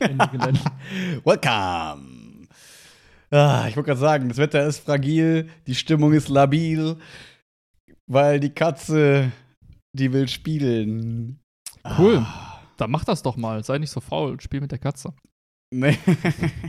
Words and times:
Welcome! 1.24 2.21
Ah, 3.32 3.66
ich 3.66 3.76
wollte 3.76 3.88
gerade 3.88 4.00
sagen, 4.00 4.28
das 4.28 4.36
Wetter 4.38 4.66
ist 4.66 4.80
fragil, 4.80 5.48
die 5.66 5.74
Stimmung 5.74 6.12
ist 6.12 6.28
labil, 6.28 6.96
weil 8.06 8.38
die 8.40 8.50
Katze, 8.50 9.32
die 9.96 10.12
will 10.12 10.28
spielen. 10.28 11.40
Cool. 11.98 12.18
Ah, 12.18 12.60
Dann 12.76 12.90
mach 12.90 13.04
das 13.04 13.22
doch 13.22 13.36
mal. 13.36 13.64
Sei 13.64 13.78
nicht 13.78 13.90
so 13.90 14.00
faul. 14.00 14.38
Spiel 14.40 14.60
mit 14.60 14.70
der 14.70 14.78
Katze. 14.78 15.14
nee. 15.72 15.96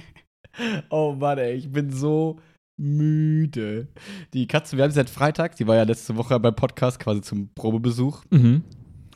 oh 0.89 1.13
Mann, 1.19 1.37
ey, 1.37 1.53
ich 1.55 1.69
bin 1.71 1.91
so 1.91 2.39
müde. 2.79 3.87
Die 4.33 4.47
Katze, 4.47 4.77
wir 4.77 4.83
haben 4.85 4.91
sie 4.91 4.95
seit 4.95 5.09
Freitag, 5.09 5.55
die 5.57 5.67
war 5.67 5.75
ja 5.75 5.83
letzte 5.83 6.15
Woche 6.15 6.39
beim 6.39 6.55
Podcast 6.55 6.99
quasi 6.99 7.21
zum 7.21 7.49
Probebesuch. 7.53 8.23
Mhm. 8.29 8.63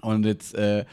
Und 0.01 0.25
jetzt, 0.25 0.53
äh, 0.55 0.85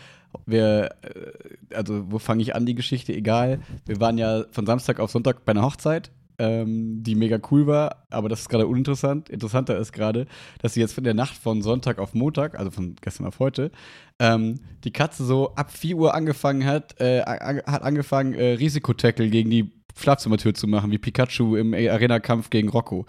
wir, 0.46 0.90
äh, 1.02 1.74
also 1.74 2.10
wo 2.10 2.18
fange 2.18 2.42
ich 2.42 2.54
an, 2.54 2.64
die 2.64 2.74
Geschichte? 2.74 3.12
Egal. 3.12 3.60
Wir 3.86 4.00
waren 4.00 4.18
ja 4.18 4.44
von 4.52 4.66
Samstag 4.66 5.00
auf 5.00 5.10
Sonntag 5.10 5.44
bei 5.44 5.50
einer 5.52 5.62
Hochzeit, 5.62 6.10
ähm, 6.38 7.02
die 7.02 7.14
mega 7.14 7.38
cool 7.50 7.66
war, 7.66 8.06
aber 8.10 8.28
das 8.28 8.40
ist 8.40 8.48
gerade 8.48 8.66
uninteressant. 8.66 9.28
Interessanter 9.28 9.78
ist 9.78 9.92
gerade, 9.92 10.26
dass 10.60 10.74
sie 10.74 10.80
jetzt 10.80 10.94
von 10.94 11.04
der 11.04 11.14
Nacht 11.14 11.36
von 11.36 11.62
Sonntag 11.62 11.98
auf 11.98 12.14
Montag, 12.14 12.58
also 12.58 12.70
von 12.70 12.96
gestern 13.00 13.26
auf 13.26 13.38
heute, 13.38 13.70
ähm, 14.18 14.60
die 14.84 14.92
Katze 14.92 15.24
so 15.24 15.54
ab 15.54 15.70
4 15.70 15.96
Uhr 15.96 16.14
angefangen 16.14 16.64
hat, 16.64 17.00
äh, 17.00 17.20
an, 17.22 17.60
hat 17.66 17.82
angefangen, 17.82 18.34
äh, 18.34 18.52
Risikotackle 18.52 19.28
gegen 19.28 19.50
die 19.50 19.72
Schlafzimmertür 19.96 20.54
zu 20.54 20.66
machen, 20.66 20.90
wie 20.90 20.98
Pikachu 20.98 21.56
im 21.56 21.72
Arena-Kampf 21.74 22.50
gegen 22.50 22.68
Rocco. 22.68 23.06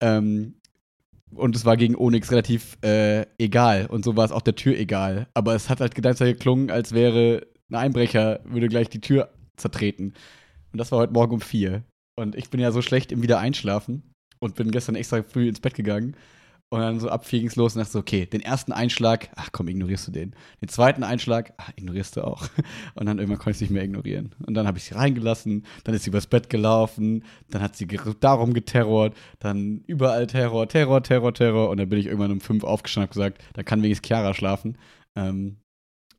Ähm, 0.00 0.54
und 1.34 1.56
es 1.56 1.64
war 1.64 1.76
gegen 1.76 1.96
Onyx 1.96 2.30
relativ 2.30 2.76
äh, 2.82 3.24
egal. 3.38 3.86
Und 3.86 4.04
so 4.04 4.16
war 4.16 4.24
es 4.24 4.32
auch 4.32 4.42
der 4.42 4.54
Tür 4.54 4.76
egal. 4.76 5.28
Aber 5.34 5.54
es 5.54 5.70
hat 5.70 5.80
halt 5.80 5.94
Zeit 5.94 6.18
geklungen, 6.36 6.70
als 6.70 6.92
wäre 6.92 7.46
ein 7.70 7.76
Einbrecher, 7.76 8.40
würde 8.44 8.68
gleich 8.68 8.90
die 8.90 9.00
Tür 9.00 9.30
zertreten. 9.56 10.14
Und 10.72 10.78
das 10.78 10.92
war 10.92 10.98
heute 10.98 11.12
Morgen 11.12 11.34
um 11.34 11.40
vier. 11.40 11.84
Und 12.18 12.34
ich 12.34 12.50
bin 12.50 12.60
ja 12.60 12.72
so 12.72 12.82
schlecht 12.82 13.12
im 13.12 13.22
Wiedereinschlafen 13.22 14.02
und 14.40 14.54
bin 14.54 14.70
gestern 14.70 14.96
extra 14.96 15.22
früh 15.22 15.48
ins 15.48 15.60
Bett 15.60 15.74
gegangen. 15.74 16.16
Und 16.72 16.80
dann 16.80 17.00
so 17.00 17.10
ab 17.10 17.26
vier 17.26 17.40
ging's 17.40 17.56
los 17.56 17.74
und 17.74 17.80
dachte 17.80 17.92
so, 17.92 17.98
okay, 17.98 18.24
den 18.24 18.40
ersten 18.40 18.72
Einschlag, 18.72 19.28
ach 19.36 19.50
komm, 19.52 19.68
ignorierst 19.68 20.08
du 20.08 20.10
den. 20.10 20.34
Den 20.62 20.68
zweiten 20.68 21.02
Einschlag, 21.02 21.52
ach, 21.58 21.70
ignorierst 21.76 22.16
du 22.16 22.26
auch. 22.26 22.48
Und 22.94 23.04
dann 23.04 23.18
irgendwann 23.18 23.40
konnte 23.40 23.50
ich 23.50 23.56
es 23.56 23.60
nicht 23.60 23.72
mehr 23.72 23.84
ignorieren. 23.84 24.34
Und 24.46 24.54
dann 24.54 24.66
habe 24.66 24.78
ich 24.78 24.84
sie 24.84 24.94
reingelassen, 24.94 25.66
dann 25.84 25.94
ist 25.94 26.04
sie 26.04 26.08
übers 26.08 26.28
Bett 26.28 26.48
gelaufen, 26.48 27.24
dann 27.50 27.60
hat 27.60 27.76
sie 27.76 27.86
darum 28.20 28.54
geterrort, 28.54 29.14
dann 29.38 29.82
überall 29.86 30.26
Terror, 30.26 30.66
Terror, 30.66 31.02
Terror, 31.02 31.34
Terror. 31.34 31.68
Und 31.68 31.76
dann 31.76 31.90
bin 31.90 31.98
ich 31.98 32.06
irgendwann 32.06 32.32
um 32.32 32.40
fünf 32.40 32.64
aufgestanden 32.64 33.08
und 33.08 33.12
gesagt, 33.12 33.44
da 33.52 33.62
kann 33.62 33.82
wenigstens 33.82 34.08
Chiara 34.08 34.32
schlafen. 34.32 34.78
Ähm, 35.14 35.58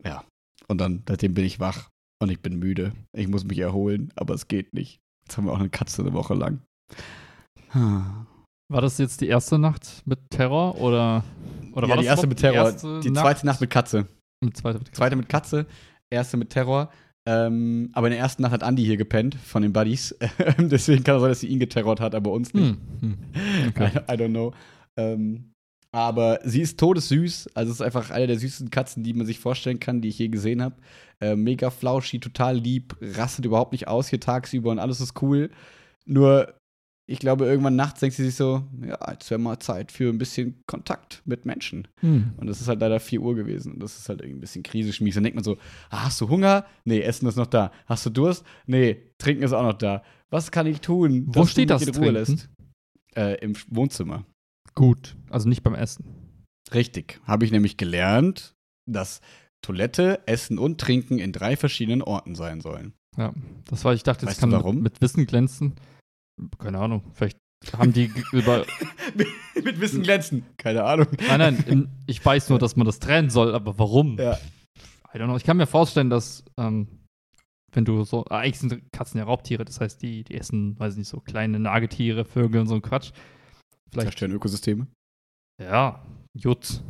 ja. 0.05 0.23
Und 0.67 0.77
dann, 0.79 1.01
seitdem 1.07 1.33
bin 1.33 1.45
ich 1.45 1.59
wach 1.59 1.89
und 2.21 2.29
ich 2.29 2.41
bin 2.41 2.59
müde. 2.59 2.93
Ich 3.11 3.27
muss 3.27 3.43
mich 3.43 3.57
erholen, 3.57 4.13
aber 4.15 4.35
es 4.35 4.47
geht 4.47 4.75
nicht. 4.75 4.99
Jetzt 5.23 5.37
haben 5.37 5.45
wir 5.45 5.53
auch 5.53 5.59
eine 5.59 5.69
Katze 5.69 6.01
eine 6.01 6.13
Woche 6.13 6.33
lang. 6.33 6.61
Ah. 7.71 8.25
War 8.71 8.81
das 8.81 8.97
jetzt 8.97 9.21
die 9.21 9.27
erste 9.27 9.57
Nacht 9.57 10.01
mit 10.05 10.19
Terror 10.29 10.79
oder, 10.79 11.23
oder 11.73 11.87
ja, 11.87 11.95
war 11.95 11.97
die 11.97 12.05
das 12.05 12.11
erste 12.11 12.27
mit 12.27 12.39
Terror. 12.39 12.71
erste 12.71 12.99
die 13.01 13.13
zweite 13.13 13.45
Nacht 13.45 13.61
mit 13.61 13.69
Katze. 13.69 14.07
mit 14.43 14.57
zweite 14.57 14.79
mit 14.79 14.95
Zweite 14.95 15.15
mit 15.15 15.29
Katze, 15.29 15.65
erste 16.11 16.37
mit 16.37 16.49
Terror. 16.49 16.89
Ähm, 17.25 17.89
aber 17.93 18.07
in 18.07 18.11
der 18.11 18.19
ersten 18.19 18.41
Nacht 18.41 18.51
hat 18.51 18.63
Andi 18.63 18.83
hier 18.83 18.97
gepennt 18.97 19.35
von 19.35 19.61
den 19.61 19.71
Buddies. 19.71 20.15
Deswegen 20.57 21.03
kann 21.03 21.15
es 21.15 21.21
sein, 21.21 21.29
dass 21.29 21.39
sie 21.39 21.47
ihn 21.47 21.59
geterrort 21.59 22.01
hat, 22.01 22.15
aber 22.15 22.31
uns 22.31 22.53
nicht. 22.53 22.75
Hm, 22.75 22.77
hm. 22.99 23.17
Okay. 23.69 23.91
I, 23.95 24.13
I 24.13 24.15
don't 24.17 24.29
know. 24.29 24.53
Ähm, 24.97 25.52
aber 25.93 26.39
sie 26.43 26.61
ist 26.61 26.79
todessüß. 26.79 27.49
Also 27.53 27.71
es 27.71 27.77
ist 27.77 27.85
einfach 27.85 28.09
eine 28.09 28.25
der 28.25 28.39
süßesten 28.39 28.71
Katzen, 28.71 29.03
die 29.03 29.13
man 29.13 29.27
sich 29.27 29.39
vorstellen 29.39 29.79
kann, 29.79 30.01
die 30.01 30.09
ich 30.09 30.17
je 30.17 30.27
gesehen 30.27 30.63
habe. 30.63 30.75
Äh, 31.21 31.35
mega 31.35 31.69
flauschig, 31.69 32.19
total 32.19 32.57
lieb, 32.57 32.97
rastet 32.99 33.45
überhaupt 33.45 33.73
nicht 33.73 33.87
aus 33.87 34.07
hier 34.07 34.19
tagsüber 34.19 34.71
und 34.71 34.79
alles 34.79 34.99
ist 34.99 35.21
cool. 35.21 35.51
Nur, 36.05 36.51
ich 37.07 37.19
glaube, 37.19 37.45
irgendwann 37.45 37.75
nachts 37.75 37.99
denkt 37.99 38.15
sie 38.15 38.25
sich 38.25 38.33
so, 38.33 38.63
ja, 38.83 38.97
jetzt 39.11 39.29
wäre 39.29 39.39
mal 39.39 39.59
Zeit 39.59 39.91
für 39.91 40.09
ein 40.09 40.17
bisschen 40.17 40.63
Kontakt 40.65 41.21
mit 41.25 41.45
Menschen. 41.45 41.87
Hm. 41.99 42.33
Und 42.37 42.49
es 42.49 42.59
ist 42.59 42.67
halt 42.67 42.81
leider 42.81 42.99
4 42.99 43.21
Uhr 43.21 43.35
gewesen. 43.35 43.73
Und 43.73 43.79
das 43.79 43.99
ist 43.99 44.09
halt 44.09 44.21
irgendwie 44.21 44.39
ein 44.39 44.41
bisschen 44.41 44.63
krisisch 44.63 44.99
mies. 44.99 45.13
Dann 45.13 45.23
denkt 45.23 45.35
man 45.35 45.43
so, 45.43 45.57
ah, 45.91 46.05
hast 46.05 46.19
du 46.19 46.27
Hunger? 46.27 46.65
Nee, 46.85 47.01
Essen 47.01 47.27
ist 47.27 47.35
noch 47.35 47.45
da. 47.45 47.71
Hast 47.85 48.03
du 48.07 48.09
Durst? 48.09 48.43
Nee, 48.65 49.11
Trinken 49.19 49.43
ist 49.43 49.53
auch 49.53 49.61
noch 49.61 49.77
da. 49.77 50.01
Was 50.31 50.49
kann 50.49 50.65
ich 50.65 50.81
tun? 50.81 51.25
Wo 51.27 51.45
steht 51.45 51.69
das 51.69 51.85
Trinken? 51.85 52.41
Äh, 53.15 53.35
Im 53.41 53.53
Wohnzimmer. 53.69 54.25
Gut. 54.75 55.15
Also 55.29 55.49
nicht 55.49 55.63
beim 55.63 55.75
Essen. 55.75 56.05
Richtig. 56.73 57.19
Habe 57.25 57.45
ich 57.45 57.51
nämlich 57.51 57.77
gelernt, 57.77 58.55
dass 58.89 59.21
Toilette, 59.61 60.21
Essen 60.25 60.57
und 60.59 60.79
Trinken 60.79 61.19
in 61.19 61.31
drei 61.31 61.55
verschiedenen 61.55 62.01
Orten 62.01 62.35
sein 62.35 62.61
sollen. 62.61 62.93
Ja. 63.17 63.33
Das 63.65 63.85
war, 63.85 63.93
ich 63.93 64.03
dachte, 64.03 64.25
das 64.25 64.31
Weißt 64.33 64.39
kann 64.39 64.49
du 64.49 64.57
mit, 64.57 64.63
warum? 64.63 64.81
mit 64.81 65.01
Wissen 65.01 65.25
glänzen. 65.25 65.75
Keine 66.57 66.79
Ahnung. 66.79 67.03
Vielleicht 67.13 67.37
haben 67.77 67.93
die 67.93 68.11
über. 68.31 68.65
Mit 69.55 69.79
Wissen 69.79 70.03
glänzen. 70.03 70.45
Keine 70.57 70.83
Ahnung. 70.83 71.07
Nein, 71.27 71.39
nein, 71.39 71.63
in, 71.67 71.89
ich 72.07 72.23
weiß 72.23 72.49
nur, 72.49 72.59
dass 72.59 72.75
man 72.75 72.85
das 72.85 72.99
trennen 72.99 73.29
soll, 73.29 73.53
aber 73.53 73.77
warum? 73.77 74.17
Ja. 74.17 74.37
I 75.13 75.17
don't 75.17 75.25
know. 75.25 75.37
Ich 75.37 75.43
kann 75.43 75.57
mir 75.57 75.67
vorstellen, 75.67 76.09
dass, 76.09 76.43
ähm, 76.57 76.87
wenn 77.71 77.85
du 77.85 78.03
so, 78.03 78.25
ah, 78.29 78.39
eigentlich 78.39 78.59
sind 78.59 78.91
Katzen 78.91 79.19
ja 79.19 79.25
Raubtiere, 79.25 79.63
das 79.63 79.79
heißt, 79.79 80.01
die, 80.01 80.23
die 80.23 80.35
essen, 80.35 80.77
weiß 80.79 80.93
ich 80.93 80.99
nicht, 80.99 81.07
so 81.07 81.19
kleine 81.19 81.59
Nagetiere, 81.59 82.25
Vögel 82.25 82.61
und 82.61 82.67
so 82.67 82.75
ein 82.75 82.81
Quatsch. 82.81 83.11
Vielleicht, 83.93 84.07
Zerstören 84.09 84.31
Ökosysteme. 84.33 84.87
ja, 85.61 86.03
Jut. 86.37 86.81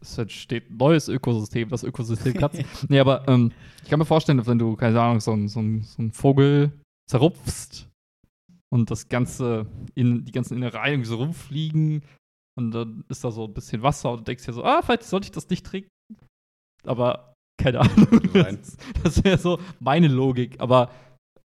Es 0.00 0.16
entsteht 0.18 0.70
ein 0.70 0.76
neues 0.76 1.08
Ökosystem, 1.08 1.68
das 1.70 1.82
Ökosystem 1.82 2.34
Katze. 2.34 2.64
nee, 2.88 3.00
aber 3.00 3.26
ähm, 3.26 3.52
ich 3.82 3.88
kann 3.90 3.98
mir 3.98 4.04
vorstellen, 4.04 4.38
dass 4.38 4.46
wenn 4.46 4.58
du, 4.58 4.76
keine 4.76 5.00
Ahnung, 5.00 5.20
so, 5.20 5.32
ein- 5.32 5.48
so, 5.48 5.60
so 5.60 5.98
einen 6.02 6.12
Vogel 6.12 6.72
zerrupfst 7.10 7.88
und 8.72 8.90
das 8.90 9.08
Ganze, 9.08 9.66
in, 9.94 10.24
die 10.24 10.32
ganzen 10.32 10.56
Innereien 10.58 10.92
irgendwie 10.94 11.08
so 11.08 11.16
rumfliegen 11.16 12.04
und 12.56 12.70
dann 12.70 13.04
ist 13.08 13.24
da 13.24 13.30
so 13.32 13.44
ein 13.46 13.54
bisschen 13.54 13.82
Wasser 13.82 14.12
und 14.12 14.18
du 14.20 14.24
denkst 14.24 14.44
dir 14.44 14.52
so, 14.52 14.62
ah, 14.62 14.82
vielleicht 14.82 15.04
sollte 15.04 15.26
ich 15.26 15.32
das 15.32 15.48
nicht 15.48 15.64
trinken. 15.66 15.88
Aber 16.84 17.34
keine 17.60 17.80
Ahnung. 17.80 18.20
Nein. 18.34 18.58
Das, 18.62 18.76
das 19.02 19.24
wäre 19.24 19.38
so 19.38 19.58
meine 19.80 20.08
Logik, 20.08 20.60
aber 20.60 20.90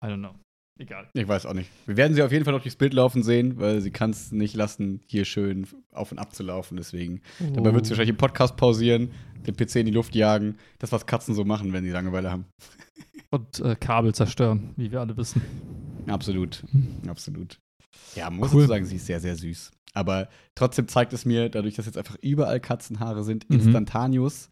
I 0.06 0.08
don't 0.08 0.20
know. 0.20 0.36
Egal. 0.80 1.10
Ich 1.14 1.28
weiß 1.28 1.46
auch 1.48 1.54
nicht. 1.54 1.70
Wir 1.86 1.98
werden 1.98 2.14
sie 2.14 2.22
auf 2.22 2.32
jeden 2.32 2.46
Fall 2.46 2.54
noch 2.54 2.62
durchs 2.62 2.76
Bild 2.76 2.94
laufen 2.94 3.24
sehen, 3.24 3.58
weil 3.58 3.82
sie 3.82 3.92
kann 3.92 4.12
es 4.12 4.32
nicht 4.32 4.56
lassen, 4.56 5.02
hier 5.08 5.26
schön 5.26 5.66
auf 5.92 6.12
und 6.12 6.20
ab 6.20 6.36
zu 6.36 6.44
laufen. 6.44 6.78
Deswegen. 6.78 7.22
Dabei 7.54 7.74
wird 7.74 7.86
sie 7.86 7.92
wahrscheinlich 7.92 8.16
den 8.16 8.18
Podcast 8.20 8.58
pausieren, 8.58 9.12
den 9.48 9.56
PC 9.56 9.78
in 9.78 9.86
die 9.88 9.92
Luft 9.92 10.14
jagen. 10.16 10.58
Das, 10.80 10.92
was 10.92 11.06
Katzen 11.08 11.34
so 11.34 11.46
machen, 11.46 11.74
wenn 11.74 11.84
sie 11.84 11.90
Langeweile 11.90 12.32
haben. 12.32 12.46
Und 13.32 13.60
äh, 13.60 13.76
Kabel 13.76 14.14
zerstören, 14.16 14.74
wie 14.78 14.92
wir 14.92 15.02
alle 15.02 15.18
wissen. 15.18 15.42
Absolut. 16.08 16.64
Absolut. 17.08 17.60
Ja, 18.16 18.30
man 18.30 18.40
muss 18.40 18.54
Cool. 18.54 18.68
sagen, 18.68 18.86
sie 18.86 18.96
ist 18.98 19.06
sehr, 19.08 19.20
sehr 19.20 19.36
süß. 19.36 19.72
Aber 19.94 20.30
trotzdem 20.56 20.88
zeigt 20.88 21.12
es 21.12 21.26
mir, 21.26 21.50
dadurch, 21.50 21.76
dass 21.76 21.88
jetzt 21.88 21.98
einfach 21.98 22.16
überall 22.22 22.60
Katzenhaare 22.60 23.24
sind, 23.24 23.50
Mhm. 23.50 23.56
instantaneous, 23.58 24.50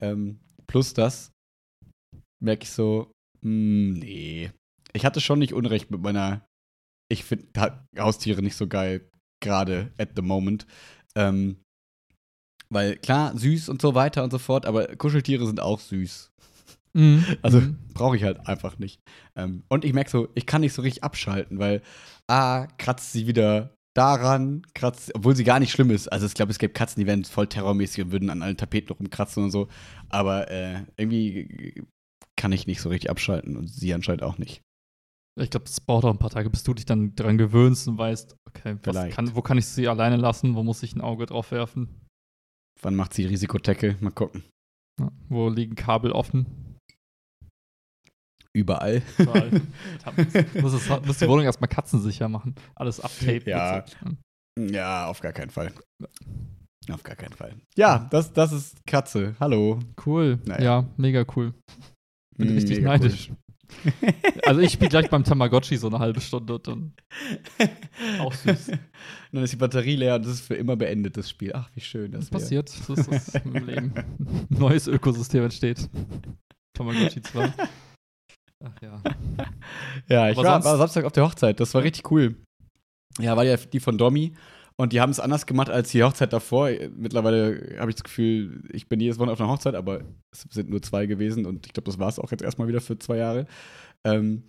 ähm, 0.00 0.40
plus 0.66 0.94
das, 0.94 1.30
merke 2.42 2.64
ich 2.64 2.70
so, 2.70 3.12
hm, 3.42 3.92
nee. 3.92 4.50
Ich 4.96 5.04
hatte 5.04 5.20
schon 5.20 5.38
nicht 5.38 5.52
Unrecht 5.54 5.90
mit 5.90 6.00
meiner, 6.00 6.46
ich 7.10 7.24
finde 7.24 7.46
Haustiere 7.98 8.42
nicht 8.42 8.56
so 8.56 8.66
geil, 8.66 9.08
gerade 9.42 9.92
at 9.98 10.10
the 10.16 10.22
moment. 10.22 10.66
Ähm, 11.14 11.56
weil 12.68 12.96
klar, 12.96 13.36
süß 13.36 13.68
und 13.68 13.80
so 13.80 13.94
weiter 13.94 14.24
und 14.24 14.30
so 14.30 14.38
fort, 14.38 14.66
aber 14.66 14.96
Kuscheltiere 14.96 15.46
sind 15.46 15.60
auch 15.60 15.80
süß. 15.80 16.30
Mhm. 16.94 17.24
Also 17.42 17.60
Mhm. 17.60 17.78
brauche 17.94 18.16
ich 18.16 18.24
halt 18.24 18.46
einfach 18.48 18.78
nicht. 18.78 19.00
Ähm, 19.36 19.62
und 19.68 19.84
ich 19.84 19.92
merke 19.92 20.10
so, 20.10 20.28
ich 20.34 20.46
kann 20.46 20.62
nicht 20.62 20.72
so 20.72 20.82
richtig 20.82 21.04
abschalten, 21.04 21.58
weil 21.58 21.82
A, 22.26 22.66
kratzt 22.78 23.12
sie 23.12 23.26
wieder 23.26 23.74
daran 23.94 24.62
kratzt, 24.74 25.14
obwohl 25.14 25.34
sie 25.34 25.44
gar 25.44 25.58
nicht 25.58 25.72
schlimm 25.72 25.90
ist. 25.90 26.08
Also 26.08 26.26
ich 26.26 26.34
glaube, 26.34 26.52
es 26.52 26.58
gibt 26.58 26.74
Katzen, 26.76 27.00
die 27.00 27.06
wären 27.06 27.24
voll 27.24 27.46
terrormäßig 27.46 28.04
und 28.04 28.12
würden 28.12 28.28
an 28.28 28.42
allen 28.42 28.56
Tapeten 28.58 28.92
rumkratzen 28.92 29.44
und 29.44 29.50
so. 29.50 29.68
Aber 30.10 30.50
äh, 30.50 30.82
irgendwie 30.98 31.82
kann 32.38 32.52
ich 32.52 32.66
nicht 32.66 32.80
so 32.82 32.90
richtig 32.90 33.08
abschalten 33.10 33.56
und 33.56 33.68
sie 33.68 33.94
anscheinend 33.94 34.22
auch 34.22 34.36
nicht. 34.36 34.62
Ich 35.38 35.50
glaube, 35.50 35.66
es 35.66 35.80
braucht 35.80 36.04
auch 36.04 36.10
ein 36.10 36.18
paar 36.18 36.30
Tage, 36.30 36.48
bis 36.48 36.62
du 36.62 36.72
dich 36.72 36.86
dann 36.86 37.14
dran 37.14 37.36
gewöhnst 37.36 37.88
und 37.88 37.98
weißt, 37.98 38.36
okay, 38.48 38.76
was 38.84 39.10
kann, 39.10 39.34
wo 39.36 39.42
kann 39.42 39.58
ich 39.58 39.66
sie 39.66 39.86
alleine 39.86 40.16
lassen, 40.16 40.54
wo 40.54 40.62
muss 40.62 40.82
ich 40.82 40.94
ein 40.96 41.02
Auge 41.02 41.26
drauf 41.26 41.50
werfen? 41.50 42.00
Wann 42.80 42.94
macht 42.94 43.12
sie 43.12 43.26
Risikotecke? 43.26 43.96
Mal 44.00 44.12
gucken. 44.12 44.44
Ja, 44.98 45.10
wo 45.28 45.48
liegen 45.50 45.74
Kabel 45.74 46.12
offen? 46.12 46.78
Überall. 48.54 49.02
Überall. 49.18 49.50
muss, 50.62 50.72
es, 50.72 50.88
muss 51.04 51.18
die 51.18 51.28
Wohnung 51.28 51.44
erstmal 51.44 51.68
katzensicher 51.68 52.28
machen. 52.28 52.54
Alles 52.74 53.00
uptapen. 53.00 53.46
Ja. 53.46 53.84
ja, 54.58 55.06
auf 55.06 55.20
gar 55.20 55.32
keinen 55.32 55.50
Fall. 55.50 55.70
Auf 56.90 57.02
gar 57.02 57.16
keinen 57.16 57.34
Fall. 57.34 57.54
Ja, 57.76 58.06
das, 58.10 58.32
das 58.32 58.52
ist 58.52 58.86
Katze. 58.86 59.36
Hallo. 59.40 59.80
Cool. 60.06 60.38
Naja. 60.46 60.64
Ja, 60.64 60.88
mega 60.96 61.26
cool. 61.36 61.52
Bin 62.38 62.48
hm, 62.48 62.54
richtig 62.54 62.80
neidisch. 62.80 63.28
Cool. 63.28 63.36
also 64.46 64.60
ich 64.60 64.72
spiele 64.72 64.90
gleich 64.90 65.10
beim 65.10 65.24
Tamagotchi 65.24 65.76
so 65.76 65.88
eine 65.88 65.98
halbe 65.98 66.20
Stunde 66.20 66.54
und 66.54 66.66
dann 66.66 66.92
auch 68.20 68.32
süß. 68.32 68.72
dann 69.32 69.42
ist 69.42 69.52
die 69.52 69.56
Batterie 69.56 69.96
leer 69.96 70.16
und 70.16 70.24
das 70.24 70.34
ist 70.34 70.46
für 70.46 70.54
immer 70.54 70.76
beendet, 70.76 71.16
das 71.16 71.30
Spiel. 71.30 71.52
Ach, 71.54 71.68
wie 71.74 71.80
schön 71.80 72.12
das, 72.12 72.28
das 72.28 72.30
passiert. 72.30 72.68
So 72.68 72.94
ist 72.94 73.10
das 73.10 73.34
im 73.36 73.52
Leben. 73.66 73.94
Neues 74.48 74.86
Ökosystem 74.86 75.44
entsteht. 75.44 75.88
Tamagotchi 76.74 77.22
2. 77.22 77.52
Ach 78.64 78.82
ja. 78.82 79.02
Ja, 80.08 80.30
ich 80.30 80.36
war, 80.36 80.64
war 80.64 80.76
Samstag 80.78 81.04
auf 81.04 81.12
der 81.12 81.24
Hochzeit. 81.24 81.60
Das 81.60 81.74
war 81.74 81.82
richtig 81.82 82.10
cool. 82.10 82.36
Ja, 83.18 83.36
war 83.36 83.44
ja 83.44 83.56
die 83.56 83.80
von 83.80 83.98
Domi. 83.98 84.34
Und 84.78 84.92
die 84.92 85.00
haben 85.00 85.10
es 85.10 85.20
anders 85.20 85.46
gemacht 85.46 85.70
als 85.70 85.90
die 85.90 86.02
Hochzeit 86.02 86.32
davor. 86.32 86.70
Mittlerweile 86.94 87.76
habe 87.78 87.90
ich 87.90 87.96
das 87.96 88.04
Gefühl, 88.04 88.62
ich 88.72 88.88
bin 88.88 89.00
jedes 89.00 89.18
Mal 89.18 89.30
auf 89.30 89.40
einer 89.40 89.50
Hochzeit, 89.50 89.74
aber 89.74 90.02
es 90.30 90.46
sind 90.50 90.68
nur 90.68 90.82
zwei 90.82 91.06
gewesen 91.06 91.46
und 91.46 91.66
ich 91.66 91.72
glaube, 91.72 91.86
das 91.86 91.98
war 91.98 92.08
es 92.08 92.18
auch 92.18 92.30
jetzt 92.30 92.42
erstmal 92.42 92.68
wieder 92.68 92.82
für 92.82 92.98
zwei 92.98 93.16
Jahre. 93.16 93.46
Ähm, 94.04 94.42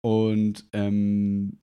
und 0.00 0.64
ähm, 0.72 1.58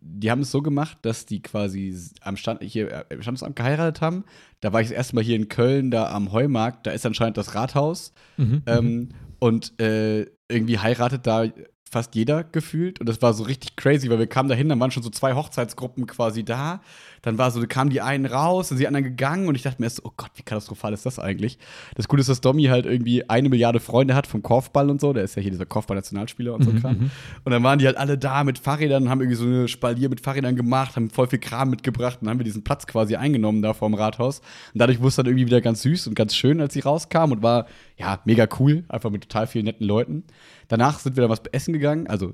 die 0.00 0.30
haben 0.30 0.40
es 0.40 0.50
so 0.50 0.62
gemacht, 0.62 0.98
dass 1.02 1.26
die 1.26 1.40
quasi 1.40 1.94
am 2.22 2.36
Stand, 2.36 2.62
hier, 2.62 3.06
im 3.10 3.22
Standesamt 3.22 3.56
geheiratet 3.56 4.00
haben. 4.00 4.24
Da 4.60 4.72
war 4.72 4.80
ich 4.80 4.88
das 4.88 4.96
erste 4.96 5.14
Mal 5.14 5.24
hier 5.24 5.36
in 5.36 5.48
Köln, 5.48 5.90
da 5.90 6.10
am 6.10 6.32
Heumarkt, 6.32 6.86
da 6.86 6.90
ist 6.90 7.06
anscheinend 7.06 7.36
das 7.36 7.54
Rathaus. 7.54 8.12
Mhm, 8.36 8.62
ähm, 8.66 8.84
mhm. 8.84 9.08
und 9.38 9.80
äh, 9.80 10.26
irgendwie 10.50 10.78
heiratet 10.78 11.26
da 11.26 11.44
fast 11.90 12.14
jeder 12.14 12.44
gefühlt. 12.44 13.00
Und 13.00 13.08
das 13.08 13.22
war 13.22 13.32
so 13.32 13.44
richtig 13.44 13.76
crazy, 13.76 14.10
weil 14.10 14.18
wir 14.18 14.26
kamen 14.26 14.48
dahin, 14.48 14.68
dann 14.68 14.80
waren 14.80 14.90
schon 14.90 15.02
so 15.02 15.10
zwei 15.10 15.34
Hochzeitsgruppen 15.34 16.06
quasi 16.06 16.44
da. 16.44 16.82
Dann 17.28 17.36
war 17.36 17.50
so, 17.50 17.62
kamen 17.68 17.90
die 17.90 18.00
einen 18.00 18.24
raus, 18.24 18.68
dann 18.68 18.78
sind 18.78 18.84
die 18.84 18.86
anderen 18.86 19.04
gegangen 19.04 19.48
und 19.48 19.54
ich 19.54 19.60
dachte 19.60 19.82
mir 19.82 19.86
erst 19.86 19.96
so, 19.96 20.04
oh 20.06 20.12
Gott, 20.16 20.30
wie 20.36 20.42
katastrophal 20.42 20.94
ist 20.94 21.04
das 21.04 21.18
eigentlich? 21.18 21.58
Das 21.94 22.08
Gute 22.08 22.22
ist, 22.22 22.30
dass 22.30 22.40
Domi 22.40 22.64
halt 22.64 22.86
irgendwie 22.86 23.28
eine 23.28 23.50
Milliarde 23.50 23.80
Freunde 23.80 24.14
hat 24.14 24.26
vom 24.26 24.42
Korfball 24.42 24.88
und 24.88 24.98
so. 24.98 25.12
Der 25.12 25.24
ist 25.24 25.36
ja 25.36 25.42
hier 25.42 25.50
dieser 25.50 25.66
Korfball-Nationalspieler 25.66 26.54
und 26.54 26.64
so 26.64 26.70
mhm, 26.70 26.80
Kram. 26.80 26.98
Mhm. 26.98 27.10
Und 27.44 27.52
dann 27.52 27.62
waren 27.62 27.78
die 27.78 27.84
halt 27.84 27.98
alle 27.98 28.16
da 28.16 28.44
mit 28.44 28.58
Fahrrädern, 28.58 29.10
haben 29.10 29.20
irgendwie 29.20 29.36
so 29.36 29.44
eine 29.44 29.68
Spalier 29.68 30.08
mit 30.08 30.22
Fahrrädern 30.22 30.56
gemacht, 30.56 30.96
haben 30.96 31.10
voll 31.10 31.26
viel 31.26 31.38
Kram 31.38 31.68
mitgebracht 31.68 32.16
und 32.22 32.24
dann 32.24 32.30
haben 32.30 32.40
wir 32.40 32.44
diesen 32.44 32.64
Platz 32.64 32.86
quasi 32.86 33.16
eingenommen 33.16 33.60
da 33.60 33.74
vorm 33.74 33.92
Rathaus. 33.92 34.38
Und 34.72 34.80
dadurch 34.80 35.00
wurde 35.00 35.08
es 35.08 35.16
dann 35.16 35.26
irgendwie 35.26 35.44
wieder 35.44 35.60
ganz 35.60 35.82
süß 35.82 36.06
und 36.06 36.14
ganz 36.14 36.34
schön, 36.34 36.62
als 36.62 36.72
sie 36.72 36.80
rauskam 36.80 37.32
und 37.32 37.42
war, 37.42 37.66
ja, 37.98 38.20
mega 38.24 38.48
cool, 38.58 38.84
einfach 38.88 39.10
mit 39.10 39.28
total 39.28 39.46
vielen 39.46 39.66
netten 39.66 39.86
Leuten. 39.86 40.24
Danach 40.68 40.98
sind 40.98 41.14
wir 41.16 41.20
dann 41.20 41.30
was 41.30 41.42
essen 41.52 41.74
gegangen, 41.74 42.06
also 42.06 42.32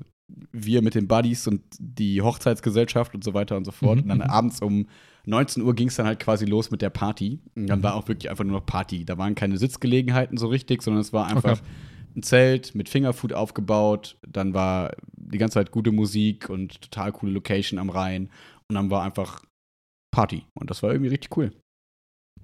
wir 0.51 0.81
mit 0.81 0.95
den 0.95 1.07
Buddies 1.07 1.47
und 1.47 1.61
die 1.79 2.21
Hochzeitsgesellschaft 2.21 3.13
und 3.13 3.23
so 3.23 3.33
weiter 3.33 3.57
und 3.57 3.65
so 3.65 3.71
fort. 3.71 3.97
Mhm. 3.97 4.03
Und 4.03 4.09
dann 4.09 4.17
mhm. 4.19 4.33
abends 4.33 4.61
um 4.61 4.87
19 5.25 5.63
Uhr 5.63 5.75
ging 5.75 5.87
es 5.87 5.95
dann 5.95 6.05
halt 6.05 6.19
quasi 6.19 6.45
los 6.45 6.71
mit 6.71 6.81
der 6.81 6.89
Party. 6.89 7.39
Und 7.55 7.67
dann 7.67 7.79
mhm. 7.79 7.83
war 7.83 7.95
auch 7.95 8.07
wirklich 8.07 8.29
einfach 8.29 8.43
nur 8.43 8.59
noch 8.59 8.65
Party. 8.65 9.05
Da 9.05 9.17
waren 9.17 9.35
keine 9.35 9.57
Sitzgelegenheiten 9.57 10.37
so 10.37 10.47
richtig, 10.47 10.81
sondern 10.81 11.01
es 11.01 11.13
war 11.13 11.27
einfach 11.27 11.59
okay. 11.59 11.69
ein 12.15 12.23
Zelt 12.23 12.75
mit 12.75 12.89
Fingerfood 12.89 13.33
aufgebaut. 13.33 14.17
Dann 14.27 14.53
war 14.53 14.95
die 15.15 15.37
ganze 15.37 15.55
Zeit 15.55 15.71
gute 15.71 15.91
Musik 15.91 16.49
und 16.49 16.81
total 16.81 17.11
coole 17.11 17.31
Location 17.31 17.79
am 17.79 17.89
Rhein. 17.89 18.29
Und 18.67 18.75
dann 18.75 18.89
war 18.89 19.03
einfach 19.03 19.43
Party. 20.11 20.45
Und 20.53 20.69
das 20.69 20.81
war 20.81 20.91
irgendwie 20.91 21.09
richtig 21.09 21.35
cool. 21.37 21.51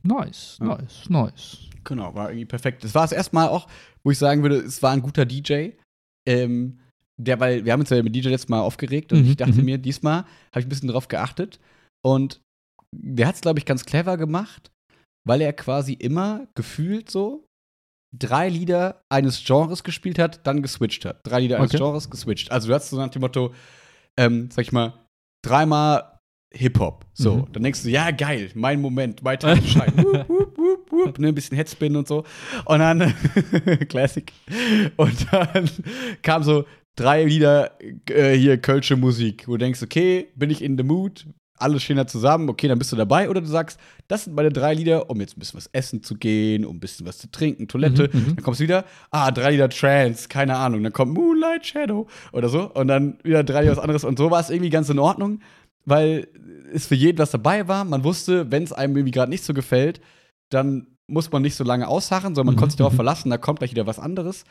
Nice, 0.04 0.58
ja. 0.60 0.68
nice, 0.68 1.10
nice. 1.10 1.58
Genau, 1.84 2.14
war 2.16 2.30
irgendwie 2.30 2.46
perfekt. 2.46 2.84
Das 2.84 2.96
war 2.96 3.06
es 3.06 3.12
erstmal 3.12 3.48
auch, 3.48 3.68
wo 4.04 4.12
ich 4.12 4.18
sagen 4.18 4.42
würde, 4.42 4.58
es 4.58 4.82
war 4.84 4.92
ein 4.92 5.02
guter 5.02 5.26
DJ. 5.26 5.70
Ähm, 6.28 6.80
der, 7.24 7.40
weil 7.40 7.66
wir 7.66 7.74
haben 7.74 7.82
uns 7.82 7.90
ja 7.90 8.02
mit 8.02 8.16
DJ 8.16 8.30
letztes 8.30 8.50
Mal 8.50 8.62
aufgeregt 8.62 9.14
und 9.14 9.24
mhm, 9.24 9.30
ich 9.30 9.38
dachte 9.38 9.60
mhm. 9.60 9.66
mir, 9.66 9.78
diesmal 9.78 10.26
habe 10.52 10.60
ich 10.60 10.66
ein 10.66 10.70
bisschen 10.70 10.90
drauf 10.90 11.08
geachtet. 11.08 11.60
Und 12.04 12.42
der 12.94 13.28
hat 13.28 13.36
es, 13.36 13.42
glaube 13.42 13.60
ich, 13.60 13.66
ganz 13.66 13.86
clever 13.86 14.18
gemacht, 14.18 14.72
weil 15.28 15.42
er 15.42 15.54
quasi 15.54 15.94
immer 15.94 16.48
gefühlt 16.56 17.10
so 17.10 17.46
drei 18.18 18.50
Lieder 18.50 19.04
eines 19.10 19.44
Genres 19.44 19.84
gespielt 19.84 20.20
hat, 20.20 20.46
dann 20.46 20.62
geswitcht 20.62 21.06
hat. 21.06 21.22
Drei 21.24 21.42
Lieder 21.42 21.58
eines 21.58 21.72
okay. 21.72 21.78
Genres 21.78 22.10
geswitcht. 22.10 22.52
Also 22.52 22.68
du 22.68 22.74
hast 22.74 22.90
so 22.90 22.98
nach 22.98 23.10
dem 23.10 23.22
Motto, 23.22 23.54
ähm, 24.18 24.50
sag 24.52 24.64
ich 24.64 24.72
mal, 24.72 24.94
dreimal 25.46 26.20
Hip-Hop. 26.54 27.06
So, 27.14 27.38
mhm. 27.38 27.54
dann 27.54 27.64
denkst 27.64 27.84
du, 27.84 27.90
ja, 27.90 28.12
geil, 28.12 28.52
mein 28.56 28.82
Moment, 28.82 29.24
mein 29.24 29.40
Tagesschein. 29.40 29.94
wup, 29.98 30.30
wup, 30.30 30.58
wup, 30.58 30.92
wup, 30.92 31.20
ne, 31.20 31.30
ein 31.30 31.36
bisschen 31.36 31.56
Headspin 31.56 31.96
und 31.96 32.08
so. 32.08 32.26
Und 32.66 32.80
dann, 32.80 33.00
Classic. 33.88 34.32
Und 34.98 35.28
dann 35.32 35.70
kam 36.22 36.44
so 36.44 36.66
drei 36.96 37.24
Lieder 37.24 37.78
äh, 38.10 38.34
hier 38.34 38.58
Kölsche 38.58 38.96
Musik, 38.96 39.48
wo 39.48 39.54
du 39.54 39.60
denkst, 39.60 39.82
okay, 39.82 40.28
bin 40.36 40.50
ich 40.50 40.62
in 40.62 40.78
the 40.78 40.84
mood, 40.84 41.26
alles 41.62 41.88
da 41.88 42.08
zusammen, 42.08 42.50
okay, 42.50 42.68
dann 42.68 42.80
bist 42.80 42.92
du 42.92 42.96
dabei. 42.96 43.30
Oder 43.30 43.42
du 43.42 43.48
sagst, 43.48 43.80
das 44.08 44.26
sind 44.26 44.36
meine 44.36 44.50
drei 44.50 44.74
Lieder, 44.74 45.10
um 45.10 45.20
jetzt 45.22 45.38
ein 45.38 45.40
bisschen 45.40 45.58
was 45.58 45.70
essen 45.72 46.04
zu 46.04 46.16
gehen, 46.16 46.66
um 46.66 46.78
ein 46.78 46.80
bisschen 46.80 47.06
was 47.06 47.20
zu 47.20 47.30
trinken, 47.30 47.68
Toilette. 47.68 48.10
Mhm, 48.12 48.20
mhm. 48.20 48.36
dann 48.36 48.44
kommst 48.44 48.60
du 48.60 48.64
wieder, 48.64 48.86
ah, 49.12 49.32
drei 49.32 49.52
Lieder 49.52 49.70
Trance, 49.70 50.28
keine 50.28 50.58
Ahnung. 50.58 50.84
Dann 50.84 50.94
kommt 50.94 51.14
Moonlight 51.14 51.66
Shadow 51.66 52.08
oder 52.34 52.50
so. 52.50 52.72
Und 52.74 52.88
dann 52.88 53.20
wieder 53.24 53.44
drei 53.44 53.62
Lieder 53.62 53.74
was 53.74 53.84
anderes. 53.84 54.04
Und 54.04 54.18
so 54.18 54.32
war 54.32 54.40
es 54.40 54.50
irgendwie 54.50 54.72
ganz 54.72 54.90
in 54.90 55.00
Ordnung, 55.00 55.40
weil 55.86 56.28
es 56.74 56.88
für 56.88 56.96
jeden 56.96 57.20
was 57.20 57.32
dabei 57.32 57.68
war. 57.68 57.86
Man 57.86 58.04
wusste, 58.04 58.52
wenn 58.52 58.64
es 58.64 58.74
einem 58.74 58.96
irgendwie 58.98 59.12
gerade 59.12 59.30
nicht 59.30 59.44
so 59.44 59.54
gefällt, 59.54 60.02
dann 60.50 60.88
muss 61.08 61.32
man 61.32 61.42
nicht 61.42 61.56
so 61.56 61.64
lange 61.64 61.88
ausharren, 61.88 62.36
sondern 62.36 62.48
man 62.48 62.56
mhm. 62.56 62.60
konnte 62.60 62.72
sich 62.72 62.78
darauf 62.78 62.94
mhm. 62.94 62.98
verlassen, 62.98 63.30
da 63.30 63.38
kommt 63.38 63.60
gleich 63.60 63.72
wieder 63.72 63.86
was 63.88 64.00
anderes 64.00 64.46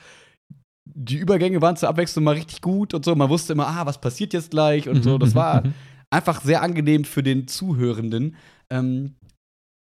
die 0.84 1.16
Übergänge 1.16 1.60
waren 1.62 1.76
zur 1.76 1.88
Abwechslung 1.88 2.24
mal 2.24 2.34
richtig 2.34 2.60
gut 2.60 2.94
und 2.94 3.04
so. 3.04 3.14
Man 3.14 3.28
wusste 3.28 3.52
immer, 3.52 3.66
ah, 3.66 3.86
was 3.86 4.00
passiert 4.00 4.32
jetzt 4.32 4.50
gleich 4.50 4.88
und 4.88 5.02
so. 5.02 5.18
Das 5.18 5.34
war 5.34 5.62
einfach 6.10 6.40
sehr 6.42 6.62
angenehm 6.62 7.04
für 7.04 7.22
den 7.22 7.46
Zuhörenden. 7.48 8.36
Ähm, 8.70 9.14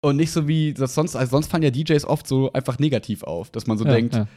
und 0.02 0.16
nicht 0.16 0.32
so 0.32 0.48
wie 0.48 0.74
das 0.74 0.96
sonst, 0.96 1.16
also 1.16 1.32
sonst 1.32 1.48
fallen 1.48 1.64
ja 1.64 1.72
DJs 1.72 2.06
oft 2.06 2.28
so 2.28 2.54
einfach 2.54 2.80
negativ 2.80 3.24
auf, 3.24 3.50
dass 3.50 3.68
man 3.68 3.78
so 3.78 3.86
ja, 3.86 3.92
denkt, 3.92 4.16
ja. 4.16 4.28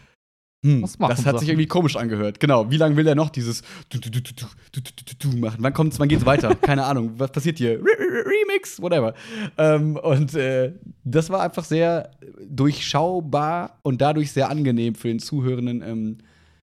Hm, 0.65 0.83
das 0.83 0.99
hat 1.01 1.19
Sachen? 1.19 1.39
sich 1.41 1.49
irgendwie 1.49 1.67
komisch 1.67 1.97
angehört. 1.97 2.39
Genau, 2.39 2.71
wie 2.71 2.77
lange 2.77 2.97
will 2.97 3.07
er 3.09 3.17
noch 3.17 3.31
dieses 3.31 3.63
du, 3.89 3.99
du, 3.99 4.11
du, 4.11 5.37
machen? 5.37 5.57
Wann 5.59 5.73
kommt's, 5.73 5.99
wann 5.99 6.09
geht's 6.09 6.25
weiter? 6.25 6.55
Keine 6.61 6.85
Ahnung, 6.85 7.15
was 7.17 7.33
passiert 7.33 7.59
hier? 7.59 7.81
Remix, 7.81 8.81
whatever. 8.81 9.15
Ähm, 9.59 9.97
und 9.97 10.35
äh, 10.35 10.73
das 11.03 11.31
war 11.31 11.43
einfach 11.43 11.65
sehr 11.65 12.13
durchschaubar 12.49 13.81
und 13.83 14.01
dadurch 14.01 14.31
sehr 14.31 14.51
angenehm 14.51 14.95
für 14.95 15.09
den 15.09 15.19
Zuhörenden. 15.19 15.83
Ähm, 15.83 16.19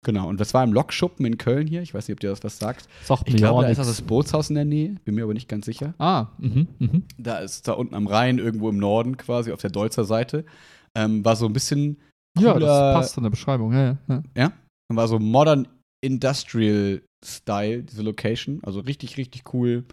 Genau, 0.02 0.28
und 0.28 0.40
das 0.40 0.54
war 0.54 0.64
im 0.64 0.72
Lokschuppen 0.72 1.26
in 1.26 1.36
Köln 1.36 1.66
hier. 1.66 1.82
Ich 1.82 1.92
weiß 1.92 2.08
nicht, 2.08 2.14
ob 2.14 2.20
dir 2.20 2.30
das 2.30 2.42
was 2.42 2.58
sagt. 2.58 2.88
sagt 3.02 3.28
ich 3.28 3.36
glaube, 3.36 3.62
da 3.62 3.68
ist 3.68 3.78
das 3.78 4.00
Bootshaus 4.00 4.48
in 4.48 4.54
der 4.54 4.64
Nähe. 4.64 4.96
Bin 5.04 5.14
mir 5.14 5.24
aber 5.24 5.34
nicht 5.34 5.48
ganz 5.48 5.66
sicher. 5.66 5.94
Ah, 5.98 6.28
mhm, 6.38 6.68
mhm. 6.78 7.04
Da 7.18 7.38
ist 7.38 7.68
da 7.68 7.72
unten 7.72 7.94
am 7.94 8.06
Rhein, 8.06 8.38
irgendwo 8.38 8.70
im 8.70 8.78
Norden 8.78 9.18
quasi, 9.18 9.52
auf 9.52 9.60
der 9.60 9.70
Deutzer 9.70 10.04
Seite. 10.04 10.46
Ähm, 10.96 11.22
war 11.24 11.36
so 11.36 11.44
ein 11.46 11.52
bisschen. 11.52 11.98
Cooler, 12.38 12.54
ja, 12.54 12.58
das 12.60 12.94
passt 12.94 13.16
in 13.18 13.24
der 13.24 13.30
Beschreibung. 13.30 13.72
Ja, 13.72 13.98
ja. 14.08 14.22
ja? 14.34 14.52
War 14.88 15.06
so 15.06 15.18
Modern 15.18 15.68
Industrial 16.02 17.02
Style, 17.22 17.82
diese 17.82 18.02
Location. 18.02 18.60
Also 18.62 18.80
richtig, 18.80 19.18
richtig 19.18 19.52
cool. 19.52 19.84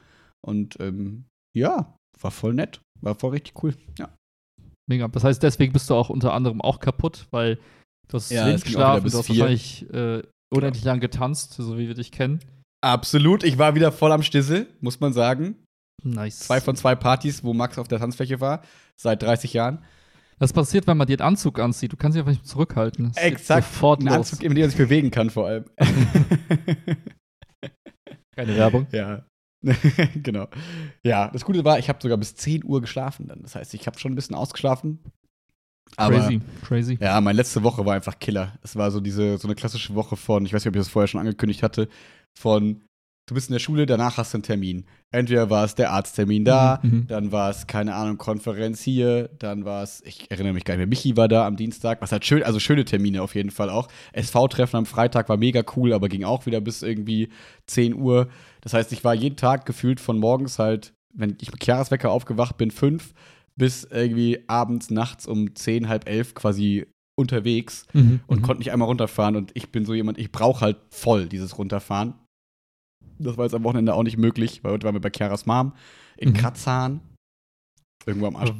Und 0.42 0.80
ähm, 0.80 1.26
ja, 1.54 1.96
war 2.22 2.32
voll 2.32 2.54
nett. 2.54 2.80
War 3.02 3.16
voll 3.16 3.32
richtig 3.32 3.62
cool. 3.62 3.76
Ja. 4.00 4.10
Mega. 4.90 5.08
Das 5.10 5.26
heißt, 5.26 5.44
deswegen 5.44 5.74
bist 5.74 5.90
du 5.90 5.96
auch 5.96 6.10
unter 6.10 6.34
anderem 6.34 6.62
auch 6.62 6.80
kaputt, 6.80 7.28
weil 7.32 7.60
Du 8.08 8.16
hast 8.16 8.32
ja, 8.32 8.52
geschlafen, 8.52 9.10
du 9.10 9.18
hast 9.18 9.30
wahrscheinlich 9.30 9.90
äh, 9.94 10.24
unendlich 10.50 10.84
lang 10.84 11.00
getanzt, 11.00 11.54
so 11.54 11.78
wie 11.78 11.88
wir 11.88 11.96
dich 11.96 12.12
kennen. 12.12 12.40
Absolut, 12.82 13.44
ich 13.44 13.58
war 13.58 13.76
wieder 13.76 13.92
voll 13.92 14.12
am 14.12 14.24
Stissel, 14.24 14.68
muss 14.80 15.00
man 15.00 15.14
sagen. 15.14 15.56
Nice. 16.04 16.40
Zwei 16.40 16.62
von 16.62 16.76
zwei 16.76 16.96
Partys, 16.96 17.44
wo 17.44 17.54
Max 17.54 17.78
auf 17.80 17.88
der 17.88 18.00
Tanzfläche 18.00 18.40
war, 18.40 18.62
seit 18.96 19.24
30 19.24 19.54
Jahren. 19.54 19.84
Das 20.40 20.54
passiert, 20.54 20.86
wenn 20.86 20.98
man 20.98 21.08
dir 21.08 21.20
einen 21.20 21.30
Anzug 21.30 21.60
anzieht. 21.60 21.92
Du 21.92 21.98
kannst 21.98 22.16
dich 22.16 22.20
einfach 22.22 22.32
nicht 22.32 22.46
zurückhalten. 22.46 23.06
Das 23.06 23.18
Exakt. 23.18 23.66
Sofort 23.66 24.02
Ein 24.02 24.10
Anzug, 24.10 24.44
in 24.44 24.54
dem 24.54 24.62
man 24.62 24.70
sich 24.70 24.78
bewegen 24.78 25.10
kann, 25.10 25.32
vor 25.32 25.48
allem. 25.48 25.66
Keine 28.36 28.56
Werbung. 28.56 28.86
Ja. 28.92 29.26
genau. 30.22 30.48
Ja, 31.04 31.30
das 31.32 31.44
Gute 31.44 31.66
war, 31.66 31.80
ich 31.80 31.90
habe 31.90 32.00
sogar 32.00 32.20
bis 32.20 32.36
10 32.36 32.64
Uhr 32.64 32.82
geschlafen 32.82 33.28
dann. 33.28 33.42
Das 33.42 33.56
heißt, 33.56 33.74
ich 33.74 33.88
habe 33.88 33.98
schon 33.98 34.12
ein 34.12 34.16
bisschen 34.16 34.36
ausgeschlafen, 34.36 35.00
aber, 35.98 36.20
crazy, 36.20 36.42
crazy. 36.64 36.98
Ja, 37.02 37.20
meine 37.22 37.38
letzte 37.38 37.64
Woche 37.64 37.86
war 37.86 37.96
einfach 37.96 38.20
Killer. 38.20 38.54
Es 38.64 38.76
war 38.76 38.92
so 38.92 39.00
diese, 39.00 39.38
so 39.38 39.48
eine 39.48 39.56
klassische 39.56 39.96
Woche 39.96 40.16
von, 40.16 40.46
ich 40.46 40.54
weiß 40.54 40.64
nicht, 40.64 40.70
ob 40.70 40.76
ich 40.76 40.82
das 40.82 40.90
vorher 40.90 41.08
schon 41.08 41.20
angekündigt 41.20 41.64
hatte, 41.64 41.90
von 42.38 42.82
du 43.28 43.36
bist 43.36 43.50
in 43.50 43.54
der 43.54 43.60
Schule, 43.60 43.86
danach 43.86 44.18
hast 44.18 44.34
du 44.34 44.38
einen 44.38 44.44
Termin. 44.44 44.86
Entweder 45.12 45.50
war 45.50 45.66
es 45.66 45.76
der 45.76 45.92
Arzttermin 45.92 46.46
da, 46.46 46.80
Mhm, 46.82 46.90
mhm. 46.90 47.08
dann 47.08 47.32
war 47.32 47.50
es, 47.50 47.68
keine 47.68 47.94
Ahnung, 47.94 48.18
Konferenz 48.18 48.82
hier, 48.82 49.30
dann 49.40 49.66
war 49.66 49.84
es, 49.84 50.02
ich 50.06 50.32
erinnere 50.32 50.54
mich 50.54 50.64
gar 50.64 50.76
nicht 50.76 50.80
mehr, 50.80 50.88
Michi 50.88 51.18
war 51.18 51.28
da 51.28 51.46
am 51.46 51.58
Dienstag, 51.58 52.02
was 52.02 52.12
halt 52.12 52.26
schön, 52.26 52.44
also 52.44 52.60
schöne 52.60 52.86
Termine 52.86 53.22
auf 53.22 53.36
jeden 53.36 53.52
Fall 53.52 53.70
auch. 53.70 53.90
SV-Treffen 54.14 54.78
am 54.78 54.86
Freitag 54.86 55.28
war 55.28 55.38
mega 55.38 55.62
cool, 55.76 55.94
aber 55.94 56.08
ging 56.08 56.24
auch 56.24 56.46
wieder 56.46 56.62
bis 56.62 56.82
irgendwie 56.84 57.30
10 57.68 57.96
Uhr. 57.96 58.30
Das 58.62 58.74
heißt, 58.74 58.94
ich 58.94 59.04
war 59.04 59.14
jeden 59.14 59.36
Tag 59.36 59.66
gefühlt 59.66 60.00
von 60.00 60.18
morgens 60.20 60.58
halt, 60.58 60.94
wenn 61.14 61.36
ich 61.42 61.52
mit 61.52 61.62
Chiaras 61.62 61.92
Wecker 61.92 62.12
aufgewacht 62.12 62.58
bin, 62.58 62.72
fünf, 62.72 63.14
bis 63.58 63.84
irgendwie 63.86 64.44
abends, 64.48 64.90
nachts 64.92 65.28
um 65.28 65.56
10, 65.56 65.88
halb 65.90 66.08
elf 66.08 66.34
quasi 66.36 66.86
unterwegs 67.20 67.86
Mhm, 67.94 68.20
und 68.28 68.40
mhm. 68.40 68.44
konnte 68.44 68.60
nicht 68.60 68.72
einmal 68.72 68.88
runterfahren. 68.88 69.36
Und 69.36 69.52
ich 69.56 69.70
bin 69.72 69.86
so 69.86 69.94
jemand, 69.94 70.18
ich 70.20 70.32
brauche 70.32 70.62
halt 70.62 70.78
voll 70.92 71.28
dieses 71.28 71.58
Runterfahren. 71.58 72.14
Das 73.20 73.36
war 73.38 73.46
jetzt 73.46 73.56
am 73.56 73.64
Wochenende 73.64 73.96
auch 73.96 74.04
nicht 74.04 74.18
möglich, 74.18 74.64
weil 74.64 74.74
heute 74.74 74.86
waren 74.86 74.94
wir 74.96 75.02
bei 75.02 75.10
Chiaras 75.10 75.46
Mom 75.48 75.74
in 76.18 76.30
Mhm. 76.30 76.34
Kratzahn. 76.34 77.02
Irgendwo 78.06 78.28
am 78.28 78.36
Arsch. 78.36 78.54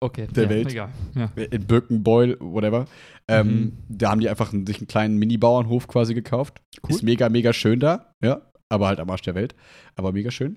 Okay, 0.00 0.26
der 0.28 0.44
ja, 0.44 0.50
Welt. 0.50 0.70
Egal. 0.70 0.92
Ja. 1.14 1.32
In 1.50 1.66
Birkenbeul, 1.66 2.36
whatever. 2.40 2.84
Ähm, 3.26 3.48
Mhm. 3.48 3.72
Da 3.88 4.10
haben 4.10 4.20
die 4.20 4.28
einfach 4.28 4.52
einen, 4.52 4.66
sich 4.66 4.78
einen 4.78 4.86
kleinen 4.86 5.16
Mini-Bauernhof 5.18 5.88
quasi 5.88 6.14
gekauft. 6.14 6.60
Cool. 6.84 6.90
Ist 6.90 7.02
mega, 7.02 7.28
mega 7.30 7.52
schön 7.52 7.80
da. 7.80 8.12
Ja, 8.22 8.42
aber 8.68 8.86
halt 8.88 9.00
am 9.00 9.10
Arsch 9.10 9.22
der 9.22 9.34
Welt. 9.34 9.56
Aber 9.96 10.12
mega 10.12 10.30
schön. 10.30 10.56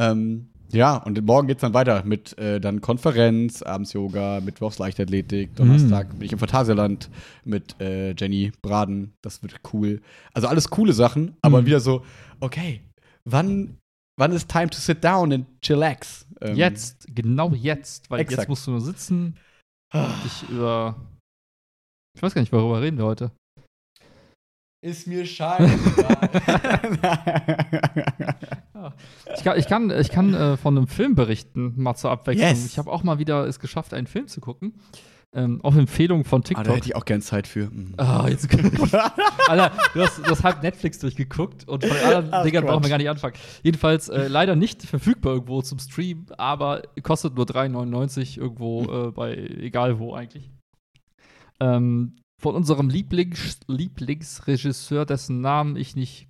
Ähm, 0.00 0.48
ja, 0.72 0.96
und 0.96 1.24
morgen 1.24 1.46
geht's 1.48 1.60
dann 1.60 1.74
weiter 1.74 2.02
mit 2.04 2.36
äh, 2.38 2.60
dann 2.60 2.80
Konferenz, 2.80 3.62
abends 3.62 3.92
Yoga, 3.92 4.40
Mittwochs 4.40 4.78
Leichtathletik, 4.78 5.54
Donnerstag 5.56 6.10
bin 6.10 6.22
ich 6.22 6.32
im 6.32 6.38
Phantasialand 6.38 7.10
mit 7.44 7.80
äh, 7.80 8.12
Jenny 8.14 8.52
Braden. 8.62 9.12
Das 9.22 9.42
wird 9.42 9.60
cool. 9.72 10.00
Also 10.34 10.48
alles 10.48 10.70
coole 10.70 10.92
Sachen, 10.92 11.36
aber 11.42 11.60
Mhm. 11.62 11.66
wieder 11.66 11.80
so, 11.80 12.04
okay, 12.40 12.80
wann, 13.24 13.76
wann 14.18 14.32
ist 14.32 14.48
time 14.50 14.70
to 14.70 14.78
sit 14.78 15.04
down 15.04 15.32
and 15.32 15.46
chillax? 15.62 16.26
Ähm, 16.40 16.56
Jetzt, 16.56 17.06
genau 17.14 17.50
jetzt, 17.52 18.10
weil 18.10 18.20
Exakt. 18.20 18.40
jetzt 18.42 18.48
musst 18.48 18.66
du 18.66 18.72
nur 18.72 18.80
sitzen 18.80 19.36
Ah. 19.92 20.06
und 20.06 20.24
dich 20.24 20.48
über. 20.48 20.96
Ich 22.16 22.22
weiß 22.22 22.34
gar 22.34 22.40
nicht, 22.40 22.52
worüber 22.52 22.80
reden 22.82 22.98
wir 22.98 23.04
heute. 23.04 23.30
Ist 24.82 25.06
mir 25.06 25.24
scheißegal. 25.24 26.30
Ich 29.36 29.44
kann, 29.44 29.58
ich 29.58 29.66
kann, 29.68 29.90
ich 29.90 30.10
kann 30.10 30.34
äh, 30.34 30.56
von 30.56 30.76
einem 30.76 30.88
Film 30.88 31.14
berichten, 31.14 31.72
mal 31.76 31.94
zur 31.94 32.10
Abwechslung. 32.10 32.48
Yes. 32.48 32.66
Ich 32.66 32.78
habe 32.78 32.90
auch 32.90 33.04
mal 33.04 33.18
wieder 33.20 33.46
es 33.46 33.60
geschafft, 33.60 33.94
einen 33.94 34.08
Film 34.08 34.26
zu 34.26 34.40
gucken. 34.40 34.74
Ähm, 35.34 35.60
auf 35.62 35.76
Empfehlung 35.76 36.24
von 36.24 36.40
Ah, 36.40 36.44
TikTok. 36.44 36.64
da 36.64 36.72
hätte 36.74 36.86
ich 36.88 36.96
auch 36.96 37.04
gern 37.04 37.22
Zeit 37.22 37.46
für. 37.46 37.70
Mhm. 37.70 37.94
Ah, 37.96 38.26
jetzt 38.28 38.48
Alter, 39.48 39.72
du 39.94 40.02
hast, 40.02 40.18
du 40.18 40.24
hast 40.30 40.42
halb 40.44 40.62
Netflix 40.62 40.98
durchgeguckt 40.98 41.66
und 41.68 41.84
von 41.84 41.96
anderen 42.04 42.28
Ach, 42.32 42.42
Dingern 42.42 42.66
brauchen 42.66 42.82
wir 42.82 42.90
gar 42.90 42.98
nicht 42.98 43.08
anfangen. 43.08 43.34
Jedenfalls 43.62 44.08
äh, 44.08 44.26
leider 44.28 44.56
nicht 44.56 44.82
verfügbar 44.82 45.34
irgendwo 45.34 45.62
zum 45.62 45.78
Stream, 45.78 46.26
aber 46.36 46.82
kostet 47.02 47.34
nur 47.36 47.46
3,99 47.46 48.38
irgendwo 48.38 49.08
äh, 49.08 49.12
bei 49.12 49.34
egal 49.36 49.98
wo 50.00 50.12
eigentlich. 50.14 50.50
Ähm, 51.60 52.16
von 52.42 52.54
unserem 52.54 52.88
Lieblings 52.88 53.60
Lieblingsregisseur, 53.68 55.06
dessen 55.06 55.40
Namen 55.40 55.76
ich 55.76 55.96
nicht 55.96 56.28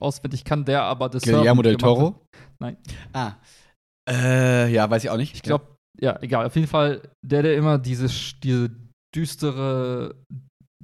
auswendig 0.00 0.44
kann, 0.44 0.64
der 0.64 0.82
aber 0.82 1.08
das 1.08 1.22
Guillermo 1.22 1.62
del. 1.62 1.76
Toro? 1.76 2.26
Nein. 2.58 2.76
Ah. 3.12 3.34
Äh, 4.08 4.72
ja, 4.72 4.88
weiß 4.88 5.04
ich 5.04 5.10
auch 5.10 5.16
nicht. 5.16 5.34
Ich 5.34 5.42
glaube, 5.42 5.76
ja. 6.00 6.20
egal. 6.22 6.46
Auf 6.46 6.54
jeden 6.54 6.68
Fall 6.68 7.02
der, 7.22 7.42
der 7.42 7.56
immer 7.56 7.78
diese, 7.78 8.08
diese 8.42 8.70
düstere, 9.14 10.14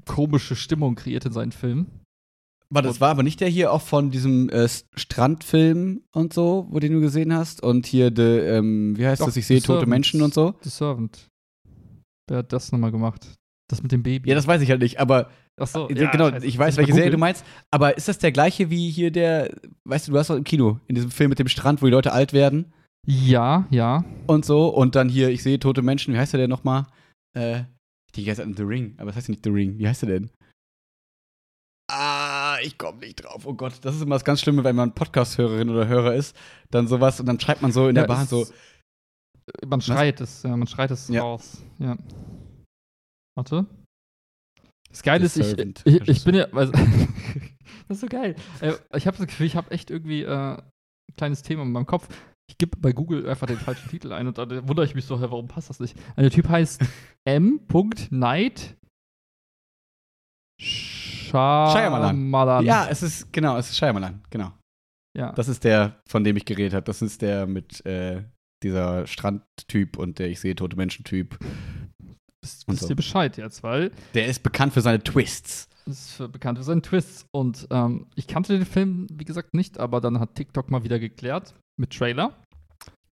komische 0.06 0.56
Stimmung 0.56 0.94
kreiert 0.94 1.24
in 1.24 1.32
seinen 1.32 1.52
Filmen. 1.52 2.02
Warte, 2.70 2.88
das 2.88 3.02
war 3.02 3.10
aber 3.10 3.22
nicht 3.22 3.40
der 3.40 3.48
hier 3.48 3.70
auch 3.70 3.82
von 3.82 4.10
diesem 4.10 4.48
äh, 4.48 4.66
Strandfilm 4.94 6.02
und 6.14 6.32
so, 6.32 6.66
wo 6.70 6.78
den 6.78 6.94
du 6.94 7.00
gesehen 7.00 7.34
hast? 7.34 7.62
Und 7.62 7.86
hier, 7.86 8.10
de, 8.10 8.56
ähm, 8.56 8.96
wie 8.96 9.06
heißt 9.06 9.20
Doch, 9.20 9.26
das? 9.26 9.36
Ich 9.36 9.46
sehe 9.46 9.58
tote 9.58 9.72
Servant. 9.72 9.88
Menschen 9.88 10.22
und 10.22 10.32
so? 10.32 10.54
The 10.62 10.70
Servant. 10.70 11.28
Wer 12.28 12.38
hat 12.38 12.52
das 12.52 12.72
nochmal 12.72 12.90
gemacht? 12.90 13.34
Das 13.72 13.82
mit 13.82 13.90
dem 13.90 14.02
Baby. 14.02 14.28
Ja, 14.28 14.34
das 14.34 14.46
weiß 14.46 14.60
ich 14.60 14.68
halt 14.70 14.82
nicht, 14.82 15.00
aber 15.00 15.30
Achso, 15.58 15.88
äh, 15.88 15.94
genau, 15.94 16.28
ich 16.28 16.58
weiß, 16.58 16.76
welche 16.76 16.92
Serie 16.92 17.10
du 17.10 17.18
meinst. 17.18 17.44
Aber 17.70 17.96
ist 17.96 18.06
das 18.08 18.18
der 18.18 18.30
gleiche 18.32 18.68
wie 18.70 18.90
hier 18.90 19.10
der, 19.10 19.50
weißt 19.84 20.08
du, 20.08 20.12
du 20.12 20.18
hast 20.18 20.28
doch 20.30 20.36
im 20.36 20.44
Kino, 20.44 20.78
in 20.88 20.94
diesem 20.94 21.10
Film 21.10 21.30
mit 21.30 21.38
dem 21.38 21.48
Strand, 21.48 21.80
wo 21.80 21.86
die 21.86 21.92
Leute 21.92 22.12
alt 22.12 22.32
werden 22.34 22.72
Ja, 23.06 23.66
ja. 23.70 24.04
und 24.26 24.44
so. 24.44 24.68
Und 24.68 24.94
dann 24.94 25.08
hier, 25.08 25.30
ich 25.30 25.42
sehe 25.42 25.58
tote 25.58 25.80
Menschen, 25.82 26.12
wie 26.14 26.18
heißt 26.18 26.32
der 26.34 26.40
denn 26.40 26.50
nochmal? 26.50 26.86
Äh, 27.34 27.62
die 28.14 28.28
heißt 28.30 28.42
The 28.56 28.62
Ring, 28.62 28.94
aber 28.98 29.06
das 29.06 29.16
heißt 29.16 29.28
ja 29.28 29.32
nicht 29.32 29.44
The 29.44 29.50
Ring. 29.50 29.78
Wie 29.78 29.88
heißt 29.88 30.02
der 30.02 30.08
denn? 30.10 30.30
Ah, 31.90 32.56
ich 32.62 32.76
komme 32.78 32.98
nicht 33.00 33.16
drauf. 33.24 33.46
Oh 33.46 33.54
Gott, 33.54 33.74
das 33.82 33.96
ist 33.96 34.02
immer 34.02 34.14
das 34.14 34.24
ganz 34.24 34.40
Schlimme, 34.40 34.64
wenn 34.64 34.76
man 34.76 34.94
Podcast-Hörerin 34.94 35.68
oder 35.70 35.88
Hörer 35.88 36.14
ist. 36.14 36.36
Dann 36.70 36.86
sowas 36.88 37.20
und 37.20 37.26
dann 37.26 37.38
schreibt 37.40 37.62
man 37.62 37.72
so 37.72 37.88
in 37.88 37.94
der 37.94 38.04
Ja, 38.04 38.08
Bahn 38.08 38.24
es- 38.24 38.30
so. 38.30 38.46
Man 39.66 39.80
schreit 39.80 40.20
es, 40.20 40.42
ja, 40.44 40.56
man 40.56 40.68
schreit 40.68 40.90
es 40.90 41.08
Ja. 41.08 41.22
raus. 41.22 41.62
Ja. 41.78 41.96
Warte. 43.36 43.66
Das 44.90 45.02
Geile 45.02 45.24
ist, 45.24 45.38
ich, 45.38 45.58
ich, 45.86 46.08
ich 46.08 46.24
bin 46.24 46.34
ja. 46.34 46.44
Also, 46.52 46.72
das 47.88 47.96
ist 47.96 48.00
so 48.00 48.06
geil. 48.06 48.36
Äh, 48.60 48.74
ich 48.94 49.06
habe 49.06 49.16
das 49.16 49.26
Gefühl, 49.26 49.46
ich 49.46 49.56
habe 49.56 49.70
echt 49.70 49.90
irgendwie 49.90 50.22
äh, 50.22 50.56
ein 50.56 50.62
kleines 51.16 51.42
Thema 51.42 51.62
in 51.62 51.72
meinem 51.72 51.86
Kopf. 51.86 52.08
Ich 52.50 52.58
gebe 52.58 52.76
bei 52.76 52.92
Google 52.92 53.28
einfach 53.28 53.46
den 53.46 53.56
falschen 53.56 53.88
Titel 53.88 54.12
ein 54.12 54.26
und 54.26 54.36
dann 54.36 54.68
wundere 54.68 54.84
ich 54.84 54.94
mich 54.94 55.06
so, 55.06 55.18
warum 55.20 55.48
passt 55.48 55.70
das 55.70 55.80
nicht? 55.80 55.96
Also, 56.10 56.28
der 56.28 56.30
Typ 56.30 56.48
heißt 56.48 56.82
M.Night 57.24 58.76
Shyamalan. 60.60 62.66
Ja, 62.66 62.86
es 62.88 63.02
ist, 63.02 63.32
genau, 63.32 63.56
es 63.56 63.70
ist 63.70 63.78
Shyamalan, 63.78 64.22
genau. 64.30 64.52
ja. 65.16 65.32
Das 65.32 65.48
ist 65.48 65.64
der, 65.64 66.00
von 66.06 66.22
dem 66.22 66.36
ich 66.36 66.44
geredet 66.44 66.74
habe. 66.74 66.84
Das 66.84 67.00
ist 67.00 67.22
der 67.22 67.46
mit 67.46 67.84
äh, 67.86 68.24
dieser 68.62 69.06
Strandtyp 69.06 69.96
und 69.96 70.18
der 70.18 70.28
Ich 70.28 70.40
sehe 70.40 70.54
tote 70.54 70.76
Menschen-Typ. 70.76 71.38
Und 72.66 72.74
wisst 72.74 72.82
so. 72.82 72.88
ihr 72.90 72.96
Bescheid 72.96 73.36
jetzt, 73.36 73.62
weil 73.62 73.92
Der 74.14 74.26
ist 74.26 74.42
bekannt 74.42 74.72
für 74.72 74.80
seine 74.80 75.02
Twists. 75.02 75.68
Ist 75.86 76.12
für, 76.12 76.28
bekannt 76.28 76.58
für 76.58 76.64
seinen 76.64 76.82
Twist. 76.82 77.26
Und 77.32 77.66
ähm, 77.70 78.06
ich 78.14 78.26
kannte 78.26 78.52
den 78.56 78.66
Film, 78.66 79.06
wie 79.12 79.24
gesagt, 79.24 79.54
nicht, 79.54 79.78
aber 79.78 80.00
dann 80.00 80.18
hat 80.20 80.34
TikTok 80.34 80.70
mal 80.70 80.84
wieder 80.84 80.98
geklärt 80.98 81.54
mit 81.80 81.90
Trailer. 81.96 82.36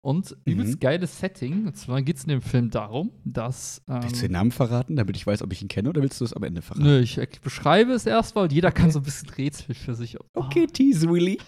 Und 0.02 0.36
übelst 0.46 0.76
Mhm. 0.76 0.80
geiles 0.80 1.20
Setting. 1.20 1.68
Und 1.68 1.76
zwar 1.78 2.02
geht 2.02 2.16
es 2.16 2.24
in 2.24 2.30
dem 2.30 2.42
Film 2.42 2.70
darum, 2.70 3.12
dass. 3.26 3.82
Ähm, 3.90 4.02
Willst 4.04 4.16
du 4.18 4.22
den 4.22 4.32
Namen 4.32 4.52
verraten, 4.52 4.96
damit 4.96 5.18
ich 5.18 5.28
weiß, 5.28 5.42
ob 5.42 5.52
ich 5.52 5.62
ihn 5.62 5.68
kenne, 5.68 5.90
oder 5.90 6.02
willst 6.02 6.22
du 6.22 6.26
es 6.26 6.32
am 6.34 6.44
Ende 6.44 6.62
verraten? 6.62 6.86
Nö, 6.86 7.00
ich 7.00 7.20
beschreibe 7.42 7.92
es 7.92 8.06
erstmal 8.06 8.46
und 8.46 8.54
jeder 8.54 8.72
kann 8.72 8.92
so 8.92 9.00
ein 9.00 9.04
bisschen 9.04 9.30
rätseln 9.30 9.76
für 9.76 9.96
sich. 9.96 10.18
Oh. 10.36 10.44
tease 10.74 11.10
Willy. 11.10 11.38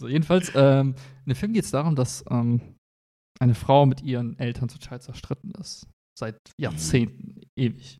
So, 0.00 0.08
jedenfalls, 0.08 0.50
ähm, 0.54 0.94
in 1.26 1.34
dem 1.34 1.36
Film 1.36 1.52
geht 1.52 1.64
es 1.64 1.72
darum, 1.72 1.94
dass 1.94 2.24
ähm, 2.30 2.62
eine 3.38 3.54
Frau 3.54 3.84
mit 3.84 4.00
ihren 4.00 4.38
Eltern 4.38 4.68
total 4.68 4.98
zerstritten 4.98 5.50
ist. 5.60 5.86
Seit 6.18 6.36
Jahrzehnten, 6.60 7.40
ewig. 7.56 7.98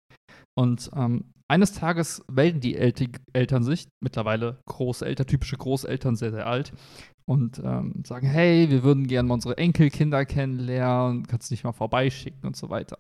Und 0.59 0.91
ähm, 0.95 1.33
eines 1.49 1.73
Tages 1.73 2.23
melden 2.31 2.61
die 2.61 2.79
Elti- 2.79 3.19
Eltern 3.33 3.65
sich, 3.65 3.89
mittlerweile 4.03 4.61
Großeltern, 4.67 5.27
typische 5.27 5.57
Großeltern, 5.57 6.17
sehr, 6.17 6.31
sehr 6.31 6.47
alt, 6.47 6.73
und 7.29 7.61
ähm, 7.65 8.03
sagen, 8.07 8.27
hey, 8.27 8.71
wir 8.71 8.83
würden 8.83 9.07
gerne 9.07 9.29
mal 9.29 9.35
unsere 9.35 9.57
Enkelkinder 9.59 10.25
kennenlernen, 10.25 11.27
kannst 11.27 11.51
du 11.51 11.55
nicht 11.55 11.65
mal 11.65 11.73
vorbeischicken 11.73 12.47
und 12.47 12.57
so 12.57 12.71
weiter. 12.71 12.99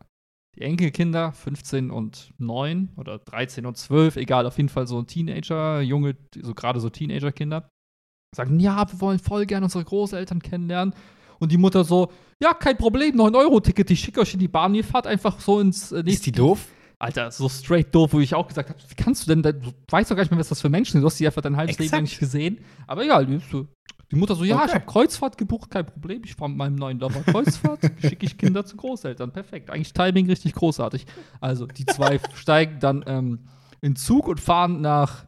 Die 0.56 0.62
Enkelkinder, 0.62 1.32
15 1.32 1.90
und 1.90 2.32
9 2.38 2.90
oder 2.96 3.18
13 3.18 3.66
und 3.66 3.76
12, 3.76 4.16
egal, 4.16 4.46
auf 4.46 4.56
jeden 4.56 4.68
Fall 4.68 4.86
so 4.88 4.98
ein 4.98 5.06
Teenager, 5.06 5.80
junge, 5.80 6.16
so 6.42 6.54
gerade 6.54 6.80
so 6.80 6.90
Teenagerkinder, 6.90 7.68
sagen, 8.34 8.58
ja, 8.58 8.90
wir 8.90 9.00
wollen 9.00 9.18
voll 9.20 9.46
gerne 9.46 9.66
unsere 9.66 9.84
Großeltern 9.84 10.40
kennenlernen. 10.40 10.94
Und 11.40 11.50
die 11.50 11.56
Mutter 11.58 11.82
so, 11.82 12.12
ja, 12.40 12.54
kein 12.54 12.76
Problem, 12.76 13.16
9-Euro-Ticket, 13.16 13.90
ich 13.90 13.98
schicke 14.00 14.20
euch 14.20 14.32
in 14.34 14.40
die 14.40 14.46
Bahn, 14.48 14.74
ihr 14.74 14.84
fahrt 14.84 15.06
einfach 15.08 15.40
so 15.40 15.58
ins 15.58 15.90
äh, 15.90 16.02
Ist 16.06 16.26
die 16.26 16.32
doof? 16.32 16.66
Alter, 16.98 17.30
so 17.30 17.48
straight 17.48 17.94
doof, 17.94 18.12
wo 18.12 18.20
ich 18.20 18.34
auch 18.34 18.46
gesagt 18.46 18.68
habe, 18.68 18.78
wie 18.86 18.94
kannst 18.94 19.26
du 19.26 19.34
denn, 19.34 19.42
du 19.42 19.72
weißt 19.88 20.10
doch 20.10 20.16
gar 20.16 20.22
nicht 20.22 20.30
mehr, 20.30 20.38
was 20.38 20.50
das 20.50 20.60
für 20.60 20.68
Menschen 20.68 20.92
sind, 20.92 21.00
du 21.00 21.06
hast 21.06 21.18
die 21.18 21.26
einfach 21.26 21.40
dein 21.40 21.56
halbes 21.56 21.78
Leben 21.78 21.84
Exakt. 21.86 21.96
lang 21.98 22.02
nicht 22.04 22.18
gesehen. 22.18 22.58
Aber 22.86 23.02
egal, 23.02 23.24
die, 23.24 23.40
die 24.12 24.16
Mutter 24.16 24.34
so, 24.34 24.44
ja, 24.44 24.56
Okay. 24.56 24.66
ich 24.68 24.74
habe 24.74 24.84
Kreuzfahrt 24.84 25.38
gebucht, 25.38 25.70
kein 25.70 25.86
Problem, 25.86 26.20
ich 26.26 26.34
fahre 26.34 26.50
mit 26.50 26.58
meinem 26.58 26.74
neuen 26.74 26.98
Lover 26.98 27.22
Kreuzfahrt, 27.22 27.80
schicke 28.02 28.26
ich 28.26 28.36
Kinder 28.36 28.66
zu 28.66 28.76
Großeltern, 28.76 29.32
perfekt. 29.32 29.70
Eigentlich 29.70 29.94
Timing 29.94 30.26
richtig 30.26 30.52
großartig. 30.52 31.06
Also, 31.40 31.64
die 31.66 31.86
zwei 31.86 32.20
steigen 32.34 32.80
dann 32.80 33.02
ähm, 33.06 33.38
in 33.80 33.96
Zug 33.96 34.28
und 34.28 34.38
fahren 34.38 34.82
nach 34.82 35.24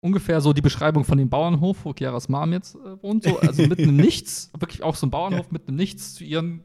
ungefähr 0.00 0.40
so 0.40 0.52
die 0.52 0.60
Beschreibung 0.62 1.04
von 1.04 1.18
dem 1.18 1.28
Bauernhof, 1.28 1.84
wo 1.84 1.92
Chiaras 1.92 2.28
Mom 2.28 2.52
jetzt 2.52 2.76
äh, 2.76 3.02
wohnt, 3.02 3.24
so, 3.24 3.38
also 3.38 3.66
mitten 3.66 3.88
im 3.88 3.96
Nichts, 4.08 4.50
wirklich 4.58 4.82
auch 4.82 4.94
so 4.94 5.06
ein 5.06 5.10
Bauernhof 5.10 5.50
mitten 5.50 5.70
im 5.70 5.76
Nichts 5.76 6.14
zu 6.14 6.24
ihren 6.24 6.64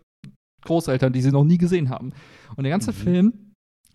Großeltern, 0.64 1.14
die 1.14 1.22
sie 1.22 1.32
noch 1.32 1.44
nie 1.44 1.58
gesehen 1.58 1.90
haben. 1.90 2.14
Und 2.56 2.64
der 2.64 2.72
ganze 2.72 2.92
Mhm. 2.92 2.96
Film 2.96 3.34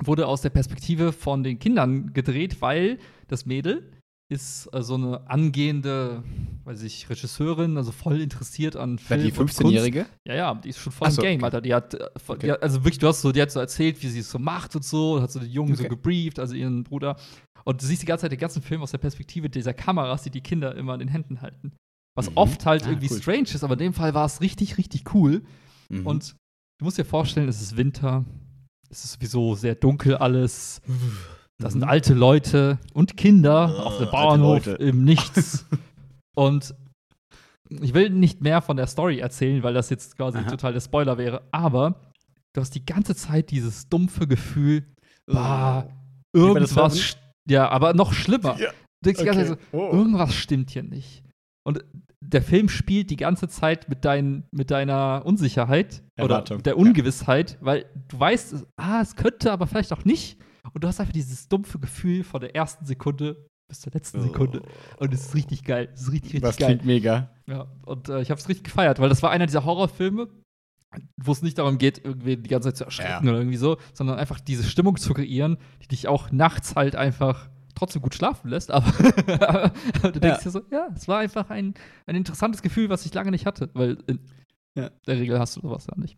wurde 0.04 0.26
aus 0.26 0.42
der 0.42 0.50
Perspektive 0.50 1.12
von 1.12 1.42
den 1.42 1.58
Kindern 1.58 2.12
gedreht, 2.12 2.60
weil 2.60 2.98
das 3.26 3.46
Mädel 3.46 3.92
ist 4.30 4.68
äh, 4.74 4.82
so 4.82 4.94
eine 4.94 5.28
angehende, 5.30 6.22
weiß 6.64 6.82
ich, 6.82 7.08
Regisseurin, 7.08 7.76
also 7.78 7.92
voll 7.92 8.20
interessiert 8.20 8.76
an 8.76 8.98
Film. 8.98 9.22
Die 9.22 9.30
und 9.30 9.36
Kunst. 9.36 9.60
15-Jährige? 9.60 10.06
Ja, 10.26 10.34
ja, 10.34 10.54
die 10.54 10.68
ist 10.68 10.78
schon 10.78 10.92
voll 10.92 11.10
so, 11.10 11.22
im 11.22 11.28
Game, 11.28 11.36
okay. 11.38 11.44
Alter. 11.46 11.60
Die 11.62 11.74
hat, 11.74 11.94
äh, 11.94 12.10
voll- 12.18 12.36
Okay. 12.36 12.46
die 12.48 12.52
hat, 12.52 12.62
also 12.62 12.84
wirklich, 12.84 12.98
du 12.98 13.08
hast 13.08 13.22
so, 13.22 13.32
die 13.32 13.40
hat 13.40 13.50
so 13.50 13.58
erzählt, 13.60 14.02
wie 14.02 14.08
sie 14.08 14.18
es 14.20 14.30
so 14.30 14.38
macht 14.38 14.76
und 14.76 14.84
so, 14.84 15.14
und 15.14 15.22
hat 15.22 15.32
so 15.32 15.40
den 15.40 15.50
Jungen 15.50 15.74
so 15.76 15.82
Okay. 15.82 15.88
gebrieft, 15.90 16.38
also 16.38 16.54
ihren 16.54 16.84
Bruder. 16.84 17.16
Und 17.64 17.80
du 17.82 17.86
siehst 17.86 18.02
die 18.02 18.06
ganze 18.06 18.22
Zeit 18.22 18.32
den 18.32 18.38
ganzen 18.38 18.60
Film 18.62 18.82
aus 18.82 18.90
der 18.90 18.98
Perspektive 18.98 19.48
dieser 19.48 19.72
Kameras, 19.74 20.22
die 20.22 20.30
die 20.30 20.40
Kinder 20.42 20.74
immer 20.74 20.92
in 20.94 21.00
den 21.00 21.08
Händen 21.08 21.40
halten. 21.40 21.72
Was 22.14 22.28
Mhm. 22.30 22.36
oft 22.36 22.66
halt 22.66 22.84
Ah, 22.84 22.90
irgendwie 22.90 23.08
cool. 23.10 23.18
strange 23.18 23.42
ist, 23.54 23.64
aber 23.64 23.74
in 23.74 23.78
dem 23.78 23.92
Fall 23.94 24.12
war 24.12 24.26
es 24.26 24.40
richtig, 24.42 24.76
richtig 24.78 25.14
cool. 25.14 25.42
Mhm. 25.88 26.06
Und 26.06 26.34
du 26.78 26.84
musst 26.84 26.98
dir 26.98 27.04
vorstellen, 27.04 27.48
es 27.48 27.62
ist 27.62 27.76
Winter, 27.78 28.24
es 28.90 29.04
ist 29.04 29.12
sowieso 29.14 29.54
sehr 29.54 29.74
dunkel 29.74 30.16
alles. 30.16 30.80
Da 31.60 31.70
sind 31.70 31.82
Mhm. 31.82 31.88
alte 31.88 32.14
Leute 32.14 32.78
und 32.94 33.16
Kinder 33.16 33.68
Ah, 33.76 33.82
auf 33.82 33.98
dem 33.98 34.10
Bauernhof 34.10 34.66
im 34.66 35.04
Nichts. 35.04 35.66
und 36.36 36.74
ich 37.68 37.94
will 37.94 38.10
nicht 38.10 38.40
mehr 38.40 38.62
von 38.62 38.76
der 38.76 38.86
Story 38.86 39.18
erzählen, 39.18 39.62
weil 39.62 39.74
das 39.74 39.90
jetzt 39.90 40.16
quasi 40.16 40.38
Aha. 40.38 40.48
total 40.50 40.72
der 40.72 40.80
Spoiler 40.80 41.18
wäre. 41.18 41.42
Aber 41.50 42.12
du 42.54 42.60
hast 42.60 42.74
die 42.74 42.86
ganze 42.86 43.14
Zeit 43.14 43.50
dieses 43.50 43.88
dumpfe 43.88 44.26
Gefühl, 44.26 44.84
bah, 45.26 45.88
Wie 46.32 46.40
bei 46.52 46.60
das 46.60 46.70
irgendwas. 46.70 47.16
Ja, 47.48 47.68
aber 47.68 47.92
noch 47.94 48.12
schlimmer. 48.12 48.56
Ja, 48.58 48.70
Du 49.02 49.06
denkst 49.10 49.20
die 49.20 49.26
ganze 49.26 49.42
Zeit 49.46 49.52
okay. 49.52 49.62
so, 49.72 49.78
Oh. 49.78 49.92
irgendwas 49.92 50.34
stimmt 50.34 50.70
hier 50.70 50.82
nicht. 50.82 51.22
Und 51.66 51.84
der 52.20 52.42
Film 52.42 52.68
spielt 52.68 53.10
die 53.10 53.16
ganze 53.16 53.48
Zeit 53.48 53.88
mit, 53.88 54.04
dein, 54.04 54.44
mit 54.50 54.70
deiner 54.72 55.22
Unsicherheit 55.24 56.02
Erwartung, 56.16 56.56
oder 56.56 56.62
der 56.62 56.72
ja. 56.74 56.78
Ungewissheit, 56.78 57.58
weil 57.60 57.86
du 58.08 58.18
weißt, 58.18 58.64
ah, 58.76 59.00
es 59.00 59.14
könnte, 59.16 59.52
aber 59.52 59.66
vielleicht 59.66 59.92
auch 59.92 60.04
nicht. 60.04 60.36
Und 60.72 60.84
du 60.84 60.88
hast 60.88 61.00
einfach 61.00 61.12
dieses 61.12 61.48
dumpfe 61.48 61.78
Gefühl 61.78 62.24
von 62.24 62.40
der 62.40 62.54
ersten 62.54 62.84
Sekunde 62.86 63.46
bis 63.68 63.80
zur 63.80 63.92
letzten 63.92 64.22
Sekunde. 64.22 64.62
Und 64.98 65.12
es 65.12 65.26
ist 65.26 65.34
richtig 65.34 65.62
geil. 65.64 65.90
Es 65.92 66.02
ist 66.02 66.12
richtig, 66.12 66.32
richtig 66.34 66.40
Das 66.42 66.56
geil. 66.56 66.68
klingt 66.68 66.84
mega. 66.86 67.30
Ja, 67.46 67.66
und 67.84 68.08
äh, 68.08 68.20
ich 68.22 68.30
habe 68.30 68.40
es 68.40 68.48
richtig 68.48 68.64
gefeiert, 68.64 68.98
weil 68.98 69.08
das 69.10 69.22
war 69.22 69.30
einer 69.30 69.46
dieser 69.46 69.64
Horrorfilme, 69.64 70.28
wo 71.18 71.32
es 71.32 71.42
nicht 71.42 71.58
darum 71.58 71.76
geht, 71.76 72.02
irgendwie 72.02 72.36
die 72.38 72.48
ganze 72.48 72.68
Zeit 72.70 72.76
zu 72.78 72.84
erschrecken 72.84 73.26
Ja. 73.26 73.30
oder 73.30 73.38
irgendwie 73.40 73.58
so, 73.58 73.76
sondern 73.92 74.18
einfach 74.18 74.40
diese 74.40 74.64
Stimmung 74.64 74.96
zu 74.96 75.12
kreieren, 75.12 75.58
die 75.82 75.88
dich 75.88 76.08
auch 76.08 76.30
nachts 76.32 76.76
halt 76.76 76.96
einfach 76.96 77.50
trotzdem 77.74 78.00
gut 78.00 78.14
schlafen 78.14 78.48
lässt. 78.48 78.70
Aber, 78.70 78.86
aber 79.46 79.68
du 80.02 80.12
denkst 80.18 80.38
Ja. 80.38 80.44
dir 80.44 80.50
so, 80.50 80.62
ja, 80.70 80.88
es 80.96 81.06
war 81.06 81.18
einfach 81.18 81.50
ein, 81.50 81.74
ein 82.06 82.16
interessantes 82.16 82.62
Gefühl, 82.62 82.88
was 82.88 83.04
ich 83.04 83.12
lange 83.12 83.30
nicht 83.30 83.44
hatte, 83.44 83.68
weil 83.74 83.98
in 84.06 84.18
Ja. 84.76 84.90
der 85.06 85.18
Regel 85.18 85.38
hast 85.38 85.56
du 85.56 85.60
sowas 85.60 85.86
ja 85.86 85.94
nicht. 85.98 86.16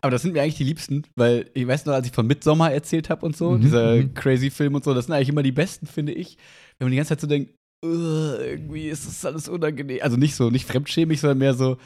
Aber 0.00 0.10
das 0.10 0.22
sind 0.22 0.32
mir 0.32 0.42
eigentlich 0.42 0.56
die 0.56 0.64
liebsten, 0.64 1.02
weil 1.16 1.50
ich 1.54 1.66
weiß 1.66 1.86
noch, 1.86 1.94
als 1.94 2.06
ich 2.06 2.12
von 2.12 2.26
Midsommar 2.26 2.72
erzählt 2.72 3.10
habe 3.10 3.26
und 3.26 3.36
so, 3.36 3.52
Mhm, 3.52 3.60
dieser 3.60 3.96
mhm. 3.96 4.14
crazy 4.14 4.50
Film 4.50 4.74
und 4.74 4.84
so, 4.84 4.94
das 4.94 5.06
sind 5.06 5.14
eigentlich 5.14 5.28
immer 5.30 5.42
die 5.42 5.52
besten, 5.52 5.86
finde 5.86 6.12
ich. 6.12 6.36
Wenn 6.78 6.86
man 6.86 6.90
die 6.92 6.96
ganze 6.96 7.10
Zeit 7.10 7.20
so 7.20 7.26
denkt, 7.26 7.52
"Ugh, 7.84 8.38
irgendwie 8.40 8.88
ist 8.88 9.06
das 9.06 9.24
alles 9.24 9.48
unangenehm. 9.48 9.98
Also 10.02 10.16
nicht 10.16 10.34
so, 10.34 10.50
nicht 10.50 10.66
fremdschämig, 10.66 11.20
sondern 11.20 11.38
mehr 11.38 11.54
so, 11.54 11.78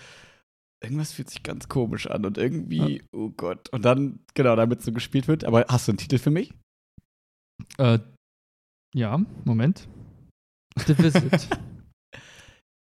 irgendwas 0.83 1.13
fühlt 1.13 1.31
sich 1.31 1.43
ganz 1.43 1.69
komisch 1.69 2.07
an 2.09 2.27
und 2.27 2.39
irgendwie, 2.39 3.03
oh 3.13 3.31
Gott. 3.31 3.69
Und 3.71 3.85
dann, 3.85 4.19
genau, 4.35 4.57
damit 4.57 4.83
so 4.83 4.93
gespielt 4.93 5.29
wird. 5.29 5.45
Aber 5.45 5.65
hast 5.69 5.87
du 5.89 5.93
einen 5.93 5.99
Titel 5.99 6.19
für 6.19 6.31
mich? 6.31 6.53
Äh, 7.79 7.99
ja, 8.95 9.21
Moment. 9.45 9.89
The 10.87 10.99
Visit. 10.99 11.49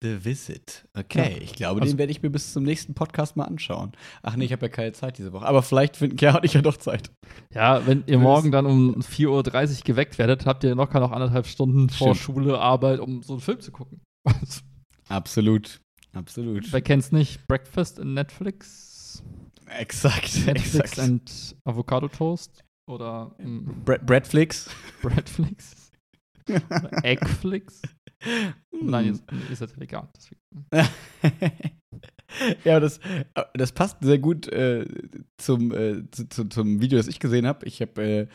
The 0.03 0.25
Visit. 0.25 0.85
Okay, 0.95 1.37
Ja. 1.37 1.43
ich 1.43 1.55
glaube, 1.55 1.81
Also- 1.81 1.95
den 1.95 1.99
werde 1.99 2.11
ich 2.13 2.23
mir 2.23 2.31
bis 2.31 2.53
zum 2.53 2.65
nächsten 2.65 2.93
Podcast 2.95 3.37
mal 3.37 3.45
anschauen. 3.45 3.93
Ach 4.23 4.37
nee, 4.37 4.45
ich 4.45 4.53
habe 4.53 4.67
ja 4.67 4.69
keine 4.69 4.93
Zeit 4.93 5.17
diese 5.19 5.33
Woche. 5.33 5.47
Aber 5.47 5.63
vielleicht 5.63 5.97
finden 5.97 6.17
Kerl 6.17 6.37
und 6.37 6.45
ich 6.45 6.55
ja 6.55 6.61
doch 6.63 6.77
Zeit. 6.77 7.11
ja, 7.55 7.87
wenn 7.87 8.05
ihr 8.07 8.19
morgen 8.19 8.51
dann 8.53 8.67
um 8.67 9.01
4.30 9.01 9.29
Uhr 9.79 9.85
geweckt 9.85 10.19
werdet, 10.19 10.45
habt 10.45 10.65
ihr 10.65 10.75
locker 10.75 11.01
noch 11.01 11.13
anderthalb 11.13 11.47
Stunden 11.47 11.89
vor 11.89 12.15
Stimmt. 12.15 12.37
Schule, 12.37 12.59
Arbeit, 12.59 13.01
um 13.01 13.23
so 13.23 13.35
einen 13.35 13.41
Film 13.41 13.61
zu 13.61 13.71
gucken. 13.73 14.01
Absolut. 15.09 15.81
Absolut. 16.13 16.71
Wer 16.73 16.83
kennt's 16.83 17.13
nicht? 17.13 17.47
Breakfast 17.47 17.99
in 17.99 18.15
Netflix? 18.15 19.23
Exakt. 19.67 20.45
Netflix 20.47 20.75
Exakt. 20.75 20.99
and 20.99 21.57
Avocado 21.65 22.09
Toast? 22.09 22.63
Oder 22.91 23.35
mm, 23.39 23.85
Bre 23.85 23.99
Breadflix. 24.01 24.69
Breadflix? 25.01 25.91
Eggflix? 27.03 27.81
Nein, 28.71 29.09
ist, 29.09 29.25
ist 29.51 29.61
jetzt 29.61 29.79
vegan. 29.79 30.09
Deswegen. 30.17 30.41
ja, 32.65 32.81
das, 32.81 33.01
das 33.55 33.73
passt 33.73 33.99
sehr 34.03 34.19
gut 34.19 34.49
äh, 34.49 34.87
zum, 35.37 35.73
äh, 35.73 36.11
zu, 36.11 36.29
zu, 36.29 36.45
zum 36.49 36.81
Video, 36.81 36.99
das 36.99 37.09
ich 37.09 37.21
gesehen 37.21 37.47
habe. 37.47 37.67
Ich 37.67 37.81
habe 37.81 38.03
äh, 38.03 38.27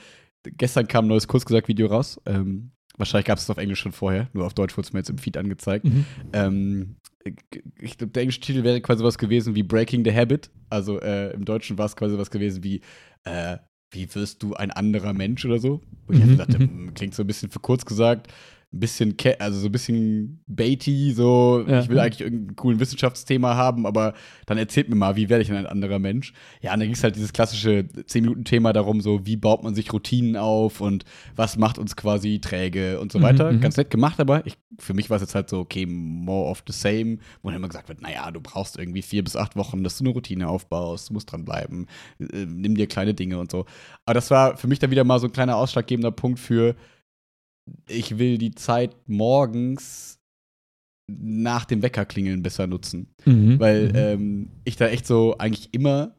gestern 0.43 0.87
kam 0.87 1.05
ein 1.05 1.09
neues 1.09 1.27
Kurzgesagt-Video 1.27 1.87
raus. 1.87 2.21
Ähm, 2.25 2.71
wahrscheinlich 2.97 3.25
gab 3.25 3.37
es 3.37 3.43
es 3.43 3.49
auf 3.49 3.57
Englisch 3.57 3.79
schon 3.79 3.91
vorher, 3.91 4.29
nur 4.33 4.45
auf 4.45 4.53
Deutsch 4.53 4.77
wurde 4.77 4.87
es 4.87 4.93
mir 4.93 4.99
jetzt 4.99 5.09
im 5.09 5.17
Feed 5.17 5.37
angezeigt. 5.37 5.85
Mhm. 5.85 6.05
Ähm, 6.33 6.95
ich 7.81 7.97
glaube, 7.97 8.11
der 8.13 8.21
englische 8.23 8.39
Titel 8.39 8.63
wäre 8.63 8.79
quasi 8.81 9.03
was 9.03 9.17
gewesen 9.17 9.53
wie 9.55 9.63
Breaking 9.63 10.05
the 10.05 10.13
Habit. 10.13 10.49
Also 10.69 10.99
äh, 11.01 11.33
im 11.33 11.43
Deutschen 11.43 11.77
war 11.77 11.85
es 11.85 11.95
quasi 11.95 12.17
was 12.17 12.31
gewesen 12.31 12.63
wie 12.63 12.81
äh, 13.25 13.57
Wie 13.91 14.13
wirst 14.15 14.43
du 14.43 14.53
ein 14.53 14.71
anderer 14.71 15.13
Mensch 15.13 15.43
oder 15.45 15.59
so? 15.59 15.81
Wo 16.05 16.13
ich 16.13 16.19
Mhm, 16.19 16.37
dachte, 16.37 16.57
hm, 16.57 16.93
klingt 16.93 17.15
so 17.15 17.23
ein 17.23 17.27
bisschen 17.27 17.49
für 17.49 17.59
kurz 17.59 17.85
gesagt, 17.85 18.31
ein 18.73 18.79
bisschen, 18.81 19.15
also 19.39 19.59
so 19.61 19.67
ein 19.67 19.71
bisschen 19.71 20.43
baity, 20.45 21.13
so, 21.13 21.63
Ja. 21.65 21.79
ich 21.79 21.87
will 21.87 21.99
eigentlich 21.99 22.19
irgendein 22.19 22.57
cooles 22.57 22.79
Wissenschaftsthema 22.81 23.55
haben, 23.55 23.85
aber 23.85 24.13
dann 24.45 24.57
erzählt 24.57 24.89
mir 24.89 24.95
mal, 24.95 25.15
wie 25.15 25.29
werde 25.29 25.41
ich 25.41 25.47
denn 25.47 25.55
ein 25.55 25.65
anderer 25.65 25.99
Mensch? 25.99 26.33
Ja, 26.61 26.73
und 26.73 26.81
dann 26.81 26.87
ging 26.89 26.95
es 26.95 27.01
halt 27.03 27.15
dieses 27.15 27.31
klassische 27.31 27.85
10-Minuten-Thema 28.07 28.73
darum, 28.73 28.99
so, 28.99 29.25
wie 29.25 29.37
baut 29.37 29.63
man 29.63 29.73
sich 29.73 29.93
Routinen 29.93 30.35
auf 30.35 30.81
und 30.81 31.05
was 31.35 31.55
macht 31.57 31.79
uns 31.79 31.95
quasi 31.95 32.39
träge 32.41 32.99
und 32.99 33.13
so 33.13 33.19
Mhm, 33.19 33.23
weiter. 33.23 33.53
mhm. 33.53 33.61
Ganz 33.61 33.77
nett 33.77 33.89
gemacht, 33.89 34.19
aber 34.19 34.45
ich, 34.45 34.57
für 34.79 34.93
mich 34.93 35.09
war 35.09 35.15
es 35.15 35.21
jetzt 35.21 35.33
halt 35.35 35.49
so, 35.49 35.59
okay, 35.59 35.85
more 35.85 36.49
of 36.49 36.61
the 36.67 36.73
same, 36.73 37.19
wo 37.41 37.49
dann 37.49 37.55
immer 37.57 37.69
gesagt 37.69 37.87
wird, 37.87 38.01
naja, 38.01 38.29
du 38.31 38.41
brauchst 38.41 38.77
irgendwie 38.77 39.01
vier 39.01 39.23
bis 39.23 39.37
acht 39.37 39.55
Wochen, 39.55 39.81
dass 39.85 39.97
du 39.97 40.03
eine 40.03 40.13
Routine 40.13 40.49
aufbaust, 40.49 41.09
du 41.09 41.13
musst 41.13 41.31
dranbleiben, 41.31 41.87
äh, 42.19 42.45
nimm 42.45 42.75
dir 42.75 42.87
kleine 42.87 43.13
Dinge 43.13 43.39
und 43.39 43.49
so. 43.49 43.65
Aber 44.05 44.13
das 44.13 44.29
war 44.29 44.57
für 44.57 44.67
mich 44.67 44.79
dann 44.79 44.91
wieder 44.91 45.05
mal 45.05 45.19
so 45.19 45.27
ein 45.27 45.31
kleiner 45.31 45.55
ausschlaggebender 45.55 46.11
Punkt 46.11 46.39
für, 46.39 46.75
ich 47.87 48.17
will 48.17 48.37
die 48.37 48.51
Zeit 48.51 48.95
morgens 49.07 50.19
nach 51.09 51.65
dem 51.65 51.81
Weckerklingeln 51.81 52.43
besser 52.43 52.67
nutzen. 52.67 53.13
Mhm. 53.25 53.59
Weil 53.59 53.87
Mhm. 53.89 53.95
ähm, 53.95 54.49
ich 54.65 54.75
da 54.75 54.87
echt 54.87 55.07
so 55.07 55.37
eigentlich 55.37 55.73
immer, 55.73 56.15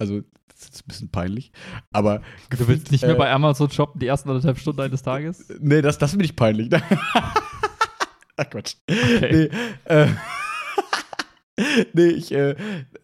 also 0.00 0.20
das 0.48 0.68
ist 0.70 0.80
ein 0.84 0.88
bisschen 0.88 1.08
peinlich, 1.10 1.52
aber 1.92 2.22
du 2.50 2.66
willst 2.68 2.90
nicht 2.92 3.02
mehr 3.02 3.12
äh, 3.14 3.18
bei 3.18 3.30
Amazon 3.30 3.70
shoppen 3.70 3.98
die 4.00 4.06
ersten 4.06 4.28
anderthalb 4.28 4.58
Stunden 4.58 4.80
eines 4.80 5.02
Tages? 5.02 5.48
Nee, 5.60 5.80
das, 5.82 5.98
das 5.98 6.10
finde 6.10 6.24
ich 6.24 6.36
peinlich. 6.36 6.70
Ach 8.36 8.50
Quatsch. 8.50 8.74
Okay. 8.88 9.48
Nee, 9.50 9.94
äh, 9.94 10.08
nee, 11.92 12.06
ich, 12.08 12.32
äh, 12.32 12.56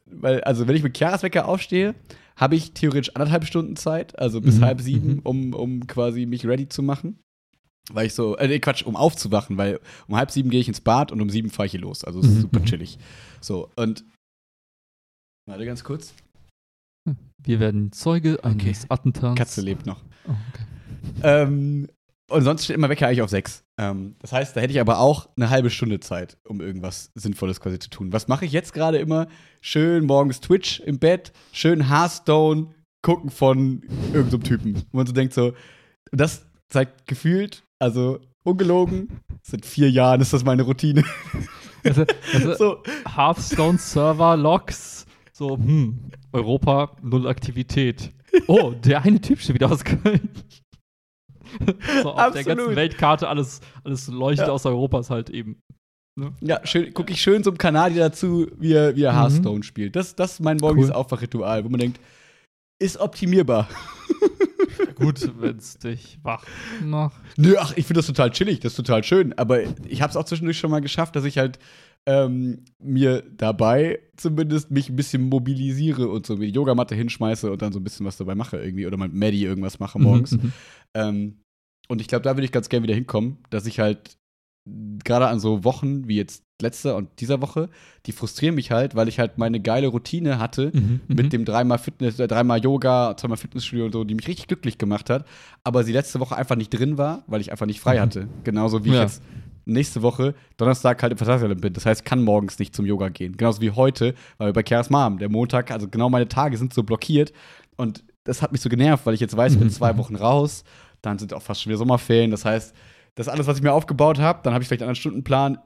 weil, 0.06 0.40
also 0.42 0.66
wenn 0.66 0.76
ich 0.76 0.82
mit 0.82 0.96
Chiaras 0.96 1.22
Wecker 1.22 1.46
aufstehe, 1.46 1.94
habe 2.36 2.54
ich 2.56 2.72
theoretisch 2.72 3.14
anderthalb 3.14 3.44
Stunden 3.44 3.76
Zeit, 3.76 4.18
also 4.18 4.40
bis 4.40 4.58
Mhm, 4.58 4.64
halb 4.64 4.80
sieben, 4.80 5.14
mhm. 5.14 5.20
um, 5.24 5.54
um 5.54 5.86
quasi 5.86 6.24
mich 6.26 6.46
ready 6.46 6.68
zu 6.68 6.82
machen. 6.82 7.18
Weil 7.90 8.06
ich 8.06 8.14
so, 8.14 8.36
äh, 8.36 8.48
nee, 8.48 8.58
Quatsch, 8.58 8.82
um 8.82 8.96
aufzuwachen, 8.96 9.56
weil 9.56 9.80
um 10.08 10.16
halb 10.16 10.30
sieben 10.30 10.50
gehe 10.50 10.60
ich 10.60 10.68
ins 10.68 10.80
Bad 10.80 11.10
und 11.10 11.20
um 11.20 11.30
sieben 11.30 11.50
fahre 11.50 11.66
ich 11.66 11.72
hier 11.72 11.80
los. 11.80 12.04
Also 12.04 12.20
Mhm, 12.20 12.40
super 12.42 12.62
chillig. 12.64 12.98
So, 13.40 13.70
und. 13.76 14.04
Warte 15.46 15.64
ganz 15.64 15.82
kurz. 15.84 16.14
Wir 17.42 17.60
werden 17.60 17.92
Zeuge 17.92 18.42
eines 18.44 18.90
Attentats. 18.90 19.38
Katze 19.38 19.60
lebt 19.62 19.86
noch. 19.86 20.02
Oh, 20.26 20.32
okay. 20.50 20.64
Ähm, 21.22 21.88
und 22.30 22.42
sonst 22.42 22.64
steht 22.64 22.76
immer 22.76 22.90
Wecker 22.90 23.06
eigentlich 23.06 23.22
auf 23.22 23.30
sechs. 23.30 23.64
Ähm, 23.80 24.16
das 24.18 24.32
heißt, 24.32 24.54
da 24.54 24.60
hätte 24.60 24.72
ich 24.72 24.80
aber 24.80 24.98
auch 24.98 25.30
eine 25.36 25.48
halbe 25.48 25.70
Stunde 25.70 26.00
Zeit, 26.00 26.36
um 26.44 26.60
irgendwas 26.60 27.10
Sinnvolles 27.14 27.60
quasi 27.60 27.78
zu 27.78 27.88
tun. 27.88 28.12
Was 28.12 28.28
mache 28.28 28.44
ich 28.44 28.52
jetzt 28.52 28.74
gerade 28.74 28.98
immer? 28.98 29.28
Schön 29.62 30.04
morgens 30.04 30.40
Twitch 30.40 30.80
im 30.80 30.98
Bett, 30.98 31.32
schön 31.52 31.88
Hearthstone 31.88 32.74
gucken 33.02 33.30
von 33.30 33.82
irgendeinem 34.12 34.42
Typen. 34.42 34.74
Wo 34.90 34.98
man 34.98 35.06
so 35.06 35.14
denkt 35.14 35.32
so, 35.32 35.54
das 36.12 36.46
zeigt 36.68 37.06
gefühlt, 37.06 37.62
also 37.78 38.18
ungelogen, 38.44 39.20
seit 39.42 39.64
vier 39.66 39.90
Jahren 39.90 40.20
ist 40.20 40.32
das 40.32 40.44
meine 40.44 40.62
Routine. 40.62 41.04
Also, 41.84 42.04
also 42.34 42.54
so, 42.54 42.82
Hearthstone 43.14 43.78
Server 43.78 44.36
Logs. 44.36 45.06
So, 45.32 45.56
hm, 45.56 46.10
Europa, 46.32 46.96
null 47.02 47.28
Aktivität. 47.28 48.12
Oh, 48.48 48.72
der 48.72 49.02
eine 49.02 49.20
Typ 49.20 49.40
steht 49.40 49.54
wieder 49.54 49.70
aus 49.70 49.84
Köln. 49.84 50.28
so, 52.02 52.10
auf 52.10 52.16
der 52.16 52.24
Absolut. 52.26 52.46
ganzen 52.46 52.76
Weltkarte 52.76 53.28
alles, 53.28 53.60
alles 53.84 54.08
leuchtet 54.08 54.48
Ja. 54.48 54.52
aus 54.52 54.66
Europas 54.66 55.08
halt 55.10 55.30
eben. 55.30 55.62
ja, 56.40 56.60
schön, 56.66 56.92
gucke 56.92 57.12
ich 57.12 57.22
schön 57.22 57.44
zum 57.44 57.56
Kanadier 57.56 58.00
dazu, 58.08 58.48
wie 58.58 58.72
er, 58.72 58.96
wie 58.96 59.04
er 59.04 59.12
Mhm. 59.12 59.16
Hearthstone 59.18 59.62
spielt. 59.62 59.94
Das, 59.96 60.16
das 60.16 60.32
ist 60.34 60.40
mein 60.40 60.56
morgiges 60.58 60.90
Cool. 60.90 60.96
Aufwachritual, 60.96 61.64
wo 61.64 61.68
man 61.68 61.78
denkt, 61.80 62.00
ist 62.80 62.98
optimierbar. 62.98 63.68
Gut, 64.98 65.32
wenn 65.40 65.56
es 65.56 65.78
dich 65.78 66.18
wach 66.22 66.44
macht. 66.84 67.20
Nö, 67.36 67.54
ach, 67.58 67.72
ich 67.76 67.86
finde 67.86 67.98
das 67.98 68.06
total 68.06 68.30
chillig, 68.30 68.60
das 68.60 68.72
ist 68.72 68.76
total 68.76 69.04
schön. 69.04 69.32
Aber 69.38 69.62
ich 69.86 70.02
habe 70.02 70.10
es 70.10 70.16
auch 70.16 70.24
zwischendurch 70.24 70.58
schon 70.58 70.70
mal 70.70 70.80
geschafft, 70.80 71.16
dass 71.16 71.24
ich 71.24 71.38
halt 71.38 71.58
ähm, 72.06 72.64
mir 72.78 73.22
dabei 73.36 74.00
zumindest 74.16 74.70
mich 74.70 74.88
ein 74.88 74.96
bisschen 74.96 75.28
mobilisiere 75.28 76.08
und 76.08 76.26
so 76.26 76.36
die 76.36 76.48
Yogamatte 76.48 76.94
hinschmeiße 76.94 77.50
und 77.50 77.60
dann 77.60 77.72
so 77.72 77.80
ein 77.80 77.84
bisschen 77.84 78.06
was 78.06 78.16
dabei 78.16 78.34
mache 78.34 78.56
irgendwie 78.56 78.86
oder 78.86 78.96
mit 78.96 79.12
Maddie 79.12 79.44
irgendwas 79.44 79.78
mache 79.78 79.98
morgens. 79.98 80.32
Mhm, 80.32 80.42
mhm. 80.42 80.52
Ähm, 80.94 81.40
und 81.88 82.00
ich 82.00 82.08
glaube, 82.08 82.22
da 82.22 82.36
würde 82.36 82.44
ich 82.44 82.52
ganz 82.52 82.68
gerne 82.68 82.84
wieder 82.84 82.94
hinkommen, 82.94 83.38
dass 83.50 83.66
ich 83.66 83.78
halt 83.78 84.18
gerade 85.04 85.28
an 85.28 85.40
so 85.40 85.64
Wochen 85.64 86.08
wie 86.08 86.16
jetzt 86.16 86.44
letzte 86.60 86.94
und 86.96 87.08
dieser 87.20 87.40
Woche, 87.40 87.68
die 88.06 88.12
frustrieren 88.12 88.54
mich 88.54 88.70
halt, 88.70 88.94
weil 88.96 89.08
ich 89.08 89.18
halt 89.18 89.38
meine 89.38 89.60
geile 89.60 89.86
Routine 89.88 90.38
hatte 90.38 90.70
Mhm, 90.74 91.00
mit 91.08 91.26
mhm. 91.26 91.30
dem 91.30 91.44
dreimal 91.44 91.78
Fitness, 91.78 92.18
äh, 92.18 92.26
dreimal 92.26 92.58
Yoga, 92.62 93.16
zweimal 93.16 93.36
Fitnessstudio 93.38 93.86
und 93.86 93.92
so, 93.92 94.04
die 94.04 94.14
mich 94.14 94.26
richtig 94.28 94.48
glücklich 94.48 94.76
gemacht 94.78 95.08
hat, 95.10 95.24
aber 95.64 95.84
sie 95.84 95.92
letzte 95.92 96.18
Woche 96.20 96.36
einfach 96.36 96.56
nicht 96.56 96.70
drin 96.70 96.98
war, 96.98 97.22
weil 97.26 97.40
ich 97.40 97.50
einfach 97.52 97.66
nicht 97.66 97.80
frei 97.80 97.96
Mhm. 97.96 98.00
hatte. 98.00 98.28
Genauso 98.44 98.84
wie 98.84 98.88
ich 98.88 98.94
Ja. 98.96 99.02
jetzt 99.02 99.22
nächste 99.66 100.02
Woche 100.02 100.34
Donnerstag 100.56 101.02
halt 101.02 101.12
im 101.12 101.18
Vertragsjahr 101.18 101.54
bin. 101.54 101.72
Das 101.74 101.84
heißt, 101.86 102.00
ich 102.00 102.04
kann 102.04 102.22
morgens 102.24 102.58
nicht 102.58 102.74
zum 102.74 102.86
Yoga 102.86 103.08
gehen. 103.10 103.36
Genauso 103.36 103.60
wie 103.60 103.70
heute, 103.70 104.14
weil 104.38 104.48
wir 104.48 104.52
bei 104.54 104.62
Keras 104.62 104.88
Mom, 104.90 105.18
der 105.18 105.28
Montag, 105.28 105.70
also 105.70 105.88
genau 105.88 106.08
meine 106.10 106.26
Tage 106.28 106.56
sind 106.56 106.72
so 106.74 106.82
blockiert 106.82 107.32
und 107.76 108.02
das 108.24 108.42
hat 108.42 108.50
mich 108.52 108.60
so 108.62 108.68
genervt, 108.68 109.06
weil 109.06 109.14
ich 109.14 109.20
jetzt 109.20 109.36
weiß, 109.36 109.52
ich 109.52 109.58
bin 109.58 109.68
Mhm. 109.68 109.72
zwei 109.72 109.96
Wochen 109.96 110.16
raus, 110.16 110.64
dann 111.02 111.18
sind 111.18 111.32
auch 111.34 111.42
fast 111.42 111.62
schon 111.62 111.70
wieder 111.70 111.78
Sommerferien. 111.78 112.30
Das 112.30 112.44
heißt, 112.44 112.74
das 113.14 113.28
alles, 113.28 113.46
was 113.46 113.58
ich 113.58 113.62
mir 113.62 113.72
aufgebaut 113.72 114.18
habe, 114.18 114.40
dann 114.42 114.54
habe 114.54 114.62
ich 114.62 114.68
vielleicht 114.68 114.82
einen 114.82 114.88
anderen 114.90 115.00
Stundenplan, 115.00 115.58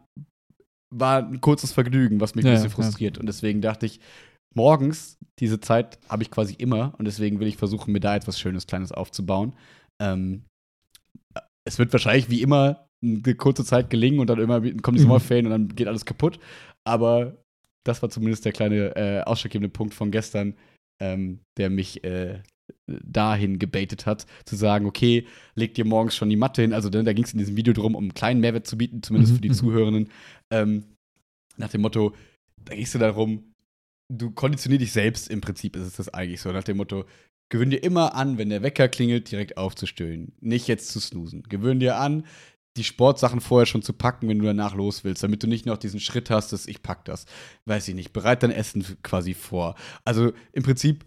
war 0.93 1.19
ein 1.27 1.41
kurzes 1.41 1.73
Vergnügen, 1.73 2.21
was 2.21 2.35
mich 2.35 2.45
Ja, 2.45 2.51
ein 2.53 2.55
bisschen 2.57 2.71
ja. 2.71 2.75
frustriert. 2.75 3.19
Und 3.19 3.27
deswegen 3.27 3.61
dachte 3.61 3.87
ich, 3.87 4.01
morgens, 4.55 5.19
diese 5.39 5.61
Zeit 5.61 5.99
habe 6.09 6.23
ich 6.23 6.31
quasi 6.31 6.55
immer 6.55 6.95
und 6.99 7.07
deswegen 7.07 7.41
will 7.41 7.49
ich 7.49 7.57
versuchen, 7.57 7.93
mir 7.93 8.01
da 8.01 8.15
etwas 8.15 8.39
Schönes, 8.39 8.67
Kleines 8.67 8.93
aufzubauen. 8.93 9.55
Ähm, 10.01 10.45
es 11.65 11.79
wird 11.79 11.93
wahrscheinlich 11.93 12.29
wie 12.31 12.43
immer 12.43 12.87
eine 13.03 13.35
kurze 13.35 13.65
Zeit 13.65 13.91
gelingen 13.91 14.21
und 14.21 14.29
dann 14.29 14.39
immer 14.39 14.61
kommen 14.61 14.97
die 14.97 15.03
Mhm. 15.03 15.07
Sommerferien 15.09 15.47
und 15.47 15.53
dann 15.53 15.69
geht 15.69 15.89
alles 15.89 16.05
kaputt. 16.05 16.39
Aber 16.85 17.37
das 17.85 18.03
war 18.03 18.11
zumindest 18.11 18.45
der 18.45 18.53
kleine 18.53 18.95
äh, 18.97 19.23
ausschlaggebende 19.23 19.71
Punkt 19.71 19.95
von 19.95 20.11
gestern, 20.11 20.55
ähm, 21.01 21.41
der 21.59 21.71
mich 21.71 22.05
äh, 22.05 22.43
dahin 22.87 23.59
gebaitet 23.59 24.07
hat, 24.07 24.27
zu 24.45 24.57
sagen, 24.57 24.87
okay, 24.87 25.27
leg 25.55 25.75
dir 25.75 25.85
morgens 25.85 26.17
schon 26.17 26.31
die 26.31 26.37
Matte 26.37 26.63
hin. 26.63 26.73
Also 26.73 26.89
ne, 26.89 27.05
da 27.05 27.13
ging 27.13 27.25
es 27.25 27.33
in 27.33 27.39
diesem 27.39 27.57
Video 27.57 27.73
drum, 27.73 27.95
um 27.95 28.05
einen 28.05 28.15
kleinen 28.15 28.41
Mehrwert 28.41 28.67
zu 28.67 28.77
bieten, 28.77 29.03
zumindest 29.03 29.33
Mhm, 29.33 29.37
für 29.37 29.43
die 29.43 29.49
mhm. 29.51 29.55
Zuhörenden. 29.55 30.09
Ähm, 30.51 30.85
nach 31.57 31.71
dem 31.71 31.83
Motto, 31.83 32.15
da 32.65 32.75
ging 32.75 32.85
es 32.85 32.93
darum, 32.93 33.55
du 34.09 34.31
konditionierst 34.31 34.83
dich 34.83 34.93
selbst, 34.93 35.31
im 35.31 35.41
Prinzip 35.41 35.77
ist 35.77 35.87
es 35.87 35.97
das 35.97 36.09
eigentlich 36.09 36.41
so, 36.41 36.53
nach 36.53 36.65
dem 36.65 36.77
Motto, 36.77 37.05
gewöhn 37.51 37.71
dir 37.71 37.83
immer 37.83 38.15
an, 38.15 38.39
wenn 38.39 38.49
der 38.49 38.63
Wecker 38.63 38.89
klingelt, 38.89 39.31
direkt 39.31 39.57
aufzustehen. 39.57 40.33
Nicht 40.41 40.69
jetzt 40.69 40.89
zu 40.89 41.01
snoosen. 41.01 41.43
Gewöhn 41.45 41.81
dir 41.81 41.99
an, 41.99 42.25
die 42.79 42.85
Sportsachen 42.85 43.41
vorher 43.41 43.67
schon 43.67 43.83
zu 43.83 43.93
packen, 43.93 44.29
wenn 44.29 44.39
du 44.39 44.47
danach 44.47 44.75
los 44.75 45.05
willst, 45.05 45.23
damit 45.23 45.43
du 45.43 45.47
nicht 45.47 45.67
noch 45.67 45.77
diesen 45.77 46.01
Schritt 46.01 46.31
hast, 46.31 46.53
dass 46.53 46.67
ich 46.67 46.83
pack 46.83 47.05
das. 47.05 47.27
Weiß 47.67 47.87
ich 47.89 47.95
nicht. 47.95 48.15
Bereit 48.15 48.43
dein 48.43 48.51
Essen 48.51 48.85
quasi 49.03 49.35
vor. 49.35 49.75
Also 50.05 50.33
im 50.53 50.63
Prinzip 50.63 51.05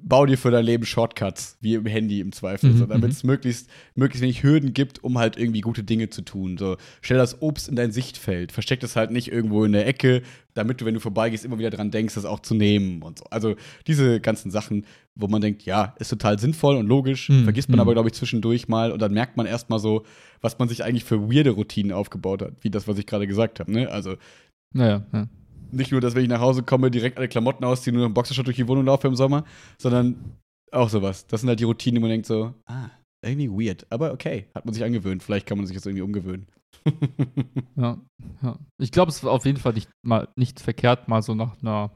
bau 0.00 0.26
dir 0.26 0.38
für 0.38 0.50
dein 0.50 0.64
Leben 0.64 0.84
Shortcuts, 0.84 1.58
wie 1.60 1.74
im 1.74 1.86
Handy 1.86 2.20
im 2.20 2.32
Zweifel, 2.32 2.70
Mhm, 2.70 2.78
so, 2.78 2.86
damit 2.86 3.04
mhm. 3.04 3.10
es 3.10 3.24
möglichst, 3.24 3.68
möglichst 3.94 4.22
wenig 4.22 4.42
Hürden 4.42 4.72
gibt, 4.72 5.04
um 5.04 5.18
halt 5.18 5.36
irgendwie 5.36 5.60
gute 5.60 5.82
Dinge 5.82 6.08
zu 6.08 6.22
tun. 6.22 6.56
So, 6.56 6.76
stell 7.00 7.18
das 7.18 7.42
Obst 7.42 7.68
in 7.68 7.76
dein 7.76 7.92
Sichtfeld, 7.92 8.52
versteck 8.52 8.80
das 8.80 8.96
halt 8.96 9.10
nicht 9.10 9.30
irgendwo 9.30 9.64
in 9.64 9.72
der 9.72 9.86
Ecke, 9.86 10.22
damit 10.54 10.80
du, 10.80 10.84
wenn 10.84 10.94
du 10.94 11.00
vorbeigehst, 11.00 11.44
immer 11.44 11.58
wieder 11.58 11.70
dran 11.70 11.90
denkst, 11.90 12.14
das 12.14 12.24
auch 12.24 12.40
zu 12.40 12.54
nehmen 12.54 13.02
und 13.02 13.18
so. 13.18 13.24
Also 13.30 13.54
diese 13.86 14.20
ganzen 14.20 14.50
Sachen, 14.50 14.86
wo 15.14 15.26
man 15.26 15.40
denkt, 15.40 15.62
ja, 15.62 15.94
ist 15.98 16.08
total 16.08 16.38
sinnvoll 16.38 16.76
und 16.76 16.86
logisch, 16.86 17.28
Mhm, 17.28 17.44
vergisst 17.44 17.68
man 17.68 17.76
mhm. 17.76 17.82
aber, 17.82 17.92
glaube 17.92 18.08
ich, 18.08 18.14
zwischendurch 18.14 18.68
mal 18.68 18.92
und 18.92 19.00
dann 19.02 19.12
merkt 19.12 19.36
man 19.36 19.46
erstmal 19.46 19.78
so, 19.78 20.04
was 20.40 20.58
man 20.58 20.68
sich 20.68 20.84
eigentlich 20.84 21.04
für 21.04 21.30
weirde 21.30 21.50
Routinen 21.50 21.92
aufgebaut 21.92 22.42
hat, 22.42 22.52
wie 22.62 22.70
das, 22.70 22.88
was 22.88 22.98
ich 22.98 23.06
gerade 23.06 23.26
gesagt 23.26 23.60
habe. 23.60 23.70
Ne? 23.70 23.90
Also 23.90 24.16
Naja, 24.72 25.06
ja. 25.12 25.28
Nicht 25.72 25.92
nur, 25.92 26.00
dass 26.00 26.14
wenn 26.14 26.22
ich 26.22 26.28
nach 26.28 26.40
Hause 26.40 26.62
komme, 26.62 26.90
direkt 26.90 27.18
alle 27.18 27.28
Klamotten 27.28 27.64
ausziehen 27.64 27.96
und 27.96 28.00
nur 28.00 28.06
im 28.06 28.14
Boxershort 28.14 28.46
durch 28.46 28.56
die 28.56 28.68
Wohnung 28.68 28.86
laufe 28.86 29.08
im 29.08 29.16
Sommer, 29.16 29.44
sondern 29.78 30.36
auch 30.70 30.88
sowas. 30.88 31.26
Das 31.26 31.40
sind 31.40 31.48
halt 31.48 31.60
die 31.60 31.64
Routinen, 31.64 31.96
die 31.96 32.00
man 32.00 32.10
denkt 32.10 32.26
so, 32.26 32.54
ah, 32.66 32.90
irgendwie 33.24 33.50
weird. 33.50 33.86
Aber 33.90 34.12
okay, 34.12 34.46
hat 34.54 34.64
man 34.64 34.74
sich 34.74 34.84
angewöhnt. 34.84 35.22
Vielleicht 35.22 35.46
kann 35.46 35.58
man 35.58 35.66
sich 35.66 35.74
jetzt 35.74 35.86
irgendwie 35.86 36.02
umgewöhnen. 36.02 36.46
Ja, 37.76 37.98
ja. 38.42 38.58
Ich 38.78 38.92
glaube, 38.92 39.10
es 39.10 39.16
ist 39.16 39.24
auf 39.24 39.46
jeden 39.46 39.58
Fall 39.58 39.72
nicht 39.72 39.88
mal 40.02 40.28
nicht 40.36 40.60
verkehrt, 40.60 41.08
mal 41.08 41.22
so 41.22 41.34
nach 41.34 41.58
einer 41.62 41.90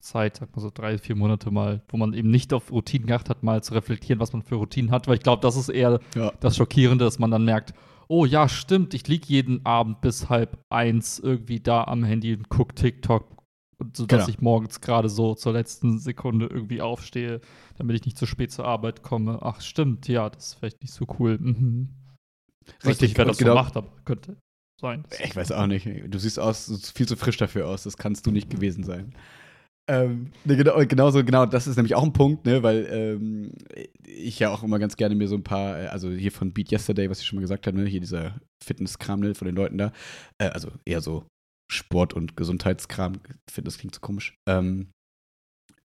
Zeit, 0.00 0.36
sag 0.36 0.54
mal 0.54 0.62
so 0.62 0.70
drei, 0.72 0.98
vier 0.98 1.16
Monate 1.16 1.50
mal, 1.50 1.82
wo 1.88 1.96
man 1.96 2.12
eben 2.12 2.30
nicht 2.30 2.52
auf 2.52 2.70
Routinen 2.70 3.08
geachtet 3.08 3.30
hat, 3.30 3.42
mal 3.42 3.62
zu 3.62 3.74
reflektieren, 3.74 4.20
was 4.20 4.32
man 4.32 4.42
für 4.42 4.54
Routinen 4.54 4.92
hat, 4.92 5.08
weil 5.08 5.16
ich 5.16 5.22
glaube, 5.22 5.42
das 5.42 5.56
ist 5.56 5.68
eher 5.68 6.00
ja. 6.14 6.32
das 6.40 6.56
Schockierende, 6.56 7.04
dass 7.04 7.18
man 7.18 7.30
dann 7.30 7.44
merkt, 7.44 7.74
oh 8.10 8.24
ja, 8.24 8.48
stimmt, 8.48 8.92
ich 8.94 9.06
liege 9.08 9.26
jeden 9.28 9.64
Abend 9.64 10.00
bis 10.00 10.28
halb 10.28 10.58
eins 10.68 11.18
irgendwie 11.18 11.60
da 11.60 11.84
am 11.84 12.02
Handy 12.04 12.34
und 12.34 12.48
gucke 12.48 12.74
TikTok, 12.74 13.40
und 13.78 13.96
so 13.96 14.04
dass 14.04 14.26
Genau. 14.26 14.28
ich 14.36 14.40
morgens 14.42 14.80
gerade 14.80 15.08
so 15.08 15.34
zur 15.34 15.52
letzten 15.52 15.98
Sekunde 15.98 16.46
irgendwie 16.46 16.82
aufstehe, 16.82 17.40
damit 17.78 17.96
ich 17.96 18.04
nicht 18.04 18.18
zu 18.18 18.26
spät 18.26 18.52
zur 18.52 18.66
Arbeit 18.66 19.02
komme. 19.02 19.38
Ach, 19.42 19.60
stimmt, 19.60 20.06
ja, 20.08 20.28
das 20.28 20.48
ist 20.48 20.54
vielleicht 20.54 20.82
nicht 20.82 20.92
so 20.92 21.06
cool. 21.18 21.38
Mhm. 21.38 21.88
Nicht, 22.84 23.16
wer 23.16 23.24
das 23.24 23.38
genau- 23.38 23.52
so 23.52 23.54
macht, 23.54 23.76
aber 23.76 23.88
könnte 24.04 24.36
sein. 24.80 25.04
Ich 25.24 25.34
weiß 25.34 25.52
auch 25.52 25.66
nicht. 25.66 25.86
Du 26.08 26.18
siehst 26.18 26.38
aus, 26.38 26.66
du 26.66 26.74
siehst 26.74 26.96
viel 26.96 27.08
zu 27.08 27.16
frisch 27.16 27.36
dafür 27.38 27.68
aus. 27.68 27.84
Das 27.84 27.96
kannst 27.96 28.26
du 28.26 28.30
nicht 28.30 28.50
gewesen 28.50 28.84
sein. 28.84 29.14
Ähm, 29.88 30.30
genau, 30.44 30.78
genauso, 30.86 31.24
genau, 31.24 31.46
das 31.46 31.66
ist 31.66 31.76
nämlich 31.76 31.94
auch 31.96 32.04
ein 32.04 32.12
Punkt, 32.12 32.46
ne, 32.46 32.62
weil 32.62 32.86
ähm, 32.90 33.52
ich 34.04 34.38
ja 34.38 34.50
auch 34.50 34.62
immer 34.62 34.78
ganz 34.78 34.96
gerne 34.96 35.14
mir 35.14 35.26
so 35.26 35.34
ein 35.34 35.42
paar, 35.42 35.80
äh, 35.80 35.86
also 35.88 36.10
hier 36.10 36.30
von 36.30 36.52
Beat 36.52 36.70
Yesterday, 36.70 37.10
was 37.10 37.20
ich 37.20 37.26
schon 37.26 37.36
mal 37.36 37.42
gesagt 37.42 37.66
habe, 37.66 37.76
ne, 37.76 37.86
hier 37.86 38.00
dieser 38.00 38.40
Fitnesskram 38.62 39.20
ne, 39.20 39.34
von 39.34 39.46
den 39.46 39.56
Leuten 39.56 39.78
da, 39.78 39.92
äh, 40.38 40.46
also 40.46 40.70
eher 40.84 41.00
so 41.00 41.26
Sport- 41.70 42.14
und 42.14 42.36
Gesundheitskram, 42.36 43.20
Fitness 43.50 43.78
klingt 43.78 43.94
so 43.94 44.00
komisch. 44.00 44.36
Ähm, 44.48 44.90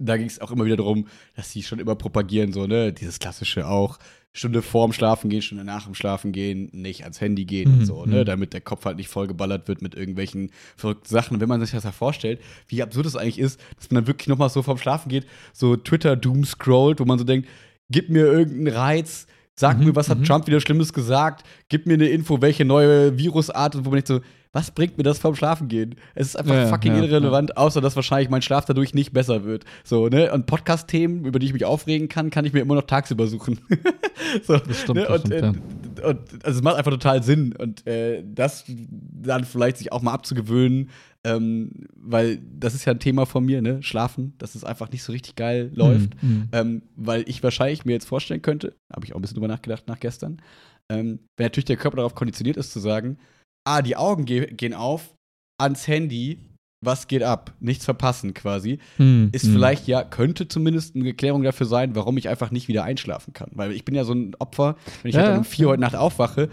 da 0.00 0.16
ging 0.16 0.26
es 0.26 0.40
auch 0.40 0.50
immer 0.50 0.64
wieder 0.64 0.76
darum, 0.76 1.07
dass 1.35 1.52
sie 1.52 1.62
schon 1.62 1.78
immer 1.78 1.94
propagieren, 1.94 2.52
so, 2.52 2.66
ne, 2.66 2.92
dieses 2.92 3.20
klassische 3.20 3.68
auch, 3.68 3.98
Stunde 4.35 4.62
vorm 4.62 4.92
Schlafen 4.92 5.29
gehen, 5.29 5.42
Stunde 5.42 5.64
nach 5.64 5.85
dem 5.85 5.95
Schlafen 5.95 6.33
gehen, 6.33 6.71
nicht 6.73 7.03
ans 7.03 7.21
Handy 7.21 7.45
gehen 7.45 7.71
Mhm, 7.71 7.79
und 7.81 7.87
so, 7.87 8.07
ne, 8.07 8.21
mhm. 8.21 8.25
damit 8.25 8.55
der 8.55 8.62
Kopf 8.62 8.85
halt 8.87 8.97
nicht 8.97 9.09
vollgeballert 9.09 9.68
wird 9.68 9.83
mit 9.83 9.95
irgendwelchen 9.95 10.51
verrückten 10.77 11.09
Sachen. 11.09 11.35
Und 11.35 11.40
wenn 11.40 11.49
man 11.49 11.61
sich 11.61 11.73
das 11.73 11.85
ja 11.85 11.92
vorstellt, 11.92 12.40
wie 12.68 12.83
absurd 12.83 13.07
es 13.07 13.16
eigentlich 13.16 13.38
ist, 13.38 13.61
dass 13.77 13.90
man 13.90 14.03
dann 14.03 14.07
wirklich 14.07 14.29
nochmal 14.29 14.49
so 14.49 14.62
vorm 14.62 14.79
Schlafen 14.79 15.11
geht, 15.11 15.27
so 15.53 15.77
Twitter 15.77 16.16
doom 16.16 16.45
scrollt, 16.45 16.99
wo 17.01 17.05
man 17.05 17.18
so 17.18 17.25
denkt, 17.25 17.47
gib 17.90 18.09
mir 18.09 18.25
irgendeinen 18.25 18.75
Reiz, 18.75 19.27
sag 19.55 19.79
Mhm, 19.79 19.87
mir, 19.87 19.97
was 19.97 20.09
hat 20.09 20.18
mhm. 20.21 20.25
Trump 20.25 20.47
wieder 20.47 20.61
Schlimmes 20.61 20.95
gesagt, 20.95 21.45
gib 21.68 21.87
mir 21.87 21.95
eine 21.95 22.09
Info, 22.09 22.40
welche 22.40 22.64
neue 22.64 23.18
Virusart 23.18 23.77
und 23.77 23.85
wo 23.85 23.90
man 23.90 23.97
nicht 23.99 24.07
so, 24.07 24.21
was 24.52 24.70
bringt 24.70 24.98
mir 24.98 25.04
das 25.04 25.18
vorm 25.18 25.34
Schlafen 25.34 25.68
gehen? 25.68 25.94
Es 26.14 26.28
ist 26.28 26.36
einfach 26.36 26.54
Ja, 26.54 26.62
ja, 26.62 26.68
fucking 26.68 26.94
ja, 26.94 27.02
irrelevant, 27.02 27.56
außer 27.56 27.80
dass 27.80 27.96
wahrscheinlich 27.96 28.28
mein 28.28 28.42
Schlaf 28.42 28.66
dadurch 28.66 28.92
nicht 28.92 29.12
besser 29.12 29.44
wird. 29.44 29.64
So, 29.82 30.08
ne? 30.08 30.30
Und 30.30 30.44
Podcast-Themen, 30.44 31.24
über 31.24 31.38
die 31.38 31.46
ich 31.46 31.54
mich 31.54 31.64
aufregen 31.64 32.08
kann, 32.08 32.28
kann 32.30 32.44
ich 32.44 32.52
mir 32.52 32.60
immer 32.60 32.74
noch 32.74 32.86
tagsüber 32.86 33.26
suchen. 33.26 33.60
so, 34.42 34.58
Das 34.58 34.80
stimmt, 34.80 34.98
ne? 34.98 35.06
das 35.08 35.24
und, 35.24 35.26
stimmt, 35.26 35.58
äh, 36.00 36.06
und 36.06 36.44
also 36.44 36.58
es 36.58 36.62
macht 36.62 36.76
einfach 36.76 36.90
total 36.90 37.22
Sinn. 37.22 37.56
Und 37.56 37.86
äh, 37.86 38.22
das 38.26 38.64
dann 38.68 39.44
vielleicht 39.44 39.78
sich 39.78 39.90
auch 39.90 40.02
mal 40.02 40.12
abzugewöhnen, 40.12 40.90
ähm, 41.24 41.70
weil 41.96 42.38
das 42.58 42.74
ist 42.74 42.84
ja 42.84 42.92
ein 42.92 42.98
Thema 43.00 43.24
von 43.24 43.46
mir, 43.46 43.62
ne? 43.62 43.82
Schlafen, 43.82 44.34
dass 44.36 44.54
es 44.54 44.64
einfach 44.64 44.90
nicht 44.90 45.02
so 45.02 45.12
richtig 45.12 45.34
geil 45.34 45.70
läuft. 45.74 46.22
Mhm, 46.22 46.28
mhm. 46.28 46.48
Ähm, 46.52 46.82
weil 46.96 47.24
ich 47.26 47.42
wahrscheinlich 47.42 47.86
mir 47.86 47.92
jetzt 47.92 48.06
vorstellen 48.06 48.42
könnte, 48.42 48.74
habe 48.92 49.06
ich 49.06 49.12
auch 49.12 49.16
ein 49.16 49.22
bisschen 49.22 49.36
drüber 49.36 49.48
nachgedacht 49.48 49.84
nach 49.86 50.00
gestern, 50.00 50.42
ähm, 50.90 51.20
wenn 51.38 51.46
natürlich 51.46 51.64
der 51.64 51.76
Körper 51.76 51.96
darauf 51.96 52.14
konditioniert 52.14 52.58
ist, 52.58 52.72
zu 52.72 52.80
sagen, 52.80 53.16
ah, 53.64 53.83
die 53.83 53.96
Augen 53.96 54.25
ge 54.25 54.53
gehen 54.53 54.75
auf, 54.75 55.14
ans 55.59 55.87
Handy, 55.87 56.38
was 56.85 57.07
geht 57.07 57.22
ab? 57.22 57.55
Nichts 57.61 57.85
verpassen 57.85 58.35
quasi. 58.35 58.79
Mhm, 58.98 59.31
Ist 59.33 59.44
mhm. 59.44 59.53
vielleicht 59.53 59.87
ja, 59.87 60.03
könnte 60.03 60.48
zumindest 60.48 60.96
eine 60.96 61.07
Erklärung 61.07 61.42
dafür 61.42 61.66
sein, 61.66 61.94
warum 61.94 62.16
ich 62.16 62.29
einfach 62.29 62.51
nicht 62.51 62.68
wieder 62.68 62.85
einschlafen 62.85 63.33
kann. 63.33 63.51
Weil 63.55 63.72
ich 63.72 63.85
bin 63.85 63.94
ja 63.94 64.05
so 64.05 64.14
ein 64.14 64.35
Opfer, 64.40 64.77
wenn 65.03 65.11
ich 65.11 65.14
Ja, 65.14 65.20
halt 65.20 65.29
dann 65.29 65.35
ja. 65.35 65.38
um 65.38 65.44
vier 65.44 65.68
heute 65.68 65.81
Nacht 65.81 65.94
aufwache, 65.94 66.51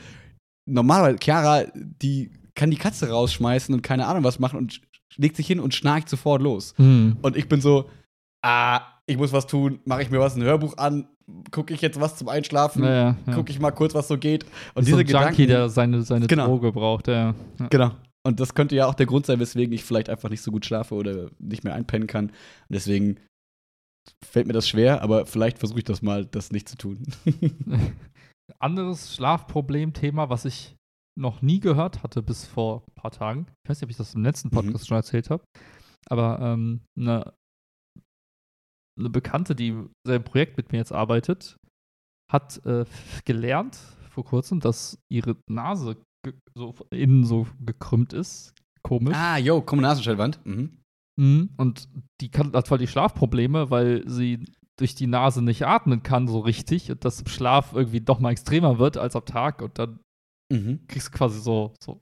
normalerweise, 0.68 1.18
Chiara, 1.20 1.64
die 1.74 2.32
kann 2.54 2.70
die 2.70 2.78
Katze 2.78 3.10
rausschmeißen 3.10 3.74
und 3.74 3.82
keine 3.82 4.06
Ahnung 4.06 4.24
was 4.24 4.40
machen 4.40 4.58
und 4.58 4.82
legt 5.18 5.36
sich 5.36 5.48
hin 5.48 5.60
und 5.60 5.74
schnarcht 5.74 6.10
sofort 6.10 6.42
los. 6.42 6.76
Mhm. 6.78 7.18
Und 7.22 7.36
ich 7.36 7.50
bin 7.50 7.62
so, 7.62 7.90
ah, 8.44 8.82
ich 9.08 9.18
muss 9.18 9.34
was 9.34 9.48
tun, 9.48 9.80
mache 9.86 10.04
ich 10.04 10.12
mir 10.12 10.20
was, 10.20 10.36
ein 10.36 10.44
Hörbuch 10.44 10.78
an, 10.78 11.08
gucke 11.52 11.74
ich 11.74 11.82
jetzt 11.82 12.00
was 12.00 12.18
zum 12.18 12.30
Einschlafen, 12.30 12.84
Ja, 12.84 13.16
ja, 13.26 13.34
gucke 13.34 13.52
ich 13.52 13.60
mal 13.60 13.72
kurz, 13.72 13.94
was 13.94 14.08
so 14.08 14.18
geht. 14.18 14.46
Und 14.76 14.86
diese 14.86 14.92
so 14.92 15.00
ein 15.00 15.06
Gedanken, 15.06 15.30
Junkie, 15.30 15.48
der 15.48 15.70
seine, 15.70 16.02
seine 16.04 16.28
Genau. 16.28 16.48
Droge 16.48 16.72
braucht, 16.72 17.08
ja. 17.08 17.34
ja. 17.60 17.68
genau. 17.70 17.92
Und 18.26 18.40
das 18.40 18.54
könnte 18.54 18.76
ja 18.76 18.86
auch 18.86 18.96
der 18.96 19.06
Grund 19.06 19.26
sein, 19.26 19.40
weswegen 19.40 19.74
ich 19.74 19.84
vielleicht 19.84 20.10
einfach 20.10 20.30
nicht 20.30 20.42
so 20.42 20.52
gut 20.52 20.66
schlafe 20.66 20.96
oder 20.96 21.30
nicht 21.40 21.64
mehr 21.64 21.74
einpennen 21.74 22.08
kann. 22.08 22.26
Und 22.28 22.34
deswegen 22.70 23.18
fällt 24.24 24.48
mir 24.48 24.54
das 24.54 24.68
schwer, 24.68 25.02
aber 25.02 25.26
vielleicht 25.26 25.60
versuche 25.60 25.80
ich 25.80 25.86
das 25.86 26.02
mal, 26.02 26.26
das 26.26 26.52
nicht 26.52 26.68
zu 26.68 26.78
tun. 26.78 27.04
Anderes 28.60 29.16
Schlafproblem-Thema, 29.16 30.30
was 30.30 30.46
ich 30.46 30.76
noch 31.18 31.42
nie 31.42 31.60
gehört 31.60 32.04
hatte 32.04 32.22
bis 32.22 32.46
vor 32.46 32.84
ein 32.88 32.96
paar 32.96 33.12
Tagen. 33.12 33.48
Ich 33.64 33.70
weiß 33.70 33.78
nicht, 33.78 33.84
ob 33.84 33.92
ich 33.92 33.98
das 33.98 34.16
im 34.16 34.24
letzten 34.24 34.50
Podcast 34.50 34.88
schon 34.88 34.98
erzählt 34.98 35.30
habe. 35.30 35.44
Aber 36.08 36.40
ähm, 36.42 36.82
eine, 36.98 37.34
eine 39.00 39.10
Bekannte, 39.10 39.56
die 39.56 39.76
sein 40.06 40.24
Projekt 40.24 40.58
mit 40.58 40.72
mir 40.72 40.80
jetzt 40.80 40.92
arbeitet, 40.92 41.58
hat 42.32 42.64
äh, 42.66 42.86
gelernt 43.26 43.78
vor 44.10 44.26
kurzem, 44.26 44.60
dass 44.60 45.00
ihre 45.12 45.38
Nase 45.50 45.98
so 46.56 46.76
innen 46.92 47.24
so 47.26 47.48
gekrümmt 47.66 48.14
ist. 48.14 48.54
Komisch. 48.84 49.16
ah, 49.16 49.38
yo, 49.38 49.62
komm, 49.62 49.80
Nasenschellwand. 49.82 50.40
Mhm. 50.46 50.80
Mhm. 51.18 51.50
Und 51.58 51.90
die 52.22 52.30
kann, 52.30 52.54
hat 52.54 52.68
voll 52.68 52.78
die 52.78 52.88
Schlafprobleme, 52.88 53.70
weil 53.70 54.08
sie 54.08 54.46
durch 54.78 54.96
die 54.96 55.08
Nase 55.08 55.42
nicht 55.42 55.66
atmen 55.66 56.04
kann 56.04 56.28
so 56.30 56.40
richtig 56.40 56.90
und 56.92 57.04
das 57.04 57.20
im 57.22 57.28
Schlaf 57.28 57.74
irgendwie 57.74 58.00
doch 58.00 58.20
mal 58.20 58.32
extremer 58.32 58.80
wird 58.80 58.96
als 58.98 59.16
am 59.16 59.26
Tag 59.26 59.62
und 59.62 59.78
dann 59.80 60.00
Mhm. 60.52 60.88
kriegst 60.88 61.10
du 61.10 61.18
quasi 61.18 61.40
so, 61.40 61.74
so 61.80 62.02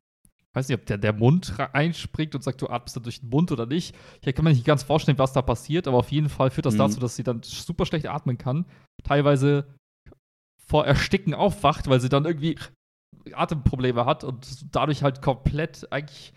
weiß 0.58 0.68
nicht, 0.68 0.80
ob 0.80 0.86
der, 0.88 0.98
der 0.98 1.14
Mund 1.14 1.54
einspringt 1.74 2.34
und 2.36 2.44
sagt, 2.44 2.62
du 2.62 2.68
atmest 2.68 2.96
dann 2.96 3.04
durch 3.04 3.22
den 3.22 3.30
Mund 3.30 3.52
oder 3.52 3.66
nicht. 3.66 3.96
Ich 4.26 4.36
kann 4.36 4.44
mir 4.44 4.52
nicht 4.52 4.66
ganz 4.66 4.84
vorstellen, 4.84 5.18
was 5.20 5.34
da 5.34 5.42
passiert, 5.42 5.88
aber 5.88 5.98
auf 5.98 6.12
jeden 6.12 6.30
Fall 6.30 6.50
führt 6.50 6.66
das 6.66 6.74
Mhm. 6.74 6.80
dazu, 6.80 7.00
dass 7.00 7.16
sie 7.16 7.24
dann 7.24 7.42
super 7.44 7.86
schlecht 7.86 8.08
atmen 8.08 8.38
kann. 8.38 8.66
Teilweise 9.04 9.68
vor 10.66 10.86
Ersticken 10.86 11.34
aufwacht, 11.34 11.88
weil 11.88 12.02
sie 12.02 12.10
dann 12.10 12.26
irgendwie 12.26 12.58
Atemprobleme 13.32 14.06
hat 14.06 14.24
und 14.24 14.66
dadurch 14.76 15.04
halt 15.04 15.22
komplett 15.22 15.92
eigentlich, 15.92 16.34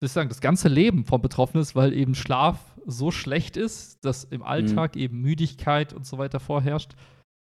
ich 0.00 0.12
sagen, 0.12 0.28
das 0.28 0.40
ganze 0.40 0.68
Leben 0.68 1.04
von 1.04 1.20
betroffen 1.20 1.60
ist, 1.60 1.74
weil 1.74 1.92
eben 1.92 2.14
Schlaf 2.14 2.58
so 2.86 3.10
schlecht 3.10 3.56
ist, 3.56 4.04
dass 4.04 4.24
im 4.24 4.42
Alltag 4.42 4.96
eben 4.96 5.20
Müdigkeit 5.20 5.92
und 5.92 6.06
so 6.06 6.18
weiter 6.18 6.38
vorherrscht. 6.40 6.94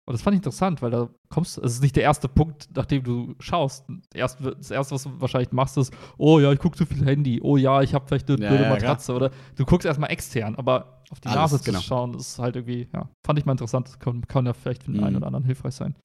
Und 0.09 0.13
das 0.13 0.23
fand 0.23 0.35
ich 0.35 0.39
interessant, 0.39 0.83
weil 0.83 0.93
da 0.93 1.09
kommst, 1.31 1.59
es 1.59 1.75
ist 1.75 1.83
nicht 1.83 1.97
der 1.97 2.05
erste 2.05 2.29
Punkt, 2.29 2.69
nachdem 2.77 3.03
du 3.03 3.35
schaust. 3.41 3.85
Erst, 4.15 4.39
das 4.41 4.71
erste, 4.71 4.95
was 4.95 5.03
du 5.03 5.21
wahrscheinlich 5.21 5.51
machst, 5.51 5.77
ist, 5.79 5.93
oh 6.17 6.39
ja, 6.39 6.53
ich 6.53 6.61
gucke 6.61 6.77
zu 6.79 6.87
viel 6.87 7.05
Handy, 7.05 7.41
oh 7.43 7.57
ja, 7.57 7.83
ich 7.83 7.93
habe 7.93 8.07
vielleicht 8.07 8.31
eine 8.31 8.41
Ja, 8.41 8.51
blöde 8.51 8.63
ja, 8.65 8.69
Matratze. 8.71 9.13
Oder 9.13 9.33
du 9.57 9.65
guckst 9.65 9.85
erstmal 9.85 10.11
extern, 10.13 10.55
aber 10.55 11.03
auf 11.11 11.19
die 11.19 11.27
Alles, 11.29 11.53
Nase 11.53 11.59
zu 11.61 11.65
genau. 11.71 11.81
schauen, 11.81 12.15
ist 12.15 12.39
halt 12.39 12.55
irgendwie, 12.55 12.89
ja, 12.95 13.09
fand 13.27 13.39
ich 13.41 13.47
mal 13.47 13.53
interessant. 13.53 13.89
Das 13.89 13.99
kann, 13.99 14.25
kann 14.29 14.47
ja 14.47 14.53
vielleicht 14.53 14.85
für 14.85 14.93
den 14.93 15.01
Mhm. 15.01 15.07
einen 15.07 15.17
oder 15.17 15.27
anderen 15.27 15.45
hilfreich 15.45 15.75
sein. 15.75 15.97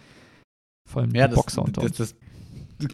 Vor 0.90 1.04
allem 1.04 1.12
Ja, 1.14 1.28
die 1.28 1.36
das, 1.36 1.40
Boxer 1.40 1.62
unter 1.64 1.82
das, 1.82 2.00
uns. 2.00 2.16
das, 2.80 2.90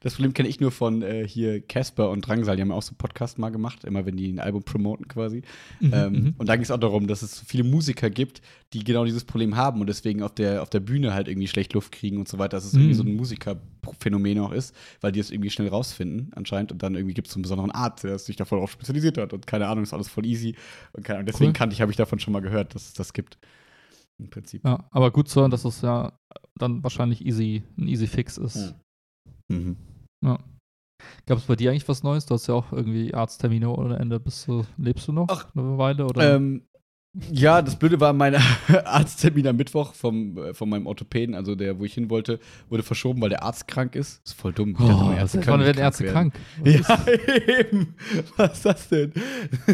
das 0.00 0.14
Problem 0.14 0.32
kenne 0.34 0.48
ich 0.48 0.60
nur 0.60 0.70
von 0.70 1.02
äh, 1.02 1.26
hier 1.26 1.60
Casper 1.60 2.10
und 2.10 2.26
Drangsal. 2.26 2.56
Die 2.56 2.62
haben 2.62 2.70
ja 2.70 2.74
auch 2.76 2.82
so 2.82 2.90
einen 2.90 2.98
Podcast 2.98 3.38
mal 3.38 3.50
gemacht, 3.50 3.84
immer 3.84 4.06
wenn 4.06 4.16
die 4.16 4.28
ein 4.32 4.38
Album 4.38 4.62
promoten 4.62 5.08
quasi. 5.08 5.42
Mhm, 5.80 5.90
ähm, 5.94 6.12
mhm. 6.12 6.34
Und 6.38 6.48
da 6.48 6.56
ging 6.56 6.62
es 6.62 6.70
auch 6.70 6.78
darum, 6.78 7.06
dass 7.06 7.22
es 7.22 7.36
so 7.38 7.44
viele 7.46 7.64
Musiker 7.64 8.10
gibt, 8.10 8.40
die 8.72 8.84
genau 8.84 9.04
dieses 9.04 9.24
Problem 9.24 9.56
haben 9.56 9.80
und 9.80 9.86
deswegen 9.88 10.22
auf 10.22 10.34
der, 10.34 10.62
auf 10.62 10.70
der 10.70 10.80
Bühne 10.80 11.14
halt 11.14 11.26
irgendwie 11.28 11.48
schlecht 11.48 11.72
Luft 11.72 11.92
kriegen 11.92 12.18
und 12.18 12.28
so 12.28 12.38
weiter, 12.38 12.56
dass 12.56 12.64
es 12.64 12.74
irgendwie 12.74 12.92
Mhm. 12.92 12.94
so 12.96 13.02
ein 13.04 13.16
Musikerphänomen 13.16 14.38
auch 14.40 14.52
ist, 14.52 14.74
weil 15.00 15.12
die 15.12 15.20
es 15.20 15.30
irgendwie 15.30 15.50
schnell 15.50 15.68
rausfinden 15.68 16.30
anscheinend 16.34 16.72
und 16.72 16.82
dann 16.82 16.94
irgendwie 16.94 17.14
gibt 17.14 17.28
es 17.28 17.32
so 17.34 17.38
einen 17.38 17.42
besonderen 17.42 17.70
Arzt, 17.70 18.04
der 18.04 18.18
sich 18.18 18.36
da 18.36 18.44
voll 18.44 18.58
drauf 18.58 18.70
spezialisiert 18.72 19.18
hat 19.18 19.32
und 19.32 19.46
keine 19.46 19.68
Ahnung, 19.68 19.84
ist 19.84 19.94
alles 19.94 20.08
voll 20.08 20.26
easy 20.26 20.54
und 20.92 21.04
keine 21.04 21.18
Ahnung. 21.20 21.26
Deswegen 21.26 21.50
Cool. 21.50 21.54
kannte 21.54 21.74
ich, 21.74 21.80
habe 21.80 21.90
ich 21.90 21.96
davon 21.96 22.18
schon 22.18 22.32
mal 22.32 22.40
gehört, 22.40 22.74
dass 22.74 22.86
es 22.88 22.92
das 22.94 23.12
gibt. 23.12 23.38
Im 24.18 24.30
Prinzip. 24.30 24.64
Ja, 24.64 24.88
aber 24.90 25.10
gut 25.12 25.28
zu 25.28 25.40
hören, 25.40 25.50
dass 25.50 25.64
es 25.64 25.80
ja 25.80 26.12
dann 26.56 26.82
wahrscheinlich 26.82 27.24
easy, 27.24 27.62
ein 27.78 27.86
easy 27.86 28.06
Fix 28.08 28.36
ist. 28.36 28.74
Mhm. 29.48 29.76
Gab 31.26 31.38
es 31.38 31.44
bei 31.44 31.56
dir 31.56 31.70
eigentlich 31.70 31.88
was 31.88 32.02
Neues? 32.02 32.26
Du 32.26 32.34
hast 32.34 32.46
ja 32.46 32.54
auch 32.54 32.72
irgendwie 32.72 33.14
Arzttermine 33.14 33.70
ohne 33.70 33.98
Ende. 33.98 34.18
Bist 34.18 34.48
du, 34.48 34.64
lebst 34.76 35.08
du 35.08 35.12
noch 35.12 35.26
Ach, 35.28 35.46
eine 35.54 35.78
Weile? 35.78 36.06
Oder? 36.06 36.36
Ähm, 36.36 36.67
ja, 37.32 37.62
das 37.62 37.76
Blöde 37.78 38.00
war, 38.00 38.12
mein 38.12 38.34
Arzttermin 38.84 39.46
am 39.46 39.56
Mittwoch 39.56 39.94
vom, 39.94 40.36
äh, 40.38 40.54
von 40.54 40.68
meinem 40.68 40.86
Orthopäden, 40.86 41.34
also 41.34 41.54
der, 41.54 41.78
wo 41.78 41.84
ich 41.84 41.94
hin 41.94 42.10
wollte, 42.10 42.38
wurde 42.68 42.82
verschoben, 42.82 43.20
weil 43.20 43.30
der 43.30 43.42
Arzt 43.42 43.68
krank 43.68 43.94
ist. 43.94 44.20
Ist 44.24 44.34
voll 44.34 44.52
dumm. 44.52 44.70
Ich 44.70 44.76
dachte 44.78 45.04
oh, 45.04 45.12
Ärzte 45.12 45.46
wann 45.46 45.60
werden 45.60 45.78
Ärzte 45.78 46.04
werden. 46.04 46.32
krank? 46.32 46.34
Ja, 46.64 46.98
eben. 47.58 47.94
Was 48.36 48.52
ist 48.54 48.64
das 48.66 48.88
denn? 48.88 49.12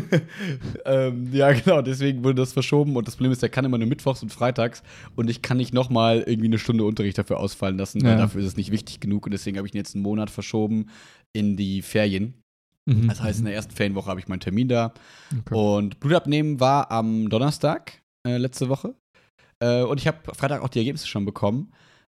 ähm, 0.84 1.28
ja, 1.32 1.52
genau, 1.52 1.82
deswegen 1.82 2.24
wurde 2.24 2.36
das 2.36 2.52
verschoben 2.52 2.96
und 2.96 3.06
das 3.06 3.16
Problem 3.16 3.32
ist, 3.32 3.42
der 3.42 3.48
kann 3.48 3.64
immer 3.64 3.78
nur 3.78 3.88
mittwochs 3.88 4.22
und 4.22 4.32
freitags 4.32 4.82
und 5.16 5.28
ich 5.30 5.42
kann 5.42 5.56
nicht 5.56 5.74
nochmal 5.74 6.20
irgendwie 6.26 6.48
eine 6.48 6.58
Stunde 6.58 6.84
Unterricht 6.84 7.18
dafür 7.18 7.38
ausfallen 7.40 7.76
lassen, 7.78 8.02
weil 8.02 8.12
Ja. 8.12 8.18
dafür 8.18 8.40
ist 8.40 8.46
es 8.48 8.56
nicht 8.56 8.70
wichtig 8.70 9.00
genug 9.00 9.26
und 9.26 9.32
deswegen 9.32 9.56
habe 9.56 9.66
ich 9.66 9.74
ihn 9.74 9.78
jetzt 9.78 9.94
einen 9.94 10.02
Monat 10.02 10.30
verschoben 10.30 10.86
in 11.32 11.56
die 11.56 11.82
Ferien. 11.82 12.34
Mhm, 12.86 13.08
Das 13.08 13.20
heißt, 13.22 13.38
in 13.38 13.44
mhm. 13.44 13.48
der 13.48 13.54
ersten 13.56 13.74
Ferienwoche 13.74 14.08
habe 14.10 14.20
ich 14.20 14.28
meinen 14.28 14.40
Termin 14.40 14.68
da 14.68 14.92
Okay. 15.40 15.54
und 15.54 16.00
Blutabnehmen 16.00 16.60
war 16.60 16.90
am 16.90 17.28
Donnerstag 17.30 18.02
äh, 18.26 18.36
letzte 18.36 18.68
Woche. 18.68 18.94
Äh, 19.62 19.82
und 19.82 19.98
ich 20.00 20.06
habe 20.06 20.18
Freitag 20.34 20.62
auch 20.62 20.68
die 20.68 20.78
Ergebnisse 20.80 21.06
schon 21.06 21.24
bekommen. 21.24 21.72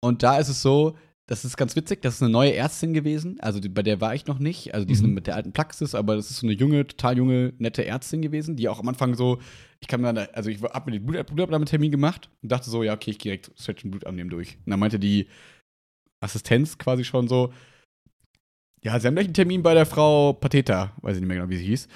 Und 0.03 0.23
da 0.23 0.37
ist 0.37 0.49
es 0.49 0.61
so, 0.61 0.97
das 1.27 1.43
ist 1.43 1.57
ganz 1.57 1.75
witzig, 1.75 2.01
das 2.03 2.15
ist 2.15 2.21
eine 2.21 2.31
neue 2.31 2.53
Ärztin 2.53 2.93
gewesen. 2.93 3.39
Also 3.39 3.59
die, 3.59 3.69
bei 3.69 3.81
der 3.81 3.99
war 3.99 4.13
ich 4.13 4.27
noch 4.27 4.37
nicht. 4.39 4.73
Also 4.75 4.85
die 4.85 4.93
ist 4.93 5.01
Mhm. 5.01 5.13
mit 5.15 5.27
der 5.27 5.35
alten 5.35 5.53
Praxis, 5.53 5.95
aber 5.95 6.15
das 6.15 6.29
ist 6.29 6.37
so 6.37 6.47
eine 6.47 6.55
junge, 6.55 6.85
total 6.85 7.17
junge, 7.17 7.53
nette 7.57 7.85
Ärztin 7.85 8.21
gewesen, 8.21 8.55
die 8.55 8.69
auch 8.69 8.79
am 8.79 8.87
Anfang 8.89 9.15
so, 9.15 9.39
ich 9.81 9.87
kam 9.87 10.03
dann, 10.03 10.17
also 10.17 10.49
ich 10.49 10.61
habe 10.61 10.91
mir 10.91 10.99
den 10.99 11.05
Blut, 11.05 11.25
Blutabnahmetermin 11.27 11.91
gemacht 11.91 12.29
und 12.43 12.51
dachte 12.51 12.69
so, 12.69 12.83
ja, 12.83 12.93
okay, 12.93 13.11
ich 13.11 13.17
gehe 13.19 13.31
direkt 13.31 13.51
straight 13.59 13.79
zum 13.79 13.91
Blutabnehmen 13.91 14.29
durch. 14.29 14.57
Und 14.65 14.69
dann 14.71 14.79
meinte 14.79 14.99
die 14.99 15.27
Assistenz 16.23 16.77
quasi 16.77 17.03
schon 17.03 17.27
so, 17.27 17.51
ja, 18.83 18.99
sie 18.99 19.07
haben 19.07 19.15
gleich 19.15 19.25
einen 19.25 19.33
Termin 19.33 19.63
bei 19.63 19.73
der 19.73 19.85
Frau 19.85 20.33
Pateta, 20.33 20.93
weiß 21.01 21.15
ich 21.15 21.21
nicht 21.21 21.27
mehr 21.27 21.37
genau, 21.37 21.49
wie 21.49 21.57
sie 21.57 21.65
hieß. 21.65 21.87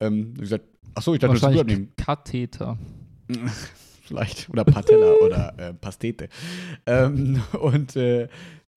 Ähm, 0.00 0.34
ich 0.34 0.40
gesagt, 0.40 0.64
ach 0.94 1.02
so, 1.02 1.14
ich 1.14 1.20
dachte, 1.20 1.34
ist 1.34 1.40
Blutabnehmen. 1.40 1.92
Wahrscheinlich 1.96 1.96
Katheter. 1.96 2.78
Vielleicht. 4.02 4.48
Oder 4.50 4.64
Patella 4.64 5.14
oder 5.24 5.54
äh, 5.58 5.74
Pastete. 5.74 6.28
Ähm, 6.86 7.42
und 7.60 7.96
äh, 7.96 8.28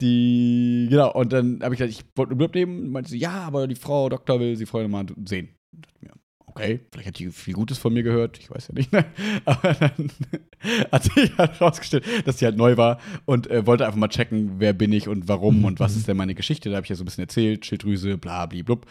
die, 0.01 0.87
genau, 0.89 1.11
und 1.13 1.33
dann 1.33 1.59
habe 1.61 1.75
ich 1.75 1.79
gesagt, 1.79 1.99
ich 1.99 2.05
wollte 2.15 2.31
nur 2.31 2.37
Blut 2.37 2.55
nehmen. 2.55 2.85
Und 2.85 2.91
meinte 2.91 3.09
sie, 3.11 3.19
ja, 3.19 3.31
aber 3.31 3.67
die 3.67 3.75
Frau 3.75 4.09
Doktor 4.09 4.39
will 4.39 4.55
sie 4.55 4.65
vorher 4.65 4.89
mal 4.89 5.05
sehen. 5.25 5.49
Und 5.71 5.85
dachte 5.85 5.97
mir, 6.01 6.13
okay, 6.59 6.79
vielleicht 6.91 7.07
hat 7.07 7.19
die 7.19 7.31
viel 7.31 7.53
Gutes 7.53 7.77
von 7.77 7.93
mir 7.93 8.03
gehört, 8.03 8.37
ich 8.39 8.49
weiß 8.51 8.69
ja 8.69 8.73
nicht. 8.73 8.93
aber 9.45 9.73
dann 9.73 10.11
hat 10.91 11.03
sich 11.03 11.37
halt 11.37 11.59
rausgestellt, 11.61 12.05
dass 12.25 12.39
sie 12.39 12.45
halt 12.45 12.57
neu 12.57 12.77
war 12.77 12.99
und 13.25 13.49
äh, 13.49 13.65
wollte 13.65 13.85
einfach 13.85 13.97
mal 13.97 14.09
checken, 14.09 14.59
wer 14.59 14.73
bin 14.73 14.91
ich 14.93 15.07
und 15.07 15.27
warum 15.27 15.63
und 15.65 15.79
was 15.79 15.95
ist 15.95 16.07
denn 16.07 16.17
meine 16.17 16.35
Geschichte. 16.35 16.69
Da 16.69 16.77
habe 16.77 16.85
ich 16.85 16.89
ja 16.89 16.95
so 16.95 17.03
ein 17.03 17.05
bisschen 17.05 17.23
erzählt, 17.23 17.65
Schilddrüse, 17.65 18.17
bla, 18.17 18.45
blub. 18.45 18.85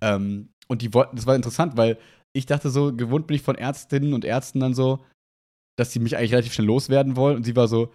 Ähm, 0.00 0.50
und 0.68 0.82
die 0.82 0.94
wollten, 0.94 1.16
das 1.16 1.26
war 1.26 1.36
interessant, 1.36 1.76
weil 1.76 1.98
ich 2.32 2.46
dachte 2.46 2.70
so, 2.70 2.94
gewohnt 2.94 3.26
bin 3.26 3.36
ich 3.36 3.42
von 3.42 3.56
Ärztinnen 3.56 4.12
und 4.12 4.24
Ärzten 4.24 4.60
dann 4.60 4.74
so, 4.74 5.04
dass 5.76 5.92
sie 5.92 6.00
mich 6.00 6.16
eigentlich 6.16 6.32
relativ 6.32 6.52
schnell 6.52 6.66
loswerden 6.66 7.16
wollen. 7.16 7.36
Und 7.36 7.44
sie 7.44 7.56
war 7.56 7.68
so, 7.68 7.92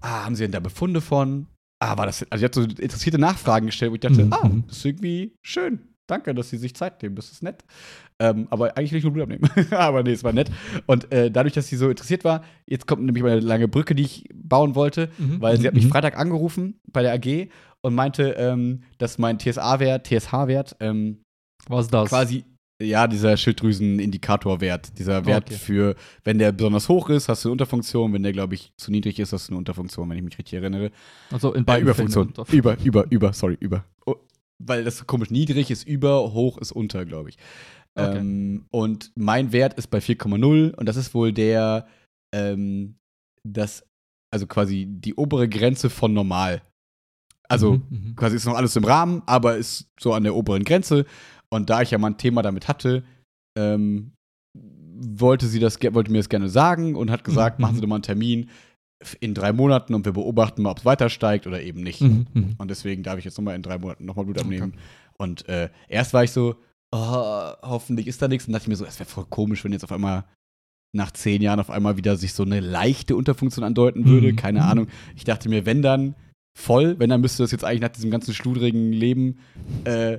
ah, 0.00 0.24
haben 0.24 0.34
sie 0.34 0.44
denn 0.44 0.52
da 0.52 0.60
Befunde 0.60 1.00
von? 1.00 1.46
Ah, 1.82 1.96
war 1.96 2.06
das, 2.06 2.24
also 2.30 2.40
sie 2.40 2.44
hat 2.44 2.54
so 2.54 2.62
interessierte 2.62 3.18
Nachfragen 3.18 3.66
gestellt, 3.66 3.90
wo 3.90 3.94
ich 3.94 4.00
dachte, 4.00 4.24
Mhm, 4.24 4.32
ah, 4.32 4.50
das 4.66 4.78
ist 4.78 4.84
irgendwie 4.84 5.34
schön. 5.42 5.80
Danke, 6.06 6.34
dass 6.34 6.50
sie 6.50 6.58
sich 6.58 6.74
Zeit 6.74 7.02
nehmen, 7.02 7.14
das 7.14 7.30
ist 7.30 7.42
nett. 7.42 7.64
Ähm, 8.20 8.46
aber 8.50 8.76
eigentlich 8.76 8.92
will 8.92 8.98
ich 8.98 9.04
nur 9.04 9.14
Blut 9.14 9.22
abnehmen. 9.24 9.48
aber 9.72 10.02
nee, 10.02 10.12
es 10.12 10.22
war 10.22 10.32
nett. 10.32 10.50
Und 10.86 11.10
äh, 11.10 11.30
dadurch, 11.30 11.54
dass 11.54 11.68
sie 11.68 11.76
so 11.76 11.88
interessiert 11.88 12.22
war, 12.22 12.44
jetzt 12.66 12.86
kommt 12.86 13.02
nämlich 13.02 13.22
meine 13.24 13.40
lange 13.40 13.66
Brücke, 13.66 13.94
die 13.94 14.02
ich 14.02 14.28
bauen 14.34 14.74
wollte, 14.74 15.08
Mhm, 15.18 15.40
weil 15.40 15.58
sie 15.58 15.66
hat 15.66 15.74
mich 15.74 15.86
mhm. 15.86 15.90
Freitag 15.90 16.18
angerufen 16.18 16.78
bei 16.92 17.02
der 17.02 17.14
AG 17.14 17.48
und 17.80 17.94
meinte, 17.94 18.34
ähm, 18.38 18.82
dass 18.98 19.16
mein 19.18 19.38
TSA-Wert, 19.38 20.06
TSH-Wert, 20.06 20.76
ähm, 20.80 21.22
Was 21.68 21.88
das? 21.88 22.10
quasi, 22.10 22.44
ja, 22.82 23.06
dieser 23.06 23.36
Schilddrüsenindikatorwert, 23.36 24.98
dieser 24.98 25.26
Wert 25.26 25.44
Okay. 25.46 25.58
für, 25.58 25.94
wenn 26.24 26.38
der 26.38 26.52
besonders 26.52 26.88
hoch 26.88 27.08
ist, 27.10 27.28
hast 27.28 27.44
du 27.44 27.48
eine 27.48 27.52
Unterfunktion, 27.52 28.12
wenn 28.12 28.22
der, 28.22 28.32
glaube 28.32 28.54
ich, 28.54 28.72
zu 28.76 28.90
niedrig 28.90 29.18
ist, 29.18 29.32
hast 29.32 29.48
du 29.48 29.52
eine 29.52 29.58
Unterfunktion, 29.58 30.08
wenn 30.10 30.16
ich 30.16 30.22
mich 30.22 30.38
richtig 30.38 30.54
erinnere. 30.54 30.90
Also 31.30 31.52
in 31.54 31.64
Bei 31.64 31.74
beiden 31.74 31.84
Überfunktion. 31.88 32.34
Fällen. 32.34 32.58
Über, 32.58 32.76
über, 32.82 33.06
über, 33.10 33.32
sorry, 33.32 33.56
über. 33.60 33.84
Oh, 34.06 34.16
weil 34.58 34.84
das 34.84 34.98
so 34.98 35.04
komisch 35.04 35.30
niedrig 35.30 35.70
ist 35.70 35.86
über, 35.86 36.32
hoch 36.32 36.58
ist 36.58 36.72
unter, 36.72 37.04
glaube 37.04 37.30
ich. 37.30 37.36
Okay. 37.98 38.18
Ähm, 38.18 38.66
und 38.70 39.12
mein 39.16 39.52
Wert 39.52 39.74
ist 39.74 39.88
bei 39.88 39.98
4,0 39.98 40.74
und 40.74 40.86
das 40.86 40.96
ist 40.96 41.14
wohl 41.14 41.32
der, 41.32 41.86
ähm, 42.34 42.96
das, 43.48 43.84
also 44.32 44.46
quasi 44.46 44.86
die 44.88 45.14
obere 45.14 45.48
Grenze 45.48 45.90
von 45.90 46.12
normal. 46.12 46.62
Also 47.48 47.74
Mhm, 47.74 47.86
mhm. 47.90 48.16
quasi 48.16 48.36
ist 48.36 48.46
noch 48.46 48.54
alles 48.54 48.76
im 48.76 48.84
Rahmen, 48.84 49.22
aber 49.26 49.56
ist 49.56 49.88
so 49.98 50.14
an 50.14 50.22
der 50.22 50.36
oberen 50.36 50.62
Grenze. 50.64 51.04
Und 51.52 51.68
da 51.68 51.82
ich 51.82 51.90
ja 51.90 51.98
mal 51.98 52.10
ein 52.10 52.16
Thema 52.18 52.42
damit 52.42 52.68
hatte, 52.68 53.02
ähm, 53.58 54.12
wollte 54.54 55.46
sie 55.46 55.58
das, 55.58 55.82
wollte 55.82 56.12
mir 56.12 56.18
das 56.18 56.28
gerne 56.28 56.48
sagen 56.48 56.94
und 56.94 57.10
hat 57.10 57.24
gesagt, 57.24 57.58
Mhm, 57.58 57.62
machen 57.62 57.74
Sie 57.74 57.78
mhm. 57.78 57.82
doch 57.82 57.88
mal 57.88 57.96
einen 57.96 58.02
Termin 58.02 58.50
in 59.18 59.34
drei 59.34 59.52
Monaten 59.52 59.94
und 59.94 60.04
wir 60.04 60.12
beobachten 60.12 60.62
mal, 60.62 60.70
ob 60.70 60.78
es 60.78 60.84
weiter 60.84 61.08
steigt 61.08 61.46
oder 61.46 61.60
eben 61.62 61.82
nicht. 61.82 62.02
Mhm, 62.02 62.26
mhm. 62.32 62.54
Und 62.58 62.68
deswegen 62.70 63.02
darf 63.02 63.18
ich 63.18 63.24
jetzt 63.24 63.38
nochmal 63.38 63.56
in 63.56 63.62
drei 63.62 63.78
Monaten 63.78 64.04
nochmal 64.04 64.26
Blut 64.26 64.38
abnehmen. 64.38 64.74
Und 65.16 65.48
äh, 65.48 65.70
erst 65.88 66.12
war 66.14 66.22
ich 66.22 66.30
so, 66.30 66.56
oh, 66.92 67.50
hoffentlich 67.62 68.06
ist 68.06 68.20
da 68.22 68.28
nichts. 68.28 68.46
Und 68.46 68.52
dachte 68.52 68.64
ich 68.64 68.68
mir 68.68 68.76
so, 68.76 68.84
es 68.84 68.98
wäre 68.98 69.08
voll 69.08 69.26
komisch, 69.28 69.64
wenn 69.64 69.72
jetzt 69.72 69.84
auf 69.84 69.92
einmal 69.92 70.24
nach 70.92 71.12
zehn 71.12 71.40
Jahren 71.40 71.60
auf 71.60 71.70
einmal 71.70 71.96
wieder 71.96 72.16
sich 72.16 72.32
so 72.34 72.42
eine 72.42 72.58
leichte 72.60 73.14
Unterfunktion 73.16 73.64
andeuten 73.64 74.06
würde. 74.06 74.32
Mhm. 74.32 74.36
Keine 74.36 74.60
Mhm. 74.60 74.66
Ahnung. 74.66 74.86
Ich 75.14 75.24
dachte 75.24 75.48
mir, 75.48 75.64
wenn 75.66 75.82
dann 75.82 76.14
voll, 76.58 76.98
wenn 76.98 77.10
dann 77.10 77.20
müsste 77.20 77.42
das 77.44 77.52
jetzt 77.52 77.64
eigentlich 77.64 77.80
nach 77.82 77.90
diesem 77.90 78.10
ganzen 78.10 78.34
schludrigen 78.34 78.92
Leben 78.92 79.38
äh, 79.84 80.18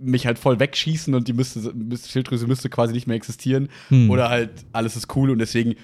mich 0.00 0.26
halt 0.26 0.38
voll 0.38 0.58
wegschießen 0.58 1.14
und 1.14 1.28
die 1.28 1.32
müsste, 1.32 1.60
müsste, 1.74 2.08
Schilddrüse 2.08 2.46
müsste 2.46 2.70
quasi 2.70 2.92
nicht 2.92 3.06
mehr 3.06 3.16
existieren. 3.16 3.68
Hm. 3.88 4.10
Oder 4.10 4.28
halt 4.30 4.50
alles 4.72 4.96
ist 4.96 5.14
cool 5.14 5.30
und 5.30 5.38
deswegen, 5.38 5.74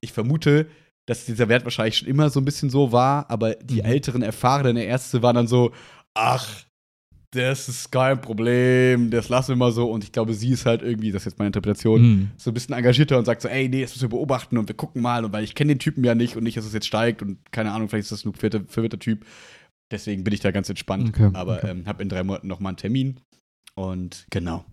ich 0.00 0.12
vermute, 0.12 0.66
dass 1.06 1.26
dieser 1.26 1.50
Wert 1.50 1.64
wahrscheinlich 1.64 1.98
schon 1.98 2.08
immer 2.08 2.30
so 2.30 2.40
ein 2.40 2.46
bisschen 2.46 2.70
so 2.70 2.90
war, 2.92 3.28
aber 3.30 3.56
die 3.56 3.80
Mhm. 3.80 3.86
älteren, 3.86 4.22
erfahrenen 4.22 4.76
Ärzte 4.78 5.22
waren 5.22 5.36
dann 5.36 5.46
so, 5.48 5.72
ach, 6.14 6.64
das 7.34 7.68
ist 7.68 7.90
kein 7.92 8.20
Problem, 8.20 9.10
das 9.10 9.28
lassen 9.28 9.50
wir 9.50 9.56
mal 9.56 9.72
so. 9.72 9.90
Und 9.90 10.04
ich 10.04 10.12
glaube, 10.12 10.34
sie 10.34 10.50
ist 10.50 10.66
halt 10.66 10.82
irgendwie, 10.82 11.12
das 11.12 11.22
ist 11.22 11.32
jetzt 11.32 11.38
meine 11.38 11.48
Interpretation, 11.48 12.00
Hm. 12.00 12.30
so 12.36 12.50
ein 12.50 12.54
bisschen 12.54 12.74
engagierter 12.74 13.18
und 13.18 13.24
sagt 13.24 13.42
so, 13.42 13.48
ey, 13.48 13.68
nee, 13.68 13.82
das 13.82 13.90
müssen 13.92 14.02
wir 14.02 14.16
beobachten 14.16 14.58
und 14.58 14.68
wir 14.68 14.76
gucken 14.76 15.02
mal. 15.02 15.24
Und 15.24 15.32
weil 15.32 15.44
ich 15.44 15.54
kenne 15.54 15.74
den 15.74 15.78
Typen 15.78 16.04
ja 16.04 16.14
nicht 16.14 16.36
und 16.36 16.44
nicht, 16.44 16.56
dass 16.56 16.64
es 16.64 16.72
jetzt 16.72 16.86
steigt 16.86 17.22
und 17.22 17.38
keine 17.52 17.72
Ahnung, 17.72 17.88
vielleicht 17.88 18.04
ist 18.04 18.12
das 18.12 18.24
nur 18.24 18.34
ein 18.34 18.38
verwirrter, 18.38 18.64
verwirrter 18.68 18.98
Typ. 18.98 19.24
Deswegen 19.90 20.24
bin 20.24 20.32
ich 20.32 20.40
da 20.40 20.50
ganz 20.50 20.68
entspannt. 20.68 21.10
Okay, 21.10 21.30
aber 21.34 21.58
okay. 21.58 21.70
ähm, 21.70 21.86
habe 21.86 22.02
in 22.02 22.08
drei 22.08 22.22
Monaten 22.22 22.48
nochmal 22.48 22.70
einen 22.70 22.78
Termin. 22.78 23.20
Und 23.74 24.26
genau. 24.30 24.64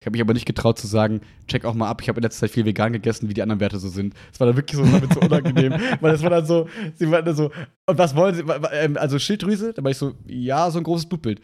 Ich 0.00 0.06
habe 0.06 0.12
mich 0.12 0.20
aber 0.20 0.32
nicht 0.32 0.46
getraut 0.46 0.78
zu 0.78 0.86
sagen, 0.86 1.22
check 1.48 1.64
auch 1.64 1.74
mal 1.74 1.88
ab, 1.88 2.00
ich 2.00 2.08
habe 2.08 2.18
in 2.20 2.22
letzter 2.22 2.46
Zeit 2.46 2.52
viel 2.52 2.64
vegan 2.64 2.92
gegessen, 2.92 3.28
wie 3.28 3.34
die 3.34 3.42
anderen 3.42 3.58
Werte 3.58 3.78
so 3.78 3.88
sind. 3.88 4.14
Das 4.30 4.38
war 4.38 4.46
dann 4.46 4.56
wirklich 4.56 4.76
so, 4.78 4.84
mir 4.84 5.02
so 5.12 5.20
unangenehm. 5.20 5.72
weil 6.00 6.12
das 6.12 6.22
war 6.22 6.30
dann 6.30 6.46
so, 6.46 6.68
sie 6.94 7.10
waren 7.10 7.24
dann 7.24 7.34
so, 7.34 7.50
und 7.86 7.98
was 7.98 8.14
wollen 8.14 8.34
sie, 8.36 8.42
ähm, 8.72 8.96
also 8.96 9.18
Schilddrüse? 9.18 9.72
Da 9.72 9.82
war 9.82 9.90
ich 9.90 9.96
so, 9.98 10.14
ja, 10.26 10.70
so 10.70 10.78
ein 10.78 10.84
großes 10.84 11.08
Blutbild. 11.08 11.40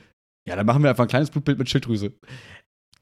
Ja, 0.46 0.54
dann 0.54 0.66
machen 0.66 0.82
wir 0.84 0.90
einfach 0.90 1.04
ein 1.04 1.08
kleines 1.08 1.30
Blutbild 1.30 1.58
mit 1.58 1.68
Schilddrüse. 1.68 2.12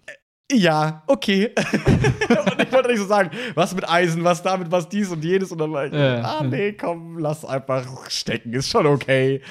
Äh, 0.07 0.57
Ja, 0.57 1.03
okay. 1.07 1.51
und 1.57 2.63
ich 2.63 2.73
wollte 2.73 2.89
nicht 2.89 3.01
so 3.01 3.07
sagen, 3.07 3.31
was 3.55 3.75
mit 3.75 3.87
Eisen, 3.87 4.25
was 4.25 4.43
damit, 4.43 4.71
was 4.71 4.89
dies 4.89 5.11
und 5.11 5.23
jenes. 5.23 5.53
Und 5.53 5.59
dann 5.59 5.71
war 5.73 5.85
ich, 5.87 5.93
Ja. 5.93 6.23
ah, 6.23 6.45
nee, 6.45 6.73
komm, 6.73 7.19
lass 7.19 7.45
einfach 7.45 8.09
stecken, 8.11 8.55
ist 8.55 8.71
schon 8.71 8.87
okay. 8.87 9.43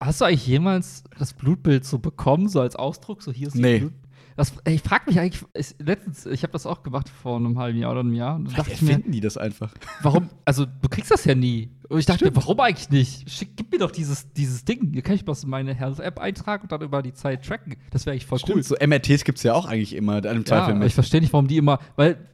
Hast 0.00 0.22
du 0.22 0.24
eigentlich 0.24 0.46
jemals 0.46 1.04
das 1.18 1.34
Blutbild 1.34 1.84
so 1.84 1.98
bekommen, 1.98 2.48
so 2.48 2.62
als 2.62 2.74
Ausdruck? 2.74 3.22
So 3.22 3.32
hier 3.32 3.48
ist 3.48 3.54
Nee. 3.54 3.80
Blut? 3.80 3.92
Das, 4.38 4.52
ich 4.68 4.82
frage 4.82 5.02
mich 5.08 5.18
eigentlich, 5.18 5.44
ich, 5.52 5.74
letztens, 5.84 6.24
ich 6.24 6.44
habe 6.44 6.52
das 6.52 6.64
auch 6.64 6.84
gemacht 6.84 7.08
vor 7.08 7.38
einem 7.38 7.58
halben 7.58 7.76
Jahr 7.76 7.90
oder 7.90 8.00
einem 8.00 8.14
Jahr. 8.14 8.38
Da 8.38 8.58
dachte 8.58 8.72
ich 8.72 8.82
mir, 8.82 8.96
die 9.00 9.18
das 9.18 9.36
einfach? 9.36 9.74
warum, 10.00 10.30
also 10.44 10.64
du 10.64 10.88
kriegst 10.88 11.10
das 11.10 11.24
ja 11.24 11.34
nie. 11.34 11.72
Und 11.88 11.98
ich 11.98 12.06
dachte 12.06 12.20
Stimmt. 12.20 12.36
mir, 12.36 12.42
warum 12.42 12.60
eigentlich 12.60 12.88
nicht? 12.88 13.28
Schick, 13.28 13.56
gib 13.56 13.72
mir 13.72 13.78
doch 13.78 13.90
dieses, 13.90 14.32
dieses 14.34 14.64
Ding. 14.64 14.92
Hier 14.92 15.02
kann 15.02 15.16
ich 15.16 15.26
in 15.26 15.50
meine 15.50 15.74
Health-App 15.74 16.20
eintragen 16.20 16.62
und 16.62 16.70
dann 16.70 16.82
über 16.82 17.02
die 17.02 17.12
Zeit 17.14 17.44
tracken. 17.44 17.74
Das 17.90 18.06
wäre 18.06 18.12
eigentlich 18.12 18.26
voll 18.26 18.38
cool. 18.46 18.54
Cool. 18.54 18.62
So 18.62 18.76
MRTs 18.76 19.24
gibt 19.24 19.38
es 19.38 19.42
ja 19.42 19.54
auch 19.54 19.66
eigentlich 19.66 19.96
immer, 19.96 20.18
im 20.24 20.38
Ja, 20.38 20.44
Zweifel 20.44 20.74
aber 20.76 20.86
ich 20.86 20.94
verstehe 20.94 21.20
nicht, 21.20 21.32
warum 21.32 21.48
die 21.48 21.56
immer, 21.56 21.80
weil 21.96 22.24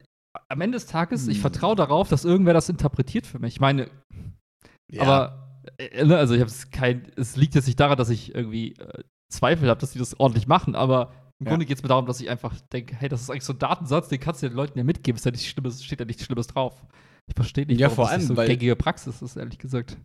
am 0.50 0.60
Ende 0.60 0.76
des 0.76 0.84
Tages, 0.84 1.26
ich 1.26 1.36
Hm. 1.36 1.40
vertraue 1.40 1.74
darauf, 1.74 2.10
dass 2.10 2.26
irgendwer 2.26 2.52
das 2.52 2.68
interpretiert 2.68 3.26
für 3.26 3.38
mich. 3.38 3.54
Ich 3.54 3.60
meine, 3.60 3.88
Ja. 4.92 5.04
aber, 5.04 5.62
äh, 5.78 6.04
ne, 6.04 6.18
also 6.18 6.34
ich 6.34 6.40
habe 6.40 6.50
es 6.50 6.70
kein, 6.70 7.10
es 7.16 7.36
liegt 7.36 7.54
jetzt 7.54 7.66
nicht 7.66 7.80
daran, 7.80 7.96
dass 7.96 8.10
ich 8.10 8.34
irgendwie 8.34 8.74
äh, 8.74 9.04
Zweifel 9.32 9.70
habe, 9.70 9.80
dass 9.80 9.92
die 9.92 9.98
das 9.98 10.20
ordentlich 10.20 10.46
machen, 10.46 10.74
aber 10.74 11.14
im 11.40 11.46
Ja. 11.46 11.50
Grunde 11.50 11.66
geht 11.66 11.76
es 11.76 11.82
mir 11.82 11.88
darum, 11.88 12.06
dass 12.06 12.20
ich 12.20 12.30
einfach 12.30 12.58
denke, 12.72 12.94
hey, 12.96 13.08
das 13.08 13.22
ist 13.22 13.30
eigentlich 13.30 13.44
so 13.44 13.52
ein 13.52 13.58
Datensatz, 13.58 14.08
den 14.08 14.20
kannst 14.20 14.42
du 14.42 14.48
den 14.48 14.56
Leuten 14.56 14.78
ja 14.78 14.84
mitgeben, 14.84 15.16
ist 15.16 15.24
ja 15.24 15.30
nichts 15.30 15.46
Schlimmes, 15.46 15.82
steht 15.84 16.00
ja 16.00 16.06
nichts 16.06 16.24
Schlimmes 16.24 16.46
drauf. 16.46 16.84
Ich 17.26 17.34
verstehe 17.34 17.66
nicht, 17.66 17.80
Ja, 17.80 17.86
warum 17.86 17.96
vor 17.96 18.04
das 18.04 18.12
allem, 18.12 18.22
so 18.22 18.36
weil- 18.36 18.48
gängige 18.48 18.76
Praxis 18.76 19.22
ist, 19.22 19.36
ehrlich 19.36 19.58
gesagt. 19.58 19.96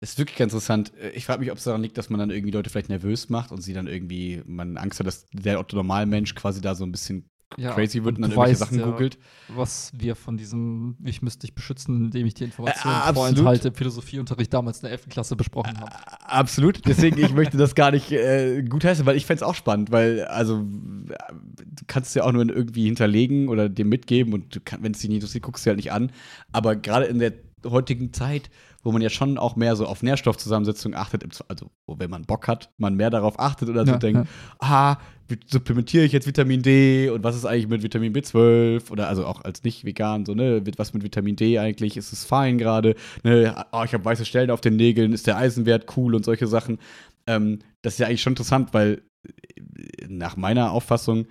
Das 0.00 0.10
ist 0.10 0.18
wirklich 0.18 0.38
ganz 0.38 0.52
interessant. 0.52 0.92
Ich 1.14 1.24
frage 1.26 1.40
mich, 1.40 1.50
ob 1.50 1.58
es 1.58 1.64
daran 1.64 1.82
liegt, 1.82 1.98
dass 1.98 2.08
man 2.10 2.20
dann 2.20 2.30
irgendwie 2.30 2.52
Leute 2.52 2.70
vielleicht 2.70 2.88
nervös 2.88 3.30
macht 3.30 3.50
und 3.50 3.62
sie 3.62 3.72
dann 3.72 3.88
irgendwie, 3.88 4.42
man 4.46 4.76
Angst 4.76 5.00
hat, 5.00 5.06
dass 5.08 5.26
der 5.32 5.58
Otto 5.58 5.74
Normalmensch 5.76 6.34
quasi 6.36 6.60
da 6.60 6.74
so 6.76 6.84
ein 6.84 6.92
bisschen 6.92 7.28
Ja, 7.56 7.72
crazy 7.72 8.04
wird 8.04 8.16
und 8.16 8.22
dann 8.22 8.30
du 8.30 8.36
irgendwelche 8.36 8.60
weißt 8.60 8.72
Sachen 8.72 8.78
ja, 8.78 8.90
googelt. 8.90 9.18
Was 9.48 9.90
wir 9.96 10.14
von 10.14 10.36
diesem, 10.36 10.96
ich 11.02 11.22
müsste 11.22 11.40
dich 11.40 11.54
beschützen, 11.54 12.04
indem 12.04 12.26
ich 12.26 12.34
die 12.34 12.44
Informationen 12.44 12.94
Äh, 12.94 13.14
vorenthalte, 13.14 13.72
Philosophieunterricht 13.72 14.52
damals 14.52 14.78
in 14.78 14.82
der 14.82 14.92
11. 14.92 15.08
Klasse 15.08 15.34
besprochen 15.34 15.80
habe. 15.80 15.90
Absolut. 16.26 16.86
Deswegen, 16.86 17.18
ich 17.18 17.32
möchte 17.32 17.56
das 17.56 17.74
gar 17.74 17.90
nicht 17.90 18.12
äh, 18.12 18.62
gutheißen, 18.62 19.06
weil 19.06 19.16
ich 19.16 19.24
fände 19.24 19.42
es 19.42 19.48
auch 19.48 19.54
spannend, 19.54 19.90
weil, 19.90 20.24
also, 20.24 20.58
äh, 20.58 21.32
du 21.56 21.84
kannst 21.86 22.10
es 22.10 22.14
ja 22.14 22.24
auch 22.24 22.32
nur 22.32 22.48
irgendwie 22.48 22.84
hinterlegen 22.84 23.48
oder 23.48 23.68
dem 23.68 23.88
mitgeben 23.88 24.34
und 24.34 24.60
wenn 24.80 24.92
es 24.92 24.98
dich 24.98 25.08
nicht 25.08 25.16
interessiert, 25.16 25.42
guckst 25.42 25.64
du 25.64 25.70
halt 25.70 25.78
nicht 25.78 25.90
an. 25.90 26.12
Aber 26.52 26.76
gerade 26.76 27.06
in 27.06 27.18
der 27.18 27.32
heutigen 27.64 28.12
Zeit, 28.12 28.50
wo 28.88 28.92
man 28.92 29.02
ja 29.02 29.10
schon 29.10 29.36
auch 29.36 29.54
mehr 29.54 29.76
so 29.76 29.84
auf 29.84 30.02
Nährstoffzusammensetzung 30.02 30.94
achtet, 30.94 31.22
also 31.46 31.70
wenn 31.86 32.08
man 32.08 32.22
Bock 32.22 32.48
hat, 32.48 32.70
man 32.78 32.94
mehr 32.94 33.10
darauf 33.10 33.38
achtet 33.38 33.68
oder 33.68 33.84
so 33.84 33.92
Ja, 33.92 33.98
denkt, 33.98 34.26
ah, 34.60 34.96
wie 35.28 35.38
supplementiere 35.44 36.06
ich 36.06 36.12
jetzt 36.12 36.26
Vitamin 36.26 36.62
D 36.62 37.10
und 37.10 37.22
was 37.22 37.36
ist 37.36 37.44
eigentlich 37.44 37.68
mit 37.68 37.82
Vitamin 37.82 38.14
B12 38.14 38.90
oder 38.90 39.08
also 39.08 39.26
auch 39.26 39.42
als 39.44 39.62
nicht 39.62 39.84
vegan 39.84 40.24
so, 40.24 40.32
ne, 40.32 40.64
wird 40.64 40.78
was 40.78 40.94
mit 40.94 41.02
Vitamin 41.02 41.36
D 41.36 41.58
eigentlich, 41.58 41.98
ist 41.98 42.14
es 42.14 42.24
fein 42.24 42.56
gerade, 42.56 42.94
ne, 43.24 43.62
oh, 43.72 43.82
ich 43.84 43.92
habe 43.92 44.06
weiße 44.06 44.24
Stellen 44.24 44.50
auf 44.50 44.62
den 44.62 44.76
Nägeln, 44.76 45.12
ist 45.12 45.26
der 45.26 45.36
Eisenwert 45.36 45.94
cool 45.98 46.14
und 46.14 46.24
solche 46.24 46.46
Sachen. 46.46 46.78
Ähm, 47.26 47.58
das 47.82 47.92
ist 47.92 47.98
ja 47.98 48.06
eigentlich 48.06 48.22
schon 48.22 48.32
interessant, 48.32 48.72
weil 48.72 49.02
äh, 49.22 50.06
nach 50.08 50.38
meiner 50.38 50.72
Auffassung 50.72 51.26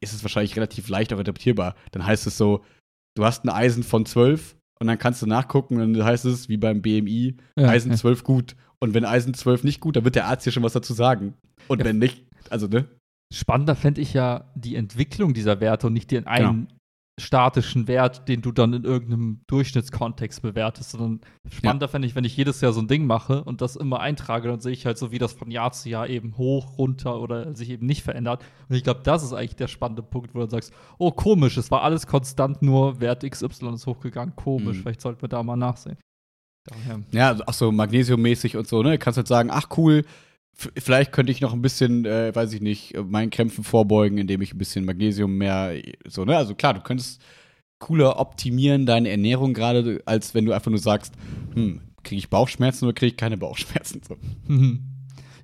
ist 0.00 0.14
es 0.14 0.22
wahrscheinlich 0.22 0.54
relativ 0.54 0.88
leicht 0.88 1.12
auch 1.12 1.18
interpretierbar. 1.18 1.74
Dann 1.90 2.06
heißt 2.06 2.28
es 2.28 2.38
so, 2.38 2.64
du 3.16 3.24
hast 3.24 3.42
ein 3.42 3.48
Eisen 3.48 3.82
von 3.82 4.06
12 4.06 4.54
und 4.80 4.86
dann 4.86 4.98
kannst 4.98 5.22
du 5.22 5.26
nachgucken 5.26 5.80
und 5.80 5.94
dann 5.94 6.04
heißt 6.04 6.24
es, 6.24 6.48
wie 6.48 6.56
beim 6.56 6.82
BMI, 6.82 7.36
Ja, 7.58 7.68
Eisen 7.68 7.92
ja. 7.92 7.96
12 7.96 8.24
gut. 8.24 8.56
Und 8.80 8.92
wenn 8.94 9.04
Eisen 9.04 9.32
12 9.34 9.64
nicht 9.64 9.80
gut, 9.80 9.96
dann 9.96 10.04
wird 10.04 10.14
der 10.16 10.26
Arzt 10.26 10.44
hier 10.44 10.52
schon 10.52 10.62
was 10.62 10.72
dazu 10.74 10.92
sagen. 10.92 11.34
Und 11.68 11.78
Ja. 11.80 11.84
wenn 11.86 11.98
nicht, 11.98 12.24
also 12.50 12.66
ne? 12.66 12.84
Spannender 13.32 13.74
fände 13.76 14.00
ich 14.00 14.12
ja 14.12 14.52
die 14.54 14.76
Entwicklung 14.76 15.32
dieser 15.34 15.60
Werte 15.60 15.86
und 15.86 15.92
nicht 15.94 16.10
den 16.10 16.26
einen 16.26 16.66
Genau. 16.66 16.78
Statischen 17.20 17.86
Wert, 17.86 18.28
den 18.28 18.42
du 18.42 18.50
dann 18.50 18.72
in 18.72 18.82
irgendeinem 18.82 19.40
Durchschnittskontext 19.46 20.42
bewertest, 20.42 20.90
sondern 20.90 21.20
spannender 21.48 21.86
fände 21.86 22.08
ich, 22.08 22.16
wenn 22.16 22.24
ich 22.24 22.36
jedes 22.36 22.60
Jahr 22.60 22.72
so 22.72 22.80
ein 22.80 22.88
Ding 22.88 23.06
mache 23.06 23.44
und 23.44 23.60
das 23.60 23.76
immer 23.76 24.00
eintrage, 24.00 24.48
dann 24.48 24.58
sehe 24.60 24.72
ich 24.72 24.84
halt 24.84 24.98
so, 24.98 25.12
wie 25.12 25.18
das 25.18 25.32
von 25.32 25.50
Jahr 25.50 25.70
zu 25.70 25.88
Jahr 25.88 26.08
eben 26.08 26.36
hoch, 26.36 26.76
runter 26.76 27.20
oder 27.20 27.54
sich 27.54 27.70
eben 27.70 27.86
nicht 27.86 28.02
verändert. 28.02 28.44
Und 28.68 28.74
ich 28.74 28.82
glaube, 28.82 29.00
das 29.04 29.22
ist 29.22 29.32
eigentlich 29.32 29.54
der 29.56 29.68
spannende 29.68 30.02
Punkt, 30.02 30.34
wo 30.34 30.38
du 30.40 30.46
dann 30.46 30.50
sagst, 30.50 30.72
oh 30.98 31.12
komisch, 31.12 31.56
es 31.56 31.70
war 31.70 31.82
alles 31.82 32.06
konstant, 32.08 32.62
nur 32.62 33.00
Wert 33.00 33.22
XY 33.28 33.74
ist 33.74 33.86
hochgegangen, 33.86 34.34
komisch, 34.34 34.78
Mhm. 34.78 34.82
vielleicht 34.82 35.00
sollten 35.00 35.22
wir 35.22 35.28
da 35.28 35.42
mal 35.42 35.56
nachsehen. 35.56 35.96
Daher. 36.66 37.00
Ja, 37.12 37.28
also 37.28 37.44
auch 37.44 37.52
so 37.52 37.70
magnesiummäßig 37.72 38.56
und 38.56 38.66
so, 38.66 38.82
ne? 38.82 38.98
Kannst 38.98 39.18
halt 39.18 39.28
sagen, 39.28 39.50
ach 39.52 39.68
cool, 39.76 40.04
vielleicht 40.54 41.12
könnte 41.12 41.32
ich 41.32 41.40
noch 41.40 41.52
ein 41.52 41.62
bisschen, 41.62 42.04
äh, 42.04 42.34
weiß 42.34 42.52
ich 42.52 42.60
nicht, 42.60 42.94
meinen 42.96 43.30
Krämpfen 43.30 43.64
vorbeugen, 43.64 44.18
indem 44.18 44.42
ich 44.42 44.54
ein 44.54 44.58
bisschen 44.58 44.84
Magnesium 44.84 45.36
mehr, 45.36 45.74
so, 46.06 46.24
ne? 46.24 46.36
Also 46.36 46.54
klar, 46.54 46.74
du 46.74 46.80
könntest 46.80 47.20
cooler 47.78 48.18
optimieren 48.18 48.86
deine 48.86 49.10
Ernährung 49.10 49.52
gerade, 49.52 50.02
als 50.06 50.34
wenn 50.34 50.44
du 50.46 50.52
einfach 50.52 50.70
nur 50.70 50.78
sagst, 50.78 51.14
hm, 51.54 51.80
kriege 52.02 52.18
ich 52.18 52.30
Bauchschmerzen 52.30 52.84
oder 52.84 52.94
kriege 52.94 53.10
ich 53.12 53.16
keine 53.16 53.36
Bauchschmerzen? 53.36 54.00
So. 54.06 54.16
Mhm. 54.46 54.84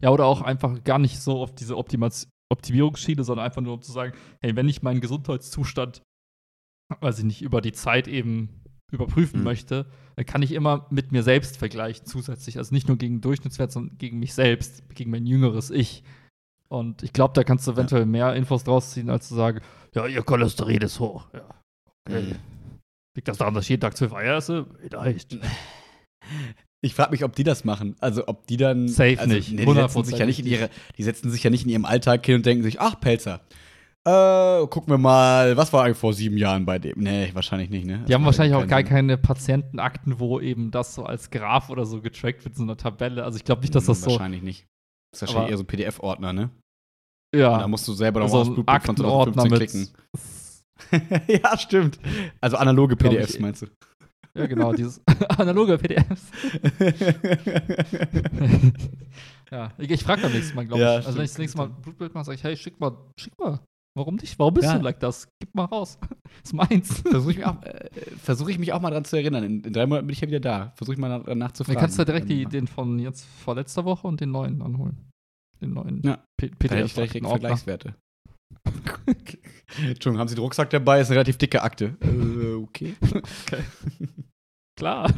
Ja, 0.01 0.11
oder 0.11 0.27
auch 0.27 0.41
einfach 0.41 0.83
gar 0.85 0.99
nicht 0.99 1.21
so 1.21 1.43
auf 1.43 1.55
diese 1.55 1.77
Optimierungsschiene, 1.77 3.25
sondern 3.25 3.45
einfach 3.45 3.61
nur 3.61 3.75
um 3.75 3.83
zu 3.83 3.93
sagen, 3.93 4.15
hey, 4.41 4.57
wenn 4.57 4.69
ich 4.69 4.83
meinen 4.83 5.01
Gesundheitszustand, 5.01 6.03
weiß 7.01 7.19
ich 7.19 7.25
nicht, 7.25 7.43
über 7.43 7.61
die 7.61 7.73
Zeit 7.73 8.09
eben 8.09 8.60
überprüfen 8.93 9.41
Mhm. 9.41 9.45
möchte, 9.45 9.87
dann 10.17 10.27
kann 10.27 10.43
ich 10.43 10.53
immer 10.53 10.87
mit 10.91 11.13
mir 11.13 11.23
selbst 11.23 11.57
vergleichen 11.57 12.07
zusätzlich. 12.07 12.59
Also 12.59 12.75
nicht 12.75 12.89
nur 12.89 12.97
gegen 12.97 13.21
Durchschnittswert, 13.21 13.73
sondern 13.73 13.99
gegen 13.99 14.19
mich 14.19 14.35
selbst, 14.35 14.89
gegen 14.95 15.11
mein 15.11 15.27
jüngeres 15.27 15.71
Ich. 15.71 16.03
Und 16.69 17.03
ich 17.03 17.13
glaube, 17.13 17.35
da 17.35 17.43
kannst 17.43 17.67
du 17.67 17.73
eventuell 17.73 18.07
mehr 18.07 18.35
Infos 18.35 18.65
draus 18.65 18.93
ziehen, 18.93 19.11
als 19.11 19.29
zu 19.29 19.35
sagen, 19.35 19.61
ja, 19.95 20.07
ihr 20.07 20.23
Cholesterin 20.23 20.83
ist 20.83 21.01
hoch. 21.01 21.29
Ja. 21.33 21.43
Okay. 22.09 22.23
Mhm. 22.23 22.37
Liegt 23.17 23.29
das 23.29 23.39
daran, 23.39 23.55
dass 23.55 23.65
ich 23.65 23.71
jeden 23.71 23.81
Tag 23.81 23.97
zwölf 23.97 24.13
Eier 24.13 24.37
esse? 24.37 24.67
Vielleicht. 24.81 25.39
Ich 26.83 26.95
frage 26.95 27.11
mich, 27.11 27.25
ob 27.25 27.37
die 27.37 27.45
das 27.45 27.65
machen. 27.65 27.95
Also 28.01 28.27
ob 28.27 28.47
die 28.47 28.57
dann. 28.57 28.89
Safe 28.89 29.19
also, 29.19 29.35
nicht. 29.35 29.53
Nee, 29.53 29.67
die, 29.67 29.75
setzen 29.75 30.05
sich 30.05 30.19
ja 30.19 30.25
nicht 30.25 30.39
in 30.39 30.47
100% 30.47 30.49
ihre, 30.49 30.71
die 30.97 31.03
setzen 31.03 31.31
sich 31.31 31.43
ja 31.43 31.51
nicht 31.51 31.65
in 31.65 31.69
ihrem 31.69 31.85
Alltag 31.85 32.25
hin 32.25 32.37
und 32.37 32.47
denken 32.47 32.63
sich, 32.63 32.81
ach, 32.81 32.99
Pelzer. 33.01 33.43
Äh, 34.07 34.67
gucken 34.69 34.95
wir 34.95 34.99
mal, 34.99 35.57
was 35.57 35.73
war 35.73 35.85
eigentlich 35.85 35.99
vor 35.99 36.15
sieben 36.15 36.39
Jahren 36.39 36.65
bei 36.65 36.79
dem? 36.79 36.99
Nee, 37.01 37.31
wahrscheinlich 37.35 37.69
nicht, 37.69 37.85
ne? 37.87 38.05
Die 38.09 38.15
haben 38.15 38.19
Das 38.21 38.21
macht 38.21 38.27
wahrscheinlich 38.39 38.55
auch 38.57 38.67
gar 38.67 38.83
keine 38.83 39.19
Patientenakten, 39.19 40.19
wo 40.19 40.41
eben 40.41 40.71
das 40.71 40.95
so 40.95 41.05
als 41.05 41.31
Graph 41.31 41.69
oder 41.69 41.85
so 41.85 42.01
getrackt 42.01 42.43
wird, 42.45 42.55
in 42.55 42.59
so 42.59 42.63
einer 42.63 42.79
Tabelle. 42.79 43.23
Also 43.25 43.37
ich 43.37 43.45
glaube 43.45 43.61
nicht, 43.61 43.75
dass 43.75 43.85
das 43.85 43.99
Hm, 43.99 44.05
so. 44.05 44.11
Wahrscheinlich 44.13 44.43
nicht. 44.43 44.67
Das 45.13 45.21
ist 45.23 45.29
wahrscheinlich 45.29 45.51
eher 45.51 45.57
so 45.59 45.65
ein 45.65 45.67
PDF-Ordner, 45.67 46.33
ne? 46.33 46.43
Und 46.45 46.51
da 47.41 47.61
Ja, 47.61 47.69
musst 47.69 47.87
du 47.87 47.93
selber 47.93 48.21
noch 48.21 48.29
so 48.29 48.35
mal 48.37 48.41
das 48.41 48.49
ein 48.49 48.55
Blutbild 48.55 48.83
von 48.83 48.91
Aktenordner 48.97 49.35
2015 49.43 49.81
mit. 49.81 49.93
klicken. 51.29 51.33
ja, 51.45 51.59
stimmt. 51.59 51.99
Also 52.41 52.57
analoge 52.57 52.97
PDFs, 52.97 53.35
ich- 53.35 53.41
meinst 53.41 53.63
du? 53.63 53.67
Ja, 54.35 54.47
genau, 54.47 54.73
dieses 54.73 55.03
analoge 55.37 55.77
PDFs. 55.77 56.23
ja, 59.51 59.73
ich, 59.79 59.91
ich 59.91 60.03
frage 60.05 60.23
beim 60.23 60.33
nächsten 60.33 60.57
Mal, 60.57 60.67
glaube 60.67 60.83
Ja, 60.83 60.99
ich. 61.01 61.07
Also 61.07 61.19
wenn 61.19 61.25
ich 61.25 61.31
das 61.33 61.39
nächste 61.39 61.59
Mal 61.59 61.65
ein 61.67 61.83
Blutbild 61.83 62.15
mache, 62.15 62.25
sage 62.25 62.37
ich, 62.37 62.45
hey, 62.45 62.57
schick 62.57 62.79
mal, 62.81 62.93
schick 63.19 63.33
mal. 63.39 63.61
Warum 63.97 64.15
nicht? 64.17 64.39
Warum 64.39 64.55
bist 64.55 64.67
Ja. 64.67 64.79
du 64.79 64.85
like 64.85 65.01
das? 65.01 65.29
Gib 65.41 65.55
mal 65.55 65.65
raus. 65.65 65.99
ist 66.45 66.53
meins. 66.55 67.01
Versuche 67.01 67.33
ich, 67.33 67.37
mich 67.39 67.47
auch- 67.47 67.63
äh, 67.63 67.91
versuch 68.23 68.49
ich 68.49 68.59
mich 68.59 68.73
auch 68.73 68.81
mal 68.81 68.91
dran 68.91 69.05
zu 69.05 69.17
erinnern. 69.17 69.43
In, 69.45 69.61
in 69.63 69.73
drei 69.73 69.87
Monaten 69.87 70.07
bin 70.07 70.15
ich 70.15 70.21
ja 70.21 70.29
wieder 70.29 70.41
da. 70.41 70.73
Versuche 70.77 70.95
ich 70.95 71.01
mal 71.01 71.09
nach, 71.09 71.25
Dann 71.25 71.39
nachzufragen. 71.39 71.81
kannst 71.81 71.99
du 71.99 72.05
direkt 72.05 72.29
die, 72.29 72.43
Ähm, 72.45 72.51
den 72.51 72.67
von 72.69 72.99
jetzt 73.01 73.25
vor 73.25 73.55
letzter 73.57 73.85
Woche 73.85 74.07
und 74.07 74.21
den 74.21 74.31
neuen 74.31 74.63
anholen. 74.63 75.09
Den 75.61 75.73
neuen 75.75 76.03
Ja. 76.03 76.23
P- 76.41 76.49
Da 76.51 76.75
hätte 76.77 76.87
ich 76.87 76.95
gleich 76.95 77.11
PDF-Aktenordner. 77.11 77.57
Vergleichswerte. 77.57 77.95
Entschuldigung, 79.79 80.19
haben 80.19 80.29
Sie 80.29 80.35
den 80.35 80.43
Rucksack 80.45 80.71
dabei? 80.71 81.01
Ist 81.01 81.09
eine 81.09 81.17
relativ 81.17 81.39
dicke 81.39 81.63
Akte. 81.63 81.97
Äh, 82.01 82.55
okay. 82.55 82.95
Klar. 84.79 85.13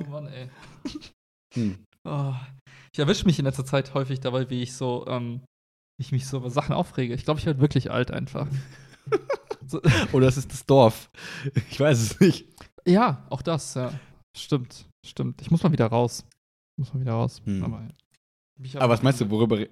Oh 0.00 0.10
Mann, 0.10 0.26
ey. 0.28 0.48
Hm. 1.54 1.78
Oh. 2.08 2.32
Ich 2.92 2.98
erwische 2.98 3.26
mich 3.26 3.38
in 3.38 3.44
letzter 3.44 3.64
Zeit 3.64 3.94
häufig 3.94 4.20
dabei, 4.20 4.48
wie 4.50 4.62
ich 4.62 4.72
so, 4.74 5.06
ähm, 5.06 5.42
ich 6.00 6.12
mich 6.12 6.26
so 6.26 6.38
über 6.38 6.50
Sachen 6.50 6.74
aufrege. 6.74 7.14
Ich 7.14 7.24
glaube, 7.24 7.40
ich 7.40 7.46
werde 7.46 7.60
wirklich 7.60 7.90
alt 7.90 8.10
einfach. 8.10 8.46
so, 9.66 9.80
Oder 10.12 10.28
es 10.28 10.36
ist 10.36 10.52
das 10.52 10.66
Dorf. 10.66 11.10
Ich 11.70 11.78
weiß 11.80 12.00
es 12.00 12.20
nicht. 12.20 12.46
ja, 12.86 13.26
auch 13.30 13.42
das, 13.42 13.74
ja. 13.74 13.92
Stimmt, 14.36 14.86
stimmt. 15.06 15.40
Ich 15.42 15.50
muss 15.50 15.62
mal 15.62 15.72
wieder 15.72 15.86
raus. 15.86 16.24
Ich 16.76 16.78
muss 16.84 16.94
mal 16.94 17.00
wieder 17.00 17.12
raus. 17.12 17.42
Hm. 17.44 17.62
Aber, 17.64 17.88
Aber 18.76 18.88
was 18.92 19.02
meinst 19.02 19.20
du, 19.20 19.30
worüber. 19.30 19.58
re- 19.58 19.70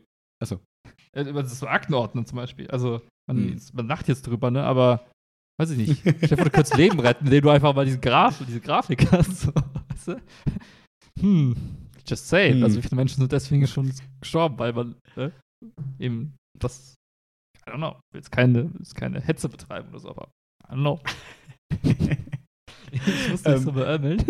Äh, 1.13 1.23
über 1.23 1.43
das 1.43 1.59
so 1.59 1.67
Aktenordnen 1.67 2.25
zum 2.27 2.37
Beispiel. 2.37 2.69
Also, 2.71 3.01
man, 3.29 3.37
Hm. 3.37 3.61
man 3.73 3.87
lacht 3.89 4.07
jetzt 4.09 4.27
drüber, 4.27 4.51
ne? 4.51 4.63
Aber, 4.63 5.07
weiß 5.61 5.71
ich 5.71 5.79
nicht. 5.89 6.05
Dir 6.05 6.37
vor, 6.37 6.45
du 6.45 6.51
könntest 6.51 6.77
Leben 6.77 7.01
retten, 7.01 7.25
indem 7.27 7.43
du 7.43 7.51
einfach 7.51 7.75
mal 7.75 7.85
diesen 7.85 8.01
Graph, 8.01 8.43
diese 8.47 8.61
Grafik 8.61 9.11
hast. 9.13 9.41
So, 9.43 9.53
weißt 9.55 10.09
du? 10.09 10.23
Hm. 11.21 11.57
Just 12.07 12.29
saying. 12.29 12.57
Hm. 12.57 12.65
Also, 12.65 12.79
wie 12.79 12.83
viele 12.83 12.97
Menschen 12.97 13.17
sind 13.21 13.33
deswegen 13.33 13.67
schon 13.67 13.93
gestorben, 14.21 14.59
weil 14.59 14.73
man 14.73 14.95
äh, 15.17 15.31
eben 15.99 16.37
das. 16.59 16.95
I 17.67 17.71
don't 17.71 17.77
know. 17.77 18.01
Jetzt 18.15 18.31
keine, 18.33 18.71
jetzt 18.79 18.95
keine 18.95 19.21
Hetze 19.21 19.49
betreiben 19.49 19.89
oder 19.91 19.99
so, 19.99 20.11
aber 20.11 20.29
I 20.69 20.73
don't 20.73 20.81
know. 20.81 21.01
ich 22.93 23.31
muss 23.31 23.43
dich 23.43 23.55
Ähm. 23.55 23.59
so 23.59 23.73
beömmeln. 23.73 24.25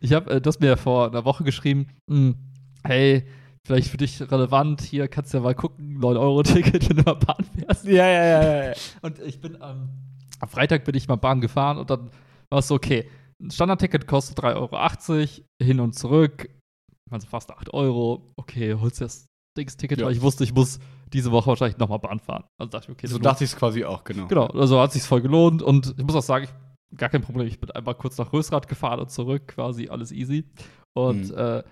Ich 0.00 0.12
habe 0.12 0.30
äh, 0.32 0.40
das 0.40 0.60
mir 0.60 0.76
vor 0.76 1.08
einer 1.08 1.24
Woche 1.24 1.44
geschrieben. 1.44 1.86
hm, 2.10 2.36
hey, 2.84 3.24
vielleicht 3.66 3.88
für 3.90 3.96
dich 3.96 4.20
relevant. 4.20 4.80
Hier 4.82 5.08
kannst 5.08 5.32
du 5.32 5.38
ja 5.38 5.42
mal 5.42 5.54
gucken, 5.54 5.98
9-Euro-Ticket, 5.98 6.88
wenn 6.88 6.96
du 6.96 7.02
mal 7.02 7.14
Bahn 7.14 7.44
fährst. 7.56 7.84
Ja, 7.84 8.06
ja, 8.06 8.24
ja, 8.24 8.64
ja. 8.70 8.72
Und 9.02 9.18
ich 9.20 9.40
bin 9.40 9.54
ähm, 9.54 9.88
am 10.40 10.48
Freitag 10.48 10.84
bin 10.84 10.94
ich 10.94 11.08
mal 11.08 11.16
Bahn 11.16 11.40
gefahren 11.40 11.78
und 11.78 11.90
dann 11.90 12.10
war 12.50 12.60
es 12.60 12.68
so, 12.68 12.74
okay, 12.74 13.08
ein 13.40 13.50
Standardticket 13.50 14.06
kostet 14.06 14.38
3,80 14.38 14.52
Euro 14.56 15.44
hin 15.62 15.80
und 15.80 15.92
zurück, 15.94 16.48
also 17.10 17.26
fast 17.26 17.50
8 17.50 17.72
Euro. 17.74 18.32
Okay, 18.36 18.74
holst 18.74 19.00
du 19.00 19.04
das 19.04 19.27
Dings-Ticket, 19.58 19.98
Ja. 20.00 20.06
weil 20.06 20.12
ich 20.12 20.22
wusste, 20.22 20.44
ich 20.44 20.54
muss 20.54 20.78
diese 21.12 21.30
Woche 21.32 21.48
wahrscheinlich 21.48 21.78
nochmal 21.78 21.98
Bahn 21.98 22.20
fahren. 22.20 22.44
Also 22.58 22.70
dachte 22.70 22.86
ich, 22.86 22.92
okay, 22.96 23.06
So 23.08 23.18
dachte 23.18 23.44
ich 23.44 23.50
es 23.50 23.56
quasi 23.56 23.84
auch, 23.84 24.04
genau. 24.04 24.26
Genau, 24.28 24.46
also 24.46 24.80
hat 24.80 24.92
sich 24.92 25.02
voll 25.02 25.20
gelohnt 25.20 25.60
und 25.62 25.94
ich 25.98 26.04
muss 26.04 26.14
auch 26.16 26.22
sagen, 26.22 26.44
ich, 26.46 26.96
gar 26.98 27.08
kein 27.10 27.20
Problem. 27.22 27.46
Ich 27.46 27.60
bin 27.60 27.70
einmal 27.72 27.94
kurz 27.94 28.16
nach 28.18 28.32
Rösrath 28.32 28.68
gefahren 28.68 29.00
und 29.00 29.10
zurück, 29.10 29.48
quasi 29.48 29.88
alles 29.88 30.10
easy. 30.12 30.44
Und 30.94 31.28
Mhm. 31.30 31.36
äh, 31.36 31.62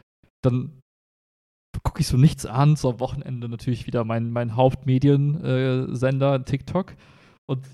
dann 0.43 0.82
gucke 1.82 2.01
ich 2.01 2.07
so 2.07 2.16
nichts 2.16 2.45
an, 2.47 2.76
so 2.76 2.91
am 2.91 3.01
Wochenende 3.01 3.49
natürlich 3.49 3.87
wieder 3.87 4.05
mein, 4.05 4.30
mein 4.30 4.57
Hauptmediensender 4.57 6.45
TikTok 6.45 6.95
und 7.49 7.66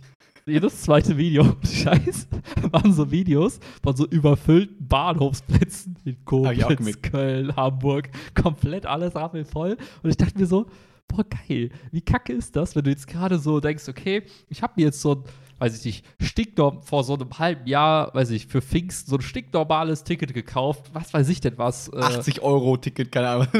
jedes 0.46 0.82
zweite 0.82 1.16
Video, 1.16 1.56
scheiß, 1.64 2.28
waren 2.70 2.92
so 2.92 3.10
Videos 3.10 3.60
von 3.82 3.96
so 3.96 4.06
überfüllten 4.06 4.86
Bahnhofsplätzen 4.88 5.96
in 6.04 6.24
Koblenz, 6.24 6.76
gemerkt. 6.76 7.02
Köln, 7.02 7.56
Hamburg, 7.56 8.10
komplett 8.34 8.86
alles 8.86 9.14
rappelvoll. 9.14 9.76
Und 10.02 10.10
ich 10.10 10.16
dachte 10.16 10.38
mir 10.38 10.46
so, 10.46 10.66
boah, 11.08 11.24
geil, 11.24 11.70
wie 11.90 12.00
kacke 12.00 12.32
ist 12.32 12.56
das, 12.56 12.74
wenn 12.74 12.84
du 12.84 12.90
jetzt 12.90 13.06
gerade 13.06 13.38
so 13.38 13.60
denkst, 13.60 13.88
okay, 13.88 14.22
ich 14.48 14.62
habe 14.62 14.74
mir 14.76 14.86
jetzt 14.86 15.00
so 15.00 15.12
ein, 15.14 15.24
weiß 15.58 15.78
ich 15.78 15.84
nicht, 15.84 16.04
stinknorm 16.20 16.82
vor 16.82 17.04
so 17.04 17.14
einem 17.14 17.38
halben 17.38 17.66
Jahr, 17.66 18.12
weiß 18.14 18.30
ich, 18.30 18.46
für 18.46 18.60
Pfingsten 18.62 19.10
so 19.10 19.16
ein 19.16 19.22
stinknormales 19.22 20.02
Ticket 20.02 20.34
gekauft, 20.34 20.90
was 20.92 21.12
weiß 21.14 21.28
ich 21.28 21.40
denn 21.40 21.56
was. 21.56 21.88
äh, 21.88 21.98
80 21.98 22.42
Euro 22.42 22.76
Ticket, 22.78 23.12
keine 23.12 23.28
Ahnung. 23.28 23.46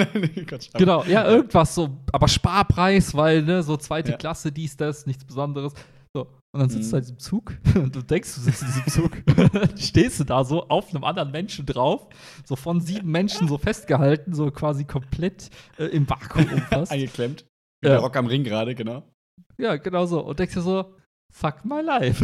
Genau, 0.75 1.05
ja, 1.05 1.27
irgendwas 1.27 1.75
so, 1.75 1.91
aber 2.11 2.27
Sparpreis, 2.27 3.15
weil, 3.15 3.43
ne, 3.43 3.63
so 3.63 3.77
zweite 3.77 4.13
Ja. 4.13 4.17
Klasse, 4.17 4.51
dies, 4.51 4.77
das, 4.77 5.07
nichts 5.07 5.25
Besonderes. 5.25 5.75
Und 6.55 6.61
dann 6.61 6.69
sitzt 6.69 6.89
Mhm. 6.89 6.91
du 6.91 6.95
halt 6.97 7.05
in 7.09 7.17
diesem 7.17 7.19
Zug 7.19 7.59
und 7.77 7.97
du 7.97 8.03
denkst, 8.03 8.35
du 8.35 8.41
sitzt 8.43 8.63
in 8.63 8.69
diesem 8.69 8.87
Zug, 8.89 9.79
stehst 9.79 10.21
du 10.21 10.25
da 10.25 10.45
so 10.45 10.69
auf 10.69 10.95
einem 10.95 11.05
anderen 11.05 11.31
Menschen 11.31 11.65
drauf, 11.65 12.09
so 12.45 12.57
von 12.57 12.81
sieben 12.81 13.11
Menschen 13.11 13.49
so 13.49 13.57
festgehalten, 13.59 14.35
so 14.35 14.51
quasi 14.51 14.85
komplett 14.85 15.49
äh, 15.79 15.85
im 15.87 16.09
Vakuum 16.09 16.47
umfasst. 16.53 16.93
Eingeklemmt. 16.93 17.47
Wie 17.81 17.89
Ja. 17.89 17.95
der 17.95 18.01
Rock 18.01 18.17
am 18.17 18.27
Ring 18.27 18.45
gerade, 18.45 18.75
genau. 18.75 19.03
ja, 19.59 19.77
genau 19.77 20.05
so. 20.07 20.21
Und 20.25 20.39
denkst 20.39 20.55
dir 20.55 20.61
so, 20.61 20.95
fuck 21.35 21.65
my 21.65 21.81
life. 21.81 22.23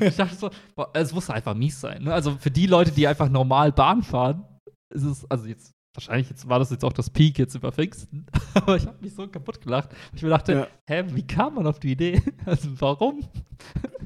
ich 0.00 0.16
dachte 0.16 0.36
so, 0.36 0.50
boah, 0.76 0.90
es 0.94 1.12
muss 1.12 1.28
einfach 1.30 1.54
mies 1.54 1.80
sein. 1.80 2.04
Ne? 2.04 2.14
Also 2.14 2.36
für 2.38 2.50
die 2.50 2.66
Leute, 2.66 2.92
die 2.92 3.06
einfach 3.08 3.28
normal 3.28 3.72
Bahn 3.72 4.02
fahren, 4.02 4.44
ist 4.94 5.02
es, 5.04 5.30
also 5.30 5.46
jetzt, 5.46 5.72
wahrscheinlich 5.98 6.30
jetzt 6.30 6.48
war 6.48 6.60
das 6.60 6.70
jetzt 6.70 6.84
auch 6.84 6.92
das 6.92 7.10
Peak 7.10 7.38
jetzt 7.38 7.56
über 7.56 7.72
Pfingsten, 7.72 8.24
aber 8.54 8.76
ich 8.76 8.86
habe 8.86 8.96
mich 9.00 9.14
so 9.14 9.26
kaputt 9.26 9.60
gelacht. 9.60 9.90
Ich 10.14 10.22
mir 10.22 10.28
dachte, 10.30 10.52
Ja. 10.52 10.66
hä, 10.86 11.04
wie 11.12 11.26
kam 11.26 11.56
man 11.56 11.66
auf 11.66 11.80
die 11.80 11.90
Idee? 11.92 12.22
Also 12.46 12.68
warum? 12.80 13.20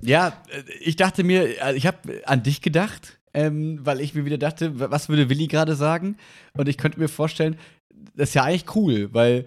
Ja, 0.01 0.29
äh, 0.49 0.63
ich 0.81 0.97
dachte 0.97 1.23
mir, 1.23 1.49
also 1.63 1.77
ich 1.77 1.87
habe 1.87 2.23
an 2.25 2.43
dich 2.43 2.63
gedacht, 2.63 3.19
ähm, 3.35 3.79
weil 3.85 4.01
ich 4.01 4.15
mir 4.15 4.25
wieder 4.25 4.39
dachte, 4.39 4.81
wa- 4.81 4.91
was 4.91 5.09
würde 5.11 5.29
Willi 5.29 5.47
gerade 5.49 5.75
sagen? 5.75 6.17
Und 6.55 6.69
ich 6.69 6.79
könnte 6.79 6.99
mir 6.99 7.09
vorstellen, 7.09 7.57
das 8.17 8.31
ist 8.31 8.35
ja 8.35 8.45
eigentlich 8.45 8.75
cool, 8.75 9.13
weil 9.13 9.47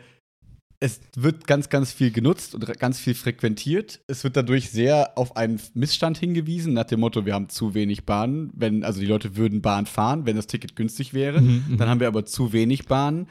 es 0.86 1.02
wird 1.16 1.48
ganz, 1.48 1.70
ganz 1.70 1.92
viel 1.92 2.12
genutzt 2.12 2.54
und 2.54 2.64
ganz 2.80 3.00
viel 3.00 3.16
frequentiert. 3.16 4.02
Es 4.06 4.24
wird 4.24 4.38
dadurch 4.38 4.70
sehr 4.70 5.18
auf 5.18 5.36
einen 5.36 5.60
Missstand 5.74 6.20
hingewiesen, 6.20 6.74
nach 6.74 6.84
dem 6.84 7.00
Motto, 7.00 7.26
wir 7.26 7.34
haben 7.34 7.50
zu 7.50 7.74
wenig 7.74 8.06
Bahnen, 8.06 8.52
wenn, 8.56 8.84
also 8.84 9.00
die 9.00 9.08
Leute 9.08 9.36
würden 9.36 9.64
Bahn 9.64 9.88
fahren, 9.88 10.28
wenn 10.28 10.36
das 10.36 10.46
Ticket 10.46 10.76
günstig 10.76 11.16
wäre. 11.16 11.42
Mhm, 11.42 11.78
Dann 11.80 11.90
haben 11.90 12.00
wir 12.00 12.08
aber 12.08 12.26
zu 12.26 12.54
wenig 12.54 12.86
Bahnen. 12.86 13.28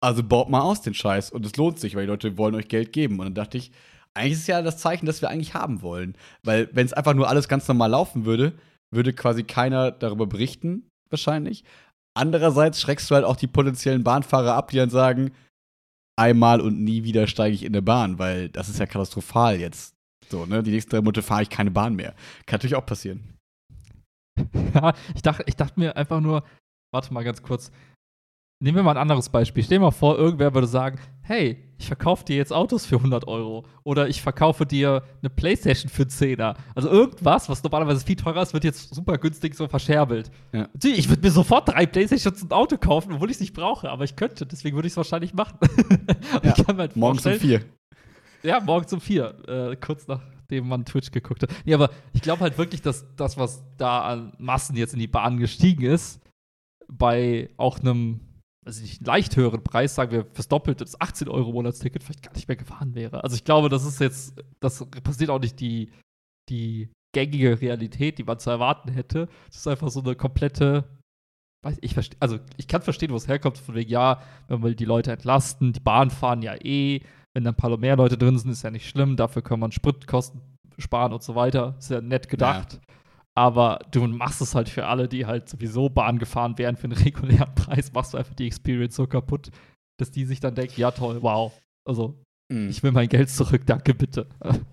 Also 0.00 0.22
baut 0.22 0.48
mal 0.48 0.60
aus 0.60 0.80
den 0.80 0.94
Scheiß 0.94 1.32
und 1.32 1.44
es 1.44 1.56
lohnt 1.56 1.80
sich, 1.80 1.96
weil 1.96 2.02
die 2.02 2.10
Leute 2.10 2.38
wollen 2.38 2.54
euch 2.54 2.68
Geld 2.68 2.92
geben. 2.92 3.18
Und 3.18 3.26
dann 3.26 3.34
dachte 3.34 3.58
ich, 3.58 3.72
eigentlich 4.14 4.34
ist 4.34 4.42
es 4.42 4.46
ja 4.46 4.62
das 4.62 4.78
Zeichen, 4.78 5.06
das 5.06 5.22
wir 5.22 5.28
eigentlich 5.28 5.54
haben 5.54 5.82
wollen. 5.82 6.14
Weil 6.44 6.68
wenn 6.72 6.86
es 6.86 6.92
einfach 6.92 7.14
nur 7.14 7.28
alles 7.28 7.48
ganz 7.48 7.66
normal 7.66 7.90
laufen 7.90 8.26
würde, 8.26 8.52
würde 8.92 9.12
quasi 9.12 9.42
keiner 9.42 9.90
darüber 9.90 10.28
berichten, 10.28 10.86
wahrscheinlich. 11.10 11.64
Andererseits 12.14 12.80
schreckst 12.80 13.10
du 13.10 13.16
halt 13.16 13.24
auch 13.24 13.36
die 13.36 13.48
potenziellen 13.48 14.04
Bahnfahrer 14.04 14.54
ab, 14.54 14.70
die 14.70 14.76
dann 14.76 14.90
sagen, 14.90 15.32
einmal 16.16 16.60
und 16.60 16.82
nie 16.82 17.04
wieder 17.04 17.26
steige 17.26 17.54
ich 17.54 17.62
in 17.62 17.72
eine 17.72 17.82
Bahn, 17.82 18.18
weil 18.18 18.48
das 18.48 18.68
ist 18.68 18.78
ja 18.78 18.86
katastrophal 18.86 19.58
jetzt. 19.58 19.94
So, 20.28 20.46
ne? 20.46 20.62
Die 20.62 20.70
nächsten 20.70 20.90
drei 20.90 21.00
Monate 21.00 21.22
fahre 21.22 21.42
ich 21.42 21.50
keine 21.50 21.70
Bahn 21.70 21.94
mehr. 21.94 22.14
Kann 22.46 22.58
natürlich 22.58 22.76
auch 22.76 22.86
passieren. 22.86 23.38
Ja, 24.74 24.94
ich 25.14 25.20
dachte, 25.20 25.44
ich 25.46 25.56
dachte 25.56 25.78
mir 25.78 25.94
einfach 25.94 26.20
nur, 26.20 26.42
warte 26.90 27.12
mal 27.12 27.22
ganz 27.22 27.42
kurz. 27.42 27.70
Nehmen 28.62 28.76
wir 28.76 28.82
mal 28.82 28.92
ein 28.92 29.02
anderes 29.02 29.28
Beispiel. 29.28 29.62
Stell 29.62 29.78
dir 29.78 29.82
mal 29.82 29.90
vor, 29.90 30.16
irgendwer 30.16 30.54
würde 30.54 30.66
sagen, 30.66 30.98
hey, 31.22 31.62
ich 31.78 31.86
verkaufe 31.86 32.24
dir 32.24 32.36
jetzt 32.36 32.52
Autos 32.52 32.86
für 32.86 32.96
100 32.96 33.26
Euro 33.26 33.64
oder 33.82 34.08
ich 34.08 34.22
verkaufe 34.22 34.66
dir 34.66 35.02
eine 35.20 35.30
Playstation 35.30 35.90
für 35.90 36.04
10er. 36.04 36.56
Also 36.74 36.88
irgendwas, 36.88 37.48
was 37.48 37.62
normalerweise 37.62 38.04
viel 38.04 38.16
teurer 38.16 38.42
ist, 38.42 38.54
wird 38.54 38.64
jetzt 38.64 38.94
super 38.94 39.18
günstig 39.18 39.54
so 39.54 39.66
verscherbelt. 39.68 40.30
Ja. 40.52 40.68
Natürlich, 40.72 40.98
Ich 40.98 41.08
würde 41.08 41.22
mir 41.22 41.30
sofort 41.30 41.68
drei 41.68 41.86
Playstations 41.86 42.42
und 42.42 42.52
ein 42.52 42.56
Auto 42.56 42.76
kaufen, 42.76 43.12
obwohl 43.14 43.30
ich 43.30 43.36
es 43.36 43.40
nicht 43.40 43.54
brauche, 43.54 43.90
aber 43.90 44.04
ich 44.04 44.16
könnte, 44.16 44.46
deswegen 44.46 44.76
würde 44.76 44.86
ich 44.86 44.92
es 44.92 44.96
wahrscheinlich 44.96 45.34
machen. 45.34 45.58
Ja, 46.42 46.54
ich 46.56 46.64
kann 46.64 46.76
halt 46.78 46.96
Morgens 46.96 47.26
um 47.26 47.32
vier. 47.34 47.62
ja, 48.42 48.60
morgens 48.60 48.92
um 48.92 49.00
vier, 49.00 49.34
äh, 49.48 49.76
kurz 49.76 50.06
nachdem 50.06 50.68
man 50.68 50.84
Twitch 50.84 51.10
geguckt 51.10 51.42
hat. 51.42 51.50
Nee, 51.64 51.74
aber 51.74 51.90
ich 52.12 52.22
glaube 52.22 52.40
halt 52.40 52.58
wirklich, 52.58 52.82
dass 52.82 53.04
das, 53.16 53.36
was 53.38 53.62
da 53.76 54.02
an 54.02 54.32
Massen 54.38 54.76
jetzt 54.76 54.92
in 54.94 54.98
die 55.00 55.06
Bahn 55.08 55.38
gestiegen 55.38 55.84
ist, 55.84 56.20
bei 56.88 57.50
auch 57.56 57.80
einem, 57.80 58.20
ich 58.64 58.82
nicht, 58.82 59.06
leicht 59.06 59.36
höheren 59.36 59.64
Preis, 59.64 59.94
sagen 59.94 60.12
wir 60.12 60.26
fürs 60.32 60.48
Doppelte, 60.48 60.84
das 60.84 61.00
18 61.00 61.28
Euro 61.28 61.52
Monatsticket, 61.52 62.02
vielleicht 62.02 62.22
gar 62.22 62.32
nicht 62.34 62.48
mehr 62.48 62.56
gefahren 62.56 62.94
wäre. 62.94 63.22
Also 63.24 63.34
ich 63.34 63.44
glaube, 63.44 63.68
das 63.68 63.84
ist 63.84 64.00
jetzt, 64.00 64.40
das 64.60 64.80
repräsentiert 64.80 65.30
auch 65.30 65.40
nicht 65.40 65.60
die, 65.60 65.90
die 66.48 66.90
gängige 67.12 67.60
Realität, 67.60 68.18
die 68.18 68.24
man 68.24 68.38
zu 68.38 68.50
erwarten 68.50 68.90
hätte. 68.90 69.28
Es 69.50 69.58
ist 69.58 69.68
einfach 69.68 69.90
so 69.90 70.00
eine 70.00 70.14
komplette, 70.14 70.84
weiß 71.64 71.78
ich 71.80 71.96
also 72.20 72.38
ich 72.56 72.68
kann 72.68 72.82
verstehen, 72.82 73.10
wo 73.10 73.16
es 73.16 73.28
herkommt, 73.28 73.58
von 73.58 73.74
wegen, 73.74 73.90
ja, 73.90 74.22
wenn 74.48 74.62
wir 74.62 74.74
die 74.74 74.84
Leute 74.84 75.12
entlasten, 75.12 75.72
die 75.72 75.80
Bahn 75.80 76.10
fahren 76.10 76.42
ja 76.42 76.54
eh, 76.54 77.00
wenn 77.34 77.44
da 77.44 77.50
ein 77.50 77.56
paar 77.56 77.76
mehr 77.78 77.96
Leute 77.96 78.18
drin 78.18 78.38
sind, 78.38 78.50
ist 78.50 78.62
ja 78.62 78.70
nicht 78.70 78.88
schlimm, 78.88 79.16
dafür 79.16 79.42
kann 79.42 79.60
man 79.60 79.72
Spritkosten 79.72 80.40
sparen 80.78 81.12
und 81.12 81.22
so 81.22 81.34
weiter. 81.34 81.76
Ist 81.78 81.90
ja 81.90 82.00
nett 82.00 82.28
gedacht. 82.28 82.80
Aber 83.34 83.78
du 83.90 84.06
machst 84.06 84.42
es 84.42 84.54
halt 84.54 84.68
für 84.68 84.86
alle, 84.86 85.08
die 85.08 85.24
halt 85.26 85.48
sowieso 85.48 85.88
Bahn 85.88 86.18
gefahren 86.18 86.58
wären 86.58 86.76
für 86.76 86.84
einen 86.84 86.92
regulären 86.92 87.54
Preis, 87.54 87.92
machst 87.92 88.12
du 88.12 88.18
einfach 88.18 88.34
die 88.34 88.46
Experience 88.46 88.96
so 88.96 89.06
kaputt, 89.06 89.50
dass 89.98 90.10
die 90.10 90.24
sich 90.24 90.40
dann 90.40 90.54
denken, 90.54 90.80
ja 90.80 90.90
toll, 90.90 91.22
wow. 91.22 91.52
Also, 91.84 92.22
Mhm. 92.50 92.68
ich 92.68 92.82
will 92.82 92.92
mein 92.92 93.08
Geld 93.08 93.30
zurück, 93.30 93.62
danke 93.66 93.94
bitte. 93.94 94.28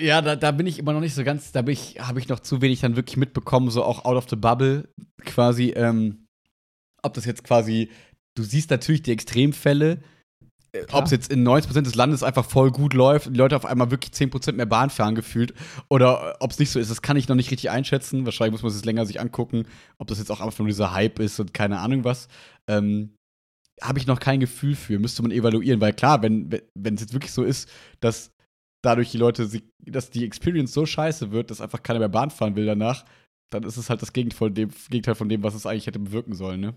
Ja, 0.00 0.22
da, 0.22 0.34
da 0.34 0.50
bin 0.50 0.66
ich 0.66 0.78
immer 0.78 0.94
noch 0.94 1.00
nicht 1.00 1.14
so 1.14 1.24
ganz, 1.24 1.52
da 1.52 1.60
bin 1.60 1.74
ich, 1.74 1.96
habe 2.00 2.18
ich 2.18 2.28
noch 2.28 2.40
zu 2.40 2.62
wenig 2.62 2.80
dann 2.80 2.96
wirklich 2.96 3.18
mitbekommen, 3.18 3.68
so 3.70 3.84
auch 3.84 4.06
out 4.06 4.16
of 4.16 4.26
the 4.30 4.36
bubble 4.36 4.88
quasi, 5.26 5.70
ähm, 5.76 6.24
ob 7.02 7.12
das 7.12 7.26
jetzt 7.26 7.44
quasi, 7.44 7.90
du 8.34 8.42
siehst 8.44 8.70
natürlich 8.70 9.02
die 9.02 9.12
Extremfälle. 9.12 10.00
Ob 10.92 11.04
es 11.04 11.10
jetzt 11.10 11.30
in 11.30 11.46
90% 11.46 11.82
des 11.82 11.94
Landes 11.94 12.22
einfach 12.22 12.44
voll 12.44 12.70
gut 12.70 12.94
läuft 12.94 13.26
und 13.26 13.34
die 13.34 13.38
Leute 13.38 13.56
auf 13.56 13.64
einmal 13.64 13.90
wirklich 13.90 14.12
10% 14.12 14.52
mehr 14.52 14.66
Bahn 14.66 14.90
fahren 14.90 15.14
gefühlt 15.14 15.54
oder 15.88 16.36
ob 16.40 16.50
es 16.50 16.58
nicht 16.58 16.70
so 16.70 16.78
ist, 16.78 16.90
das 16.90 17.02
kann 17.02 17.16
ich 17.16 17.28
noch 17.28 17.36
nicht 17.36 17.50
richtig 17.50 17.70
einschätzen. 17.70 18.24
Wahrscheinlich 18.24 18.52
muss 18.52 18.62
man 18.62 18.70
es 18.70 18.76
jetzt 18.76 18.84
länger 18.84 19.06
sich 19.06 19.20
angucken, 19.20 19.66
ob 19.98 20.08
das 20.08 20.18
jetzt 20.18 20.30
auch 20.30 20.40
einfach 20.40 20.58
nur 20.58 20.68
dieser 20.68 20.92
Hype 20.92 21.18
ist 21.18 21.38
und 21.40 21.54
keine 21.54 21.80
Ahnung 21.80 22.04
was. 22.04 22.28
Ähm, 22.68 23.14
habe 23.82 23.98
ich 23.98 24.06
noch 24.06 24.20
kein 24.20 24.40
Gefühl 24.40 24.74
für, 24.74 24.98
müsste 24.98 25.22
man 25.22 25.32
evaluieren, 25.32 25.80
weil 25.80 25.92
klar, 25.92 26.22
wenn 26.22 26.50
wenn 26.74 26.94
es 26.94 27.00
jetzt 27.00 27.12
wirklich 27.12 27.32
so 27.32 27.42
ist, 27.42 27.68
dass 28.00 28.30
dadurch 28.82 29.10
die 29.10 29.18
Leute, 29.18 29.46
sich, 29.46 29.64
dass 29.80 30.10
die 30.10 30.24
Experience 30.24 30.72
so 30.72 30.86
scheiße 30.86 31.32
wird, 31.32 31.50
dass 31.50 31.60
einfach 31.60 31.82
keiner 31.82 31.98
mehr 31.98 32.08
Bahn 32.08 32.30
fahren 32.30 32.54
will 32.54 32.66
danach, 32.66 33.04
dann 33.50 33.62
ist 33.64 33.76
es 33.76 33.90
halt 33.90 34.02
das 34.02 34.12
Gegenteil 34.12 34.38
von 34.38 34.54
dem, 34.54 34.70
Gegenteil 34.90 35.14
von 35.14 35.28
dem 35.28 35.42
was 35.42 35.54
es 35.54 35.66
eigentlich 35.66 35.86
hätte 35.86 35.98
bewirken 35.98 36.34
sollen, 36.34 36.60
ne? 36.60 36.74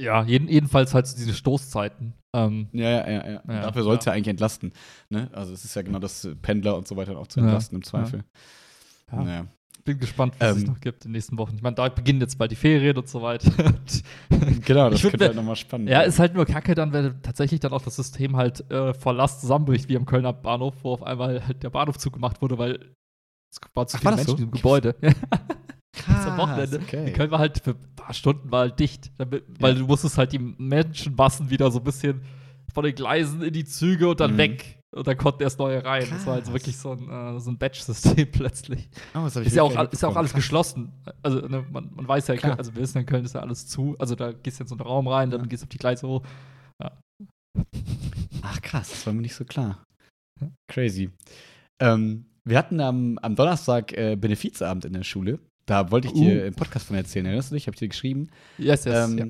Ja, 0.00 0.24
jeden, 0.24 0.48
jedenfalls 0.48 0.94
halt 0.94 1.06
so 1.06 1.16
diese 1.16 1.32
Stoßzeiten. 1.34 2.14
Ähm, 2.34 2.68
Ja, 2.72 2.90
ja, 2.90 3.08
ja. 3.10 3.26
ja. 3.26 3.42
Ja, 3.48 3.60
Dafür 3.62 3.82
soll 3.82 3.96
es 3.96 4.04
ja. 4.04 4.12
ja 4.12 4.16
eigentlich 4.16 4.28
entlasten. 4.28 4.72
Ne? 5.08 5.30
Also 5.32 5.52
es 5.54 5.64
ist 5.64 5.74
ja 5.74 5.82
genau 5.82 5.98
das 5.98 6.24
äh, 6.24 6.34
Pendler 6.34 6.76
und 6.76 6.86
so 6.86 6.96
weiter 6.96 7.16
auch 7.18 7.26
zu 7.28 7.40
entlasten 7.40 7.76
im 7.76 7.82
Zweifel. 7.82 8.24
Ja. 9.10 9.22
Naja. 9.22 9.46
bin 9.84 9.98
gespannt, 10.00 10.34
was 10.38 10.56
es 10.56 10.62
Ähm. 10.64 10.68
noch 10.70 10.80
gibt 10.80 11.04
in 11.04 11.10
den 11.10 11.12
nächsten 11.12 11.38
Wochen. 11.38 11.54
Ich 11.54 11.62
meine, 11.62 11.76
da 11.76 11.88
beginnen 11.88 12.20
jetzt 12.20 12.36
bald 12.36 12.50
die 12.50 12.56
Ferien 12.56 12.96
und 12.98 13.08
so 13.08 13.22
weiter. 13.22 13.50
Genau, 14.64 14.90
das 14.90 15.00
könnte 15.00 15.26
halt 15.26 15.36
nochmal 15.36 15.54
spannend 15.56 15.88
Ja, 15.88 16.00
ist 16.02 16.18
halt 16.18 16.34
nur 16.34 16.44
kacke 16.44 16.74
dann, 16.74 16.92
wenn 16.92 17.22
tatsächlich 17.22 17.60
dann 17.60 17.72
auch 17.72 17.82
das 17.82 17.94
System 17.96 18.36
halt 18.36 18.68
äh, 18.70 18.92
vor 18.94 19.12
Last 19.14 19.40
zusammenbricht, 19.42 19.88
wie 19.88 19.96
am 19.96 20.04
Kölner 20.04 20.32
Bahnhof, 20.32 20.74
wo 20.82 20.92
auf 20.92 21.02
einmal 21.04 21.46
halt 21.46 21.62
der 21.62 21.70
Bahnhof 21.70 21.98
zugemacht 21.98 22.42
wurde, 22.42 22.58
weil 22.58 22.94
es 23.52 23.60
war 23.74 23.86
zu 23.86 23.96
Ach, 23.96 24.00
viele 24.00 24.10
war 24.10 24.16
Menschen 24.16 24.36
so? 24.36 24.42
im 24.44 24.50
Gebäude. 24.50 24.96
Krass, 25.96 26.26
am 26.26 26.36
Wochenende. 26.38 26.78
okay. 26.80 27.08
In 27.08 27.12
Köln 27.14 27.30
war 27.30 27.38
halt 27.38 27.58
für 27.58 27.70
ein 27.70 27.94
paar 27.96 28.12
Stunden 28.14 28.48
mal 28.48 28.70
dicht, 28.70 29.10
damit, 29.18 29.44
weil 29.60 29.74
Ja. 29.74 29.80
du 29.80 29.86
musstest 29.86 30.18
halt 30.18 30.32
die 30.32 30.38
Menschenmassen 30.38 31.50
wieder 31.50 31.70
so 31.70 31.78
ein 31.78 31.84
bisschen 31.84 32.20
von 32.72 32.84
den 32.84 32.94
Gleisen 32.94 33.42
in 33.42 33.52
die 33.52 33.64
Züge 33.64 34.08
und 34.08 34.20
dann 34.20 34.34
Mhm. 34.34 34.38
weg. 34.38 34.72
Und 34.94 35.06
dann 35.06 35.16
konnten 35.18 35.42
erst 35.42 35.58
neue 35.58 35.84
rein. 35.84 36.06
Das 36.10 36.24
war 36.26 36.34
also 36.34 36.44
Krass. 36.44 36.54
wirklich 36.54 36.76
so 36.78 36.92
ein, 36.92 37.10
äh, 37.36 37.38
so 37.40 37.50
ein 37.50 37.58
Batch-System 37.58 38.28
plötzlich. 38.32 38.88
Oh, 39.14 39.26
Ist 39.26 39.54
ja, 39.54 39.62
auch, 39.62 39.92
ist 39.92 40.00
ja 40.02 40.08
auch 40.08 40.16
alles 40.16 40.30
Krass. 40.32 40.40
geschlossen. 40.42 40.92
Also, 41.22 41.40
ne, 41.48 41.66
man, 41.70 41.90
man 41.94 42.08
weiß 42.08 42.28
ja, 42.28 42.36
Klar. 42.36 42.56
Also 42.58 42.74
wir 42.74 42.80
wissen, 42.82 42.98
in 42.98 43.06
Köln 43.06 43.24
ist 43.24 43.34
ja 43.34 43.40
alles 43.42 43.66
zu. 43.66 43.94
Also, 43.98 44.14
da 44.14 44.32
gehst 44.32 44.58
du 44.60 44.64
in 44.64 44.68
so 44.68 44.74
einen 44.74 44.80
Raum 44.82 45.06
rein, 45.08 45.30
dann 45.30 45.40
Ja. 45.42 45.46
gehst 45.46 45.62
du 45.62 45.66
auf 45.66 45.68
die 45.70 45.76
Gleise 45.78 46.06
hoch. 46.08 46.22
Ach 48.42 48.60
krass, 48.62 48.90
das 48.90 49.06
war 49.06 49.12
mir 49.12 49.22
nicht 49.22 49.34
so 49.34 49.44
klar. 49.44 49.82
Crazy. 50.68 51.10
Ähm, 51.80 52.26
wir 52.44 52.56
hatten 52.58 52.80
am, 52.80 53.18
am 53.18 53.34
Donnerstag 53.34 53.92
äh, 53.92 54.16
Benefizabend 54.16 54.84
in 54.84 54.92
der 54.92 55.02
Schule. 55.04 55.38
Da 55.66 55.90
wollte 55.90 56.08
ich 56.08 56.14
dir 56.14 56.42
Uh. 56.42 56.46
im 56.46 56.54
Podcast 56.54 56.86
von 56.86 56.96
erzählen. 56.96 57.26
Erinnerst 57.26 57.50
du 57.50 57.54
dich? 57.54 57.66
Hab 57.66 57.74
ich 57.74 57.80
dir 57.80 57.88
geschrieben? 57.88 58.28
Yes, 58.58 58.84
yes. 58.84 59.08
ähm, 59.10 59.18
ja. 59.18 59.26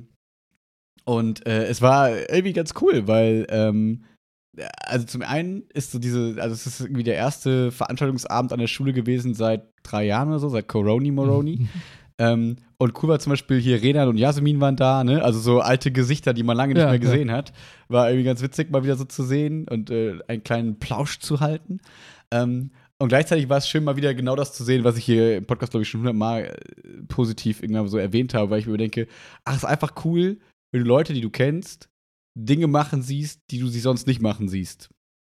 Und 1.05 1.47
äh, 1.47 1.65
es 1.67 1.81
war 1.83 2.11
irgendwie 2.11 2.53
ganz 2.53 2.75
cool, 2.81 3.07
weil 3.07 3.47
ähm, 3.49 4.05
also 4.81 5.07
zum 5.07 5.23
einen 5.23 5.65
ist 5.73 5.93
so 5.93 5.99
diese, 5.99 6.37
also 6.41 6.55
es 6.55 6.67
ist 6.67 6.81
irgendwie 6.81 7.05
der 7.05 7.15
erste 7.15 7.71
Veranstaltungsabend 7.71 8.53
an 8.53 8.59
der 8.59 8.67
Schule 8.67 8.93
gewesen 8.93 9.35
seit 9.35 9.65
drei 9.83 10.05
Jahren 10.05 10.29
oder 10.29 10.39
so, 10.39 10.49
seit 10.49 10.69
Coroni 10.69 11.11
Moroni. 11.11 11.69
Ähm, 12.19 12.57
und 12.79 12.95
cool 13.03 13.11
war 13.11 13.19
zum 13.19 13.29
Beispiel 13.29 13.61
hier 13.61 13.83
Renan 13.83 14.09
und 14.09 14.17
Jasmin 14.17 14.59
waren 14.59 14.77
da, 14.77 15.05
ne? 15.05 15.23
Also 15.23 15.39
so 15.39 15.61
alte 15.61 15.93
Gesichter, 15.93 16.33
die 16.33 16.45
man 16.45 16.57
lange 16.57 16.73
nicht 16.73 16.81
Ja, 16.81 16.87
mehr 16.87 16.95
ja. 16.95 16.99
gesehen 16.99 17.31
hat. 17.31 17.53
War 17.89 18.09
irgendwie 18.09 18.25
ganz 18.25 18.41
witzig, 18.41 18.71
mal 18.71 18.85
wieder 18.85 18.97
so 18.97 19.05
zu 19.05 19.23
sehen 19.23 19.69
und 19.69 19.91
äh, 19.91 20.19
einen 20.27 20.43
kleinen 20.43 20.79
Plausch 20.79 21.19
zu 21.19 21.41
halten. 21.41 21.79
Ähm, 22.31 22.71
und 22.99 23.09
gleichzeitig 23.09 23.49
war 23.49 23.59
es 23.59 23.69
schön, 23.69 23.85
mal 23.85 23.97
wieder 23.97 24.15
genau 24.15 24.37
das 24.37 24.53
zu 24.53 24.65
sehen, 24.65 24.85
was 24.85 24.97
ich 24.97 25.05
hier 25.05 25.37
im 25.37 25.47
Podcast, 25.47 25.73
glaube 25.73 25.83
ich, 25.83 25.89
schon 25.89 26.01
hundertmal 26.01 26.45
äh, 26.45 27.03
positiv 27.09 27.63
irgendwann 27.63 27.89
so 27.89 27.99
erwähnt 27.99 28.35
habe, 28.35 28.51
weil 28.51 28.61
ich 28.61 28.67
mir 28.67 28.79
denke, 28.79 29.07
ach, 29.45 29.53
es 29.53 29.59
ist 29.59 29.65
einfach 29.65 29.93
cool, 30.05 30.39
wenn 30.73 30.83
du 30.83 30.87
Leute, 30.87 31.13
die 31.13 31.21
du 31.21 31.31
kennst, 31.31 31.89
Dinge 32.35 32.67
machen 32.67 33.03
siehst, 33.03 33.41
die 33.51 33.59
du 33.59 33.69
sie 33.69 33.81
sonst 33.81 34.07
nicht 34.07 34.21
machen 34.21 34.49
siehst. 34.49 34.91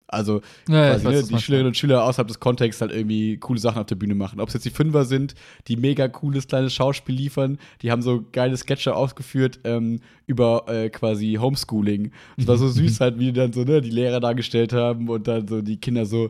Also 0.07 0.41
ja, 0.70 0.91
quasi, 0.91 1.05
weiß, 1.05 1.32
ne, 1.32 1.36
die 1.38 1.41
Schülerinnen 1.41 1.68
und 1.68 1.78
Schüler 1.78 2.03
außerhalb 2.03 2.28
des 2.28 2.39
Kontexts 2.39 2.82
halt 2.82 2.91
irgendwie 2.91 3.38
coole 3.38 3.59
Sachen 3.59 3.80
auf 3.80 3.88
der 3.88 3.95
Bühne 3.95 4.16
machen. 4.16 4.39
Ob 4.39 4.49
es 4.49 4.53
jetzt 4.53 4.66
die 4.66 4.70
Fünfer 4.70 5.05
sind, 5.05 5.34
die 5.68 5.76
mega 5.76 6.07
cooles 6.07 6.47
kleines 6.47 6.74
Schauspiel 6.74 7.16
liefern, 7.16 7.57
die 7.82 7.91
haben 7.91 8.01
so 8.01 8.24
geile 8.32 8.55
Sketche 8.57 8.95
ausgeführt 8.95 9.61
ähm, 9.64 10.01
über 10.28 10.66
äh, 10.68 10.89
quasi 10.89 11.38
Homeschooling. 11.39 12.11
Es 12.38 12.47
war 12.47 12.57
so 12.57 12.68
süß 12.70 12.99
halt, 12.99 13.18
wie 13.18 13.26
die 13.26 13.34
dann 13.34 13.53
so 13.53 13.64
ne, 13.64 13.82
die 13.82 13.89
Lehrer 13.89 14.20
dargestellt 14.20 14.74
haben 14.74 15.09
und 15.09 15.28
dann 15.28 15.47
so 15.47 15.61
die 15.61 15.78
Kinder 15.78 16.05
so 16.05 16.30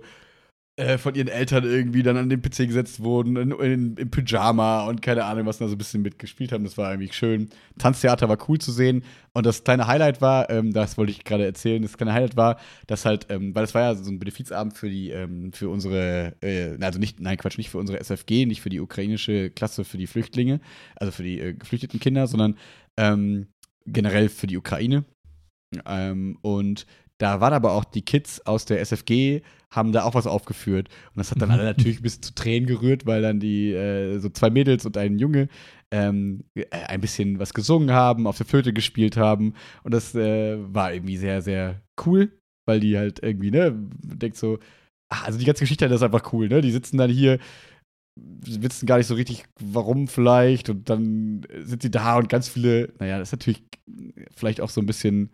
äh, 0.75 0.97
von 0.97 1.13
ihren 1.13 1.27
Eltern 1.27 1.63
irgendwie 1.65 2.01
dann 2.01 2.17
an 2.17 2.29
den 2.29 2.41
PC 2.41 2.67
gesetzt 2.67 3.03
wurden, 3.03 3.35
in, 3.35 3.51
in, 3.51 3.95
im 3.95 4.09
Pyjama 4.09 4.87
und 4.87 5.03
keine 5.03 5.25
Ahnung, 5.25 5.45
was 5.45 5.59
da 5.59 5.67
so 5.67 5.75
ein 5.75 5.77
bisschen 5.77 6.01
mitgespielt 6.01 6.51
haben. 6.51 6.63
Das 6.63 6.79
war 6.79 6.91
irgendwie 6.91 7.13
schön. 7.13 7.49
Tanztheater 7.77 8.27
war 8.27 8.37
cool 8.49 8.57
zu 8.57 8.71
sehen. 8.71 9.03
Und 9.33 9.45
das 9.45 9.63
kleine 9.63 9.85
Highlight 9.85 10.19
war, 10.19 10.49
ähm, 10.49 10.73
das 10.73 10.97
wollte 10.97 11.11
ich 11.11 11.23
gerade 11.23 11.45
erzählen, 11.45 11.83
das 11.83 11.95
kleine 11.95 12.13
Highlight 12.13 12.37
war, 12.37 12.59
dass 12.87 13.05
halt, 13.05 13.27
ähm, 13.29 13.53
weil 13.53 13.65
es 13.65 13.75
war 13.75 13.83
ja 13.83 13.95
so 13.95 14.09
ein 14.09 14.17
Benefizabend 14.17 14.75
für 14.75 14.89
die, 14.89 15.11
ähm, 15.11 15.53
für 15.53 15.69
unsere, 15.69 16.35
äh, 16.41 16.75
also 16.81 16.97
nicht, 16.97 17.19
nein, 17.19 17.37
Quatsch, 17.37 17.59
nicht 17.59 17.69
für 17.69 17.77
unsere 17.77 17.99
SFG, 17.99 18.47
nicht 18.47 18.61
für 18.61 18.69
die 18.69 18.79
ukrainische 18.79 19.51
Klasse 19.51 19.83
für 19.83 19.99
die 19.99 20.07
Flüchtlinge, 20.07 20.59
also 20.95 21.11
für 21.11 21.23
die 21.23 21.39
äh, 21.39 21.53
geflüchteten 21.53 21.99
Kinder, 21.99 22.25
sondern 22.25 22.57
ähm, 22.97 23.45
generell 23.85 24.27
für 24.27 24.47
die 24.47 24.57
Ukraine. 24.57 25.05
Ähm, 25.85 26.37
und 26.41 26.85
da 27.23 27.39
waren 27.39 27.53
aber 27.53 27.71
auch 27.71 27.85
die 27.85 28.01
Kids 28.01 28.45
aus 28.45 28.65
der 28.65 28.81
SFG, 28.81 29.41
haben 29.71 29.93
da 29.93 30.03
auch 30.03 30.13
was 30.13 30.27
aufgeführt. 30.27 30.89
Und 30.89 31.17
das 31.19 31.31
hat 31.31 31.41
dann 31.41 31.49
Mhm. 31.49 31.55
alle 31.55 31.63
natürlich 31.63 32.01
bis 32.01 32.19
zu 32.19 32.35
Tränen 32.35 32.67
gerührt, 32.67 33.05
weil 33.05 33.21
dann 33.21 33.39
die, 33.39 33.71
äh, 33.71 34.19
so 34.19 34.29
zwei 34.29 34.49
Mädels 34.49 34.85
und 34.85 34.97
ein 34.97 35.17
Junge 35.17 35.47
ähm, 35.91 36.43
äh, 36.55 36.65
ein 36.71 36.99
bisschen 37.01 37.39
was 37.39 37.53
gesungen 37.53 37.91
haben, 37.91 38.27
auf 38.27 38.37
der 38.37 38.45
Flöte 38.45 38.73
gespielt 38.73 39.15
haben. 39.15 39.53
Und 39.83 39.93
das 39.93 40.13
äh, 40.15 40.57
war 40.73 40.93
irgendwie 40.93 41.15
sehr, 41.17 41.41
sehr 41.41 41.81
cool, 42.05 42.31
weil 42.67 42.81
die 42.81 42.97
halt 42.97 43.19
irgendwie, 43.23 43.51
ne, 43.51 43.73
denkt 44.03 44.35
so, 44.37 44.59
ach, 45.09 45.25
also 45.25 45.39
die 45.39 45.45
ganze 45.45 45.61
Geschichte 45.61 45.87
das 45.87 46.01
ist 46.01 46.03
einfach 46.03 46.33
cool, 46.33 46.49
ne? 46.49 46.61
Die 46.61 46.71
sitzen 46.71 46.97
dann 46.97 47.09
hier, 47.09 47.39
wissen 48.15 48.85
gar 48.85 48.97
nicht 48.97 49.07
so 49.07 49.15
richtig, 49.15 49.45
warum 49.61 50.07
vielleicht, 50.07 50.69
und 50.69 50.89
dann 50.89 51.45
sind 51.61 51.81
sie 51.83 51.91
da 51.91 52.17
und 52.17 52.29
ganz 52.29 52.49
viele, 52.49 52.93
naja, 52.99 53.17
das 53.17 53.29
ist 53.29 53.39
natürlich 53.39 53.63
vielleicht 54.35 54.61
auch 54.61 54.69
so 54.69 54.81
ein 54.81 54.85
bisschen 54.87 55.29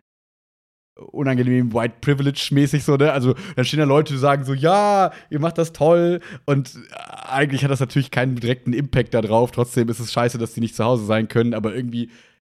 unangenehm 1.00 1.74
White 1.74 1.96
Privilege-mäßig 2.02 2.84
so, 2.84 2.96
ne? 2.96 3.12
Also 3.12 3.36
dann 3.56 3.66
stehen 3.66 3.80
da 3.80 3.86
Leute, 3.86 4.14
die 4.14 4.20
sagen 4.20 4.44
so, 4.44 4.54
ja, 4.54 5.12
ihr 5.30 5.40
macht 5.40 5.58
das 5.58 5.74
toll 5.74 6.20
und 6.46 6.76
äh, 6.76 7.30
eigentlich 7.30 7.64
hat 7.64 7.72
das 7.72 7.80
natürlich 7.80 8.12
keinen 8.12 8.36
direkten 8.36 8.74
Impact 8.74 9.14
da 9.14 9.22
drauf. 9.22 9.52
Trotzdem 9.52 9.90
ist 9.90 10.00
es 10.00 10.12
scheiße, 10.12 10.38
dass 10.38 10.54
die 10.54 10.62
nicht 10.62 10.76
zu 10.76 10.84
Hause 10.84 11.06
sein 11.06 11.28
können, 11.28 11.54
aber 11.54 11.76
irgendwie 11.76 12.10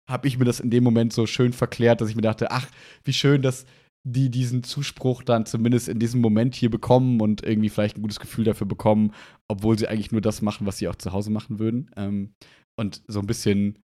habe 0.08 0.28
ich 0.28 0.38
mir 0.38 0.44
das 0.44 0.60
in 0.60 0.70
dem 0.70 0.84
Moment 0.84 1.12
so 1.12 1.26
schön 1.26 1.52
verklärt, 1.52 2.00
dass 2.00 2.08
ich 2.08 2.16
mir 2.16 2.22
dachte, 2.22 2.50
ach, 2.50 2.68
wie 3.04 3.12
schön, 3.12 3.42
dass 3.42 3.66
die 4.08 4.30
diesen 4.30 4.62
Zuspruch 4.62 5.24
dann 5.24 5.46
zumindest 5.46 5.88
in 5.88 5.98
diesem 5.98 6.20
Moment 6.20 6.54
hier 6.54 6.70
bekommen 6.70 7.20
und 7.20 7.44
irgendwie 7.44 7.68
vielleicht 7.68 7.96
ein 7.98 8.02
gutes 8.02 8.20
Gefühl 8.20 8.44
dafür 8.44 8.66
bekommen, 8.66 9.12
obwohl 9.48 9.76
sie 9.76 9.88
eigentlich 9.88 10.12
nur 10.12 10.20
das 10.20 10.42
machen, 10.42 10.64
was 10.64 10.78
sie 10.78 10.86
auch 10.86 10.94
zu 10.94 11.12
Hause 11.12 11.32
machen 11.32 11.58
würden. 11.58 11.90
Ähm, 11.96 12.30
und 12.78 13.02
so 13.08 13.18
ein 13.18 13.26
bisschen 13.26 13.78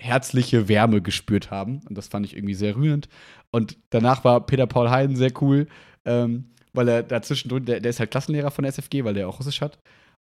herzliche 0.00 0.68
Wärme 0.68 1.00
gespürt 1.02 1.50
haben. 1.50 1.80
Und 1.88 1.96
das 1.96 2.08
fand 2.08 2.26
ich 2.26 2.34
irgendwie 2.36 2.54
sehr 2.54 2.74
rührend. 2.76 3.08
Und 3.50 3.76
danach 3.90 4.24
war 4.24 4.44
Peter 4.46 4.66
Paul 4.66 4.90
Heiden 4.90 5.16
sehr 5.16 5.30
cool, 5.40 5.66
ähm, 6.04 6.46
weil 6.72 6.88
er 6.88 7.02
dazwischen, 7.02 7.48
der, 7.64 7.80
der 7.80 7.90
ist 7.90 8.00
halt 8.00 8.10
Klassenlehrer 8.10 8.50
von 8.50 8.62
der 8.62 8.70
SFG, 8.70 9.04
weil 9.04 9.14
der 9.14 9.28
auch 9.28 9.38
Russisch 9.38 9.60
hat. 9.60 9.78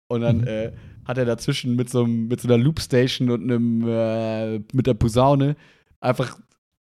Und 0.07 0.21
dann 0.21 0.38
Mhm. 0.39 0.47
äh, 0.47 0.71
hat 1.05 1.17
er 1.17 1.25
dazwischen 1.25 1.75
mit 1.75 1.89
so, 1.89 2.03
einem- 2.03 2.28
mit 2.28 2.41
so 2.41 2.47
einer 2.47 2.57
Loopstation 2.57 3.30
und 3.30 3.43
einem, 3.43 3.88
äh, 3.88 4.59
mit 4.73 4.88
der 4.88 4.93
Posaune 4.93 5.55
einfach 5.99 6.38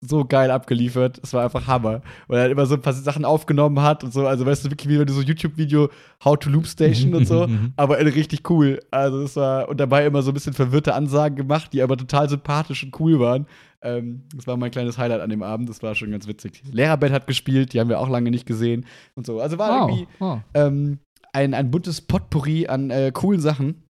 so 0.01 0.25
geil 0.25 0.51
abgeliefert. 0.51 1.19
Es 1.23 1.33
war 1.33 1.45
einfach 1.45 1.67
Hammer. 1.67 2.03
Weil 2.29 2.39
er 2.39 2.43
halt 2.43 2.53
immer 2.53 2.67
so 2.67 2.75
ein 2.75 2.83
paar 2.83 2.93
Sachen 2.93 3.25
aufgenommen 3.25 3.83
hat 3.83 4.05
und 4.05 4.13
so. 4.13 4.27
Also, 4.27 4.47
weißt 4.47 4.65
du, 4.65 4.71
wirklich 4.71 4.89
wie 4.89 4.99
wenn 4.99 5.07
du 5.07 5.13
so 5.13 5.23
YouTube-Video 5.23 5.91
How 6.25 6.39
to 6.39 6.51
Loopstation 6.51 7.15
und 7.15 7.27
so. 7.27 7.47
Mhm. 7.49 7.73
Aber 7.77 7.99
richtig 7.99 8.49
cool. 8.51 8.81
Also, 8.91 9.23
es 9.23 9.35
war, 9.37 9.69
und 9.69 9.79
dabei 9.81 10.07
immer 10.07 10.23
so 10.23 10.31
ein 10.31 10.35
bisschen 10.35 10.53
verwirrte 10.53 10.95
Ansagen 10.95 11.37
gemacht, 11.37 11.73
die 11.73 11.83
aber 11.83 11.97
total 11.97 12.29
sympathisch 12.29 12.85
und 12.85 12.99
cool 13.01 13.19
waren. 13.21 13.47
Ähm, 13.81 14.25
das 14.35 14.47
war 14.47 14.57
mein 14.57 14.71
kleines 14.71 14.99
Highlight 14.99 15.21
an 15.21 15.31
dem 15.31 15.43
Abend. 15.43 15.69
Das 15.69 15.83
war 15.83 15.95
schon 15.95 16.11
ganz 16.11 16.27
witzig. 16.27 16.63
Lehrerband 16.71 17.13
hat 17.13 17.27
gespielt, 17.27 17.73
die 17.73 17.81
haben 17.81 17.89
wir 17.89 18.01
auch 18.01 18.09
lange 18.09 18.31
nicht 18.31 18.47
gesehen 18.47 18.87
und 19.15 19.25
so. 19.27 19.41
Also 19.41 19.59
war 19.59 19.71
Wow. 19.71 19.89
irgendwie 19.91 20.09
wow. 20.19 20.41
ähm, 20.55 20.99
ein, 21.33 21.55
ein 21.55 21.71
buntes 21.71 22.01
Potpourri 22.01 22.67
an 22.67 22.91
äh, 22.91 23.13
coolen 23.13 23.41
Sachen 23.41 23.85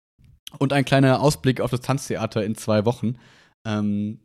und 0.58 0.72
ein 0.72 0.84
kleiner 0.84 1.20
Ausblick 1.20 1.60
auf 1.60 1.70
das 1.70 1.80
Tanztheater 1.80 2.44
in 2.44 2.54
zwei 2.54 2.84
Wochen. 2.84 3.16
Ähm, 3.66 4.20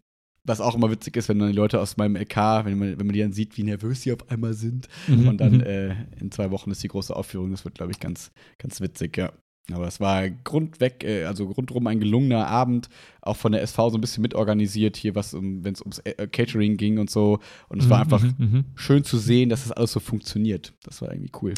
was 0.45 0.59
auch 0.61 0.75
immer 0.75 0.91
witzig 0.91 1.15
ist, 1.17 1.29
wenn 1.29 1.39
dann 1.39 1.49
die 1.49 1.55
Leute 1.55 1.79
aus 1.79 1.97
meinem 1.97 2.15
LK, 2.15 2.65
wenn 2.65 2.77
man, 2.77 2.99
wenn 2.99 3.05
man 3.07 3.13
die 3.13 3.21
dann 3.21 3.33
sieht, 3.33 3.57
wie 3.57 3.63
nervös 3.63 4.01
sie 4.01 4.11
auf 4.11 4.29
einmal 4.29 4.53
sind. 4.53 4.87
Mhm, 5.07 5.27
Und 5.27 5.37
dann 5.37 5.55
mhm. 5.55 5.61
äh, 5.61 6.03
in 6.19 6.31
zwei 6.31 6.51
Wochen 6.51 6.71
ist 6.71 6.83
die 6.83 6.87
große 6.89 7.15
Aufführung. 7.15 7.51
Das 7.51 7.63
wird, 7.65 7.75
glaube 7.75 7.91
ich, 7.91 7.99
ganz, 7.99 8.31
ganz 8.57 8.81
witzig, 8.81 9.17
ja. 9.17 9.31
Aber 9.71 9.87
es 9.87 10.01
war 10.01 10.29
grundweg, 10.29 11.05
äh, 11.05 11.23
also 11.23 11.45
rundherum 11.45 11.87
ein 11.87 12.01
gelungener 12.01 12.47
Abend, 12.47 12.89
auch 13.21 13.37
von 13.37 13.53
der 13.53 13.61
SV 13.61 13.91
so 13.91 13.97
ein 13.97 14.01
bisschen 14.01 14.21
mitorganisiert 14.21 14.97
hier, 14.97 15.15
was 15.15 15.33
um, 15.33 15.63
wenn 15.63 15.73
es 15.73 15.79
ums 15.81 15.99
äh, 15.99 16.27
Catering 16.27 16.75
ging 16.75 16.99
und 16.99 17.09
so. 17.09 17.39
Und 17.69 17.81
es 17.81 17.89
war 17.89 17.99
Mhm, 17.99 18.03
einfach 18.03 18.23
mhm, 18.23 18.35
mhm. 18.37 18.65
schön 18.75 19.05
zu 19.05 19.17
sehen, 19.17 19.47
dass 19.47 19.63
das 19.63 19.71
alles 19.71 19.93
so 19.93 20.01
funktioniert. 20.01 20.73
Das 20.83 21.01
war 21.01 21.11
irgendwie 21.11 21.31
cool. 21.41 21.53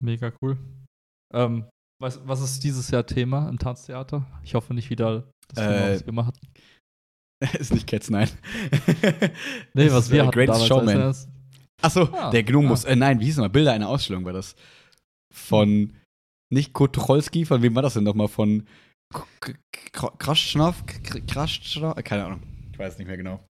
Mega 0.00 0.32
cool. 0.42 0.58
Ähm, 1.32 1.66
was, 2.00 2.26
was 2.26 2.40
ist 2.40 2.64
dieses 2.64 2.90
Jahr 2.90 3.06
Thema 3.06 3.48
im 3.48 3.58
Tanztheater? 3.58 4.26
Ich 4.42 4.54
hoffe 4.56 4.74
nicht 4.74 4.90
wieder 4.90 5.30
das 5.46 5.64
Thema, 5.64 5.88
Äh, 5.88 5.94
was 5.94 6.06
wir 6.06 6.26
hatten. 6.26 6.48
ist 7.58 7.72
nicht 7.72 7.86
Cats, 7.86 8.10
nein. 8.10 8.28
Nee, 9.74 9.90
was 9.90 10.10
wir 10.10 10.20
äh, 10.20 10.26
hatten 10.26 10.30
Greatest 10.32 10.70
damals. 10.70 11.22
Showman. 11.24 11.32
Achso, 11.82 12.02
Ah, 12.12 12.30
der 12.30 12.42
Gnomus. 12.44 12.84
Äh, 12.84 12.96
nein, 12.96 13.18
wie 13.20 13.24
hieß 13.24 13.34
es 13.34 13.40
mal? 13.40 13.48
Bilder 13.50 13.72
einer 13.72 13.88
Ausstellung 13.88 14.24
war 14.24 14.32
das. 14.32 14.54
Von, 15.34 15.94
nicht 16.52 16.72
Kurt 16.72 16.94
Tucholsky, 16.94 17.44
von 17.44 17.62
wem 17.62 17.74
war 17.74 17.82
das 17.82 17.94
denn 17.94 18.04
nochmal? 18.04 18.28
Von 18.28 18.66
Kraschnow? 20.18 20.84
Kraschnow? 21.26 21.96
Äh, 21.96 22.02
Keine 22.02 22.24
Ahnung. 22.26 22.42
Ich 22.72 22.78
weiß 22.78 22.98
nicht 22.98 23.06
mehr 23.08 23.16
genau. 23.16 23.44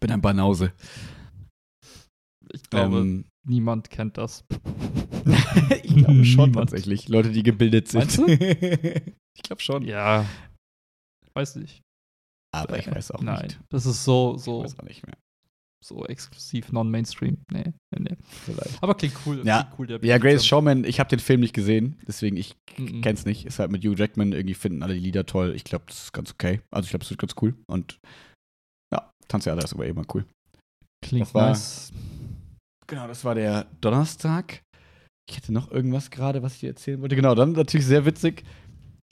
Bin 0.00 0.10
ein 0.12 0.20
Banause. 0.20 0.72
Ich 2.52 2.62
glaube, 2.68 2.98
Ähm, 2.98 3.24
niemand 3.46 3.90
kennt 3.90 4.18
das. 4.18 4.44
ich 5.82 5.94
glaube 5.96 6.24
schon 6.24 6.50
Niemand. 6.50 6.54
tatsächlich. 6.70 7.08
Leute, 7.08 7.30
die 7.30 7.42
gebildet 7.42 7.88
sind. 7.88 8.18
Ich 8.18 9.42
glaube 9.42 9.62
schon. 9.62 9.84
Ja. 9.84 10.26
Weiß 11.34 11.56
nicht. 11.56 11.82
Aber 12.52 12.78
ich 12.78 12.90
weiß 12.90 13.12
auch 13.12 13.20
Nein, 13.22 13.42
nicht. 13.44 13.60
das 13.68 13.86
ist 13.86 14.04
so, 14.04 14.34
Ich 14.36 14.42
so, 14.42 14.62
weiß 14.64 14.78
auch 14.78 14.84
nicht 14.84 15.06
mehr. 15.06 15.16
so 15.84 16.04
exklusiv 16.06 16.72
non-Mainstream. 16.72 17.38
Nee, 17.52 17.72
nee, 17.94 18.00
nee. 18.10 18.16
Vielleicht. 18.44 18.82
Aber 18.82 18.94
klingt 18.94 19.14
cool. 19.24 19.40
Ja. 19.46 19.62
klingt 19.62 19.78
cool 19.78 19.86
der 19.86 20.04
Ja, 20.04 20.18
Bildschirm. 20.18 20.46
Showman, 20.46 20.84
ich 20.84 20.98
habe 21.00 21.08
den 21.08 21.20
Film 21.20 21.40
nicht 21.40 21.54
gesehen, 21.54 21.96
deswegen 22.06 22.36
ich 22.36 22.54
Mhm. 22.76 23.00
kenn's 23.02 23.24
nicht. 23.24 23.46
Ist 23.46 23.58
halt 23.58 23.70
mit 23.70 23.82
Hugh 23.84 23.94
Jackman, 23.96 24.32
irgendwie 24.32 24.54
finden 24.54 24.82
alle 24.82 24.94
die 24.94 25.00
Lieder 25.00 25.24
toll. 25.26 25.54
Ich 25.54 25.64
glaube, 25.64 25.84
das 25.88 26.04
ist 26.04 26.12
ganz 26.12 26.32
okay. 26.32 26.60
Also 26.70 26.86
ich 26.86 26.90
glaube, 26.90 27.04
es 27.04 27.10
wird 27.10 27.20
ganz 27.20 27.34
cool. 27.40 27.54
Und 27.66 27.98
ja, 28.92 29.10
Tanztheater 29.28 29.64
ist 29.64 29.72
aber 29.72 29.86
immer 29.86 30.04
cool. 30.14 30.26
Klingt 31.04 31.26
Das 31.26 31.34
war- 31.34 31.48
nice. 31.50 31.92
Genau, 32.86 33.06
das 33.06 33.24
war 33.24 33.34
der 33.36 33.64
Donnerstag. 33.80 34.62
Ich 35.28 35.36
hätte 35.36 35.52
noch 35.52 35.70
irgendwas 35.70 36.10
gerade, 36.10 36.42
was 36.42 36.54
ich 36.54 36.60
dir 36.60 36.70
erzählen 36.70 37.00
wollte. 37.00 37.14
Genau, 37.14 37.36
dann 37.36 37.52
natürlich 37.52 37.86
sehr 37.86 38.04
witzig. 38.04 38.42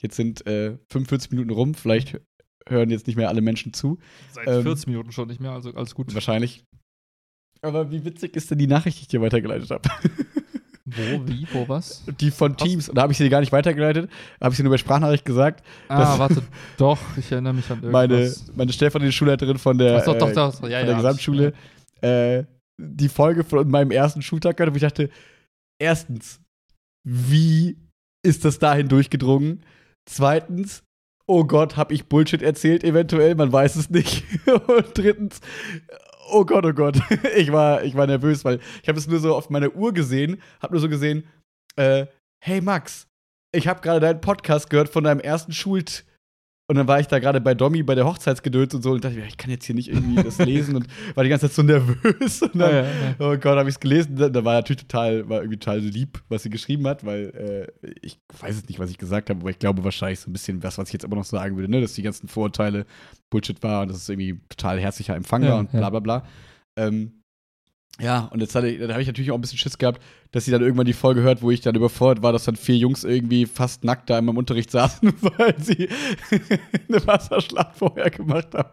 Jetzt 0.01 0.17
sind 0.17 0.45
äh, 0.45 0.77
45 0.91 1.31
Minuten 1.31 1.49
rum. 1.51 1.73
Vielleicht 1.73 2.19
hören 2.67 2.89
jetzt 2.89 3.07
nicht 3.07 3.15
mehr 3.15 3.29
alle 3.29 3.41
Menschen 3.41 3.73
zu. 3.73 3.97
Seit 4.31 4.47
ähm, 4.47 4.63
40 4.63 4.87
Minuten 4.87 5.11
schon 5.11 5.27
nicht 5.27 5.39
mehr, 5.39 5.51
also 5.51 5.73
alles 5.73 5.95
gut. 5.95 6.13
Wahrscheinlich. 6.13 6.63
Aber 7.61 7.91
wie 7.91 8.05
witzig 8.05 8.35
ist 8.35 8.49
denn 8.51 8.57
die 8.57 8.67
Nachricht, 8.67 8.97
die 8.97 9.01
ich 9.03 9.07
dir 9.07 9.21
weitergeleitet 9.21 9.69
habe? 9.69 9.89
Wo, 10.85 11.27
wie, 11.27 11.47
wo, 11.53 11.69
was? 11.69 12.03
Die 12.19 12.31
von 12.31 12.53
Was? 12.53 12.63
Teams. 12.63 12.89
Und 12.89 12.95
da 12.95 13.03
habe 13.03 13.11
ich 13.11 13.17
sie 13.19 13.29
gar 13.29 13.41
nicht 13.41 13.51
weitergeleitet. 13.51 14.09
Habe 14.41 14.53
ich 14.53 14.57
sie 14.57 14.63
nur 14.63 14.71
bei 14.71 14.77
Sprachnachricht 14.79 15.23
gesagt. 15.23 15.63
Ah, 15.87 16.17
warte, 16.17 16.41
doch, 16.77 16.97
ich 17.15 17.31
erinnere 17.31 17.53
mich 17.53 17.69
an 17.69 17.81
Meine, 17.91 18.21
irgendwas. 18.21 18.51
meine 18.55 18.73
stellvertretende 18.73 19.11
Schulleiterin 19.11 19.59
von 19.59 19.77
der, 19.77 20.01
doch, 20.01 20.15
äh, 20.15 20.17
doch, 20.17 20.35
ja, 20.35 20.51
von 20.51 20.71
ja, 20.71 20.83
der 20.83 20.95
Gesamtschule 20.95 21.53
äh, 22.01 22.43
die 22.79 23.09
Folge 23.09 23.43
von 23.43 23.69
meinem 23.69 23.91
ersten 23.91 24.21
Schultag 24.21 24.57
gehört, 24.57 24.73
wo 24.73 24.77
ich 24.77 24.81
dachte, 24.81 25.09
erstens, 25.79 26.41
wie 27.05 27.77
ist 28.25 28.45
das 28.45 28.59
dahin 28.59 28.87
durchgedrungen? 28.87 29.63
Zweitens, 30.09 30.83
oh 31.29 31.43
Gott, 31.43 31.77
habe 31.77 31.93
ich 31.93 32.09
Bullshit 32.09 32.41
erzählt 32.41 32.83
eventuell, 32.83 33.35
man 33.35 33.53
weiß 33.53 33.75
es 33.75 33.91
nicht. 33.91 34.25
Und 34.67 34.97
drittens, 34.97 35.39
oh 36.31 36.43
Gott, 36.43 36.65
oh 36.65 36.73
Gott, 36.73 36.99
ich 37.37 37.51
war, 37.51 37.83
ich 37.83 37.95
war 37.95 38.07
nervös, 38.07 38.43
weil 38.43 38.59
ich 38.81 38.89
habe 38.89 38.97
es 38.97 39.07
nur 39.07 39.19
so 39.19 39.35
auf 39.35 39.51
meiner 39.51 39.75
Uhr 39.75 39.93
gesehen, 39.93 40.41
habe 40.59 40.73
nur 40.73 40.81
so 40.81 40.89
gesehen, 40.89 41.27
äh, 41.75 42.07
hey 42.43 42.61
Max, 42.61 43.07
ich 43.51 43.67
habe 43.67 43.81
gerade 43.81 43.99
deinen 43.99 44.21
Podcast 44.21 44.71
gehört 44.71 44.89
von 44.89 45.03
deinem 45.03 45.19
ersten 45.19 45.51
Schult 45.51 46.03
und 46.69 46.75
dann 46.75 46.87
war 46.87 46.99
ich 46.99 47.07
da 47.07 47.17
gerade 47.17 47.41
bei 47.41 47.55
Domi 47.55 47.81
bei 47.81 47.95
der 47.95 48.05
Hochzeitsgedöns 48.05 48.75
und 48.75 48.83
so 48.83 48.91
und 48.91 49.03
dachte 49.03 49.19
ich 49.27 49.37
kann 49.37 49.49
jetzt 49.49 49.65
hier 49.65 49.73
nicht 49.73 49.89
irgendwie 49.89 50.21
das 50.21 50.37
lesen 50.45 50.75
und 50.75 50.85
war 51.15 51.23
die 51.23 51.29
ganze 51.31 51.47
Zeit 51.47 51.55
so 51.55 51.63
nervös. 51.63 52.43
Und 52.43 52.55
dann, 52.55 52.71
Ja, 52.71 52.81
ja, 52.81 52.83
ja. 52.83 53.15
oh 53.17 53.35
Gott, 53.37 53.57
habe 53.57 53.67
ich 53.69 53.75
es 53.75 53.79
gelesen. 53.79 54.15
Da, 54.15 54.45
war 54.45 54.53
natürlich 54.53 54.83
total, 54.83 55.27
war 55.27 55.39
irgendwie 55.39 55.57
total 55.57 55.79
lieb, 55.79 56.21
was 56.29 56.43
sie 56.43 56.51
geschrieben 56.51 56.85
hat, 56.85 57.03
weil 57.03 57.67
äh, 57.81 57.89
ich 58.03 58.19
weiß 58.39 58.55
es 58.55 58.67
nicht, 58.69 58.77
was 58.77 58.91
ich 58.91 58.99
gesagt 58.99 59.31
habe, 59.31 59.39
aber 59.39 59.49
ich 59.49 59.57
glaube 59.57 59.83
wahrscheinlich 59.83 60.19
so 60.19 60.29
ein 60.29 60.33
bisschen 60.33 60.61
was, 60.61 60.77
was 60.77 60.89
ich 60.89 60.93
jetzt 60.93 61.05
immer 61.05 61.15
noch 61.15 61.25
sagen 61.25 61.55
würde, 61.55 61.71
ne, 61.71 61.81
dass 61.81 61.93
die 61.93 62.03
ganzen 62.03 62.27
Vorurteile 62.27 62.85
Bullshit 63.31 63.63
war 63.63 63.81
und 63.81 63.87
dass 63.87 63.97
es 63.97 64.07
irgendwie 64.07 64.39
total 64.49 64.79
herzlicher 64.79 65.15
Empfang 65.15 65.41
war 65.41 65.57
und 65.57 65.71
bla 65.71 65.89
bla 65.89 66.01
bla. 66.01 66.23
Ähm, 66.75 67.18
ja, 67.99 68.29
und 68.31 68.39
jetzt 68.39 68.55
hatte 68.55 68.67
ich, 68.67 68.79
dann 68.79 68.91
habe 68.91 69.01
ich 69.01 69.07
natürlich 69.07 69.31
auch 69.31 69.35
ein 69.35 69.41
bisschen 69.41 69.57
Schiss 69.57 69.77
gehabt, 69.77 70.01
dass 70.31 70.45
sie 70.45 70.51
dann 70.51 70.61
irgendwann 70.61 70.85
die 70.85 70.93
Folge 70.93 71.21
hört, 71.21 71.41
wo 71.41 71.51
ich 71.51 71.61
dann 71.61 71.75
überfordert 71.75 72.23
war, 72.23 72.31
dass 72.31 72.45
dann 72.45 72.55
vier 72.55 72.77
Jungs 72.77 73.03
irgendwie 73.03 73.45
fast 73.45 73.83
nackt 73.83 74.09
da 74.09 74.17
in 74.19 74.25
meinem 74.25 74.37
Unterricht 74.37 74.71
saßen, 74.71 75.13
weil 75.37 75.55
sie 75.59 75.89
eine 76.87 77.05
Wasserschlacht 77.05 77.75
vorher 77.77 78.09
gemacht 78.09 78.53
haben. 78.53 78.69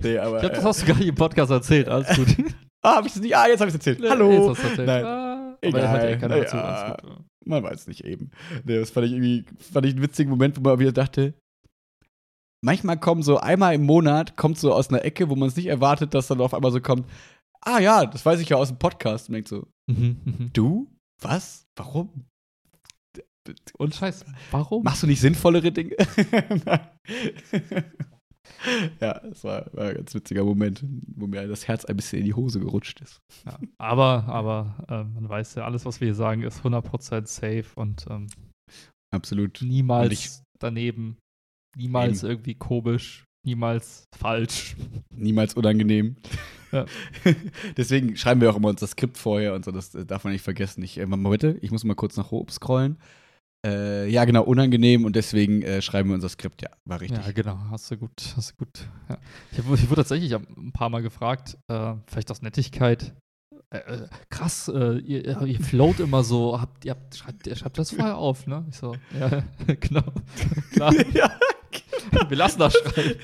Nee, 0.00 0.18
aber. 0.18 0.36
Ich 0.36 0.40
glaube, 0.42 0.54
das 0.56 0.64
äh, 0.64 0.68
hast 0.68 0.82
du 0.82 0.86
gar 0.86 0.96
nicht 0.96 1.08
im 1.08 1.14
Podcast 1.14 1.50
erzählt, 1.50 1.88
alles 1.88 2.16
gut. 2.16 2.28
ah, 2.82 2.96
hab 2.96 3.06
ich 3.06 3.12
das 3.12 3.22
nicht? 3.22 3.36
Ah, 3.36 3.48
jetzt 3.48 3.60
habe 3.60 3.68
ich 3.68 3.74
es 3.74 3.80
erzählt. 3.80 4.00
Jetzt 4.00 4.10
Hallo. 4.10 4.50
hast 4.50 4.62
du 4.62 4.68
erzählt. 4.68 4.86
Nein. 4.86 5.04
Ah, 5.04 5.58
Egal. 5.60 5.86
Aber 5.86 6.10
ja 6.10 6.16
keiner 6.16 6.36
Ja. 6.36 6.44
dazu, 6.44 7.06
gut. 7.06 7.16
Man 7.44 7.62
weiß 7.62 7.88
nicht 7.88 8.04
eben. 8.04 8.30
Nee, 8.64 8.78
das 8.78 8.90
fand 8.90 9.06
ich 9.06 9.12
irgendwie, 9.12 9.44
fand 9.58 9.86
ich 9.86 9.92
einen 9.94 10.02
witzigen 10.02 10.30
Moment, 10.30 10.56
wo 10.58 10.60
man 10.62 10.78
wieder 10.78 10.92
dachte, 10.92 11.34
manchmal 12.64 12.98
kommen 12.98 13.22
so 13.22 13.38
einmal 13.38 13.74
im 13.74 13.84
Monat, 13.84 14.36
kommt 14.36 14.58
so 14.58 14.72
aus 14.72 14.90
einer 14.90 15.04
Ecke, 15.04 15.28
wo 15.28 15.34
man 15.36 15.48
es 15.48 15.56
nicht 15.56 15.66
erwartet, 15.66 16.14
dass 16.14 16.28
dann 16.28 16.40
auf 16.40 16.54
einmal 16.54 16.70
so 16.70 16.80
kommt, 16.80 17.06
ah 17.64 17.78
ja, 17.78 18.06
das 18.06 18.24
weiß 18.24 18.40
ich 18.40 18.48
ja 18.48 18.56
aus 18.56 18.68
dem 18.68 18.78
Podcast. 18.78 19.28
Und 19.28 19.34
denkt 19.34 19.48
so, 19.48 19.66
Mhm, 19.90 20.20
mhm. 20.24 20.50
du? 20.52 20.88
Was? 21.20 21.64
Warum? 21.76 22.24
Und 23.76 23.94
Scheiß, 23.94 24.24
warum? 24.52 24.84
Machst 24.84 25.02
du 25.02 25.08
nicht 25.08 25.20
sinnvollere 25.20 25.72
Dinge? 25.72 25.96
ja, 29.00 29.18
das 29.20 29.42
war, 29.44 29.66
war 29.72 29.88
ein 29.88 29.96
ganz 29.96 30.14
witziger 30.14 30.44
Moment, 30.44 30.84
wo 31.16 31.26
mir 31.26 31.46
das 31.48 31.66
Herz 31.66 31.84
ein 31.84 31.96
bisschen 31.96 32.20
in 32.20 32.24
die 32.26 32.34
Hose 32.34 32.60
gerutscht 32.60 33.00
ist. 33.00 33.18
Ja. 33.44 33.58
Aber, 33.78 34.24
aber 34.26 34.84
äh, 34.88 35.04
man 35.04 35.28
weiß 35.28 35.56
ja, 35.56 35.64
alles, 35.64 35.84
was 35.84 36.00
wir 36.00 36.06
hier 36.06 36.14
sagen, 36.14 36.42
ist 36.42 36.60
100% 36.62 37.26
safe 37.26 37.66
und 37.74 38.06
ähm, 38.08 38.28
Absolut. 39.14 39.60
niemals 39.62 40.06
Und 40.06 40.12
ich- 40.12 40.30
daneben, 40.60 41.18
niemals 41.76 42.22
Eben. 42.22 42.30
irgendwie 42.32 42.54
komisch, 42.54 43.24
niemals 43.44 44.04
falsch. 44.16 44.76
Niemals 45.14 45.54
unangenehm. 45.54 46.16
Ja. 46.72 46.86
Deswegen 47.76 48.16
schreiben 48.16 48.40
wir 48.40 48.50
auch 48.50 48.56
immer 48.56 48.68
unser 48.70 48.86
Skript 48.86 49.18
vorher 49.18 49.54
und 49.54 49.64
so, 49.64 49.70
das 49.72 49.94
äh, 49.94 50.06
darf 50.06 50.24
man 50.24 50.32
nicht 50.32 50.42
vergessen. 50.42 50.82
Ich, 50.82 50.98
äh, 50.98 51.06
mal 51.06 51.28
bitte, 51.30 51.58
ich 51.60 51.70
muss 51.70 51.84
mal 51.84 51.94
kurz 51.94 52.16
nach 52.16 52.32
oben 52.32 52.50
scrollen. 52.50 52.98
Äh, 53.64 54.08
ja, 54.08 54.24
genau, 54.24 54.42
unangenehm 54.42 55.04
und 55.04 55.14
deswegen 55.14 55.62
äh, 55.62 55.82
schreiben 55.82 56.08
wir 56.08 56.14
unser 56.14 56.28
Skript. 56.28 56.62
Ja, 56.62 56.70
war 56.84 57.00
richtig. 57.00 57.24
Ja, 57.24 57.30
genau, 57.32 57.58
hast 57.70 57.90
du 57.90 57.96
gut, 57.96 58.10
hast 58.36 58.52
du 58.52 58.56
gut. 58.64 58.88
Ja. 59.08 59.18
Ich, 59.52 59.64
wurde- 59.64 59.82
ich 59.82 59.88
wurde 59.88 60.00
tatsächlich 60.00 60.34
ein 60.34 60.72
paar 60.72 60.88
Mal 60.88 61.02
gefragt, 61.02 61.58
äh, 61.68 61.94
vielleicht 62.06 62.30
aus 62.32 62.42
Nettigkeit. 62.42 63.14
Äh, 63.72 63.78
äh, 63.78 64.08
krass, 64.30 64.66
äh, 64.68 64.98
ihr, 64.98 65.42
ihr 65.46 65.60
float 65.60 66.00
immer 66.00 66.24
so, 66.24 66.60
habt, 66.60 66.84
ihr 66.84 66.90
habt, 66.92 67.14
schreibt, 67.16 67.56
schreibt 67.56 67.78
das 67.78 67.92
vorher 67.92 68.16
auf, 68.18 68.46
ne? 68.48 68.66
Ich 68.70 68.76
so, 68.76 68.96
ja, 69.18 69.42
genau. 69.80 70.02
Klar, 70.72 70.92
ja, 71.14 71.30
wir 72.28 72.36
lassen 72.36 72.58
das 72.58 72.74
schreiben. 72.74 73.18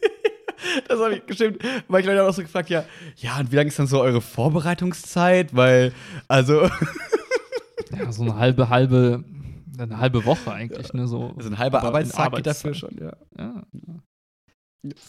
das 0.88 1.00
habe 1.00 1.14
ich 1.16 1.26
gestimmt. 1.26 1.62
Weil 1.88 2.00
ich 2.00 2.06
Leute 2.06 2.24
auch 2.24 2.32
so 2.32 2.42
gefragt, 2.42 2.70
ja, 2.70 2.84
ja, 3.16 3.38
und 3.38 3.52
wie 3.52 3.56
lange 3.56 3.68
ist 3.68 3.78
dann 3.78 3.86
so 3.86 4.00
eure 4.00 4.20
Vorbereitungszeit? 4.20 5.54
Weil, 5.54 5.92
also, 6.28 6.68
Ja, 7.98 8.10
so 8.12 8.22
eine 8.22 8.36
halbe, 8.36 8.68
halbe, 8.68 9.24
eine 9.78 9.98
halbe 9.98 10.24
Woche 10.24 10.52
eigentlich, 10.52 10.92
ne? 10.92 11.06
So, 11.06 11.34
also 11.36 11.50
ein 11.50 11.58
halber 11.58 11.80
in 11.80 11.86
Arbeitstag 11.86 12.34
geht 12.34 12.46
dafür 12.46 12.74
schon, 12.74 12.96
ja. 12.98 13.12
Ja, 13.38 13.64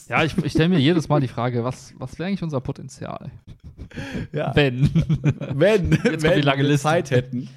ja 0.10 0.24
ich, 0.24 0.38
ich 0.38 0.52
stelle 0.52 0.70
mir 0.70 0.80
jedes 0.80 1.08
Mal 1.08 1.22
die 1.22 1.28
Frage, 1.28 1.64
was, 1.64 1.94
was 1.98 2.18
wäre 2.20 2.28
eigentlich 2.28 2.44
unser 2.44 2.62
Potenzial? 2.62 3.32
ja. 4.32 4.56
Wenn. 4.56 4.90
Wenn, 5.54 5.92
Jetzt 5.92 6.24
wenn 6.24 6.36
die 6.36 6.42
lange 6.42 6.64
wir 6.64 6.70
Liste. 6.70 6.84
Zeit 6.84 7.12
hätten. 7.12 7.50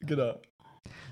Genau. 0.00 0.40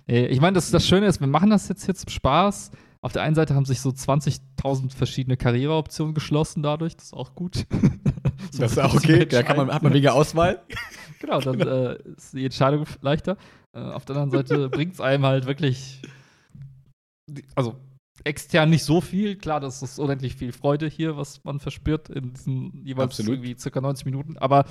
Ich 0.06 0.40
meine, 0.40 0.54
das, 0.54 0.70
das 0.70 0.86
Schöne 0.86 1.06
ist, 1.06 1.20
wir 1.20 1.28
machen 1.28 1.50
das 1.50 1.68
jetzt 1.68 1.84
hier 1.84 1.94
zum 1.94 2.08
Spaß. 2.08 2.72
Auf 3.02 3.12
der 3.12 3.22
einen 3.22 3.34
Seite 3.34 3.54
haben 3.54 3.64
sich 3.64 3.80
so 3.80 3.90
20.000 3.90 4.94
verschiedene 4.94 5.36
Karriereoptionen 5.36 6.14
geschlossen 6.14 6.62
dadurch. 6.62 6.96
Das 6.96 7.06
ist 7.06 7.14
auch 7.14 7.34
gut. 7.34 7.66
So 8.52 8.62
Das 8.62 8.72
ist 8.72 8.78
auch 8.78 8.94
okay. 8.94 9.26
Da 9.26 9.42
kann 9.42 9.58
man, 9.58 9.72
hat 9.72 9.82
man 9.82 9.92
weniger 9.92 10.14
Auswahl. 10.14 10.62
Genau, 11.20 11.38
dann 11.40 11.60
Äh, 11.60 11.98
ist 12.16 12.32
die 12.32 12.46
Entscheidung 12.46 12.86
leichter. 13.02 13.36
Äh, 13.74 13.80
auf 13.80 14.06
der 14.06 14.16
anderen 14.16 14.30
Seite 14.30 14.68
bringt 14.70 14.94
es 14.94 15.00
einem 15.02 15.26
halt 15.26 15.44
wirklich, 15.46 16.00
also 17.54 17.76
extern 18.24 18.70
nicht 18.70 18.84
so 18.84 19.00
viel. 19.00 19.36
Klar, 19.36 19.60
das 19.60 19.82
ist 19.82 19.98
unendlich 19.98 20.36
viel 20.36 20.52
Freude 20.52 20.86
hier, 20.86 21.16
was 21.16 21.42
man 21.44 21.60
verspürt 21.60 22.08
in 22.08 22.32
diesen 22.32 22.84
jeweils 22.84 23.10
Absolut. 23.10 23.34
irgendwie 23.34 23.58
circa 23.58 23.80
90 23.80 24.04
Minuten. 24.04 24.36
Aber 24.38 24.64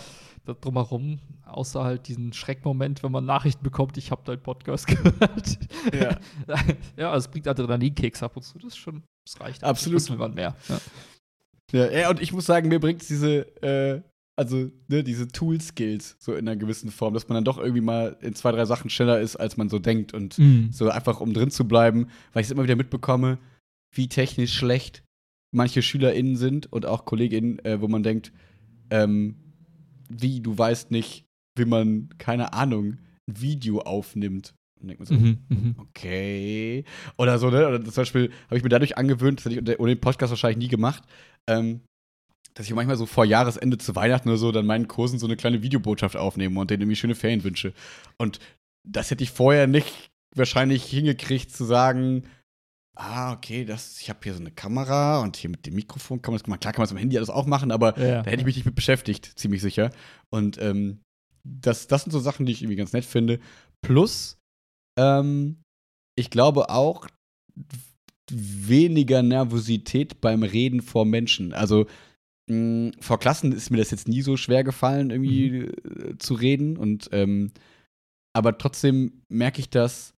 drumherum, 0.45 1.19
außer 1.45 1.83
halt 1.83 2.07
diesen 2.07 2.33
Schreckmoment, 2.33 3.03
wenn 3.03 3.11
man 3.11 3.25
Nachrichten 3.25 3.63
bekommt, 3.63 3.97
ich 3.97 4.11
habe 4.11 4.23
deinen 4.23 4.41
Podcast 4.41 4.87
gehört. 4.87 5.59
Ja. 5.93 6.17
ja, 6.97 7.11
also 7.11 7.25
es 7.25 7.31
bringt 7.31 7.47
Adrenalinkeks 7.47 8.23
ab 8.23 8.35
und 8.35 8.43
zu. 8.43 8.57
Das 8.59 8.73
ist 8.73 8.77
schon, 8.77 9.03
das 9.25 9.39
reicht. 9.39 9.63
Absolut. 9.63 9.97
Das 9.97 10.09
will 10.09 10.17
man 10.17 10.33
mehr. 10.33 10.55
Ja. 10.67 10.79
Ja, 11.71 11.91
ja, 11.91 12.09
und 12.09 12.19
ich 12.19 12.33
muss 12.33 12.47
sagen, 12.47 12.67
mir 12.67 12.79
bringt 12.79 13.07
diese, 13.07 13.41
äh, 13.61 14.01
also, 14.39 14.71
ne, 14.87 15.03
diese 15.03 15.27
Tool-Skills 15.27 16.15
so 16.17 16.33
in 16.33 16.47
einer 16.47 16.55
gewissen 16.55 16.91
Form, 16.91 17.13
dass 17.13 17.27
man 17.27 17.35
dann 17.35 17.43
doch 17.43 17.57
irgendwie 17.57 17.81
mal 17.81 18.15
in 18.21 18.33
zwei, 18.33 18.51
drei 18.51 18.63
Sachen 18.65 18.89
schneller 18.89 19.19
ist, 19.19 19.35
als 19.35 19.57
man 19.57 19.69
so 19.69 19.79
denkt. 19.79 20.13
Und 20.13 20.39
Mhm. 20.39 20.69
so 20.71 20.89
einfach, 20.89 21.19
um 21.19 21.33
drin 21.33 21.51
zu 21.51 21.67
bleiben, 21.67 22.07
weil 22.33 22.41
ich 22.41 22.47
es 22.47 22.51
immer 22.51 22.63
wieder 22.63 22.77
mitbekomme, 22.77 23.37
wie 23.93 24.07
technisch 24.07 24.53
schlecht 24.53 25.03
manche 25.51 25.81
SchülerInnen 25.81 26.35
sind 26.37 26.71
und 26.71 26.85
auch 26.85 27.05
KollegInnen, 27.05 27.59
äh, 27.65 27.81
wo 27.81 27.87
man 27.87 28.03
denkt, 28.03 28.31
ähm, 28.91 29.35
wie, 30.09 30.41
du 30.41 30.57
weißt 30.57 30.91
nicht, 30.91 31.25
wie 31.57 31.65
man, 31.65 32.09
keine 32.17 32.53
Ahnung, 32.53 32.97
ein 33.27 33.41
Video 33.41 33.79
aufnimmt. 33.81 34.53
Und 34.81 34.87
denkt 34.87 34.99
man 35.01 35.07
so, 35.07 35.13
Mhm. 35.15 35.37
Mhm. 35.49 35.75
okay. 35.79 36.85
Oder 37.17 37.37
so, 37.39 37.49
ne? 37.49 37.67
Oder 37.67 37.83
zum 37.83 37.93
Beispiel 37.93 38.31
habe 38.47 38.57
ich 38.57 38.63
mir 38.63 38.69
dadurch 38.69 38.97
angewöhnt, 38.97 39.39
das 39.39 39.51
hätte 39.51 39.71
ich 39.73 39.79
ohne 39.79 39.95
den 39.95 40.01
Podcast 40.01 40.29
wahrscheinlich 40.31 40.59
nie 40.59 40.69
gemacht, 40.69 41.03
ähm, 41.47 41.81
dass 42.59 42.67
ich 42.67 42.75
manchmal 42.75 42.97
so 42.97 43.05
vor 43.05 43.23
Jahresende 43.23 43.77
zu 43.77 43.95
Weihnachten 43.95 44.27
oder 44.27 44.37
so 44.37 44.51
dann 44.51 44.65
meinen 44.65 44.89
Kursen 44.89 45.17
so 45.17 45.25
eine 45.25 45.37
kleine 45.37 45.63
Videobotschaft 45.63 46.17
aufnehme 46.17 46.59
und 46.59 46.69
denen 46.69 46.81
irgendwie 46.81 46.97
schöne 46.97 47.15
Ferien 47.15 47.45
wünsche. 47.45 47.71
Und 48.17 48.39
das 48.85 49.09
hätte 49.09 49.23
ich 49.23 49.31
vorher 49.31 49.65
nicht 49.65 50.09
wahrscheinlich 50.35 50.83
hingekriegt 50.83 51.55
zu 51.55 51.63
sagen, 51.63 52.23
ah, 52.97 53.31
okay, 53.31 53.63
das, 53.63 54.01
ich 54.01 54.09
habe 54.09 54.19
hier 54.23 54.33
so 54.33 54.41
eine 54.41 54.51
Kamera 54.51 55.21
und 55.21 55.37
hier 55.37 55.49
mit 55.49 55.65
dem 55.65 55.75
Mikrofon 55.75 56.21
kann 56.21 56.33
man 56.33 56.39
das 56.41 56.49
machen. 56.49 56.59
Klar 56.59 56.73
kann 56.73 56.81
man 56.81 56.87
es 56.87 56.91
am 56.91 56.97
Handy 56.97 57.15
alles 57.15 57.29
auch 57.29 57.45
machen, 57.45 57.71
aber 57.71 57.97
Ja. 57.97 58.23
da 58.23 58.29
hätte 58.29 58.41
ich 58.41 58.45
mich 58.45 58.57
nicht 58.57 58.65
mit 58.65 58.75
beschäftigt, 58.75 59.39
ziemlich 59.39 59.61
sicher. 59.61 59.91
Und 60.29 60.57
ähm, 60.61 60.99
das, 61.45 61.87
das 61.87 62.03
sind 62.03 62.11
so 62.11 62.19
Sachen, 62.19 62.45
die 62.45 62.51
ich 62.51 62.61
irgendwie 62.61 62.75
ganz 62.75 62.91
nett 62.91 63.05
finde. 63.05 63.39
Plus, 63.81 64.37
ähm, 64.99 65.61
ich 66.17 66.29
glaube 66.29 66.69
auch 66.71 67.07
weniger 68.29 69.23
Nervosität 69.23 70.19
beim 70.19 70.43
Reden 70.43 70.81
vor 70.81 71.05
Menschen. 71.05 71.53
Also 71.53 71.85
mh, 72.49 72.91
vor 72.99 73.19
Klassen 73.19 73.51
ist 73.51 73.69
mir 73.69 73.77
das 73.77 73.91
jetzt 73.91 74.07
nie 74.07 74.21
so 74.21 74.37
schwer 74.37 74.63
gefallen, 74.63 75.09
irgendwie 75.11 75.59
äh, 75.65 76.17
zu 76.17 76.33
reden. 76.33 76.77
Und 76.77 77.09
ähm, 77.11 77.51
aber 78.33 78.57
trotzdem 78.57 79.21
merke 79.29 79.59
ich 79.59 79.69
das, 79.69 80.13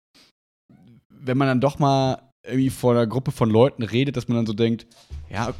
wenn 1.10 1.38
man 1.38 1.48
dann 1.48 1.62
doch 1.62 1.80
mal 1.80 2.32
irgendwie 2.46 2.70
vor 2.70 2.92
einer 2.94 3.08
Gruppe 3.08 3.32
von 3.32 3.50
Leuten 3.50 3.84
redet, 3.84 4.18
dass 4.18 4.28
man 4.28 4.38
dann 4.38 4.46
so 4.48 4.54
denkt, 4.54 4.88
ja, 5.30 5.54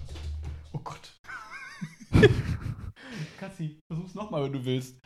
oh 0.74 0.80
Gott. 0.84 1.20
Katzi, 3.40 3.80
versuch's 3.92 4.16
nochmal, 4.16 4.44
wenn 4.44 4.54
du 4.54 4.66
willst. 4.66 4.98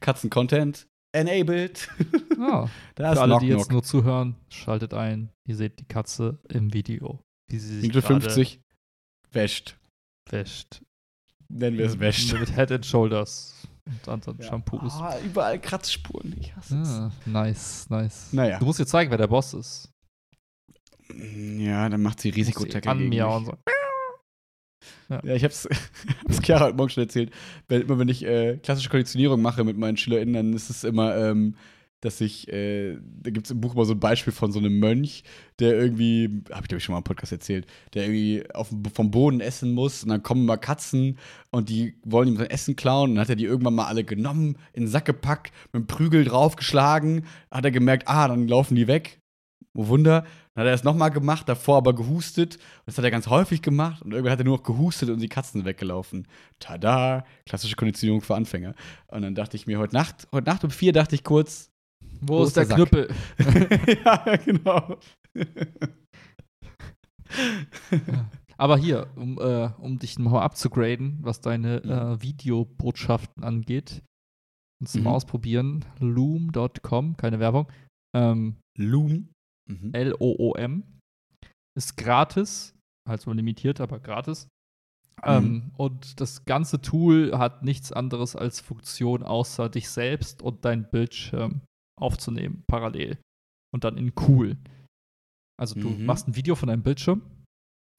Katzen-Content 0.00 0.86
enabled. 1.14 1.88
Ja. 2.38 2.68
Da 2.94 3.08
Für 3.08 3.12
ist 3.12 3.18
alle, 3.18 3.32
Knock 3.32 3.40
die 3.40 3.46
jetzt 3.48 3.58
Knock. 3.64 3.72
nur 3.72 3.82
zuhören, 3.82 4.36
schaltet 4.48 4.94
ein. 4.94 5.30
Ihr 5.48 5.56
seht 5.56 5.80
die 5.80 5.84
Katze 5.84 6.38
im 6.48 6.72
Video, 6.72 7.20
wie 7.50 7.58
sie 7.58 7.74
sich 7.80 7.82
Minute 7.82 8.00
gerade 8.00 8.20
50 8.22 8.60
wäscht. 9.32 9.76
Wäscht. 10.32 10.82
nennen 11.48 11.78
wir 11.78 11.86
es 11.86 11.98
wäscht. 11.98 12.32
Mit 12.32 12.54
Head 12.54 12.72
and 12.72 12.86
Shoulders 12.86 13.54
und 13.86 14.08
anderen 14.08 14.42
Shampoos. 14.42 14.94
Ah, 14.94 15.18
überall 15.24 15.60
Kratzspuren. 15.60 16.34
Ich 16.40 16.54
hasse 16.56 16.80
es. 16.80 16.88
Ah, 16.88 17.12
nice, 17.24 17.88
nice. 17.88 18.32
Naja. 18.32 18.58
Du 18.58 18.64
musst 18.64 18.78
dir 18.78 18.86
zeigen, 18.86 19.10
wer 19.10 19.18
der 19.18 19.28
Boss 19.28 19.54
ist. 19.54 19.92
Ja, 21.08 21.88
dann 21.88 22.02
macht 22.02 22.20
sie 22.20 22.30
Risikotacker 22.30 22.90
An 22.90 23.08
mir 23.08 23.28
und 23.28 23.46
so. 23.46 23.54
Ja, 25.08 25.34
ich 25.34 25.44
hab's, 25.44 25.68
hab's 26.24 26.42
Chiara 26.42 26.64
heute 26.66 26.76
Morgen 26.76 26.90
schon 26.90 27.04
erzählt. 27.04 27.32
Wenn, 27.68 27.82
immer 27.82 27.98
wenn 27.98 28.08
ich 28.08 28.24
äh, 28.24 28.58
klassische 28.58 28.90
Konditionierung 28.90 29.40
mache 29.40 29.62
mit 29.62 29.76
meinen 29.76 29.96
SchülerInnen, 29.96 30.34
dann 30.34 30.52
ist 30.52 30.68
es 30.68 30.82
immer, 30.84 31.16
ähm, 31.16 31.56
dass 32.00 32.20
ich, 32.20 32.48
äh, 32.52 32.98
da 33.22 33.30
gibt's 33.30 33.50
im 33.50 33.60
Buch 33.60 33.74
mal 33.74 33.84
so 33.84 33.94
ein 33.94 34.00
Beispiel 34.00 34.32
von 34.32 34.52
so 34.52 34.58
einem 34.58 34.78
Mönch, 34.78 35.24
der 35.58 35.74
irgendwie, 35.76 36.42
hab 36.50 36.62
ich 36.62 36.68
glaube 36.68 36.78
ich 36.78 36.84
schon 36.84 36.92
mal 36.92 36.98
im 36.98 37.04
Podcast 37.04 37.32
erzählt, 37.32 37.66
der 37.94 38.04
irgendwie 38.04 38.44
auf, 38.54 38.70
vom 38.94 39.10
Boden 39.10 39.40
essen 39.40 39.72
muss 39.72 40.02
und 40.02 40.10
dann 40.10 40.22
kommen 40.22 40.44
mal 40.44 40.56
Katzen 40.58 41.18
und 41.50 41.68
die 41.68 41.98
wollen 42.04 42.28
ihm 42.28 42.36
sein 42.36 42.50
Essen 42.50 42.76
klauen 42.76 43.10
und 43.10 43.16
dann 43.16 43.22
hat 43.22 43.30
er 43.30 43.36
die 43.36 43.44
irgendwann 43.44 43.74
mal 43.74 43.86
alle 43.86 44.04
genommen, 44.04 44.56
in 44.72 44.84
den 44.84 44.88
Sack 44.88 45.06
gepackt, 45.06 45.52
mit 45.72 45.82
dem 45.82 45.86
Prügel 45.86 46.24
draufgeschlagen, 46.24 47.24
hat 47.50 47.64
er 47.64 47.70
gemerkt, 47.70 48.08
ah, 48.08 48.28
dann 48.28 48.46
laufen 48.46 48.76
die 48.76 48.86
weg. 48.86 49.20
Oh 49.74 49.88
Wunder. 49.88 50.24
Dann 50.54 50.62
hat 50.62 50.70
er 50.70 50.74
es 50.74 50.84
nochmal 50.84 51.10
gemacht, 51.10 51.48
davor 51.50 51.76
aber 51.76 51.94
gehustet. 51.94 52.58
Das 52.86 52.96
hat 52.96 53.04
er 53.04 53.10
ganz 53.10 53.26
häufig 53.26 53.60
gemacht. 53.60 54.00
Und 54.00 54.12
irgendwann 54.12 54.32
hat 54.32 54.40
er 54.40 54.46
nur 54.46 54.56
noch 54.56 54.64
gehustet 54.64 55.10
und 55.10 55.20
die 55.20 55.28
Katzen 55.28 55.66
weggelaufen. 55.66 56.26
Tada! 56.60 57.26
Klassische 57.44 57.76
Konditionierung 57.76 58.22
für 58.22 58.34
Anfänger. 58.34 58.74
Und 59.08 59.20
dann 59.20 59.34
dachte 59.34 59.56
ich 59.56 59.66
mir, 59.66 59.78
heute 59.78 59.94
Nacht, 59.94 60.26
heute 60.32 60.48
Nacht 60.48 60.64
um 60.64 60.70
vier 60.70 60.94
dachte 60.94 61.14
ich 61.14 61.24
kurz, 61.24 61.70
Wo, 62.20 62.38
Wo 62.38 62.42
ist 62.42 62.48
ist 62.48 62.56
der, 62.56 62.64
der 62.66 62.76
Knüppel? 62.76 63.08
ja, 64.04 64.36
genau. 64.44 64.98
Aber 68.58 68.78
hier, 68.78 69.08
um, 69.16 69.38
äh, 69.38 69.70
um 69.78 69.98
dich 69.98 70.18
nochmal 70.18 70.42
abzugraden, 70.42 71.18
was 71.20 71.40
deine 71.40 71.82
Mhm. 71.84 71.90
äh, 71.90 72.22
Videobotschaften 72.22 73.44
angeht, 73.44 74.02
und 74.80 74.88
zum 74.88 75.02
Mhm. 75.02 75.06
Ausprobieren, 75.08 75.84
loom.com, 76.00 77.16
keine 77.16 77.38
Werbung, 77.40 77.70
ähm, 78.14 78.56
Loom. 78.78 79.28
Mhm. 79.68 79.90
L-O-O-M, 79.94 80.84
ist 81.76 81.96
gratis, 81.96 82.74
halt 83.08 83.20
so 83.20 83.32
limitiert, 83.32 83.80
aber 83.80 83.98
gratis. 84.00 84.48
Ähm, 85.24 85.72
und 85.76 86.20
das 86.20 86.44
ganze 86.44 86.80
Tool 86.82 87.36
hat 87.38 87.62
nichts 87.64 87.90
anderes 87.90 88.36
als 88.36 88.60
Funktion, 88.60 89.22
außer 89.22 89.68
dich 89.70 89.88
selbst 89.88 90.42
und 90.42 90.64
dein 90.64 90.88
Bildschirm 90.90 91.62
aufzunehmen, 92.00 92.62
parallel. 92.66 93.18
Und 93.74 93.84
dann 93.84 93.96
in 93.96 94.12
cool. 94.28 94.56
Also 95.60 95.74
du 95.78 95.88
Mhm. 95.90 96.06
machst 96.06 96.28
ein 96.28 96.36
Video 96.36 96.54
von 96.54 96.68
deinem 96.68 96.82
Bildschirm, 96.82 97.22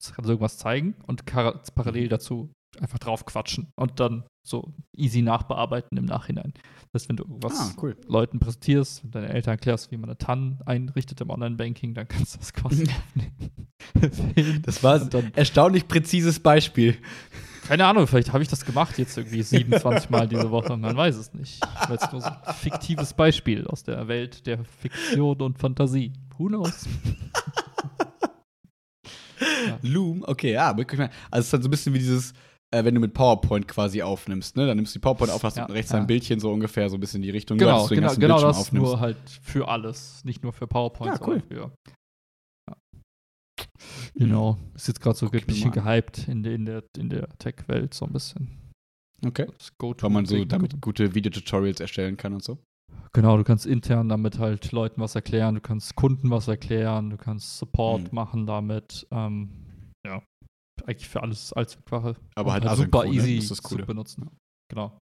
das 0.00 0.12
kann 0.14 0.24
irgendwas 0.24 0.58
zeigen 0.58 0.94
und 1.06 1.24
parallel 1.26 2.08
dazu 2.08 2.50
einfach 2.80 2.98
drauf 2.98 3.24
quatschen 3.24 3.68
und 3.76 3.98
dann 3.98 4.24
so 4.46 4.72
easy 4.96 5.22
nachbearbeiten 5.22 5.96
im 5.98 6.04
Nachhinein. 6.04 6.52
Das 6.92 7.02
heißt, 7.02 7.08
wenn 7.08 7.16
du 7.16 7.24
irgendwas 7.24 7.58
Ah, 7.58 7.72
cool. 7.82 7.96
Leuten 8.06 8.38
präsentierst 8.40 9.04
und 9.04 9.14
deinen 9.14 9.24
Eltern 9.30 9.52
erklärst, 9.52 9.90
wie 9.90 9.96
man 9.96 10.08
eine 10.10 10.18
TAN 10.18 10.60
einrichtet 10.66 11.20
im 11.20 11.30
Online-Banking, 11.30 11.94
dann 11.94 12.06
kannst 12.06 12.34
du 12.34 12.38
das 12.38 12.52
quasi 12.52 12.84
aufnehmen. 13.94 14.62
Das 14.62 14.82
war 14.82 15.00
ein 15.00 15.32
erstaunlich 15.34 15.88
präzises 15.88 16.38
Beispiel. 16.40 16.96
Keine 17.68 17.84
Ahnung, 17.86 18.06
vielleicht 18.06 18.32
habe 18.32 18.42
ich 18.42 18.48
das 18.48 18.64
gemacht 18.64 18.98
jetzt 18.98 19.16
irgendwie 19.16 19.42
27 19.42 20.10
Mal 20.10 20.26
diese 20.26 20.50
Woche, 20.50 20.76
man 20.76 20.96
weiß 20.96 21.16
es 21.16 21.32
nicht. 21.34 21.60
Jetzt 21.90 22.10
nur 22.12 22.20
so 22.22 22.28
ein 22.28 22.54
fiktives 22.54 23.12
Beispiel 23.14 23.66
aus 23.66 23.82
der 23.84 24.08
Welt 24.08 24.46
der 24.46 24.64
Fiktion 24.64 25.40
und 25.42 25.58
Fantasie. 25.58 26.12
Who 26.38 26.46
knows? 26.46 26.86
Loom, 29.82 30.24
okay, 30.26 30.52
ja, 30.52 30.70
also 30.70 30.80
es 31.30 31.44
ist 31.44 31.52
dann 31.52 31.62
so 31.62 31.68
ein 31.68 31.70
bisschen 31.70 31.94
wie 31.94 31.98
dieses, 31.98 32.32
äh, 32.72 32.82
wenn 32.84 32.94
du 32.94 33.00
mit 33.00 33.14
PowerPoint 33.14 33.68
quasi 33.68 34.02
aufnimmst, 34.02 34.56
ne? 34.56 34.66
Dann 34.66 34.76
nimmst 34.76 34.94
du 34.94 34.98
die 34.98 35.02
PowerPoint 35.02 35.30
auf, 35.30 35.42
hast 35.44 35.56
Ja, 35.56 35.62
unten 35.62 35.74
rechts 35.74 35.92
ja. 35.92 35.98
ein 35.98 36.06
Bildchen 36.08 36.40
so 36.40 36.50
ungefähr, 36.52 36.88
so 36.90 36.96
ein 36.96 37.00
bisschen 37.00 37.22
die 37.22 37.30
Richtung, 37.30 37.56
Genau, 37.58 37.86
den 37.86 37.96
genau, 38.00 38.14
genau 38.14 38.18
Bildschirm 38.34 38.48
das 38.48 38.58
aufnimmst. 38.58 38.90
nur 38.90 39.00
halt 39.00 39.16
für 39.42 39.68
alles, 39.68 40.24
nicht 40.24 40.42
nur 40.42 40.52
für 40.52 40.66
PowerPoint, 40.66 41.14
Ja, 41.20 41.26
cool. 41.26 41.40
sondern 41.42 41.48
für 41.48 41.54
ja. 41.56 41.70
Genau, 44.14 44.58
ist 44.74 44.88
jetzt 44.88 45.00
gerade 45.00 45.16
so 45.16 45.26
ein 45.30 45.46
bisschen 45.46 45.70
gehypt 45.72 46.28
in 46.28 46.42
der, 46.42 46.54
in 46.54 46.64
der, 46.64 46.84
in 46.96 47.08
der 47.08 47.28
Tech-Welt 47.38 47.94
so 47.94 48.06
ein 48.06 48.12
bisschen. 48.12 48.58
Okay. 49.24 49.46
Weil 49.78 50.10
man 50.10 50.26
so 50.26 50.44
damit 50.44 50.80
gute 50.80 51.14
Videotutorials 51.14 51.80
erstellen 51.80 52.16
kann 52.16 52.34
und 52.34 52.44
so. 52.44 52.58
Genau, 53.12 53.36
du 53.36 53.44
kannst 53.44 53.66
intern 53.66 54.08
damit 54.08 54.38
halt 54.38 54.70
Leuten 54.70 55.00
was 55.00 55.14
erklären, 55.14 55.54
du 55.56 55.60
kannst 55.60 55.96
Kunden 55.96 56.30
was 56.30 56.46
erklären, 56.46 57.10
du 57.10 57.16
kannst 57.16 57.58
Support 57.58 58.02
Mhm. 58.02 58.08
machen 58.12 58.46
damit. 58.46 59.06
Ähm, 59.10 59.92
ja, 60.06 60.22
eigentlich 60.84 61.08
für 61.08 61.22
alles 61.22 61.52
Allzweckware. 61.52 62.16
Aber 62.34 62.54
Und 62.54 62.64
halt 62.64 62.76
super 62.76 63.04
ne? 63.04 63.10
easy 63.10 63.36
Das 63.36 63.50
ist 63.50 63.64
das 63.64 63.70
zu 63.70 63.76
benutzen. 63.78 64.30
Genau. 64.70 64.98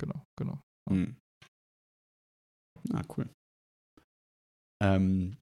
Genau, 0.00 0.22
genau. 0.38 0.60
Mhm. 0.90 1.16
Ah, 2.92 3.02
cool. 3.16 3.28
Ähm, 4.82 5.36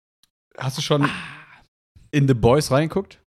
hast 0.57 0.79
du 0.79 0.83
schon 0.83 1.09
in 2.13 2.29
The 2.29 2.35
Boys 2.35 2.71
reingeguckt? 2.71 3.21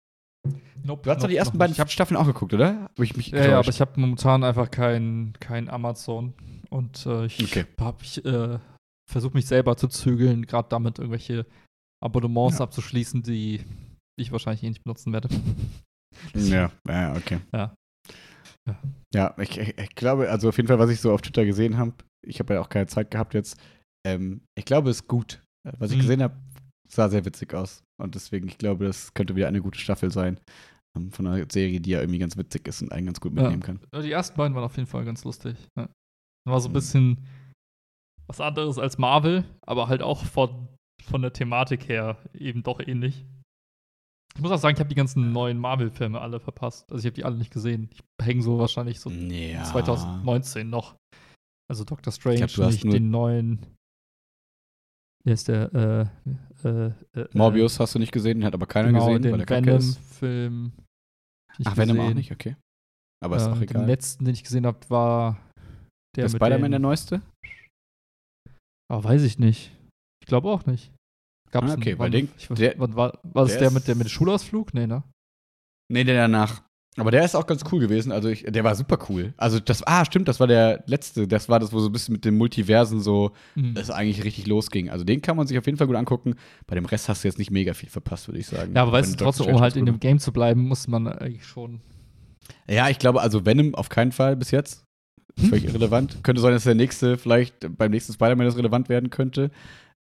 Nope, 0.84 1.02
Du 1.04 1.10
hast 1.10 1.18
doch 1.18 1.24
nope, 1.24 1.30
die 1.30 1.36
ersten 1.38 1.58
beiden 1.58 1.76
nicht. 1.76 1.92
Staffeln 1.92 2.18
auch 2.18 2.28
geguckt, 2.28 2.54
oder? 2.54 2.84
Hab 2.84 3.00
ich 3.00 3.18
mich 3.18 3.28
Ja, 3.30 3.38
ja, 3.38 3.44
aber 3.46 3.50
getäuscht? 3.62 3.70
ich 3.76 3.82
habe 3.82 4.00
momentan 4.00 4.44
einfach 4.44 4.70
kein, 4.70 5.34
kein 5.40 5.70
Amazon 5.70 6.34
und 6.70 7.06
äh, 7.08 7.26
ich 7.26 7.44
Okay. 7.44 7.66
habe 7.80 7.98
ich 8.04 8.24
äh, 8.24 8.60
versuche 9.12 9.34
mich 9.34 9.48
selber 9.48 9.76
zu 9.78 9.88
zügeln, 9.88 10.46
gerade 10.46 10.70
damit 10.70 11.00
irgendwelche 11.00 11.46
Abonnements 12.04 12.60
Ja. 12.60 12.66
abzuschließen, 12.66 13.24
die 13.24 13.64
ich 14.20 14.32
wahrscheinlich 14.32 14.64
eh 14.64 14.70
nicht 14.70 14.84
benutzen 14.84 15.12
werde. 15.14 15.30
Ja, 16.34 16.72
ja, 16.88 17.14
okay. 17.16 17.40
Ja. 17.54 17.76
Ja. 18.68 18.80
Ja, 19.14 19.36
ich, 19.38 19.58
ich, 19.58 19.78
ich 19.78 19.96
glaube, 19.96 20.30
also 20.30 20.48
auf 20.50 20.56
jeden 20.58 20.68
Fall, 20.68 20.80
was 20.80 20.90
ich 20.90 21.02
so 21.02 21.12
auf 21.14 21.22
Twitter 21.22 21.46
gesehen 21.46 21.78
habe, 21.78 21.94
ich 22.26 22.40
habe 22.40 22.54
ja 22.54 22.62
auch 22.62 22.70
keine 22.70 22.88
Zeit 22.88 23.12
gehabt 23.12 23.34
jetzt, 23.34 23.60
ähm, 24.08 24.42
ich 24.58 24.64
glaube, 24.66 24.90
es 24.90 24.98
ist 25.02 25.08
gut. 25.10 25.44
Was 25.78 25.92
ich 25.92 25.98
Mhm. 25.98 26.02
gesehen 26.02 26.24
habe, 26.24 26.36
sah 26.88 27.10
sehr 27.10 27.26
witzig 27.26 27.54
aus. 27.54 27.84
Und 28.02 28.16
deswegen, 28.16 28.48
ich 28.48 28.58
glaube, 28.58 28.86
das 28.86 29.14
könnte 29.14 29.36
wieder 29.36 29.48
eine 29.48 29.62
gute 29.62 29.80
Staffel 29.80 30.12
sein 30.12 30.40
ähm, 30.98 31.12
von 31.12 31.28
einer 31.28 31.46
Serie, 31.52 31.80
die 31.80 31.92
ja 31.92 32.00
irgendwie 32.02 32.20
ganz 32.20 32.36
witzig 32.38 32.68
ist 32.68 32.82
und 32.82 32.92
einen 32.92 33.06
ganz 33.06 33.20
gut 33.22 33.34
Ja. 33.36 33.44
mitnehmen 33.44 33.64
kann. 33.64 33.80
Ja, 33.94 34.02
Die 34.02 34.12
ersten 34.12 34.36
beiden 34.38 34.54
waren 34.56 34.64
auf 34.66 34.76
jeden 34.76 34.88
Fall 34.88 35.06
ganz 35.06 35.24
lustig. 35.24 35.56
Ja. 35.78 35.90
War 36.48 36.60
so 36.60 36.68
ein 36.68 36.72
Mhm. 36.72 36.74
bisschen 36.74 37.28
was 38.28 38.42
anderes 38.42 38.78
als 38.80 38.98
Marvel, 38.98 39.46
aber 39.66 39.88
halt 39.88 40.02
auch 40.02 40.24
von, 40.26 40.68
von 41.04 41.22
der 41.22 41.32
Thematik 41.34 41.88
her 41.88 42.18
eben 42.34 42.64
doch 42.64 42.80
ähnlich. 42.80 43.26
Ich 44.36 44.42
muss 44.42 44.52
auch 44.52 44.58
sagen, 44.58 44.76
ich 44.76 44.80
habe 44.82 44.90
die 44.90 44.96
ganzen 44.96 45.32
neuen 45.32 45.58
Marvel-Filme 45.58 46.20
alle 46.20 46.42
verpasst. 46.42 46.92
Also 46.92 47.00
ich 47.00 47.06
habe 47.06 47.14
die 47.16 47.24
alle 47.24 47.38
nicht 47.38 47.54
gesehen. 47.54 47.90
Ich 47.94 48.02
hänge 48.22 48.42
so 48.42 48.60
wahrscheinlich 48.60 49.00
so 49.00 49.10
Ja. 49.10 49.64
2019 49.64 50.70
noch. 50.70 50.96
Also 51.72 51.86
Doctor 51.86 52.12
Strange, 52.12 52.46
glaub, 52.48 52.70
nicht 52.72 52.84
den 52.84 53.10
neuen. 53.12 53.66
Wer 55.24 55.34
ist 55.34 55.48
der? 55.48 55.74
Äh, 55.74 56.06
äh, 56.64 56.88
äh, 57.20 57.28
Morbius 57.34 57.80
hast 57.80 57.96
du 57.96 58.00
nicht 58.00 58.12
gesehen, 58.12 58.40
den 58.40 58.46
hat 58.46 58.54
aber 58.54 58.66
keiner 58.68 58.90
genau, 58.90 59.08
gesehen, 59.08 59.22
den 59.24 59.32
weil 59.34 59.42
er 59.42 59.78
ist. 59.78 60.22
Venom-Film. 60.22 60.72
Ach, 61.66 61.78
Venom 61.78 62.00
auch 62.00 62.14
nicht, 62.14 62.32
okay. 62.32 62.56
Aber 63.24 63.38
ist 63.38 63.48
äh, 63.48 63.50
auch 63.50 63.62
egal. 63.62 63.82
Den 63.82 63.88
letzten, 63.88 64.26
den 64.26 64.34
ich 64.34 64.44
gesehen 64.44 64.66
habe, 64.66 64.80
war 64.90 65.34
der 66.16 66.24
der 66.24 66.24
mit 66.26 66.32
Spider-Man, 66.42 66.72
der 66.72 66.80
neueste? 66.80 67.22
Ah, 68.92 69.04
weiß 69.04 69.24
ich 69.24 69.40
nicht. 69.40 69.72
Ich 70.22 70.28
glaube 70.28 70.50
auch 70.50 70.66
nicht. 70.66 70.92
Gab's 71.52 71.72
Ah, 71.72 71.76
okay, 71.76 71.92
einen- 71.92 72.00
weil 72.00 72.06
wann, 72.14 72.20
den- 72.28 72.30
ich, 72.38 72.48
der- 72.50 72.76
wann 72.78 72.96
war, 72.96 73.20
war 73.24 73.44
das 73.44 73.52
der 73.54 73.60
der 73.60 73.68
ist- 73.70 73.74
mit, 73.74 73.88
der 73.88 73.96
mit 73.96 74.08
dem 74.08 74.10
Schulausflug? 74.10 74.74
Nee, 74.74 74.88
ne? 74.88 75.04
Nee, 75.92 76.04
der 76.04 76.16
danach. 76.16 76.64
Aber 76.98 77.12
der 77.12 77.26
ist 77.26 77.36
auch 77.36 77.46
ganz 77.46 77.64
cool 77.72 77.80
gewesen. 77.82 78.12
Also, 78.12 78.30
ich, 78.30 78.44
der 78.44 78.64
war 78.64 78.74
super 78.76 78.98
cool. 79.10 79.34
Also, 79.38 79.60
das, 79.60 79.86
ah, 79.86 80.06
stimmt, 80.06 80.28
das 80.30 80.40
war 80.40 80.48
der 80.48 80.84
letzte. 80.88 81.28
Das 81.28 81.50
war 81.50 81.60
das, 81.60 81.74
wo 81.74 81.80
so 81.80 81.90
ein 81.90 81.92
bisschen 81.92 82.14
mit 82.14 82.24
den 82.24 82.38
Multiversen 82.38 83.02
so 83.02 83.32
Mhm. 83.56 83.74
es 83.76 83.90
eigentlich 83.90 84.24
richtig 84.24 84.48
losging. 84.48 84.90
Also, 84.90 85.04
den 85.04 85.22
kann 85.22 85.36
man 85.36 85.46
sich 85.46 85.58
auf 85.58 85.66
jeden 85.66 85.78
Fall 85.78 85.88
gut 85.88 85.98
angucken. 85.98 86.36
Bei 86.68 86.76
dem 86.76 86.86
Rest 86.86 87.10
hast 87.10 87.24
du 87.24 87.28
jetzt 87.28 87.38
nicht 87.38 87.52
mega 87.52 87.74
viel 87.74 87.90
verpasst, 87.90 88.28
würde 88.30 88.40
ich 88.40 88.48
sagen. 88.48 88.74
Ja, 88.76 88.84
aber 88.84 88.94
weißt 88.94 89.14
du, 89.20 89.24
trotzdem, 89.24 89.48
um 89.54 89.60
halt 89.62 89.76
in 89.76 89.86
dem 89.86 90.00
Game 90.00 90.20
zu 90.20 90.32
bleiben, 90.32 90.62
muss 90.68 90.88
man 90.88 91.08
eigentlich 91.08 91.46
schon. 91.46 91.82
Ja, 92.70 92.90
ich 92.90 93.00
glaube, 93.00 93.22
also 93.22 93.46
Venom 93.46 93.76
auf 93.76 93.90
keinen 93.90 94.12
Fall 94.12 94.36
bis 94.38 94.52
jetzt. 94.52 94.86
Hm? 95.38 95.50
Völlig 95.50 95.66
irrelevant. 95.66 96.24
Könnte 96.24 96.42
sein, 96.42 96.54
dass 96.54 96.64
der 96.64 96.76
nächste 96.76 97.18
vielleicht 97.18 97.56
beim 97.78 97.92
nächsten 97.92 98.14
Spider-Man 98.14 98.46
das 98.46 98.56
relevant 98.58 98.88
werden 98.88 99.10
könnte. 99.10 99.52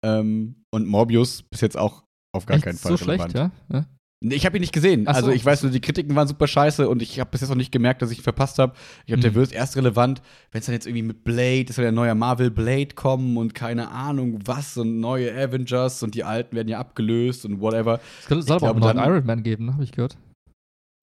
Ähm, 0.03 0.63
und 0.69 0.85
Morbius 0.87 1.41
bis 1.41 1.61
jetzt 1.61 1.77
auch 1.77 2.03
auf 2.33 2.45
gar 2.45 2.55
Echt 2.57 2.65
keinen 2.65 2.77
Fall 2.77 2.97
so 2.97 3.05
relevant. 3.05 3.31
schlecht, 3.31 3.51
ja? 3.71 3.77
ja? 3.79 3.85
Ich 4.25 4.45
habe 4.45 4.57
ihn 4.57 4.61
nicht 4.61 4.71
gesehen. 4.73 5.03
Ach 5.05 5.13
so. 5.15 5.17
Also 5.17 5.31
ich 5.31 5.43
weiß 5.45 5.63
nur, 5.63 5.71
die 5.73 5.81
Kritiken 5.81 6.15
waren 6.15 6.29
super 6.29 6.47
scheiße 6.47 6.87
und 6.87 7.01
ich 7.01 7.19
habe 7.19 7.29
bis 7.29 7.41
jetzt 7.41 7.49
noch 7.49 7.57
nicht 7.57 7.73
gemerkt, 7.73 8.01
dass 8.01 8.09
ich 8.09 8.19
ihn 8.19 8.23
verpasst 8.23 8.57
habe. 8.57 8.73
Ich 9.01 9.07
glaube, 9.07 9.21
der 9.21 9.31
Mhm. 9.31 9.35
wird 9.35 9.51
erst 9.51 9.75
relevant, 9.75 10.21
wenn 10.51 10.59
es 10.59 10.65
dann 10.65 10.73
jetzt 10.73 10.87
irgendwie 10.87 11.03
mit 11.03 11.25
Blade, 11.25 11.65
es 11.67 11.75
soll 11.75 11.83
ja 11.83 11.91
ein 11.91 11.95
neuer 11.95 12.15
Marvel 12.15 12.49
Blade 12.49 12.95
kommen 12.95 13.35
und 13.35 13.53
keine 13.53 13.89
Ahnung 13.91 14.39
was 14.45 14.77
und 14.77 15.01
neue 15.01 15.33
Avengers 15.33 16.03
und 16.03 16.15
die 16.15 16.23
alten 16.23 16.55
werden 16.55 16.69
ja 16.69 16.79
abgelöst 16.79 17.45
und 17.45 17.59
whatever. 17.59 17.99
Es 18.21 18.27
soll 18.27 18.39
aber 18.39 18.53
auch 18.53 18.59
glaube, 18.59 18.71
einen 18.75 18.79
neuen 18.79 18.97
dann- 18.97 19.09
Iron 19.13 19.25
Man 19.25 19.43
geben, 19.43 19.65
ne? 19.65 19.73
habe 19.73 19.83
ich 19.83 19.91
gehört. 19.91 20.15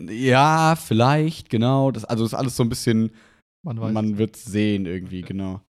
Ja, 0.02 0.76
vielleicht, 0.76 1.50
genau. 1.50 1.90
Das, 1.90 2.06
also 2.06 2.24
ist 2.24 2.32
alles 2.32 2.56
so 2.56 2.62
ein 2.62 2.70
bisschen, 2.70 3.10
Man 3.62 3.92
man 3.92 4.16
wird 4.16 4.36
sehen 4.36 4.86
irgendwie, 4.86 5.20
genau. 5.20 5.60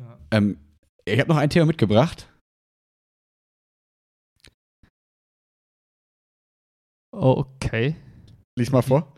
Ja. 0.00 0.18
Ähm, 0.32 0.58
ich 1.04 1.20
habe 1.20 1.28
noch 1.28 1.36
ein 1.36 1.50
Thema 1.50 1.66
mitgebracht. 1.66 2.28
Okay. 7.20 7.96
Lies 8.58 8.72
mal 8.72 8.82
vor. 8.82 9.12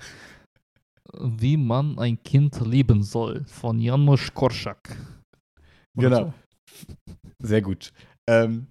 Wie 1.18 1.56
man 1.56 1.98
ein 1.98 2.22
Kind 2.22 2.60
lieben 2.64 3.02
soll 3.02 3.44
von 3.46 3.80
Janusz 3.80 4.32
Korczak. 4.32 4.96
Oder 5.96 6.08
Genau. 6.08 6.34
Sehr 7.42 7.62
gut. 7.62 7.92
Ähm, 8.28 8.66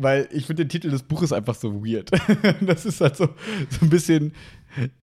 weil 0.00 0.28
ich 0.32 0.46
finde 0.46 0.64
den 0.64 0.70
Titel 0.70 0.90
des 0.90 1.02
Buches 1.02 1.32
einfach 1.32 1.54
so 1.54 1.84
weird. 1.84 2.10
das 2.62 2.86
ist 2.86 3.00
halt 3.00 3.16
so, 3.16 3.26
so 3.68 3.80
ein 3.82 3.90
bisschen, 3.90 4.32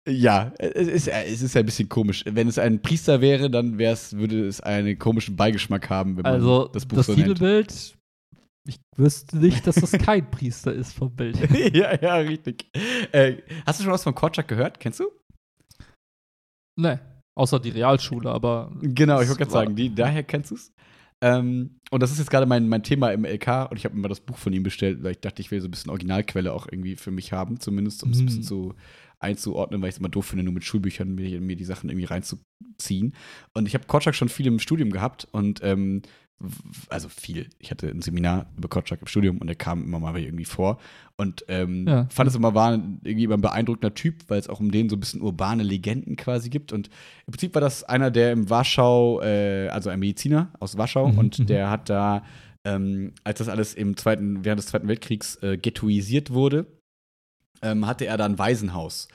ja, 0.08 0.52
es 0.58 0.88
ist, 0.88 1.08
es 1.08 1.42
ist 1.44 1.56
ein 1.56 1.66
bisschen 1.66 1.90
komisch. 1.90 2.24
Wenn 2.26 2.48
es 2.48 2.58
ein 2.58 2.82
Priester 2.82 3.22
wäre, 3.22 3.52
dann 3.52 3.78
wär's, 3.78 4.14
würde 4.18 4.48
es 4.48 4.62
einen 4.62 4.98
komischen 4.98 5.36
Beigeschmack 5.36 5.90
haben, 5.90 6.18
wenn 6.18 6.24
man 6.24 6.34
Also, 6.34 6.66
das 6.66 6.88
das, 6.88 6.88
Buch 6.88 7.04
so 7.04 7.14
nennt. 7.14 7.28
Titelbild, 7.28 7.98
ich 8.68 8.80
wüsste 8.98 9.38
nicht, 9.38 9.66
dass 9.66 9.76
das 9.76 9.92
kein 10.06 10.30
Priester 10.30 10.74
ist 10.74 10.94
vom 10.94 11.16
Bild. 11.16 11.38
ja, 11.76 12.00
ja, 12.02 12.16
richtig. 12.18 12.66
Äh, 13.12 13.38
hast 13.66 13.80
du 13.80 13.84
schon 13.84 13.94
was 13.94 14.04
von 14.04 14.16
Korczak 14.16 14.48
gehört? 14.48 14.80
Kennst 14.80 15.00
du? 15.00 15.06
ne, 16.80 17.00
außer 17.36 17.60
die 17.60 17.70
Realschule, 17.70 18.30
aber. 18.32 18.72
Genau, 18.82 19.22
ich 19.22 19.28
wollte 19.28 19.40
gerade 19.40 19.52
sagen, 19.52 19.76
die, 19.76 19.94
daher 19.94 20.24
kennst 20.24 20.52
du 20.52 20.56
es. 20.56 20.72
Ähm, 21.22 21.80
und 21.92 22.02
das 22.02 22.12
ist 22.12 22.20
jetzt 22.20 22.30
gerade 22.32 22.46
mein, 22.46 22.70
mein 22.70 22.82
Thema 22.84 23.12
im 23.12 23.26
LK 23.26 23.70
und 23.70 23.76
ich 23.76 23.84
habe 23.84 23.94
mir 23.96 24.02
mal 24.04 24.08
das 24.08 24.22
Buch 24.22 24.38
von 24.38 24.54
ihm 24.54 24.64
bestellt, 24.64 25.04
weil 25.04 25.12
ich 25.12 25.20
dachte, 25.20 25.42
ich 25.42 25.52
will 25.52 25.60
so 25.60 25.68
ein 25.68 25.72
bisschen 25.72 25.90
Originalquelle 25.90 26.54
auch 26.54 26.68
irgendwie 26.72 26.96
für 26.96 27.12
mich 27.12 27.34
haben, 27.34 27.60
zumindest, 27.60 28.04
um 28.04 28.12
es 28.12 28.20
ein 28.20 28.22
Mhm. 28.22 28.26
bisschen 28.28 28.44
zu 28.44 28.76
einzuordnen, 29.20 29.82
weil 29.82 29.90
ich 29.90 29.96
es 29.96 30.00
immer 30.00 30.10
doof 30.10 30.26
finde, 30.28 30.44
nur 30.44 30.54
mit 30.54 30.64
Schulbüchern 30.64 31.14
mir, 31.14 31.42
mir 31.42 31.56
die 31.56 31.66
Sachen 31.66 31.90
irgendwie 31.90 32.06
reinzuziehen. 32.06 33.14
Und 33.54 33.68
ich 33.68 33.74
habe 33.74 33.86
Korczak 33.86 34.16
schon 34.16 34.30
viel 34.30 34.48
im 34.48 34.60
Studium 34.60 34.92
gehabt 34.92 35.28
und 35.32 35.60
ähm, 35.64 36.02
also 36.88 37.10
viel. 37.10 37.50
Ich 37.60 37.70
hatte 37.70 37.90
ein 37.90 38.02
Seminar 38.02 38.46
über 38.58 38.70
Korczak 38.70 39.02
im 39.02 39.08
Studium 39.08 39.40
und 39.40 39.50
er 39.50 39.56
kam 39.56 39.84
immer 39.84 40.00
mal 40.00 40.18
irgendwie 40.18 40.46
vor. 40.46 40.80
Und 41.18 41.44
ähm, 41.50 41.86
Ja. 41.86 42.08
fand 42.10 42.30
es 42.30 42.36
immer, 42.36 42.54
war 42.56 42.76
irgendwie 42.76 43.26
immer 43.26 43.34
ein 43.36 43.42
beeindruckender 43.42 43.94
Typ, 43.94 44.24
weil 44.30 44.40
es 44.40 44.48
auch 44.48 44.62
um 44.62 44.72
den 44.72 44.88
so 44.88 44.96
ein 44.96 45.02
bisschen 45.02 45.22
urbane 45.22 45.64
Legenden 45.64 46.16
quasi 46.16 46.50
gibt. 46.50 46.72
Und 46.72 46.88
im 47.28 47.32
Prinzip 47.34 47.54
war 47.56 47.62
das 47.62 47.84
einer, 47.84 48.10
der 48.10 48.32
im 48.32 48.50
Warschau, 48.50 49.22
äh, 49.22 49.68
also 49.68 49.90
ein 49.90 50.00
Mediziner 50.00 50.54
aus 50.62 50.78
Warschau, 50.78 51.08
Mhm, 51.08 51.14
mhm. 51.14 51.20
und 51.20 51.50
der 51.50 51.70
hat 51.70 51.90
da, 51.90 52.24
ähm, 52.64 53.12
als 53.26 53.40
das 53.40 53.50
alles 53.50 53.74
im 53.74 53.98
zweiten, 53.98 54.46
während 54.46 54.60
des 54.60 54.68
Zweiten 54.68 54.88
Weltkriegs 54.88 55.36
äh, 55.44 55.58
ghettoisiert 55.58 56.32
wurde, 56.32 56.68
ähm, 57.62 57.86
hatte 57.88 58.06
er 58.06 58.18
da 58.18 58.26
ein 58.26 58.40
Waisenhaus 58.40 59.08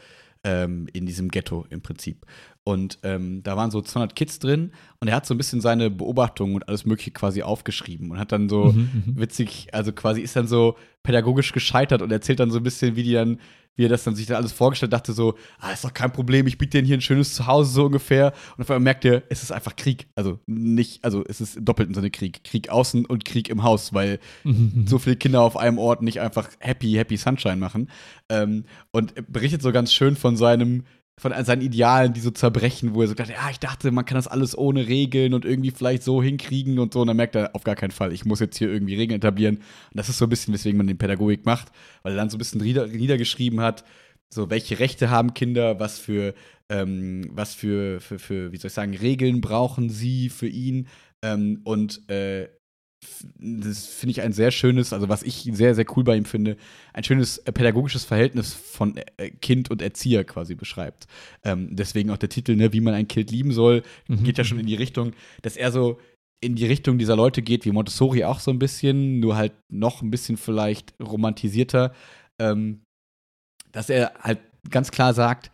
ähm, 0.45 0.89
in 0.93 1.07
diesem 1.07 1.31
Ghetto 1.31 1.67
im 1.71 1.81
Prinzip. 1.81 2.27
Und 2.67 2.99
ähm, 3.03 3.43
da 3.43 3.57
waren 3.59 3.71
so 3.71 3.83
200 3.83 4.17
Kids 4.17 4.39
drin 4.39 4.73
und 5.01 5.09
er 5.09 5.15
hat 5.17 5.27
so 5.27 5.35
ein 5.35 5.37
bisschen 5.39 5.61
seine 5.61 5.91
Beobachtungen 5.91 6.55
und 6.55 6.67
alles 6.67 6.87
Mögliche 6.87 7.11
quasi 7.11 7.43
aufgeschrieben 7.43 8.11
und 8.11 8.19
hat 8.19 8.33
dann 8.33 8.49
so 8.49 8.73
Mhm, 8.73 8.89
mhm. 9.07 9.21
witzig, 9.21 9.69
also 9.73 9.93
quasi 9.93 10.23
ist 10.23 10.35
dann 10.35 10.47
so 10.49 10.77
pädagogisch 11.03 11.53
gescheitert 11.53 12.01
und 12.01 12.11
erzählt 12.11 12.41
dann 12.41 12.51
so 12.51 12.57
ein 12.59 12.63
bisschen, 12.63 12.97
wie 12.97 13.03
die 13.03 13.13
dann, 13.13 13.39
wie 13.77 13.85
er 13.85 13.91
das 13.91 14.05
dann 14.05 14.15
sich 14.15 14.25
dann 14.27 14.37
alles 14.39 14.53
vorgestellt 14.53 14.95
dachte, 14.95 15.13
so, 15.13 15.35
ah, 15.59 15.73
ist 15.73 15.85
doch 15.85 15.93
kein 15.93 16.13
Problem, 16.13 16.47
ich 16.47 16.57
biete 16.57 16.79
denen 16.79 16.87
hier 16.87 16.97
ein 16.97 17.03
schönes 17.03 17.35
Zuhause 17.35 17.71
so 17.71 17.85
ungefähr. 17.85 18.33
Und 18.57 18.63
auf 18.63 18.71
einmal 18.71 18.81
merkt 18.85 19.05
er, 19.05 19.25
es 19.29 19.43
ist 19.43 19.53
einfach 19.53 19.77
Krieg. 19.77 20.07
Also 20.15 20.39
nicht, 20.47 21.05
also 21.05 21.23
es 21.29 21.43
ist 21.43 21.57
im 21.59 21.65
doppelten 21.67 21.95
Sinne 21.95 22.11
Krieg. 22.11 22.45
Krieg 22.45 22.71
außen 22.71 23.05
und 23.05 23.27
Krieg 23.27 23.51
im 23.51 23.63
Haus, 23.63 23.93
weil 23.93 24.21
Mhm, 24.45 24.87
so 24.87 24.99
viele 24.99 25.17
Kinder 25.17 25.43
auf 25.43 25.57
einem 25.59 25.77
Ort 25.79 26.01
nicht 26.01 26.21
einfach 26.21 26.49
happy, 26.61 26.93
happy 26.93 27.19
Sunshine 27.19 27.57
machen. 27.57 27.91
Ähm, 28.31 28.65
und 28.91 29.17
er 29.17 29.23
berichtet 29.23 29.61
so 29.61 29.71
ganz 29.73 29.93
schön 29.93 30.17
von 30.17 30.37
seinem, 30.37 30.85
von 31.19 31.33
seinen 31.45 31.63
Idealen, 31.63 32.13
die 32.13 32.21
so 32.21 32.31
zerbrechen, 32.31 32.95
wo 32.95 33.03
er 33.03 33.09
so 33.09 33.15
dachte, 33.15 33.33
ja, 33.33 33.49
ich 33.51 33.61
dachte, 33.61 33.91
man 33.93 34.05
kann 34.05 34.17
das 34.17 34.27
alles 34.27 34.59
ohne 34.59 34.89
Regeln 34.89 35.33
und 35.33 35.45
irgendwie 35.45 35.71
vielleicht 35.71 36.03
so 36.03 36.23
hinkriegen 36.23 36.79
und 36.79 36.93
so. 36.93 37.03
Und 37.03 37.07
dann 37.07 37.17
merkt 37.17 37.37
er, 37.37 37.55
auf 37.55 37.63
gar 37.63 37.77
keinen 37.77 37.93
Fall, 37.93 38.13
ich 38.13 38.25
muss 38.25 38.41
jetzt 38.41 38.59
hier 38.59 38.69
irgendwie 38.69 38.97
Regeln 38.97 39.19
etablieren. 39.19 39.57
Und 39.57 39.65
das 39.95 40.09
ist 40.09 40.19
so 40.19 40.27
ein 40.27 40.29
bisschen, 40.29 40.53
weswegen 40.53 40.77
man 40.77 40.89
den 40.89 40.99
Pädagogik 40.99 41.47
macht, 41.47 41.69
weil 42.03 42.15
er 42.15 42.17
dann 42.17 42.31
so 42.31 42.37
ein 42.37 42.39
bisschen 42.39 42.61
nieder, 42.61 42.89
niedergeschrieben 42.89 43.61
hat, 43.61 43.85
so 44.29 44.51
welche 44.51 44.81
Rechte 44.81 45.11
haben 45.11 45.35
Kinder, 45.35 45.79
was 45.79 46.01
für, 46.01 46.35
ähm, 46.69 47.31
was 47.31 47.55
für, 47.55 48.01
für, 48.01 48.19
für, 48.19 48.53
wie 48.53 48.57
soll 48.57 48.69
ich 48.69 48.75
sagen, 48.75 48.97
Regeln 48.97 49.41
brauchen 49.41 49.91
sie 49.91 50.31
für 50.31 50.49
ihn. 50.49 50.89
Ähm, 51.23 51.61
und 51.65 52.09
äh, 52.11 52.49
das 53.39 53.87
finde 53.87 54.13
ich 54.13 54.23
ein 54.23 54.33
sehr 54.33 54.51
schönes, 54.51 54.93
also 54.93 55.09
was 55.09 55.23
ich 55.23 55.49
sehr, 55.53 55.75
sehr 55.75 55.87
cool 55.97 56.05
bei 56.05 56.17
ihm 56.17 56.25
finde, 56.25 56.57
ein 56.93 57.05
schönes 57.05 57.39
äh, 57.39 57.53
pädagogisches 57.53 58.05
Verhältnis 58.05 58.55
von 58.55 58.97
äh, 59.17 59.31
Kind 59.31 59.71
und 59.71 59.83
Erzieher 59.83 60.25
quasi 60.25 60.55
beschreibt. 60.55 61.07
Ähm, 61.45 61.69
deswegen 61.75 62.11
auch 62.11 62.17
der 62.19 62.29
Titel, 62.29 62.57
ne, 62.57 62.73
wie 62.73 62.81
man 62.81 62.95
ein 62.95 63.09
Kind 63.09 63.31
lieben 63.31 63.53
soll, 63.53 63.83
Mhm. 64.09 64.25
geht 64.25 64.39
ja 64.39 64.45
schon 64.45 64.59
in 64.59 64.67
die 64.67 64.75
Richtung, 64.75 65.13
dass 65.43 65.57
er 65.57 65.73
so 65.73 65.99
in 66.41 66.57
die 66.57 66.67
Richtung 66.67 66.99
dieser 66.99 67.17
Leute 67.17 67.41
geht, 67.43 67.65
wie 67.65 67.73
Montessori 67.73 68.25
auch 68.25 68.39
so 68.41 68.51
ein 68.51 68.59
bisschen, 68.59 69.21
nur 69.21 69.37
halt 69.37 69.53
noch 69.73 70.03
ein 70.03 70.11
bisschen 70.11 70.37
vielleicht 70.37 70.95
romantisierter, 71.01 71.95
ähm, 72.39 72.83
dass 73.73 73.89
er 73.89 74.13
halt 74.21 74.41
ganz 74.71 74.91
klar 74.91 75.15
sagt, 75.15 75.51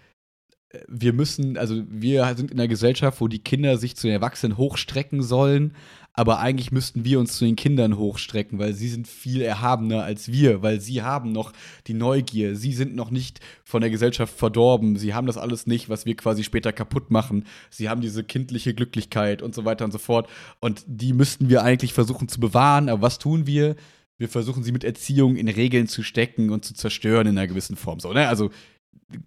äh, 0.73 0.81
wir 0.89 1.13
müssen, 1.13 1.57
also 1.57 1.83
wir 1.89 2.35
sind 2.37 2.51
in 2.51 2.59
einer 2.59 2.69
Gesellschaft, 2.69 3.21
wo 3.21 3.29
die 3.29 3.39
Kinder 3.39 3.77
sich 3.77 3.95
zu 3.97 4.07
den 4.09 4.15
Erwachsenen 4.15 4.57
hochstrecken 4.57 5.23
sollen, 5.23 5.75
aber 6.13 6.41
eigentlich 6.41 6.73
müssten 6.73 7.05
wir 7.05 7.21
uns 7.21 7.37
zu 7.37 7.45
den 7.45 7.57
Kindern 7.57 7.97
hochstrecken, 7.97 8.59
weil 8.59 8.75
sie 8.75 8.89
sind 8.89 9.07
viel 9.07 9.43
erhabener 9.43 10.03
als 10.03 10.31
wir, 10.31 10.63
weil 10.63 10.81
sie 10.81 11.03
haben 11.03 11.33
noch 11.33 11.53
die 11.87 11.95
Neugier, 11.95 12.57
sie 12.57 12.73
sind 12.73 12.95
noch 12.95 13.11
nicht 13.11 13.41
von 13.65 13.81
der 13.81 13.91
Gesellschaft 13.91 14.37
verdorben, 14.37 14.97
sie 14.97 15.15
haben 15.15 15.27
das 15.27 15.39
alles 15.39 15.67
nicht, 15.67 15.89
was 15.89 16.07
wir 16.07 16.17
quasi 16.17 16.43
später 16.45 16.73
kaputt 16.73 17.11
machen, 17.11 17.47
sie 17.71 17.89
haben 17.89 18.01
diese 18.01 18.25
kindliche 18.25 18.75
Glücklichkeit 18.75 19.41
und 19.43 19.55
so 19.55 19.65
weiter 19.65 19.85
und 19.85 19.93
so 19.93 19.99
fort 19.99 20.29
und 20.61 20.83
die 20.87 21.13
müssten 21.13 21.49
wir 21.49 21.63
eigentlich 21.63 21.93
versuchen 21.93 22.29
zu 22.29 22.41
bewahren, 22.41 22.89
aber 22.89 23.03
was 23.03 23.19
tun 23.19 23.47
wir? 23.47 23.77
Wir 24.19 24.29
versuchen 24.29 24.63
sie 24.63 24.73
mit 24.73 24.85
Erziehung 24.85 25.37
in 25.37 25.49
Regeln 25.49 25.87
zu 25.87 26.03
stecken 26.03 26.51
und 26.51 26.65
zu 26.65 26.75
zerstören 26.75 27.27
in 27.27 27.39
einer 27.39 27.47
gewissen 27.47 27.77
Form. 27.77 28.01
So, 28.01 28.13
ne? 28.13 28.29
Also 28.29 28.51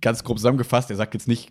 ganz 0.01 0.23
grob 0.23 0.37
zusammengefasst, 0.37 0.91
er 0.91 0.95
sagt 0.95 1.15
jetzt 1.15 1.27
nicht, 1.27 1.49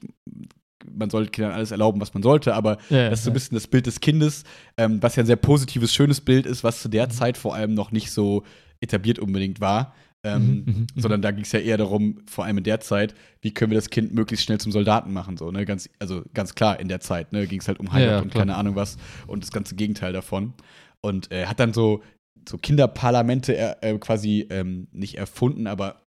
man 0.91 1.11
sollte 1.11 1.31
Kindern 1.31 1.53
alles 1.53 1.71
erlauben, 1.71 2.01
was 2.01 2.15
man 2.15 2.23
sollte, 2.23 2.55
aber 2.55 2.79
Ja, 2.91 3.11
das 3.11 3.21
ist 3.21 3.25
so 3.25 3.31
ein 3.31 3.35
bisschen 3.35 3.55
das 3.55 3.67
Bild 3.67 3.87
des 3.87 4.01
Kindes, 4.01 4.45
ähm, 4.77 5.03
was 5.03 5.17
ja 5.17 5.23
ein 5.23 5.27
sehr 5.27 5.37
positives, 5.37 5.93
schönes 5.95 6.21
Bild 6.21 6.47
ist, 6.47 6.65
was 6.65 6.81
zu 6.83 6.89
der 6.89 7.07
Mhm. 7.07 7.11
Zeit 7.13 7.37
vor 7.39 7.55
allem 7.55 7.75
noch 7.75 7.93
nicht 7.93 8.11
so 8.11 8.43
etabliert 8.81 9.19
unbedingt 9.19 9.61
war. 9.61 9.95
Ähm, 10.25 10.65
Mhm, 10.67 10.73
mhm. 10.73 10.87
Sondern 10.95 11.21
da 11.21 11.33
ging 11.33 11.43
es 11.45 11.51
ja 11.51 11.59
eher 11.59 11.77
darum, 11.77 12.19
vor 12.31 12.45
allem 12.45 12.59
in 12.59 12.65
der 12.65 12.79
Zeit, 12.79 13.13
wie 13.41 13.53
können 13.53 13.73
wir 13.73 13.77
das 13.79 13.91
Kind 13.91 14.15
möglichst 14.15 14.45
schnell 14.47 14.59
zum 14.59 14.71
Soldaten 14.71 15.13
machen, 15.13 15.37
so, 15.37 15.51
ne? 15.51 15.65
Ganz, 15.65 15.89
also 15.99 16.23
ganz 16.33 16.55
klar 16.55 16.79
in 16.79 16.87
der 16.87 17.01
Zeit, 17.01 17.33
ne, 17.33 17.49
ging 17.49 17.59
es 17.61 17.67
halt 17.67 17.81
um 17.81 17.91
Heimat 17.93 18.09
Ja, 18.09 18.21
und 18.21 18.31
klar. 18.31 18.43
keine 18.43 18.55
Ahnung 18.57 18.77
was 18.77 18.99
und 19.27 19.43
das 19.43 19.51
ganze 19.51 19.75
Gegenteil 19.75 20.13
davon. 20.13 20.55
Und 21.01 21.33
er 21.33 21.49
hat 21.49 21.59
dann 21.59 21.73
so, 21.73 22.03
so 22.49 22.57
Kinderparlamente 22.57 23.53
er, 23.57 23.83
äh, 23.83 23.99
quasi 23.99 24.47
ähm, 24.51 24.87
nicht 24.93 25.19
erfunden, 25.19 25.67
aber 25.67 26.03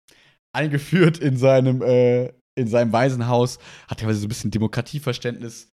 eingeführt 0.52 1.18
in 1.18 1.38
seinem, 1.38 1.82
äh, 1.82 2.32
in 2.56 2.68
seinem 2.68 2.92
Waisenhaus, 2.92 3.60
hat 3.88 4.02
quasi 4.02 4.20
so 4.20 4.26
ein 4.26 4.30
bisschen 4.30 4.52
Demokratieverständnis 4.52 5.72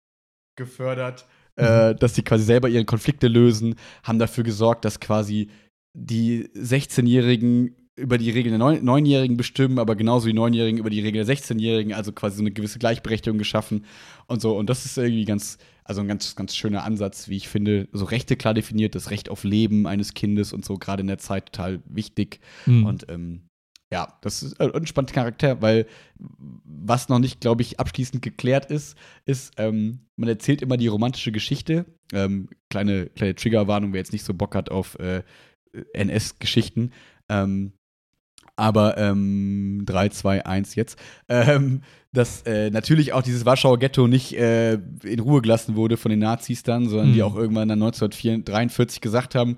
gefördert, 0.56 1.28
äh, 1.56 1.96
dass 1.96 2.16
sie 2.16 2.24
quasi 2.24 2.44
selber 2.44 2.70
ihre 2.70 2.86
Konflikte 2.86 3.28
lösen, 3.28 3.76
haben 4.04 4.20
dafür 4.20 4.44
gesorgt, 4.44 4.86
dass 4.86 5.00
quasi 5.00 5.50
die 5.94 6.50
16-Jährigen 6.56 7.76
über 7.96 8.18
die 8.18 8.32
Regeln 8.32 8.58
der 8.58 8.60
Neun- 8.60 8.84
Neunjährigen 8.84 9.38
bestimmen, 9.38 9.78
aber 9.78 9.96
genauso 9.96 10.26
die 10.28 10.34
Neunjährigen 10.34 10.80
über 10.80 10.90
die 10.90 11.02
Regeln 11.02 11.26
der 11.26 11.36
16-Jährigen, 11.36 11.94
also 11.94 12.12
quasi 12.12 12.38
so 12.38 12.42
eine 12.42 12.52
gewisse 12.52 12.80
Gleichberechtigung 12.80 13.38
geschaffen 13.38 13.86
und 14.26 14.42
so. 14.42 14.58
Und 14.58 14.70
das 14.70 14.86
ist 14.86 14.98
irgendwie 14.98 15.26
ganz, 15.26 15.60
also 15.84 16.02
ein 16.02 16.08
ganz, 16.08 16.36
ganz 16.36 16.56
schöner 16.56 16.84
Ansatz, 16.84 17.30
wie 17.30 17.38
ich 17.38 17.48
finde. 17.48 17.88
So 17.92 18.06
Rechte 18.06 18.36
klar 18.36 18.56
definiert, 18.56 18.96
das 18.96 19.12
Recht 19.12 19.30
auf 19.30 19.44
Leben 19.44 19.86
eines 19.86 20.16
Kindes 20.16 20.54
und 20.54 20.66
so, 20.66 20.78
gerade 20.78 21.02
in 21.02 21.08
der 21.08 21.20
Zeit 21.20 21.54
total 21.54 21.84
wichtig. 21.86 22.40
Mhm. 22.66 22.86
Und 22.86 23.06
ähm, 23.10 23.42
ja, 23.94 24.18
das 24.22 24.42
ist 24.42 24.60
ein 24.60 24.74
ein 24.74 24.88
spannender 24.88 25.14
Charakter, 25.14 25.62
weil 25.62 25.86
was 26.18 27.10
noch 27.10 27.20
nicht, 27.20 27.42
glaube 27.42 27.62
ich, 27.62 27.80
abschließend 27.80 28.24
geklärt 28.24 28.66
ist, 28.72 28.98
ist, 29.26 29.54
ähm, 29.58 30.00
man 30.16 30.28
erzählt 30.30 30.64
immer 30.64 30.78
die 30.78 30.88
romantische 30.88 31.32
Geschichte. 31.32 31.86
Ähm, 32.12 32.50
kleine, 32.72 33.06
kleine 33.08 33.36
Triggerwarnung, 33.36 33.94
wer 33.94 34.00
jetzt 34.00 34.12
nicht 34.12 34.26
so 34.26 34.34
Bock 34.34 34.56
hat 34.56 34.72
auf 34.72 34.98
äh, 34.98 35.22
NS-Geschichten. 35.94 36.92
Ähm, 37.30 37.74
aber 38.56 38.98
ähm, 38.98 39.84
3, 39.86 40.10
2, 40.10 40.46
1 40.46 40.74
jetzt. 40.76 40.98
Ähm, 41.30 41.82
dass 42.12 42.42
äh, 42.44 42.72
natürlich 42.72 43.14
auch 43.14 43.22
dieses 43.24 43.46
Warschauer 43.46 43.78
Ghetto 43.80 44.08
nicht 44.08 44.34
äh, 44.38 44.74
in 45.04 45.20
Ruhe 45.20 45.42
gelassen 45.42 45.76
wurde 45.76 45.98
von 45.98 46.10
den 46.10 46.20
Nazis 46.20 46.64
dann, 46.64 46.88
sondern 46.90 47.14
die 47.14 47.20
Mhm. 47.20 47.26
auch 47.26 47.36
irgendwann 47.36 47.70
dann 47.70 47.82
1943 47.82 49.02
gesagt 49.02 49.36
haben: 49.36 49.58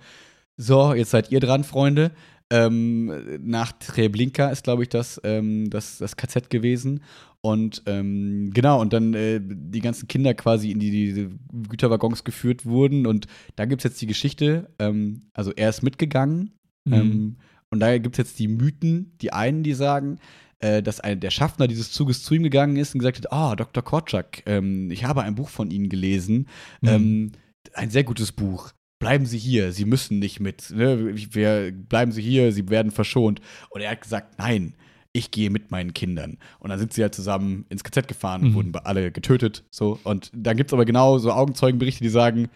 So, 0.58 0.94
jetzt 0.94 1.12
seid 1.12 1.32
ihr 1.32 1.40
dran, 1.40 1.64
Freunde. 1.64 2.12
Ähm, 2.52 3.12
nach 3.44 3.72
Treblinka 3.74 4.50
ist, 4.50 4.64
glaube 4.64 4.84
ich, 4.84 4.90
das, 4.90 5.20
ähm, 5.24 5.70
das, 5.70 5.98
das 5.98 6.16
KZ 6.16 6.50
gewesen. 6.50 7.02
Und 7.42 7.84
ähm, 7.86 8.52
genau, 8.54 8.82
und 8.82 8.94
dann 8.94 9.14
äh, 9.14 9.40
die 9.42 9.80
ganzen 9.80 10.08
Kinder 10.08 10.34
quasi 10.34 10.72
in 10.72 10.80
die, 10.80 10.90
diese 10.92 11.30
Güterwaggons 11.70 12.24
geführt 12.24 12.66
wurden. 12.66 13.06
Und 13.08 13.28
da 13.56 13.66
gibt 13.66 13.82
es 13.82 13.84
jetzt 13.92 14.02
die 14.02 14.08
Geschichte, 14.08 14.70
ähm, 14.80 15.22
also 15.34 15.52
er 15.56 15.70
ist 15.70 15.84
mitgegangen. 15.84 16.54
Mhm. 16.86 16.94
Ähm, 16.94 17.36
und 17.70 17.80
da 17.80 17.98
gibt 17.98 18.16
es 18.16 18.18
jetzt 18.18 18.40
die 18.40 18.48
Mythen, 18.48 19.14
die 19.22 19.34
einen, 19.34 19.64
die 19.64 19.74
sagen, 19.74 20.20
äh, 20.60 20.82
dass 20.82 21.00
ein, 21.00 21.20
der 21.20 21.32
Schaffner 21.32 21.68
dieses 21.68 21.92
Zuges 21.92 22.24
zu 22.24 22.34
ihm 22.34 22.44
gegangen 22.44 22.78
ist 22.78 22.94
und 22.96 23.00
gesagt 23.00 23.18
hat, 23.18 23.32
ah, 23.32 23.56
Dr. 23.56 23.84
Korczak, 23.84 24.44
ähm, 24.46 24.90
ich 24.92 25.04
habe 25.04 25.24
ein 25.24 25.36
Buch 25.36 25.50
von 25.50 25.72
Ihnen 25.72 25.90
gelesen, 25.90 26.48
Mhm. 26.82 26.90
ähm, 26.90 27.32
ein 27.74 27.90
sehr 27.90 28.04
gutes 28.04 28.32
Buch. 28.32 28.72
Bleiben 29.00 29.26
Sie 29.26 29.38
hier, 29.38 29.72
Sie 29.72 29.86
müssen 29.86 30.20
nicht 30.20 30.40
mit. 30.40 30.72
Ne? 30.72 31.16
Wir, 31.34 31.72
bleiben 31.72 32.12
Sie 32.12 32.22
hier, 32.22 32.52
Sie 32.52 32.70
werden 32.70 32.92
verschont. 32.92 33.42
Und 33.70 33.82
er 33.82 33.92
hat 33.92 34.02
gesagt, 34.02 34.40
nein, 34.40 34.74
ich 35.12 35.32
gehe 35.32 35.50
mit 35.50 35.72
meinen 35.72 35.94
Kindern. 35.94 36.38
Und 36.60 36.70
dann 36.70 36.80
sind 36.80 36.92
sie 36.94 37.02
halt 37.02 37.16
zusammen 37.16 37.66
ins 37.70 37.84
KZ 37.84 38.08
gefahren 38.08 38.42
und 38.42 38.50
Mhm. 38.50 38.54
wurden 38.56 38.76
alle 38.84 39.12
getötet. 39.12 39.64
So. 39.72 40.00
Und 40.04 40.30
dann 40.34 40.58
gibt 40.58 40.70
es 40.70 40.74
aber 40.74 40.86
genau 40.86 41.18
so 41.20 41.32
Augenzeugenberichte, 41.32 42.04
die 42.04 42.10
sagen, 42.10 42.50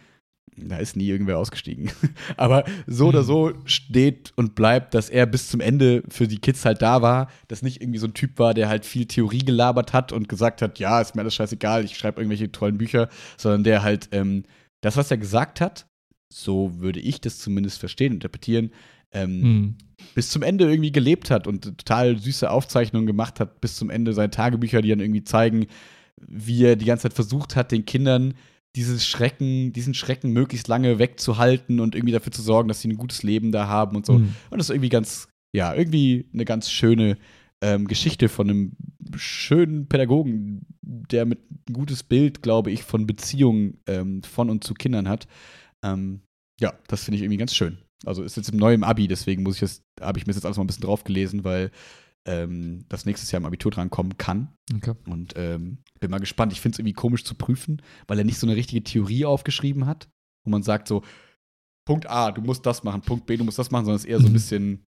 da 0.58 0.76
ist 0.78 0.98
nie 0.98 1.08
irgendwer 1.08 1.38
ausgestiegen. 1.38 1.90
aber 2.38 2.66
so 2.86 3.08
oder 3.08 3.22
Mhm. 3.22 3.26
so 3.26 3.54
steht 3.66 4.34
und 4.36 4.56
bleibt, 4.56 4.94
dass 4.94 5.10
er 5.10 5.26
bis 5.26 5.48
zum 5.50 5.62
Ende 5.62 6.04
für 6.10 6.28
die 6.28 6.40
Kids 6.40 6.66
halt 6.66 6.82
da 6.82 7.02
war, 7.02 7.30
dass 7.48 7.62
nicht 7.62 7.82
irgendwie 7.82 8.00
so 8.00 8.08
ein 8.08 8.14
Typ 8.14 8.40
war, 8.40 8.54
der 8.54 8.68
halt 8.68 8.86
viel 8.86 9.06
Theorie 9.06 9.40
gelabert 9.46 9.94
hat 9.94 10.12
und 10.12 10.28
gesagt 10.28 10.62
hat, 10.62 10.80
ja, 10.80 11.00
ist 11.00 11.16
mir 11.16 11.22
alles 11.22 11.36
scheißegal, 11.36 11.86
ich 11.86 11.98
schreibe 11.98 12.20
irgendwelche 12.20 12.52
tollen 12.52 12.78
Bücher, 12.78 13.08
sondern 13.38 13.64
der 13.64 13.84
halt 13.84 14.10
ähm, 14.12 14.44
das, 14.82 14.98
was 14.98 15.12
er 15.12 15.18
gesagt 15.18 15.62
hat, 15.62 15.86
so 16.32 16.80
würde 16.80 17.00
ich 17.00 17.22
das 17.22 17.40
zumindest 17.40 17.80
verstehen, 17.80 18.14
interpretieren, 18.14 18.72
ähm, 19.12 19.42
Mhm. 19.42 19.76
bis 20.16 20.30
zum 20.30 20.44
Ende 20.44 20.70
irgendwie 20.70 20.92
gelebt 20.92 21.32
hat 21.32 21.48
und 21.48 21.64
total 21.64 22.18
süße 22.18 22.50
Aufzeichnungen 22.50 23.08
gemacht 23.08 23.40
hat, 23.40 23.60
bis 23.62 23.76
zum 23.76 23.90
Ende 23.90 24.14
seine 24.14 24.30
Tagebücher, 24.30 24.82
die 24.82 24.90
dann 24.90 25.00
irgendwie 25.00 25.24
zeigen, 25.24 25.66
wie 26.28 26.64
er 26.66 26.76
die 26.76 26.86
ganze 26.86 27.04
Zeit 27.04 27.14
versucht 27.14 27.56
hat, 27.56 27.72
den 27.72 27.86
Kindern 27.86 28.34
dieses 28.76 29.08
Schrecken, 29.08 29.74
diesen 29.74 29.96
Schrecken 29.96 30.32
möglichst 30.32 30.68
lange 30.68 31.00
wegzuhalten 31.00 31.80
und 31.80 31.96
irgendwie 31.96 32.12
dafür 32.14 32.32
zu 32.32 32.44
sorgen, 32.44 32.68
dass 32.68 32.82
sie 32.82 32.90
ein 32.90 32.98
gutes 32.98 33.24
Leben 33.24 33.52
da 33.52 33.68
haben 33.68 33.96
und 33.96 34.06
so. 34.06 34.20
Mhm. 34.20 34.36
Und 34.52 34.58
das 34.60 34.68
ist 34.70 34.76
irgendwie 34.76 34.90
ganz, 34.90 35.28
ja, 35.54 35.74
irgendwie 35.74 36.30
eine 36.34 36.46
ganz 36.46 36.70
schöne 36.70 37.18
ähm, 37.62 37.88
Geschichte 37.88 38.30
von 38.30 38.50
einem 38.50 38.72
schönen 39.16 39.88
Pädagogen, 39.88 40.68
der 40.82 41.26
mit 41.26 41.40
ein 41.68 41.74
gutes 41.74 42.04
Bild, 42.04 42.44
glaube 42.44 42.70
ich, 42.72 42.84
von 42.84 43.08
Beziehungen 43.08 43.80
ähm, 43.88 44.22
von 44.24 44.50
und 44.52 44.64
zu 44.64 44.76
Kindern 44.76 45.10
hat. 45.10 45.28
Ähm, 45.84 46.22
ja, 46.60 46.74
das 46.88 47.04
finde 47.04 47.18
ich 47.18 47.24
irgendwie 47.24 47.38
ganz 47.38 47.56
schön. 47.56 47.78
Also 48.06 48.24
ist 48.24 48.38
jetzt 48.38 48.50
im 48.50 48.58
neuen 48.58 48.84
Abi, 48.84 49.08
deswegen 49.08 49.44
muss 49.44 49.56
ich 49.56 49.62
jetzt, 49.62 49.84
habe 50.00 50.18
ich 50.20 50.26
mir 50.26 50.32
das 50.32 50.38
jetzt 50.38 50.46
alles 50.46 50.58
mal 50.58 50.64
ein 50.64 50.68
bisschen 50.68 50.84
drauf 50.84 51.04
gelesen, 51.04 51.44
weil 51.44 51.72
ähm, 52.28 52.86
das 52.90 53.06
nächstes 53.06 53.32
Jahr 53.32 53.40
im 53.42 53.46
Abitur 53.46 53.72
drankommen 53.72 54.18
kann. 54.18 54.54
Okay. 54.74 54.94
Und 55.08 55.34
ähm, 55.36 55.80
bin 56.00 56.12
mal 56.12 56.20
gespannt. 56.20 56.52
Ich 56.54 56.62
finde 56.62 56.76
es 56.76 56.80
irgendwie 56.80 56.94
komisch 56.94 57.24
zu 57.24 57.36
prüfen, 57.36 57.82
weil 58.08 58.18
er 58.20 58.26
nicht 58.26 58.40
so 58.40 58.48
eine 58.48 58.56
richtige 58.56 58.84
Theorie 58.84 59.26
aufgeschrieben 59.26 59.86
hat, 59.86 60.10
wo 60.46 60.52
man 60.52 60.64
sagt 60.64 60.88
so, 60.88 61.04
Punkt 61.88 62.08
A, 62.10 62.32
du 62.32 62.42
musst 62.42 62.66
das 62.66 62.84
machen, 62.84 63.02
Punkt 63.02 63.26
B, 63.26 63.36
du 63.38 63.44
musst 63.44 63.58
das 63.58 63.72
machen, 63.72 63.86
sondern 63.86 63.96
es 63.98 64.04
ist 64.04 64.10
eher 64.10 64.20
so 64.20 64.28
ein 64.28 64.32
Mhm. 64.32 64.34
bisschen 64.34 64.84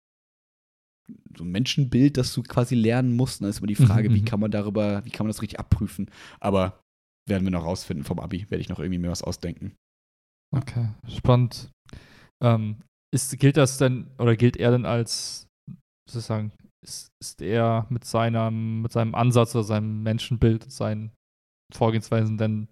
so 1.37 1.45
ein 1.45 1.51
Menschenbild, 1.51 2.17
das 2.17 2.33
du 2.33 2.43
quasi 2.43 2.75
lernen 2.75 3.15
musst. 3.15 3.41
Und 3.41 3.45
dann 3.45 3.51
ist 3.51 3.59
immer 3.59 3.67
die 3.69 3.75
Frage, 3.77 4.09
Mhm, 4.11 4.15
wie 4.15 4.21
mhm. 4.23 4.25
kann 4.25 4.41
man 4.41 4.51
darüber, 4.51 5.05
wie 5.05 5.11
kann 5.11 5.27
man 5.27 5.31
das 5.31 5.43
richtig 5.43 5.61
abprüfen? 5.61 6.11
Aber 6.41 6.81
werden 7.29 7.45
wir 7.45 7.51
noch 7.53 7.65
rausfinden 7.65 8.05
vom 8.05 8.19
Abi, 8.19 8.47
werde 8.51 8.61
ich 8.61 8.69
noch 8.69 8.79
irgendwie 8.81 8.99
mir 8.99 9.11
was 9.11 9.23
ausdenken. 9.23 9.75
Okay, 10.55 10.89
spannend. 11.09 11.71
Ähm, 12.43 12.83
ist, 13.15 13.39
gilt 13.39 13.57
das 13.57 13.79
denn, 13.79 14.11
oder 14.19 14.37
gilt 14.37 14.57
er 14.57 14.71
denn 14.71 14.85
als, 14.87 15.47
was 16.07 16.13
soll 16.13 16.21
ich 16.21 16.27
sagen, 16.27 16.53
ist, 16.85 17.09
ist 17.21 17.43
er 17.43 17.87
mit 17.89 18.05
seinem, 18.05 18.83
mit 18.83 18.93
seinem 18.93 19.15
Ansatz 19.15 19.55
oder 19.55 19.65
seinem 19.65 20.03
Menschenbild, 20.03 20.71
seinen 20.71 21.13
Vorgehensweisen 21.75 22.39
denn, 22.39 22.69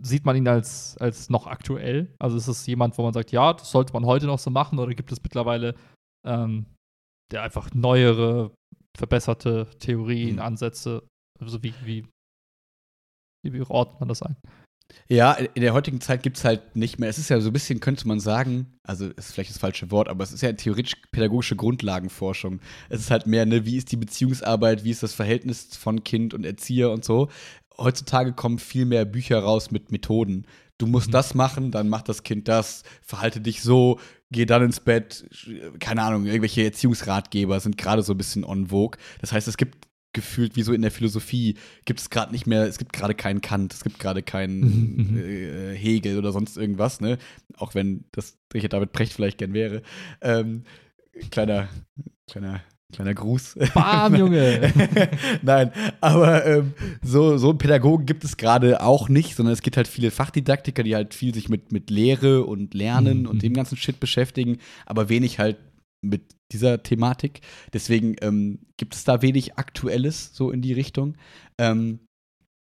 sieht 0.00 0.24
man 0.24 0.36
ihn 0.36 0.46
als, 0.46 0.96
als 0.98 1.28
noch 1.28 1.46
aktuell? 1.46 2.14
Also 2.20 2.36
ist 2.36 2.46
es 2.48 2.66
jemand, 2.66 2.96
wo 2.98 3.02
man 3.02 3.12
sagt, 3.12 3.32
ja, 3.32 3.52
das 3.52 3.70
sollte 3.70 3.92
man 3.92 4.06
heute 4.06 4.26
noch 4.26 4.38
so 4.38 4.50
machen, 4.50 4.78
oder 4.78 4.94
gibt 4.94 5.10
es 5.12 5.22
mittlerweile 5.22 5.74
ähm, 6.26 6.66
der 7.32 7.42
einfach 7.42 7.72
neuere, 7.74 8.54
verbesserte 8.96 9.68
Theorien, 9.78 10.36
Mhm. 10.36 10.42
Ansätze, 10.42 11.06
also 11.40 11.62
wie, 11.62 11.74
wie, 11.84 12.06
wie 13.44 13.60
ordnet 13.62 14.00
man 14.00 14.08
das 14.08 14.22
ein? 14.22 14.36
Ja, 15.08 15.32
in 15.32 15.62
der 15.62 15.72
heutigen 15.72 16.00
Zeit 16.00 16.22
gibt 16.22 16.36
es 16.36 16.44
halt 16.44 16.76
nicht 16.76 16.98
mehr. 16.98 17.08
Es 17.08 17.18
ist 17.18 17.30
ja 17.30 17.40
so 17.40 17.50
ein 17.50 17.52
bisschen, 17.52 17.80
könnte 17.80 18.06
man 18.06 18.20
sagen, 18.20 18.66
also 18.84 19.06
ist 19.08 19.32
vielleicht 19.32 19.50
das 19.50 19.58
falsche 19.58 19.90
Wort, 19.90 20.08
aber 20.08 20.22
es 20.22 20.32
ist 20.32 20.40
ja 20.42 20.52
theoretisch 20.52 20.94
pädagogische 21.12 21.56
Grundlagenforschung. 21.56 22.60
Es 22.88 23.00
ist 23.00 23.10
halt 23.10 23.26
mehr, 23.26 23.46
ne, 23.46 23.66
wie 23.66 23.76
ist 23.76 23.90
die 23.92 23.96
Beziehungsarbeit, 23.96 24.84
wie 24.84 24.90
ist 24.90 25.02
das 25.02 25.14
Verhältnis 25.14 25.76
von 25.76 26.04
Kind 26.04 26.34
und 26.34 26.44
Erzieher 26.44 26.90
und 26.90 27.04
so. 27.04 27.28
Heutzutage 27.76 28.32
kommen 28.32 28.58
viel 28.58 28.84
mehr 28.84 29.04
Bücher 29.04 29.38
raus 29.40 29.70
mit 29.70 29.90
Methoden. 29.90 30.46
Du 30.78 30.86
musst 30.86 31.08
Mhm. 31.08 31.12
das 31.12 31.34
machen, 31.34 31.70
dann 31.70 31.88
macht 31.88 32.08
das 32.08 32.22
Kind 32.22 32.48
das, 32.48 32.84
verhalte 33.02 33.40
dich 33.40 33.62
so, 33.62 33.98
geh 34.30 34.46
dann 34.46 34.62
ins 34.62 34.80
Bett. 34.80 35.28
Keine 35.78 36.02
Ahnung, 36.02 36.26
irgendwelche 36.26 36.62
Erziehungsratgeber 36.62 37.58
sind 37.60 37.76
gerade 37.76 38.02
so 38.02 38.14
ein 38.14 38.18
bisschen 38.18 38.44
on 38.44 38.68
vogue. 38.68 38.98
Das 39.20 39.32
heißt, 39.32 39.48
es 39.48 39.56
gibt 39.56 39.89
gefühlt 40.12 40.56
wie 40.56 40.62
so 40.62 40.72
in 40.72 40.82
der 40.82 40.90
Philosophie 40.90 41.56
gibt 41.84 42.00
es 42.00 42.10
gerade 42.10 42.32
nicht 42.32 42.46
mehr, 42.46 42.64
es 42.66 42.78
gibt 42.78 42.92
gerade 42.92 43.14
keinen 43.14 43.40
Kant, 43.40 43.72
es 43.72 43.84
gibt 43.84 43.98
gerade 43.98 44.22
keinen 44.22 44.60
Mhm, 44.96 45.10
mhm. 45.12 45.16
äh, 45.18 45.74
Hegel 45.76 46.18
oder 46.18 46.32
sonst 46.32 46.56
irgendwas, 46.56 47.00
ne? 47.00 47.18
Auch 47.56 47.74
wenn 47.74 48.04
das 48.12 48.36
Richard 48.52 48.72
David 48.72 48.92
Precht 48.92 49.12
vielleicht 49.12 49.38
gern 49.38 49.52
wäre. 49.52 49.82
Ähm, 50.20 50.64
kleiner, 51.30 51.68
kleiner, 52.30 52.62
kleiner 52.92 53.14
Gruß. 53.14 53.56
Bam, 53.74 54.14
Junge! 54.18 54.72
Nein, 55.42 55.70
aber 56.00 56.44
ähm, 56.46 56.74
so, 57.02 57.36
so 57.38 57.50
einen 57.50 57.58
Pädagogen 57.58 58.06
gibt 58.06 58.24
es 58.24 58.36
gerade 58.36 58.82
auch 58.82 59.08
nicht, 59.08 59.36
sondern 59.36 59.52
es 59.52 59.62
gibt 59.62 59.76
halt 59.76 59.86
viele 59.88 60.10
Fachdidaktiker, 60.10 60.82
die 60.82 60.94
halt 60.94 61.14
viel 61.14 61.34
sich 61.34 61.48
mit, 61.48 61.70
mit 61.72 61.90
Lehre 61.90 62.44
und 62.44 62.74
Lernen 62.74 63.22
Mhm. 63.22 63.26
und 63.28 63.42
dem 63.42 63.54
ganzen 63.54 63.76
Shit 63.76 64.00
beschäftigen, 64.00 64.58
aber 64.86 65.08
wenig 65.08 65.38
halt 65.38 65.56
mit 66.02 66.34
dieser 66.52 66.82
Thematik. 66.82 67.40
Deswegen 67.72 68.16
ähm, 68.22 68.60
gibt 68.76 68.94
es 68.94 69.04
da 69.04 69.22
wenig 69.22 69.58
Aktuelles 69.58 70.30
so 70.34 70.50
in 70.50 70.62
die 70.62 70.72
Richtung. 70.72 71.16
Ähm, 71.58 72.00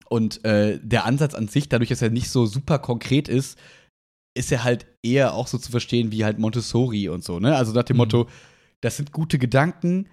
und 0.09 0.45
äh, 0.45 0.81
der 0.83 1.05
Ansatz 1.05 1.35
an 1.35 1.49
sich, 1.49 1.68
dadurch, 1.68 1.91
dass 1.91 2.03
er 2.03 2.11
nicht 2.11 2.31
so 2.31 2.47
super 2.47 2.79
konkret 2.79 3.29
ist, 3.29 3.59
ist 4.37 4.51
er 4.51 4.64
halt 4.64 4.87
eher 5.03 5.35
auch 5.35 5.47
so 5.47 5.59
zu 5.59 5.71
verstehen 5.71 6.12
wie 6.12 6.25
halt 6.25 6.39
Montessori 6.39 7.09
und 7.09 7.25
so, 7.25 7.41
ne? 7.41 7.57
Also 7.57 7.73
nach 7.73 7.85
dem 7.85 7.97
Mhm. 7.97 7.99
Motto, 7.99 8.29
das 8.81 8.97
sind 8.97 9.12
gute 9.12 9.39
Gedanken, 9.39 10.09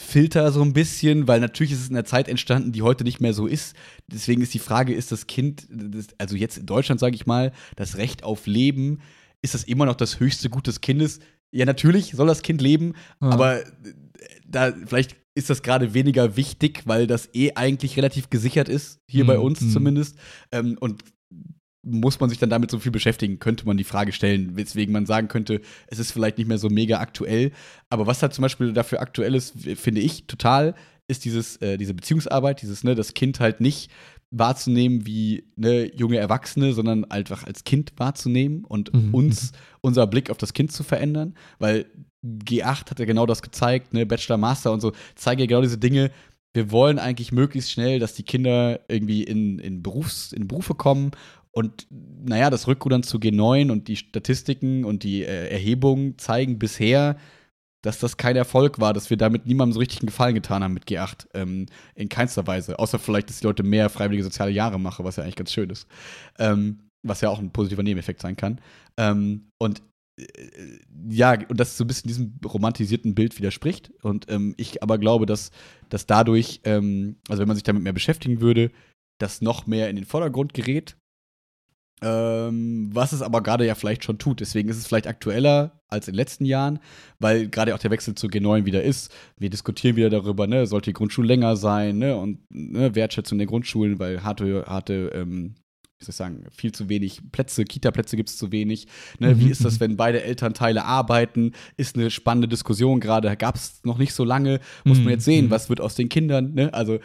Filter 0.00 0.52
so 0.52 0.62
ein 0.62 0.72
bisschen, 0.72 1.28
weil 1.28 1.40
natürlich 1.40 1.72
ist 1.72 1.80
es 1.82 1.88
in 1.88 1.94
der 1.94 2.04
Zeit 2.04 2.28
entstanden, 2.28 2.72
die 2.72 2.82
heute 2.82 3.04
nicht 3.04 3.20
mehr 3.20 3.34
so 3.34 3.46
ist. 3.46 3.76
Deswegen 4.06 4.40
ist 4.42 4.54
die 4.54 4.58
Frage, 4.58 4.94
ist 4.94 5.12
das 5.12 5.26
Kind, 5.26 5.68
also 6.18 6.36
jetzt 6.36 6.58
in 6.58 6.66
Deutschland 6.66 7.00
sage 7.00 7.14
ich 7.14 7.26
mal, 7.26 7.52
das 7.76 7.96
Recht 7.96 8.24
auf 8.24 8.46
Leben, 8.46 9.00
ist 9.42 9.54
das 9.54 9.64
immer 9.64 9.86
noch 9.86 9.96
das 9.96 10.18
höchste 10.20 10.48
Gut 10.48 10.66
des 10.66 10.80
Kindes? 10.80 11.20
Ja, 11.52 11.64
natürlich 11.66 12.12
soll 12.12 12.26
das 12.26 12.42
Kind 12.42 12.60
leben, 12.62 12.94
Ja. 13.20 13.28
aber 13.30 13.60
äh, 13.60 13.64
da 14.46 14.72
vielleicht 14.86 15.16
ist 15.34 15.48
das 15.50 15.62
gerade 15.62 15.94
weniger 15.94 16.36
wichtig, 16.36 16.82
weil 16.84 17.06
das 17.06 17.30
eh 17.34 17.52
eigentlich 17.54 17.96
relativ 17.96 18.28
gesichert 18.30 18.68
ist, 18.68 19.00
hier 19.08 19.24
Mhm, 19.24 19.28
bei 19.28 19.38
uns 19.38 19.60
mhm. 19.62 19.70
zumindest. 19.70 20.16
Ähm, 20.50 20.76
und 20.80 21.04
muss 21.84 22.20
man 22.20 22.30
sich 22.30 22.38
dann 22.38 22.50
damit 22.50 22.70
so 22.70 22.78
viel 22.78 22.92
beschäftigen, 22.92 23.38
könnte 23.40 23.66
man 23.66 23.76
die 23.76 23.82
Frage 23.84 24.12
stellen, 24.12 24.56
weswegen 24.56 24.92
man 24.92 25.04
sagen 25.06 25.26
könnte, 25.28 25.60
es 25.88 25.98
ist 25.98 26.12
vielleicht 26.12 26.38
nicht 26.38 26.46
mehr 26.46 26.58
so 26.58 26.68
mega 26.68 27.00
aktuell. 27.00 27.50
Aber 27.90 28.06
was 28.06 28.22
halt 28.22 28.34
zum 28.34 28.42
Beispiel 28.42 28.72
dafür 28.72 29.00
aktuell 29.00 29.34
ist, 29.34 29.54
finde 29.76 30.00
ich 30.00 30.26
total, 30.28 30.74
ist 31.08 31.24
dieses, 31.24 31.56
äh, 31.56 31.78
diese 31.78 31.94
Beziehungsarbeit, 31.94 32.62
dieses, 32.62 32.84
ne, 32.84 32.94
das 32.94 33.14
Kind 33.14 33.40
halt 33.40 33.60
nicht 33.60 33.90
wahrzunehmen 34.32 35.06
wie 35.06 35.44
ne, 35.56 35.94
junge 35.94 36.16
Erwachsene, 36.16 36.72
sondern 36.72 37.04
einfach 37.04 37.44
als 37.44 37.64
Kind 37.64 37.92
wahrzunehmen 37.96 38.64
und 38.64 38.92
Mhm, 38.92 39.14
uns, 39.14 39.52
unser 39.80 40.06
Blick 40.06 40.30
auf 40.30 40.38
das 40.38 40.54
Kind 40.54 40.72
zu 40.72 40.82
verändern. 40.82 41.34
Weil 41.58 41.86
G8 42.24 42.90
hat 42.90 42.98
ja 42.98 43.04
genau 43.04 43.26
das 43.26 43.42
gezeigt, 43.42 43.92
ne, 43.94 44.06
Bachelor, 44.06 44.38
Master 44.38 44.72
und 44.72 44.80
so, 44.80 44.92
zeigen 45.14 45.40
ja 45.40 45.46
genau 45.46 45.60
diese 45.60 45.78
Dinge. 45.78 46.10
Wir 46.54 46.70
wollen 46.70 46.98
eigentlich 46.98 47.32
möglichst 47.32 47.70
schnell, 47.70 47.98
dass 47.98 48.14
die 48.14 48.24
Kinder 48.24 48.80
irgendwie 48.88 49.22
in, 49.22 49.58
in, 49.58 49.82
Berufs-, 49.82 50.32
in 50.32 50.48
Berufe 50.48 50.74
kommen 50.74 51.12
und 51.52 51.86
naja, 51.90 52.48
das 52.48 52.66
Rückrudern 52.66 53.02
zu 53.02 53.18
G9 53.18 53.70
und 53.70 53.88
die 53.88 53.96
Statistiken 53.96 54.84
und 54.84 55.02
die 55.02 55.22
äh, 55.22 55.48
Erhebungen 55.50 56.16
zeigen 56.18 56.58
bisher, 56.58 57.16
dass 57.82 57.98
das 57.98 58.16
kein 58.16 58.36
Erfolg 58.36 58.80
war, 58.80 58.94
dass 58.94 59.10
wir 59.10 59.16
damit 59.16 59.46
niemandem 59.46 59.74
so 59.74 59.80
richtig 59.80 60.00
einen 60.00 60.06
Gefallen 60.06 60.34
getan 60.34 60.62
haben 60.62 60.74
mit 60.74 60.86
G8. 60.86 61.26
Ähm, 61.34 61.66
in 61.94 62.08
keinster 62.08 62.46
Weise. 62.46 62.78
Außer 62.78 62.98
vielleicht, 62.98 63.28
dass 63.28 63.40
die 63.40 63.46
Leute 63.46 63.62
mehr 63.62 63.90
freiwillige 63.90 64.24
soziale 64.24 64.52
Jahre 64.52 64.78
machen, 64.78 65.04
was 65.04 65.16
ja 65.16 65.24
eigentlich 65.24 65.36
ganz 65.36 65.52
schön 65.52 65.70
ist. 65.70 65.86
Ähm, 66.38 66.78
was 67.02 67.20
ja 67.20 67.28
auch 67.28 67.40
ein 67.40 67.52
positiver 67.52 67.82
Nebeneffekt 67.82 68.20
sein 68.20 68.36
kann. 68.36 68.60
Ähm, 68.96 69.48
und 69.58 69.82
äh, 70.18 70.24
ja, 71.08 71.32
und 71.48 71.58
das 71.58 71.76
so 71.76 71.84
ein 71.84 71.88
bisschen 71.88 72.08
diesem 72.08 72.38
romantisierten 72.44 73.14
Bild 73.14 73.36
widerspricht. 73.38 73.92
Und 74.02 74.30
ähm, 74.30 74.54
ich 74.56 74.82
aber 74.82 74.98
glaube, 74.98 75.26
dass, 75.26 75.50
dass 75.88 76.06
dadurch, 76.06 76.60
ähm, 76.64 77.16
also 77.28 77.40
wenn 77.40 77.48
man 77.48 77.56
sich 77.56 77.64
damit 77.64 77.82
mehr 77.82 77.92
beschäftigen 77.92 78.40
würde, 78.40 78.70
das 79.20 79.40
noch 79.40 79.66
mehr 79.66 79.90
in 79.90 79.96
den 79.96 80.04
Vordergrund 80.04 80.54
gerät. 80.54 80.96
Ähm, 82.02 82.90
was 82.92 83.12
es 83.12 83.22
aber 83.22 83.42
gerade 83.42 83.66
ja 83.66 83.74
vielleicht 83.74 84.04
schon 84.04 84.18
tut. 84.18 84.40
Deswegen 84.40 84.68
ist 84.68 84.76
es 84.76 84.86
vielleicht 84.86 85.06
aktueller 85.06 85.80
als 85.88 86.08
in 86.08 86.14
den 86.14 86.18
letzten 86.18 86.44
Jahren, 86.44 86.80
weil 87.20 87.48
gerade 87.48 87.74
auch 87.74 87.78
der 87.78 87.90
Wechsel 87.90 88.14
zu 88.14 88.26
G9 88.26 88.64
wieder 88.64 88.82
ist. 88.82 89.14
Wir 89.38 89.50
diskutieren 89.50 89.96
wieder 89.96 90.10
darüber, 90.10 90.46
ne, 90.46 90.66
sollte 90.66 90.90
die 90.90 90.94
Grundschule 90.94 91.28
länger 91.28 91.56
sein, 91.56 91.98
ne, 91.98 92.16
und 92.16 92.40
ne, 92.50 92.94
Wertschätzung 92.94 93.38
der 93.38 93.46
Grundschulen, 93.46 93.98
weil 93.98 94.24
harte, 94.24 94.64
harte, 94.66 95.12
ähm, 95.14 95.54
wie 96.02 96.04
soll 96.06 96.12
ich 96.12 96.16
sagen, 96.16 96.44
viel 96.50 96.72
zu 96.72 96.88
wenig 96.88 97.20
Plätze, 97.32 97.64
Kita-Plätze 97.64 98.16
gibt 98.16 98.28
es 98.28 98.36
zu 98.36 98.52
wenig. 98.52 98.86
Ne? 99.18 99.38
Wie 99.38 99.48
ist 99.48 99.64
das, 99.64 99.80
wenn 99.80 99.96
beide 99.96 100.22
Elternteile 100.22 100.84
arbeiten? 100.84 101.52
Ist 101.76 101.96
eine 101.96 102.10
spannende 102.10 102.48
Diskussion 102.48 103.00
gerade, 103.00 103.34
gab 103.36 103.54
es 103.54 103.80
noch 103.84 103.98
nicht 103.98 104.12
so 104.12 104.24
lange. 104.24 104.60
Muss 104.84 104.98
man 104.98 105.10
jetzt 105.10 105.24
sehen, 105.24 105.50
was 105.50 105.68
wird 105.68 105.80
aus 105.80 105.94
den 105.94 106.08
Kindern? 106.08 106.54
Ne? 106.54 106.74
Also 106.74 106.94
äh, 106.94 107.00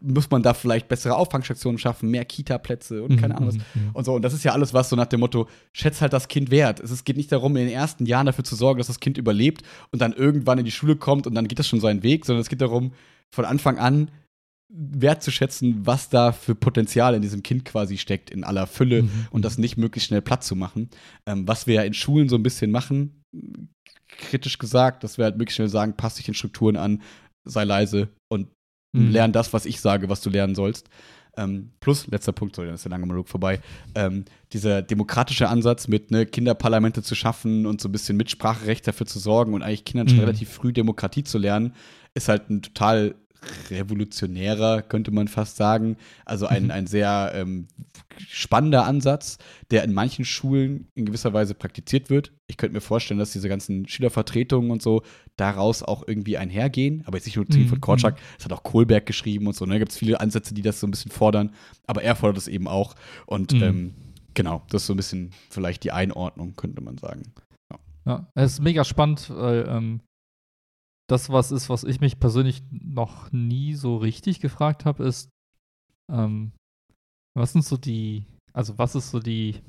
muss 0.00 0.30
man 0.30 0.42
da 0.42 0.54
vielleicht 0.54 0.88
bessere 0.88 1.16
Auffangstationen 1.16 1.78
schaffen, 1.78 2.10
mehr 2.10 2.24
Kita-Plätze 2.24 3.02
und 3.02 3.16
keine 3.16 3.36
Ahnung 3.36 3.48
was. 3.48 3.56
Und 3.92 4.04
so, 4.04 4.14
und 4.14 4.22
das 4.22 4.34
ist 4.34 4.44
ja 4.44 4.52
alles 4.52 4.72
was 4.72 4.88
so 4.88 4.96
nach 4.96 5.06
dem 5.06 5.20
Motto, 5.20 5.48
schätz 5.72 6.00
halt 6.00 6.12
das 6.12 6.28
Kind 6.28 6.50
wert. 6.50 6.80
Es 6.80 7.04
geht 7.04 7.16
nicht 7.16 7.32
darum, 7.32 7.56
in 7.56 7.66
den 7.66 7.74
ersten 7.74 8.06
Jahren 8.06 8.26
dafür 8.26 8.44
zu 8.44 8.54
sorgen, 8.54 8.78
dass 8.78 8.86
das 8.86 9.00
Kind 9.00 9.18
überlebt 9.18 9.62
und 9.90 10.00
dann 10.00 10.12
irgendwann 10.12 10.58
in 10.58 10.64
die 10.64 10.70
Schule 10.70 10.96
kommt 10.96 11.26
und 11.26 11.34
dann 11.34 11.48
geht 11.48 11.58
das 11.58 11.68
schon 11.68 11.80
seinen 11.80 12.02
Weg, 12.02 12.24
sondern 12.24 12.42
es 12.42 12.48
geht 12.48 12.60
darum, 12.60 12.92
von 13.30 13.44
Anfang 13.44 13.78
an 13.78 14.10
wertzuschätzen, 14.74 15.86
was 15.86 16.08
da 16.08 16.32
für 16.32 16.54
Potenzial 16.54 17.14
in 17.14 17.22
diesem 17.22 17.42
Kind 17.42 17.64
quasi 17.64 17.98
steckt, 17.98 18.30
in 18.30 18.42
aller 18.42 18.66
Fülle 18.66 19.02
mhm. 19.02 19.26
und 19.30 19.44
das 19.44 19.58
nicht 19.58 19.76
möglichst 19.76 20.08
schnell 20.08 20.22
platt 20.22 20.42
zu 20.42 20.56
machen. 20.56 20.88
Ähm, 21.26 21.46
was 21.46 21.66
wir 21.66 21.74
ja 21.74 21.82
in 21.82 21.94
Schulen 21.94 22.28
so 22.28 22.36
ein 22.36 22.42
bisschen 22.42 22.70
machen, 22.70 23.22
kritisch 24.08 24.58
gesagt, 24.58 25.04
dass 25.04 25.18
wir 25.18 25.24
halt 25.24 25.36
möglichst 25.36 25.56
schnell 25.56 25.68
sagen, 25.68 25.96
passt 25.96 26.18
dich 26.18 26.26
den 26.26 26.34
Strukturen 26.34 26.76
an, 26.76 27.02
sei 27.44 27.64
leise 27.64 28.08
und 28.28 28.48
mhm. 28.92 29.10
lern 29.10 29.32
das, 29.32 29.52
was 29.52 29.66
ich 29.66 29.80
sage, 29.80 30.08
was 30.08 30.22
du 30.22 30.30
lernen 30.30 30.54
sollst. 30.54 30.88
Ähm, 31.36 31.70
plus, 31.80 32.06
letzter 32.08 32.32
Punkt, 32.32 32.54
sorry, 32.54 32.68
dann 32.68 32.74
ist 32.74 32.84
der 32.84 32.90
lange 32.90 33.06
Monolog 33.06 33.28
vorbei, 33.28 33.60
ähm, 33.94 34.26
dieser 34.52 34.82
demokratische 34.82 35.48
Ansatz 35.48 35.88
mit 35.88 36.10
ne, 36.10 36.26
Kinderparlamente 36.26 37.02
zu 37.02 37.14
schaffen 37.14 37.64
und 37.64 37.80
so 37.80 37.88
ein 37.88 37.92
bisschen 37.92 38.18
Mitspracherecht 38.18 38.86
dafür 38.86 39.06
zu 39.06 39.18
sorgen 39.18 39.54
und 39.54 39.62
eigentlich 39.62 39.86
Kindern 39.86 40.08
schon 40.08 40.18
mhm. 40.18 40.24
relativ 40.24 40.50
früh 40.50 40.74
Demokratie 40.74 41.24
zu 41.24 41.38
lernen, 41.38 41.74
ist 42.14 42.28
halt 42.28 42.50
ein 42.50 42.60
total 42.60 43.14
revolutionärer, 43.70 44.82
könnte 44.82 45.10
man 45.10 45.28
fast 45.28 45.56
sagen. 45.56 45.96
Also 46.24 46.46
ein, 46.46 46.64
mhm. 46.64 46.70
ein 46.70 46.86
sehr 46.86 47.32
ähm, 47.34 47.68
spannender 48.28 48.84
Ansatz, 48.84 49.38
der 49.70 49.84
in 49.84 49.92
manchen 49.92 50.24
Schulen 50.24 50.88
in 50.94 51.06
gewisser 51.06 51.32
Weise 51.32 51.54
praktiziert 51.54 52.10
wird. 52.10 52.32
Ich 52.46 52.56
könnte 52.56 52.74
mir 52.74 52.80
vorstellen, 52.80 53.18
dass 53.18 53.32
diese 53.32 53.48
ganzen 53.48 53.88
Schülervertretungen 53.88 54.70
und 54.70 54.82
so 54.82 55.02
daraus 55.36 55.82
auch 55.82 56.06
irgendwie 56.06 56.38
einhergehen. 56.38 57.02
Aber 57.06 57.16
jetzt 57.16 57.26
nicht 57.26 57.36
nur 57.36 57.46
Team 57.46 57.64
mhm. 57.64 57.68
von 57.68 57.80
Korczak, 57.80 58.18
es 58.38 58.44
hat 58.44 58.52
auch 58.52 58.62
Kohlberg 58.62 59.06
geschrieben 59.06 59.46
und 59.46 59.56
so. 59.56 59.64
Da 59.64 59.72
ne? 59.72 59.78
gibt 59.78 59.92
es 59.92 59.98
viele 59.98 60.20
Ansätze, 60.20 60.54
die 60.54 60.62
das 60.62 60.80
so 60.80 60.86
ein 60.86 60.90
bisschen 60.90 61.10
fordern. 61.10 61.52
Aber 61.86 62.02
er 62.02 62.14
fordert 62.14 62.38
es 62.38 62.48
eben 62.48 62.68
auch. 62.68 62.94
Und 63.26 63.52
mhm. 63.52 63.62
ähm, 63.62 63.94
genau, 64.34 64.62
das 64.68 64.82
ist 64.82 64.86
so 64.86 64.94
ein 64.94 64.98
bisschen 64.98 65.30
vielleicht 65.50 65.84
die 65.84 65.92
Einordnung, 65.92 66.54
könnte 66.56 66.82
man 66.82 66.98
sagen. 66.98 67.32
Ja, 67.70 67.78
ja 68.06 68.26
es 68.34 68.52
ist 68.54 68.60
mega 68.60 68.84
spannend, 68.84 69.30
weil 69.30 69.66
ähm, 69.68 70.00
das, 71.12 71.28
was 71.28 71.52
ist, 71.52 71.68
was 71.68 71.84
ich 71.84 72.00
mich 72.00 72.18
persönlich 72.18 72.62
noch 72.70 73.30
nie 73.32 73.74
so 73.74 73.98
richtig 73.98 74.40
gefragt 74.40 74.86
habe, 74.86 75.04
ist, 75.04 75.28
ähm, 76.10 76.52
was 77.36 77.52
sind 77.52 77.64
so 77.64 77.76
die, 77.76 78.24
also 78.54 78.78
was 78.78 78.94
ist 78.94 79.10
so 79.10 79.20
die 79.20 79.60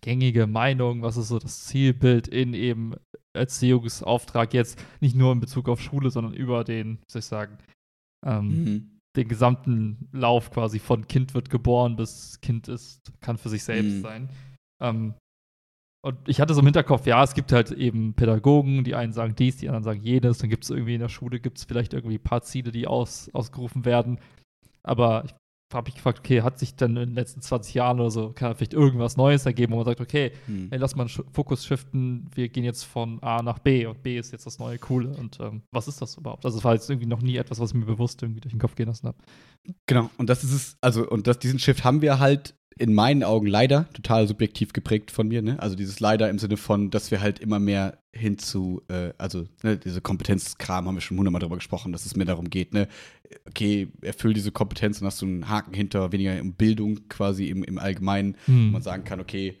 gängige 0.00 0.48
Meinung, 0.48 1.02
was 1.02 1.16
ist 1.16 1.28
so 1.28 1.38
das 1.38 1.66
Zielbild 1.66 2.26
in 2.26 2.52
eben 2.52 2.94
Erziehungsauftrag 3.32 4.52
jetzt, 4.54 4.82
nicht 5.00 5.14
nur 5.14 5.32
in 5.32 5.40
Bezug 5.40 5.68
auf 5.68 5.80
Schule, 5.80 6.10
sondern 6.10 6.34
über 6.34 6.64
den, 6.64 6.98
soll 7.08 7.20
ich 7.20 7.26
sagen, 7.26 7.58
ähm, 8.26 8.64
mhm. 8.64 8.98
den 9.16 9.28
gesamten 9.28 10.08
Lauf 10.12 10.50
quasi 10.50 10.80
von 10.80 11.06
Kind 11.06 11.32
wird 11.34 11.48
geboren 11.48 11.94
bis 11.94 12.40
Kind 12.40 12.66
ist, 12.66 13.12
kann 13.20 13.38
für 13.38 13.50
sich 13.50 13.62
selbst 13.62 13.98
mhm. 13.98 14.02
sein. 14.02 14.28
Ähm, 14.82 15.14
und 16.04 16.18
ich 16.28 16.38
hatte 16.38 16.52
so 16.52 16.60
im 16.60 16.66
Hinterkopf, 16.66 17.06
ja, 17.06 17.24
es 17.24 17.32
gibt 17.32 17.50
halt 17.50 17.70
eben 17.70 18.12
Pädagogen, 18.12 18.84
die 18.84 18.94
einen 18.94 19.14
sagen 19.14 19.34
dies, 19.36 19.56
die 19.56 19.68
anderen 19.68 19.84
sagen 19.84 20.02
jenes. 20.02 20.36
Dann 20.36 20.50
gibt 20.50 20.64
es 20.64 20.70
irgendwie 20.70 20.92
in 20.94 21.00
der 21.00 21.08
Schule, 21.08 21.40
gibt 21.40 21.56
es 21.56 21.64
vielleicht 21.64 21.94
irgendwie 21.94 22.18
ein 22.18 22.22
paar 22.22 22.42
Ziele, 22.42 22.72
die 22.72 22.86
aus, 22.86 23.30
ausgerufen 23.32 23.86
werden. 23.86 24.18
Aber 24.82 25.24
ich 25.24 25.32
habe 25.72 25.88
mich 25.88 25.94
gefragt, 25.94 26.18
okay, 26.18 26.42
hat 26.42 26.58
sich 26.58 26.76
dann 26.76 26.90
in 26.98 27.08
den 27.08 27.14
letzten 27.14 27.40
20 27.40 27.72
Jahren 27.72 28.00
oder 28.00 28.10
so, 28.10 28.32
kann 28.34 28.54
vielleicht 28.54 28.74
irgendwas 28.74 29.16
Neues 29.16 29.46
ergeben, 29.46 29.72
wo 29.72 29.76
man 29.76 29.86
sagt, 29.86 30.02
okay, 30.02 30.32
hm. 30.44 30.68
ey, 30.70 30.78
lass 30.78 30.94
mal 30.94 31.06
einen 31.06 31.32
Fokus 31.32 31.64
shiften, 31.64 32.28
wir 32.34 32.50
gehen 32.50 32.64
jetzt 32.64 32.84
von 32.84 33.22
A 33.22 33.42
nach 33.42 33.58
B 33.58 33.86
und 33.86 34.02
B 34.02 34.18
ist 34.18 34.30
jetzt 34.30 34.44
das 34.44 34.58
neue 34.58 34.78
Coole. 34.78 35.16
Und 35.16 35.40
ähm, 35.40 35.62
was 35.72 35.88
ist 35.88 36.02
das 36.02 36.18
überhaupt? 36.18 36.44
Also 36.44 36.58
es 36.58 36.64
war 36.64 36.74
jetzt 36.74 36.90
irgendwie 36.90 37.08
noch 37.08 37.22
nie 37.22 37.38
etwas, 37.38 37.60
was 37.60 37.70
ich 37.70 37.76
mir 37.76 37.86
bewusst 37.86 38.22
irgendwie 38.22 38.42
durch 38.42 38.52
den 38.52 38.60
Kopf 38.60 38.74
gehen 38.74 38.88
lassen 38.88 39.06
habe. 39.06 39.16
Genau, 39.86 40.10
und 40.18 40.28
das 40.28 40.44
ist 40.44 40.52
es, 40.52 40.76
also, 40.82 41.08
und 41.08 41.26
das, 41.26 41.38
diesen 41.38 41.58
Shift 41.58 41.82
haben 41.82 42.02
wir 42.02 42.18
halt 42.18 42.54
in 42.76 42.92
meinen 42.92 43.22
Augen 43.22 43.46
leider 43.46 43.88
total 43.92 44.26
subjektiv 44.26 44.72
geprägt 44.72 45.10
von 45.10 45.28
mir. 45.28 45.42
Ne? 45.42 45.60
Also 45.60 45.76
dieses 45.76 46.00
leider 46.00 46.28
im 46.28 46.38
Sinne 46.38 46.56
von, 46.56 46.90
dass 46.90 47.10
wir 47.10 47.20
halt 47.20 47.38
immer 47.38 47.58
mehr 47.58 47.98
hin 48.12 48.38
zu, 48.38 48.82
äh, 48.88 49.12
also 49.18 49.46
ne, 49.62 49.76
diese 49.76 50.00
Kompetenzkram 50.00 50.86
haben 50.86 50.94
wir 50.94 51.00
schon 51.00 51.18
hundertmal 51.18 51.40
darüber 51.40 51.56
gesprochen, 51.56 51.92
dass 51.92 52.06
es 52.06 52.16
mir 52.16 52.24
darum 52.24 52.50
geht, 52.50 52.72
ne, 52.72 52.88
okay, 53.48 53.88
erfüll 54.02 54.34
diese 54.34 54.52
Kompetenz 54.52 55.00
und 55.00 55.06
hast 55.06 55.22
du 55.22 55.26
einen 55.26 55.48
Haken 55.48 55.74
hinter, 55.74 56.12
weniger 56.12 56.40
um 56.40 56.54
Bildung 56.54 57.08
quasi 57.08 57.48
im, 57.48 57.64
im 57.64 57.78
Allgemeinen, 57.78 58.36
hm. 58.46 58.68
wo 58.68 58.72
man 58.72 58.82
sagen 58.82 59.04
kann, 59.04 59.20
okay, 59.20 59.58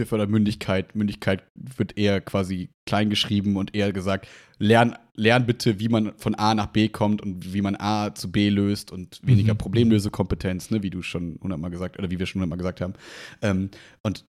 wir 0.00 0.06
fördern 0.06 0.30
Mündigkeit. 0.30 0.94
Mündigkeit 0.96 1.44
wird 1.54 1.96
eher 1.96 2.20
quasi 2.20 2.70
klein 2.86 3.08
geschrieben 3.08 3.56
und 3.56 3.74
eher 3.74 3.92
gesagt, 3.92 4.26
lern, 4.58 4.96
lern 5.14 5.46
bitte, 5.46 5.78
wie 5.78 5.88
man 5.88 6.12
von 6.16 6.34
A 6.34 6.54
nach 6.54 6.66
B 6.66 6.88
kommt 6.88 7.22
und 7.22 7.54
wie 7.54 7.62
man 7.62 7.76
A 7.76 8.14
zu 8.14 8.32
B 8.32 8.48
löst 8.48 8.90
und 8.90 9.20
weniger 9.22 9.54
mhm. 9.54 9.58
Problemlösekompetenz, 9.58 10.70
ne, 10.70 10.82
wie 10.82 10.90
du 10.90 11.02
schon 11.02 11.38
hundertmal 11.40 11.70
gesagt, 11.70 11.98
oder 11.98 12.10
wie 12.10 12.18
wir 12.18 12.26
schon 12.26 12.40
hundertmal 12.40 12.58
gesagt 12.58 12.80
haben. 12.80 12.94
Ähm, 13.42 13.70
und 14.02 14.26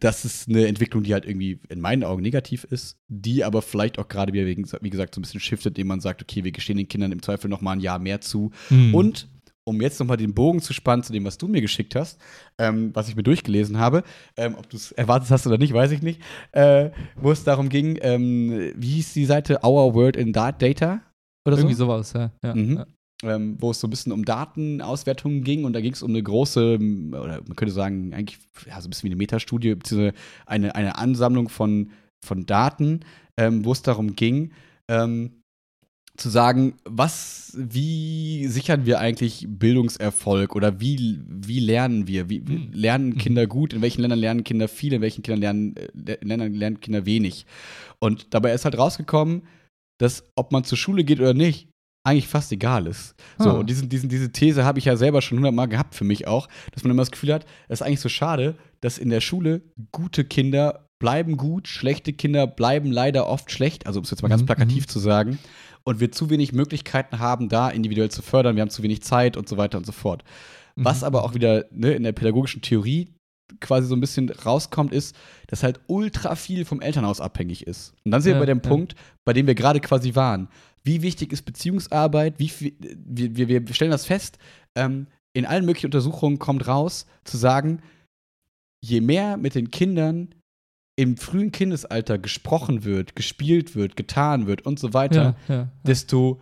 das 0.00 0.24
ist 0.24 0.48
eine 0.48 0.68
Entwicklung, 0.68 1.02
die 1.02 1.12
halt 1.12 1.26
irgendwie 1.26 1.58
in 1.68 1.80
meinen 1.80 2.04
Augen 2.04 2.22
negativ 2.22 2.64
ist, 2.64 2.98
die 3.08 3.42
aber 3.42 3.62
vielleicht 3.62 3.98
auch 3.98 4.08
gerade, 4.08 4.32
wie, 4.32 4.46
wie 4.46 4.90
gesagt, 4.90 5.14
so 5.14 5.20
ein 5.20 5.22
bisschen 5.22 5.40
shiftet, 5.40 5.76
indem 5.76 5.88
man 5.88 6.00
sagt, 6.00 6.22
okay, 6.22 6.44
wir 6.44 6.52
gestehen 6.52 6.76
den 6.76 6.88
Kindern 6.88 7.10
im 7.10 7.22
Zweifel 7.22 7.48
noch 7.48 7.60
mal 7.60 7.72
ein 7.72 7.80
Jahr 7.80 7.98
mehr 7.98 8.20
zu. 8.20 8.52
Mhm. 8.70 8.94
Und 8.94 9.28
um 9.68 9.80
jetzt 9.82 10.00
nochmal 10.00 10.16
den 10.16 10.32
Bogen 10.32 10.60
zu 10.60 10.72
spannen 10.72 11.02
zu 11.02 11.12
dem, 11.12 11.24
was 11.24 11.36
du 11.36 11.46
mir 11.46 11.60
geschickt 11.60 11.94
hast, 11.94 12.18
ähm, 12.58 12.90
was 12.94 13.08
ich 13.08 13.16
mir 13.16 13.22
durchgelesen 13.22 13.78
habe, 13.78 14.02
ähm, 14.36 14.54
ob 14.56 14.68
du 14.70 14.76
es 14.76 14.92
erwartet 14.92 15.30
hast 15.30 15.46
oder 15.46 15.58
nicht, 15.58 15.74
weiß 15.74 15.90
ich 15.92 16.00
nicht, 16.00 16.22
äh, 16.52 16.90
wo 17.16 17.30
es 17.30 17.44
darum 17.44 17.68
ging, 17.68 17.98
ähm, 18.00 18.72
wie 18.74 18.94
hieß 18.94 19.12
die 19.12 19.26
Seite 19.26 19.60
Our 19.62 19.94
World 19.94 20.16
in 20.16 20.32
Dart 20.32 20.62
Data? 20.62 21.02
Oder 21.46 21.58
Irgendwie 21.58 21.74
so? 21.74 21.84
sowas, 21.84 22.14
ja. 22.14 22.32
ja, 22.42 22.54
mhm. 22.54 22.76
ja. 22.76 22.86
Ähm, 23.24 23.56
wo 23.58 23.72
es 23.72 23.80
so 23.80 23.88
ein 23.88 23.90
bisschen 23.90 24.12
um 24.12 24.24
Datenauswertungen 24.24 25.42
ging 25.42 25.64
und 25.64 25.72
da 25.72 25.80
ging 25.80 25.92
es 25.92 26.02
um 26.02 26.10
eine 26.10 26.22
große, 26.22 26.78
oder 27.10 27.42
man 27.46 27.56
könnte 27.56 27.74
sagen, 27.74 28.14
eigentlich 28.14 28.38
ja, 28.64 28.80
so 28.80 28.86
ein 28.86 28.90
bisschen 28.90 29.08
wie 29.08 29.12
eine 29.12 29.16
Metastudie, 29.16 29.74
beziehungsweise 29.74 30.14
eine, 30.46 30.74
eine 30.76 30.96
Ansammlung 30.96 31.48
von, 31.48 31.90
von 32.24 32.46
Daten, 32.46 33.00
ähm, 33.36 33.64
wo 33.64 33.72
es 33.72 33.82
darum 33.82 34.14
ging, 34.14 34.52
ähm, 34.88 35.42
zu 36.18 36.28
sagen, 36.28 36.74
was, 36.84 37.52
wie 37.56 38.46
sichern 38.48 38.86
wir 38.86 38.98
eigentlich 38.98 39.46
Bildungserfolg 39.48 40.56
oder 40.56 40.80
wie, 40.80 41.20
wie 41.26 41.60
lernen 41.60 42.08
wir? 42.08 42.28
Wie, 42.28 42.40
mhm. 42.40 42.70
lernen 42.72 43.12
hm. 43.12 43.18
Kinder 43.18 43.46
gut? 43.46 43.72
In 43.72 43.82
welchen 43.82 44.00
Ländern 44.02 44.18
lernen 44.18 44.44
Kinder 44.44 44.68
viel? 44.68 44.92
In 44.92 45.00
welchen 45.00 45.22
Kindern 45.22 45.40
lernen, 45.40 45.76
äh, 45.76 46.18
Ländern 46.20 46.54
lernen 46.54 46.80
Kinder 46.80 47.06
wenig? 47.06 47.46
Und 48.00 48.34
dabei 48.34 48.52
ist 48.52 48.64
halt 48.64 48.76
rausgekommen, 48.76 49.42
dass 49.98 50.24
ob 50.34 50.52
man 50.52 50.64
zur 50.64 50.76
Schule 50.76 51.04
geht 51.04 51.20
oder 51.20 51.34
nicht, 51.34 51.68
eigentlich 52.04 52.28
fast 52.28 52.50
egal 52.52 52.86
ist. 52.86 53.14
So, 53.38 53.50
ah. 53.50 53.52
und 53.54 53.70
diesen, 53.70 53.88
diesen, 53.88 54.08
diese 54.08 54.32
These 54.32 54.64
habe 54.64 54.78
ich 54.78 54.86
ja 54.86 54.96
selber 54.96 55.22
schon 55.22 55.38
hundertmal 55.38 55.68
gehabt 55.68 55.94
für 55.94 56.04
mich 56.04 56.26
auch, 56.26 56.48
dass 56.72 56.82
man 56.82 56.90
immer 56.90 57.02
das 57.02 57.10
Gefühl 57.10 57.32
hat, 57.32 57.44
es 57.68 57.80
ist 57.80 57.86
eigentlich 57.86 58.00
so 58.00 58.08
schade, 58.08 58.56
dass 58.80 58.98
in 58.98 59.10
der 59.10 59.20
Schule 59.20 59.62
gute 59.92 60.24
Kinder 60.24 60.86
bleiben 61.00 61.36
gut, 61.36 61.68
schlechte 61.68 62.12
Kinder 62.12 62.46
bleiben 62.46 62.90
leider 62.90 63.28
oft 63.28 63.52
schlecht, 63.52 63.86
also 63.86 64.00
um 64.00 64.04
es 64.04 64.10
jetzt 64.10 64.22
mal 64.22 64.28
ganz 64.28 64.42
mhm, 64.42 64.46
plakativ 64.46 64.86
mhm. 64.86 64.88
zu 64.88 64.98
sagen 64.98 65.38
und 65.88 66.00
wir 66.00 66.12
zu 66.12 66.28
wenig 66.28 66.52
Möglichkeiten 66.52 67.18
haben, 67.18 67.48
da 67.48 67.70
individuell 67.70 68.10
zu 68.10 68.20
fördern. 68.20 68.56
Wir 68.56 68.60
haben 68.60 68.68
zu 68.68 68.82
wenig 68.82 69.00
Zeit 69.02 69.38
und 69.38 69.48
so 69.48 69.56
weiter 69.56 69.78
und 69.78 69.86
so 69.86 69.92
fort. 69.92 70.22
Mhm. 70.76 70.84
Was 70.84 71.02
aber 71.02 71.24
auch 71.24 71.32
wieder 71.32 71.64
ne, 71.70 71.94
in 71.94 72.02
der 72.02 72.12
pädagogischen 72.12 72.60
Theorie 72.60 73.14
quasi 73.60 73.86
so 73.86 73.96
ein 73.96 74.00
bisschen 74.00 74.28
rauskommt, 74.28 74.92
ist, 74.92 75.16
dass 75.46 75.62
halt 75.62 75.80
ultra 75.86 76.34
viel 76.34 76.66
vom 76.66 76.82
Elternhaus 76.82 77.22
abhängig 77.22 77.66
ist. 77.66 77.94
Und 78.04 78.10
dann 78.10 78.20
sind 78.20 78.32
ja, 78.32 78.36
wir 78.36 78.40
bei 78.40 78.52
dem 78.52 78.60
ja. 78.62 78.68
Punkt, 78.68 78.96
bei 79.24 79.32
dem 79.32 79.46
wir 79.46 79.54
gerade 79.54 79.80
quasi 79.80 80.14
waren. 80.14 80.48
Wie 80.84 81.00
wichtig 81.00 81.32
ist 81.32 81.46
Beziehungsarbeit? 81.46 82.38
Wie 82.38 82.50
viel, 82.50 82.74
wir, 82.78 83.48
wir, 83.48 83.66
wir 83.66 83.74
stellen 83.74 83.90
das 83.90 84.04
fest, 84.04 84.36
ähm, 84.76 85.06
in 85.32 85.46
allen 85.46 85.64
möglichen 85.64 85.86
Untersuchungen 85.86 86.38
kommt 86.38 86.68
raus, 86.68 87.06
zu 87.24 87.38
sagen, 87.38 87.80
je 88.84 89.00
mehr 89.00 89.38
mit 89.38 89.54
den 89.54 89.70
Kindern 89.70 90.34
im 90.98 91.16
frühen 91.16 91.52
Kindesalter 91.52 92.18
gesprochen 92.18 92.82
wird, 92.82 93.14
gespielt 93.14 93.76
wird, 93.76 93.94
getan 93.94 94.48
wird 94.48 94.66
und 94.66 94.80
so 94.80 94.94
weiter, 94.94 95.36
ja, 95.46 95.54
ja, 95.54 95.68
desto 95.86 96.40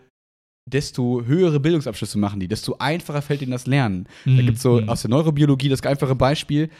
desto 0.65 1.23
höhere 1.27 1.61
Bildungsabschlüsse 1.61 2.19
machen 2.19 2.41
die, 2.41 2.49
desto 2.49 2.77
einfacher 2.79 3.21
fällt 3.21 3.43
ihnen 3.43 3.53
das 3.53 3.67
Lernen. 3.67 4.09
Mhm. 4.25 4.37
Da 4.37 4.43
gibt 4.43 4.57
es 4.57 4.63
so 4.63 4.81
mhm. 4.81 4.89
aus 4.89 5.03
der 5.03 5.11
Neurobiologie 5.11 5.69
das 5.69 5.83
einfache 5.83 6.15
Beispiel. 6.15 6.71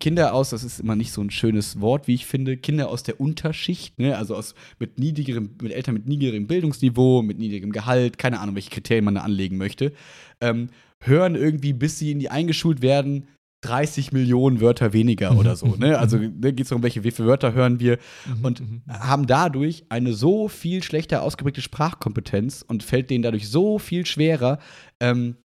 Kinder 0.00 0.34
aus, 0.34 0.50
das 0.50 0.64
ist 0.64 0.80
immer 0.80 0.96
nicht 0.96 1.12
so 1.12 1.22
ein 1.22 1.30
schönes 1.30 1.80
Wort, 1.80 2.08
wie 2.08 2.14
ich 2.14 2.26
finde, 2.26 2.56
Kinder 2.56 2.88
aus 2.88 3.04
der 3.04 3.20
Unterschicht, 3.20 3.96
ne, 4.00 4.18
also 4.18 4.34
aus, 4.34 4.56
mit 4.80 4.98
niedrigerem, 4.98 5.50
mit 5.62 5.72
Eltern 5.72 5.94
mit 5.94 6.08
niedrigem 6.08 6.48
Bildungsniveau, 6.48 7.22
mit 7.22 7.38
niedrigem 7.38 7.70
Gehalt, 7.70 8.18
keine 8.18 8.40
Ahnung, 8.40 8.56
welche 8.56 8.70
Kriterien 8.70 9.04
man 9.04 9.14
da 9.14 9.20
anlegen 9.20 9.56
möchte, 9.56 9.92
ähm, 10.40 10.70
hören 11.00 11.36
irgendwie, 11.36 11.72
bis 11.72 12.00
sie 12.00 12.10
in 12.10 12.18
die 12.18 12.30
eingeschult 12.30 12.82
werden, 12.82 13.28
30 13.62 14.12
Millionen 14.12 14.60
Wörter 14.60 14.92
weniger 14.92 15.36
oder 15.36 15.56
so. 15.56 15.66
Ne? 15.76 15.98
Also 15.98 16.16
ne, 16.16 16.30
geht 16.52 16.60
es 16.60 16.68
darum, 16.68 16.82
welche, 16.82 17.02
wie 17.02 17.10
viele 17.10 17.28
Wörter 17.28 17.52
hören 17.52 17.80
wir 17.80 17.98
mhm, 18.26 18.44
und 18.44 18.60
mhm, 18.60 18.82
mhm. 18.86 18.92
haben 18.92 19.26
dadurch 19.26 19.84
eine 19.88 20.12
so 20.12 20.48
viel 20.48 20.82
schlechter 20.82 21.22
ausgeprägte 21.22 21.60
Sprachkompetenz 21.60 22.64
und 22.66 22.82
fällt 22.82 23.10
denen 23.10 23.22
dadurch 23.22 23.48
so 23.48 23.78
viel 23.78 24.06
schwerer, 24.06 24.58
ähm, 25.00 25.36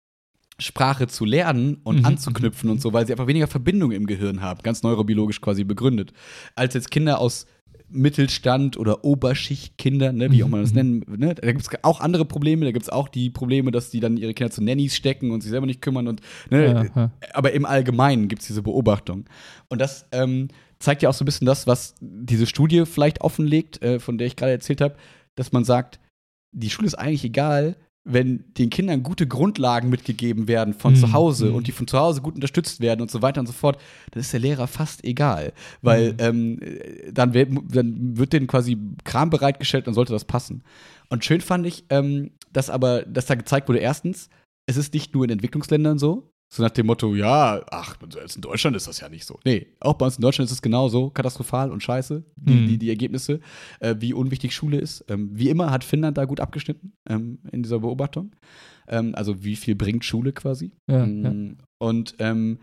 Sprache 0.60 1.08
zu 1.08 1.26
lernen 1.26 1.78
und 1.84 2.00
Mhm. 2.00 2.06
anzuknüpfen 2.06 2.70
und 2.70 2.82
so, 2.82 2.94
weil 2.94 3.08
sie 3.08 3.14
einfach 3.14 3.28
weniger 3.28 3.48
Verbindung 3.48 3.92
im 3.92 4.06
Gehirn 4.06 4.42
haben, 4.42 4.62
ganz 4.62 4.84
neurobiologisch 4.84 5.42
quasi 5.42 5.64
begründet, 5.64 6.14
als 6.56 6.76
jetzt 6.76 6.92
Kinder 6.92 7.20
aus 7.20 7.48
Mittelstand 7.94 8.78
oder 8.78 9.04
Oberschichtkinder, 9.06 10.12
ne, 10.12 10.32
wie 10.32 10.44
auch 10.44 10.48
man 10.50 10.62
das 10.62 10.72
Mhm. 10.72 10.76
nennen, 10.76 11.06
ne? 11.18 11.36
da 11.36 11.52
gibt 11.52 11.62
es 11.62 11.84
auch 11.84 12.02
andere 12.02 12.26
Probleme, 12.26 12.66
da 12.66 12.72
gibt 12.72 12.84
es 12.84 12.90
auch 12.90 13.08
die 13.08 13.30
Probleme, 13.30 13.72
dass 13.72 13.90
die 13.90 14.00
dann 14.00 14.18
ihre 14.18 14.34
Kinder 14.34 14.52
zu 14.52 14.64
Nannies 14.64 14.96
stecken 14.96 15.32
und 15.32 15.42
sich 15.42 15.52
selber 15.52 15.66
nicht 15.68 15.82
kümmern 15.82 16.08
und 16.08 16.22
ne, 16.50 16.66
Ja, 16.66 16.84
ja. 16.96 17.12
aber 17.34 17.52
im 17.54 17.66
Allgemeinen 17.66 18.28
gibt 18.28 18.42
es 18.42 18.48
diese 18.48 18.62
Beobachtung. 18.62 19.26
Und 19.70 19.80
das 19.80 20.08
ähm, 20.12 20.48
zeigt 20.80 21.02
ja 21.02 21.10
auch 21.10 21.14
so 21.14 21.24
ein 21.24 21.26
bisschen 21.26 21.46
das, 21.48 21.68
was 21.68 21.96
diese 22.02 22.46
Studie 22.48 22.86
vielleicht 22.86 23.22
offenlegt, 23.22 23.82
äh, 23.82 24.00
von 24.00 24.18
der 24.18 24.28
ich 24.28 24.36
gerade 24.36 24.52
erzählt 24.52 24.82
habe, 24.82 24.96
dass 25.36 25.52
man 25.52 25.64
sagt, 25.64 26.00
die 26.52 26.70
Schule 26.70 26.88
ist 26.88 26.96
eigentlich 26.96 27.24
egal, 27.24 27.76
wenn 28.06 28.44
den 28.58 28.70
Kindern 28.70 29.02
gute 29.02 29.28
Grundlagen 29.28 29.90
mitgegeben 29.90 30.48
werden 30.48 30.74
von 30.74 30.94
Mhm, 30.94 30.98
zu 30.98 31.14
Hause 31.14 31.50
mhm. 31.50 31.56
und 31.56 31.68
die 31.68 31.72
von 31.72 31.88
zu 31.88 31.98
Hause 31.98 32.22
gut 32.22 32.36
unterstützt 32.36 32.82
werden 32.82 33.02
und 33.02 33.10
so 33.10 33.22
weiter 33.22 33.40
und 33.40 33.48
so 33.48 33.54
fort, 33.54 33.80
dann 34.12 34.20
ist 34.20 34.34
der 34.34 34.42
Lehrer 34.42 34.68
fast 34.68 35.04
egal. 35.06 35.54
Weil 35.82 36.14
Mhm. 36.14 36.18
ähm, 36.20 36.60
äh, 36.62 37.12
dann, 37.14 37.34
wird, 37.34 37.52
dann 37.70 38.18
wird 38.18 38.34
denen 38.34 38.48
quasi 38.48 38.78
Kram 39.06 39.30
bereitgestellt 39.30 39.88
und 39.88 39.94
sollte 39.94 40.12
das 40.14 40.26
passen. 40.26 40.64
Und 41.10 41.24
schön 41.24 41.42
fand 41.42 41.66
ich, 41.66 41.86
ähm, 41.90 42.32
dass 42.52 42.70
aber, 42.70 43.04
dass 43.04 43.26
da 43.26 43.36
gezeigt 43.36 43.70
wurde, 43.70 43.80
erstens, 43.80 44.30
es 44.66 44.78
ist 44.78 44.94
nicht 44.94 45.14
nur 45.14 45.24
in 45.24 45.30
Entwicklungsländern 45.30 45.98
so, 45.98 46.33
so 46.54 46.62
nach 46.62 46.70
dem 46.70 46.86
Motto, 46.86 47.16
ja, 47.16 47.64
ach, 47.72 47.96
jetzt 48.16 48.36
in 48.36 48.42
Deutschland 48.44 48.76
ist 48.76 48.88
das 48.88 49.00
ja 49.00 49.10
nicht 49.10 49.26
so. 49.26 49.40
Nee, 49.44 49.68
auch 49.80 49.96
bei 49.96 50.06
uns 50.06 50.18
in 50.18 50.22
Deutschland 50.22 50.48
ist 50.48 50.54
es 50.54 50.62
genauso 50.62 51.10
katastrophal 51.10 51.72
und 51.72 51.82
scheiße, 51.82 52.24
die, 52.36 52.54
Mhm. 52.54 52.68
die, 52.68 52.78
die 52.78 52.90
Ergebnisse, 52.90 53.40
äh, 53.80 53.96
wie 54.00 54.14
unwichtig 54.14 54.54
Schule 54.54 54.78
ist. 54.78 55.04
Ähm, 55.08 55.32
wie 55.34 55.50
immer 55.50 55.72
hat 55.72 55.84
Finnland 55.84 56.18
da 56.18 56.26
gut 56.26 56.40
abgeschnitten 56.40 56.94
ähm, 57.10 57.40
in 57.52 57.64
dieser 57.64 57.80
Beobachtung. 57.80 58.36
Ähm, 58.88 59.16
also 59.16 59.44
wie 59.44 59.56
viel 59.56 59.74
bringt 59.76 60.06
Schule 60.06 60.32
quasi. 60.32 60.72
Ja, 60.88 61.00
ja. 61.00 61.06
Mm, 61.06 61.58
Und 61.80 62.16
ähm, 62.20 62.60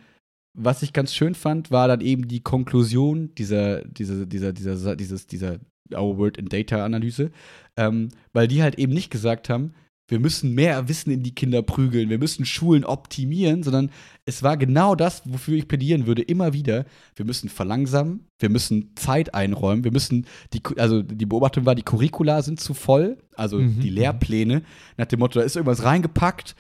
was 0.57 0.83
ich 0.83 0.93
ganz 0.93 1.13
schön 1.15 1.35
fand, 1.35 1.71
war 1.73 1.89
dann 1.89 2.01
eben 2.01 2.29
die 2.29 2.41
Konklusion 2.41 3.35
dieser, 3.37 3.83
dieser, 3.85 4.25
dieser, 4.27 4.53
dieser, 4.53 4.95
dieses, 4.97 5.27
dieser 5.27 5.59
Our 5.93 6.17
Word 6.19 6.37
in 6.37 6.47
Data 6.47 6.85
Analyse, 6.85 7.33
ähm, 7.77 8.11
weil 8.33 8.47
die 8.47 8.63
halt 8.63 8.79
eben 8.79 8.93
nicht 8.93 9.11
gesagt 9.11 9.49
haben, 9.49 9.73
wir 10.11 10.19
müssen 10.21 10.55
mehr 10.55 10.89
Wissen 10.89 11.11
in 11.11 11.23
die 11.23 11.35
Kinder 11.35 11.63
prügeln, 11.63 12.11
wir 12.11 12.19
müssen 12.19 12.45
Schulen 12.45 12.85
optimieren, 12.85 13.63
sondern 13.63 13.91
es 14.27 14.43
war 14.43 14.57
genau 14.57 14.95
das, 14.95 15.23
wofür 15.25 15.57
ich 15.57 15.69
plädieren 15.69 16.07
würde, 16.07 16.23
immer 16.23 16.53
wieder. 16.53 16.85
Wir 17.17 17.25
müssen 17.25 17.49
verlangsamen, 17.49 18.27
wir 18.39 18.51
müssen 18.51 18.91
Zeit 18.97 19.35
einräumen, 19.35 19.85
wir 19.85 19.93
müssen, 19.93 20.27
die, 20.53 20.61
also 20.77 21.03
die 21.03 21.27
Beobachtung 21.27 21.65
war, 21.65 21.75
die 21.75 21.83
Curricula 21.83 22.43
sind 22.43 22.61
zu 22.61 22.75
voll, 22.75 23.17
also 23.37 23.59
Mhm. 23.59 23.81
die 23.81 23.91
Lehrpläne, 23.91 24.63
nach 24.99 25.07
dem 25.07 25.21
Motto, 25.21 25.39
da 25.39 25.45
ist 25.47 25.57
irgendwas 25.57 25.85
reingepackt 25.85 26.55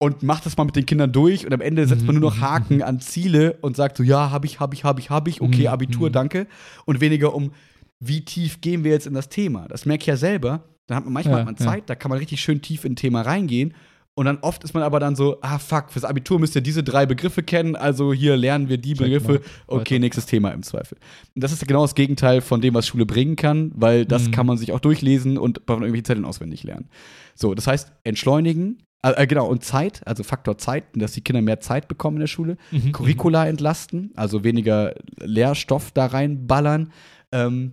und 0.00 0.22
macht 0.22 0.44
das 0.44 0.56
mal 0.56 0.64
mit 0.64 0.76
den 0.76 0.84
Kindern 0.86 1.12
durch 1.12 1.46
und 1.46 1.52
am 1.54 1.60
Ende 1.60 1.86
setzt 1.86 2.04
man 2.04 2.16
nur 2.16 2.28
noch 2.30 2.36
Mhm. 2.38 2.40
Haken 2.42 2.82
an 2.82 3.00
Ziele 3.00 3.56
und 3.62 3.76
sagt 3.76 3.96
so, 3.96 4.02
ja, 4.02 4.30
hab 4.32 4.44
ich, 4.44 4.58
hab 4.60 4.74
ich, 4.74 4.84
hab 4.84 4.98
ich, 4.98 5.10
hab 5.10 5.28
ich, 5.28 5.40
okay, 5.40 5.62
Mhm. 5.62 5.66
Abitur, 5.68 6.08
Mhm. 6.08 6.12
danke. 6.12 6.46
Und 6.84 7.00
weniger 7.00 7.34
um, 7.34 7.52
wie 8.00 8.24
tief 8.24 8.60
gehen 8.60 8.82
wir 8.84 8.90
jetzt 8.90 9.06
in 9.06 9.14
das 9.14 9.28
Thema. 9.28 9.68
Das 9.68 9.86
merke 9.86 10.02
ich 10.02 10.06
ja 10.08 10.16
selber. 10.16 10.64
Da 10.86 10.96
hat 10.96 11.04
man 11.04 11.12
manchmal 11.14 11.34
Ja, 11.34 11.38
hat 11.40 11.46
man 11.46 11.56
ja. 11.58 11.64
Zeit, 11.72 11.84
da 11.88 11.94
kann 11.94 12.10
man 12.10 12.18
richtig 12.18 12.40
schön 12.40 12.60
tief 12.62 12.84
in 12.84 12.92
ein 12.92 12.96
Thema 12.96 13.22
reingehen. 13.22 13.74
Und 14.16 14.26
dann 14.26 14.38
oft 14.42 14.62
ist 14.62 14.74
man 14.74 14.84
aber 14.84 15.00
dann 15.00 15.16
so, 15.16 15.38
ah 15.40 15.58
fuck, 15.58 15.90
fürs 15.90 16.04
Abitur 16.04 16.38
müsst 16.38 16.54
ihr 16.54 16.60
diese 16.60 16.84
drei 16.84 17.04
Begriffe 17.04 17.42
kennen, 17.42 17.74
also 17.74 18.12
hier 18.12 18.36
lernen 18.36 18.68
wir 18.68 18.78
die 18.78 18.92
Check 18.94 18.98
Begriffe. 18.98 19.40
Okay, 19.66 19.98
nächstes 19.98 20.26
Thema 20.26 20.50
im 20.52 20.62
Zweifel. 20.62 20.98
Und 21.34 21.42
das 21.42 21.50
ist 21.50 21.66
genau 21.66 21.82
das 21.82 21.96
Gegenteil 21.96 22.40
von 22.40 22.60
dem, 22.60 22.74
was 22.74 22.86
Schule 22.86 23.06
bringen 23.06 23.34
kann, 23.34 23.72
weil 23.74 24.06
das 24.06 24.28
Mhm. 24.28 24.30
kann 24.30 24.46
man 24.46 24.56
sich 24.56 24.70
auch 24.70 24.78
durchlesen 24.78 25.36
und 25.36 25.66
bei 25.66 25.74
irgendwelchen 25.74 26.04
Zetteln 26.04 26.24
auswendig 26.26 26.62
lernen. 26.62 26.88
So, 27.34 27.54
das 27.54 27.66
heißt, 27.66 27.90
entschleunigen, 28.04 28.84
äh, 29.02 29.10
äh, 29.20 29.26
genau, 29.26 29.48
und 29.48 29.64
Zeit, 29.64 30.06
also 30.06 30.22
Faktor 30.22 30.58
Zeit, 30.58 30.84
dass 30.94 31.10
die 31.10 31.20
Kinder 31.22 31.42
mehr 31.42 31.58
Zeit 31.58 31.88
bekommen 31.88 32.18
in 32.18 32.20
der 32.20 32.26
Schule. 32.28 32.56
Mhm. 32.70 32.92
Curricula 32.92 33.48
entlasten, 33.48 34.12
also 34.14 34.44
weniger 34.44 34.94
Lehrstoff 35.18 35.90
da 35.90 36.06
reinballern. 36.06 36.92
Ähm, 37.32 37.72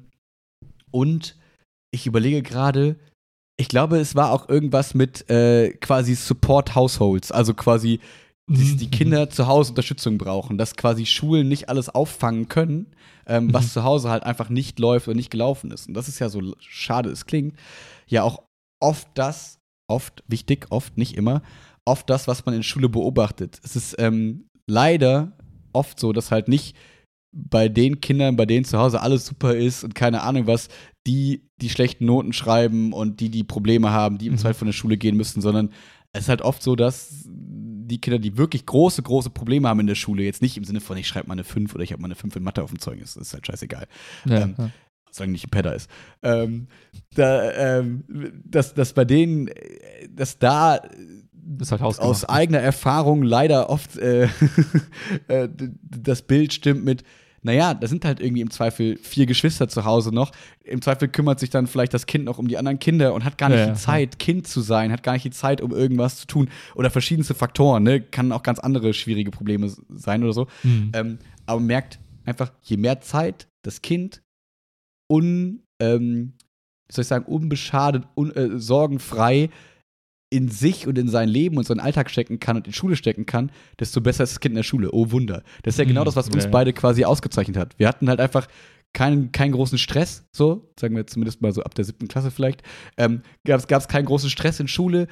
und 0.90 1.36
ich 1.92 2.08
überlege 2.08 2.42
gerade, 2.42 2.98
ich 3.58 3.68
glaube, 3.68 4.00
es 4.00 4.16
war 4.16 4.32
auch 4.32 4.50
irgendwas 4.50 4.94
mit 4.94 5.30
äh, 5.30 5.72
quasi 5.74 6.16
Support 6.16 6.74
Households, 6.76 7.32
also 7.32 7.54
quasi 7.54 8.00
dass 8.48 8.74
Mhm. 8.74 8.78
die 8.78 8.90
Kinder 8.90 9.30
zu 9.30 9.48
Hause 9.48 9.70
Unterstützung 9.70 10.18
brauchen, 10.18 10.58
dass 10.58 10.76
quasi 10.76 11.06
Schulen 11.06 11.48
nicht 11.48 11.70
alles 11.70 11.88
auffangen 11.90 12.50
können, 12.50 12.88
ähm, 13.26 13.54
was 13.54 13.66
Mhm. 13.66 13.70
zu 13.70 13.84
Hause 13.84 14.10
halt 14.10 14.24
einfach 14.24 14.50
nicht 14.50 14.80
läuft 14.80 15.08
oder 15.08 15.16
nicht 15.16 15.30
gelaufen 15.30 15.72
ist. 15.72 15.88
Und 15.88 15.94
das 15.94 16.08
ist 16.10 16.20
ja 16.20 16.28
so 16.28 16.42
schade 16.60 17.12
es 17.12 17.26
klingt, 17.28 17.56
ja 18.08 18.24
auch 18.24 18.44
oft 18.82 19.08
das, 19.14 19.60
oft 19.88 20.24
wichtig, 20.28 20.68
oft 20.70 20.98
nicht 20.98 21.16
immer, 21.16 21.44
oft 21.86 22.10
das, 22.10 22.28
was 22.28 22.46
man 22.46 22.56
in 22.56 22.64
Schule 22.64 22.90
beobachtet. 22.90 23.60
Es 23.64 23.76
ist 23.76 23.96
ähm, 24.00 24.48
leider 24.68 25.32
oft 25.72 26.00
so, 26.00 26.12
dass 26.12 26.32
halt 26.32 26.48
nicht 26.48 26.76
bei 27.32 27.70
den 27.70 28.02
Kindern, 28.02 28.36
bei 28.36 28.46
denen 28.46 28.66
zu 28.66 28.78
Hause 28.78 29.02
alles 29.02 29.26
super 29.26 29.56
ist 29.56 29.84
und 29.84 29.96
keine 29.96 30.22
Ahnung 30.24 30.48
was, 30.48 30.68
die 31.08 31.50
die 31.62 31.70
schlechten 31.70 32.06
Noten 32.06 32.34
schreiben 32.34 32.92
und 32.94 33.20
die 33.20 33.30
die 33.30 33.44
Probleme 33.44 33.92
haben, 33.92 34.18
die 34.18 34.28
im 34.28 34.34
Mhm. 34.34 34.38
Zweifel 34.38 34.60
von 34.60 34.68
der 34.68 34.74
Schule 34.74 34.98
gehen 34.98 35.16
müssen, 35.16 35.42
sondern 35.42 35.72
es 36.14 36.24
ist 36.24 36.30
halt 36.30 36.42
oft 36.42 36.62
so, 36.62 36.76
dass 36.76 37.24
die 37.28 38.00
Kinder, 38.02 38.20
die 38.20 38.38
wirklich 38.38 38.66
große, 38.66 39.02
große 39.02 39.30
Probleme 39.30 39.68
haben 39.68 39.80
in 39.80 39.88
der 39.88 39.96
Schule, 39.96 40.24
jetzt 40.24 40.42
nicht 40.42 40.58
im 40.58 40.64
Sinne 40.64 40.82
von, 40.82 40.98
ich 40.98 41.08
schreibe 41.08 41.28
mal 41.28 41.34
eine 41.34 41.44
5 41.44 41.74
oder 41.74 41.84
ich 41.84 41.92
habe 41.92 42.02
mal 42.02 42.08
eine 42.08 42.16
5 42.16 42.36
in 42.36 42.44
Mathe 42.44 42.64
auf 42.64 42.72
dem 42.72 42.80
Zeugnis, 42.80 43.14
das 43.16 43.28
ist 43.28 43.34
halt 43.34 43.48
scheißegal, 43.48 43.88
Ja, 44.26 44.42
ähm, 44.42 44.56
ja. 44.58 44.70
solange 45.10 45.32
nicht 45.34 45.48
ein 45.48 45.52
Pedder 45.52 45.76
ist. 45.76 45.90
Ähm, 46.24 46.68
da, 47.16 47.52
ähm, 47.80 48.04
dass, 48.46 48.74
dass 48.74 48.94
bei 48.94 49.06
denen, 49.06 49.50
dass 50.10 50.38
da 50.40 50.82
halt 51.70 51.82
aus 51.82 52.26
eigener 52.26 52.60
Erfahrung 52.60 53.24
leider 53.24 53.70
oft 53.70 53.98
äh, 53.98 54.28
äh, 55.28 55.50
das 55.82 56.22
Bild 56.22 56.54
stimmt 56.54 56.84
mit, 56.86 57.04
naja, 57.44 57.74
da 57.74 57.88
sind 57.88 58.06
halt 58.06 58.20
irgendwie 58.20 58.42
im 58.42 58.52
Zweifel 58.52 58.98
vier 58.98 59.26
Geschwister 59.26 59.68
zu 59.68 59.84
Hause 59.84 60.14
noch. 60.14 60.32
Im 60.64 60.82
Zweifel 60.82 61.08
kümmert 61.08 61.40
sich 61.40 61.50
dann 61.50 61.66
vielleicht 61.66 61.94
das 61.94 62.06
Kind 62.06 62.26
noch 62.26 62.38
um 62.38 62.48
die 62.48 62.58
anderen 62.58 62.78
Kinder 62.80 63.14
und 63.14 63.26
hat 63.26 63.38
gar 63.38 63.50
nicht 63.50 63.60
Ja, 63.60 63.66
die 63.66 63.72
ja. 63.72 63.76
Zeit, 63.76 64.20
Kind 64.20 64.48
zu 64.48 64.62
sein, 64.62 64.92
hat 64.92 65.02
gar 65.02 65.14
nicht 65.14 65.26
die 65.26 65.32
Zeit, 65.32 65.60
um 65.62 65.72
irgendwas 65.72 66.18
zu 66.18 66.28
tun. 66.28 66.50
Oder 66.76 66.92
verschiedenste 66.92 67.34
Faktoren, 67.34 67.84
ne? 67.84 68.00
Kann 68.00 68.32
auch 68.32 68.44
ganz 68.44 68.60
andere 68.60 68.94
schwierige 68.94 69.32
Probleme 69.32 69.74
sein 69.90 70.24
oder 70.24 70.34
so. 70.34 70.48
Mhm. 70.64 70.92
Ähm, 70.94 71.20
aber 71.48 71.60
man 71.60 71.68
merkt 71.68 72.00
einfach, 72.26 72.52
je 72.62 72.78
mehr 72.78 73.02
Zeit 73.02 73.48
das 73.64 73.82
Kind 73.82 74.22
un, 75.12 75.64
ähm, 75.80 76.34
wie 76.88 76.94
soll 76.94 77.02
ich 77.02 77.08
sagen, 77.08 77.26
unbeschadet, 77.26 78.04
un, 78.16 78.32
äh, 78.36 78.60
sorgenfrei 78.60 79.50
in 80.32 80.48
sich 80.48 80.88
und 80.88 80.98
in 80.98 81.10
sein 81.10 81.30
Leben 81.30 81.58
und 81.58 81.66
seinen 81.68 81.82
Alltag 81.82 82.10
stecken 82.10 82.40
kann 82.40 82.56
und 82.56 82.66
in 82.66 82.74
Schule 82.74 82.96
stecken 82.96 83.26
kann, 83.28 83.52
desto 83.80 84.02
besser 84.02 84.24
ist 84.24 84.32
das 84.32 84.40
Kind 84.40 84.54
in 84.54 84.56
der 84.58 84.64
Schule. 84.64 84.90
Oh 84.92 85.12
Wunder. 85.12 85.44
Das 85.64 85.76
ist 85.76 85.78
ja 85.80 85.86
genau 85.86 86.02
Mhm. 86.02 86.06
das, 86.06 86.16
was 86.16 86.30
uns 86.30 86.50
beide 86.50 86.72
quasi 86.74 87.04
ausgezeichnet 87.06 87.58
hat. 87.58 87.78
Wir 87.78 87.88
hatten 87.88 88.08
halt 88.10 88.20
einfach 88.22 88.48
keinen, 88.94 89.32
keinen 89.32 89.54
großen 89.54 89.78
Stress, 89.78 90.26
so, 90.34 90.70
sagen 90.80 90.96
wir 90.96 91.08
zumindest 91.08 91.42
mal 91.42 91.54
so 91.54 91.64
ab 91.64 91.74
der 91.76 91.86
siebten 91.86 92.08
Klasse 92.08 92.30
vielleicht. 92.30 92.62
Ähm, 92.98 93.22
Gab 93.46 93.62
es 93.70 93.88
keinen 93.88 94.06
großen 94.06 94.30
Stress 94.30 94.60
in 94.60 94.68
Schule. 94.68 95.08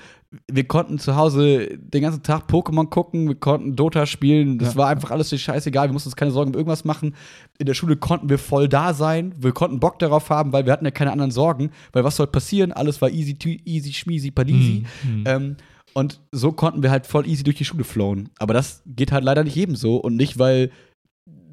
Wir 0.52 0.66
konnten 0.68 1.00
zu 1.00 1.16
Hause 1.16 1.78
den 1.78 2.02
ganzen 2.02 2.22
Tag 2.22 2.50
Pokémon 2.50 2.90
gucken, 2.90 3.28
wir 3.30 3.36
konnten 3.36 3.76
Dota 3.78 4.06
spielen. 4.06 4.60
Das 4.60 4.74
Ja. 4.74 4.80
war 4.80 4.90
einfach 4.90 5.12
alles 5.12 5.30
scheißegal. 5.40 5.88
Wir 5.88 5.94
mussten 5.94 6.10
uns 6.10 6.16
keine 6.18 6.32
Sorgen 6.32 6.52
um 6.52 6.56
irgendwas 6.56 6.84
machen. 6.84 7.16
In 7.58 7.66
der 7.66 7.74
Schule 7.74 7.96
konnten 7.96 8.30
wir 8.30 8.38
voll 8.38 8.68
da 8.68 8.94
sein. 8.94 9.34
Wir 9.38 9.54
konnten 9.54 9.80
Bock 9.80 9.98
darauf 10.00 10.30
haben, 10.30 10.52
weil 10.52 10.66
wir 10.66 10.74
hatten 10.74 10.86
ja 10.86 10.92
keine 10.92 11.12
anderen 11.12 11.32
Sorgen. 11.32 11.72
Weil 11.94 12.04
was 12.04 12.18
soll 12.18 12.28
passieren? 12.28 12.74
Alles 12.74 13.02
war 13.02 13.10
easy, 13.10 13.38
easy, 13.66 13.94
schmeasy, 13.94 14.32
padisi. 14.32 14.84
Mhm. 15.04 15.24
Ähm, 15.26 15.56
und 15.94 16.20
so 16.32 16.52
konnten 16.52 16.84
wir 16.84 16.92
halt 16.92 17.08
voll 17.08 17.28
easy 17.28 17.44
durch 17.44 17.58
die 17.58 17.66
Schule 17.66 17.84
flowen. 17.84 18.30
Aber 18.38 18.54
das 18.54 18.84
geht 18.86 19.12
halt 19.12 19.24
leider 19.24 19.44
nicht 19.44 19.56
jedem 19.56 19.76
so. 19.76 19.96
Und 19.98 20.16
nicht, 20.18 20.38
weil 20.38 20.70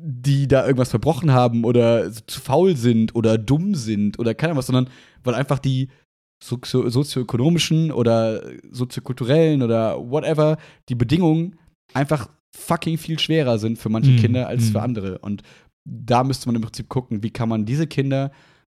die 0.08 0.46
da 0.46 0.64
irgendwas 0.64 0.90
verbrochen 0.90 1.32
haben 1.32 1.64
oder 1.64 2.12
zu 2.12 2.40
faul 2.40 2.76
sind 2.76 3.14
oder 3.16 3.38
dumm 3.38 3.74
sind 3.74 4.18
oder 4.20 4.34
keine 4.34 4.50
Ahnung 4.52 4.58
was, 4.58 4.66
sondern 4.66 4.88
weil 5.24 5.34
einfach 5.34 5.58
die 5.58 5.88
sozio 6.42 6.88
sozioökonomischen 6.88 7.90
oder 7.90 8.42
soziokulturellen 8.70 9.62
oder 9.62 9.98
whatever, 9.98 10.58
die 10.88 10.94
Bedingungen 10.94 11.56
einfach 11.92 12.28
fucking 12.56 12.98
viel 12.98 13.18
schwerer 13.18 13.58
sind 13.58 13.78
für 13.78 13.88
manche 13.88 14.12
Mhm. 14.12 14.16
Kinder 14.18 14.46
als 14.46 14.66
für 14.70 14.78
Mhm. 14.78 14.84
andere. 14.84 15.18
Und 15.18 15.42
da 15.88 16.22
müsste 16.22 16.46
man 16.46 16.54
im 16.56 16.62
Prinzip 16.62 16.88
gucken, 16.88 17.22
wie 17.22 17.30
kann 17.30 17.48
man 17.48 17.64
diese 17.66 17.86
Kinder 17.86 18.30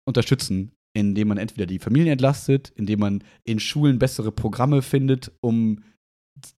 unterstützen, 0.07 0.71
indem 0.95 1.27
man 1.27 1.37
entweder 1.37 1.65
die 1.65 1.79
Familien 1.79 2.13
entlastet, 2.13 2.71
indem 2.75 2.99
man 2.99 3.23
in 3.43 3.59
Schulen 3.59 3.99
bessere 3.99 4.31
Programme 4.31 4.81
findet, 4.81 5.31
um 5.41 5.79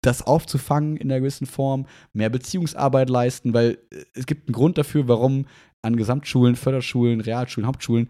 das 0.01 0.25
aufzufangen 0.25 0.97
in 0.97 1.11
einer 1.11 1.19
gewissen 1.19 1.47
Form, 1.47 1.85
mehr 2.13 2.29
Beziehungsarbeit 2.29 3.09
leisten, 3.09 3.53
weil 3.53 3.77
äh, 3.91 4.03
es 4.13 4.25
gibt 4.25 4.47
einen 4.47 4.53
Grund 4.53 4.77
dafür, 4.77 5.07
warum 5.07 5.45
an 5.81 5.95
Gesamtschulen, 5.95 6.55
Förderschulen, 6.55 7.21
Realschulen, 7.21 7.67
Hauptschulen 7.67 8.09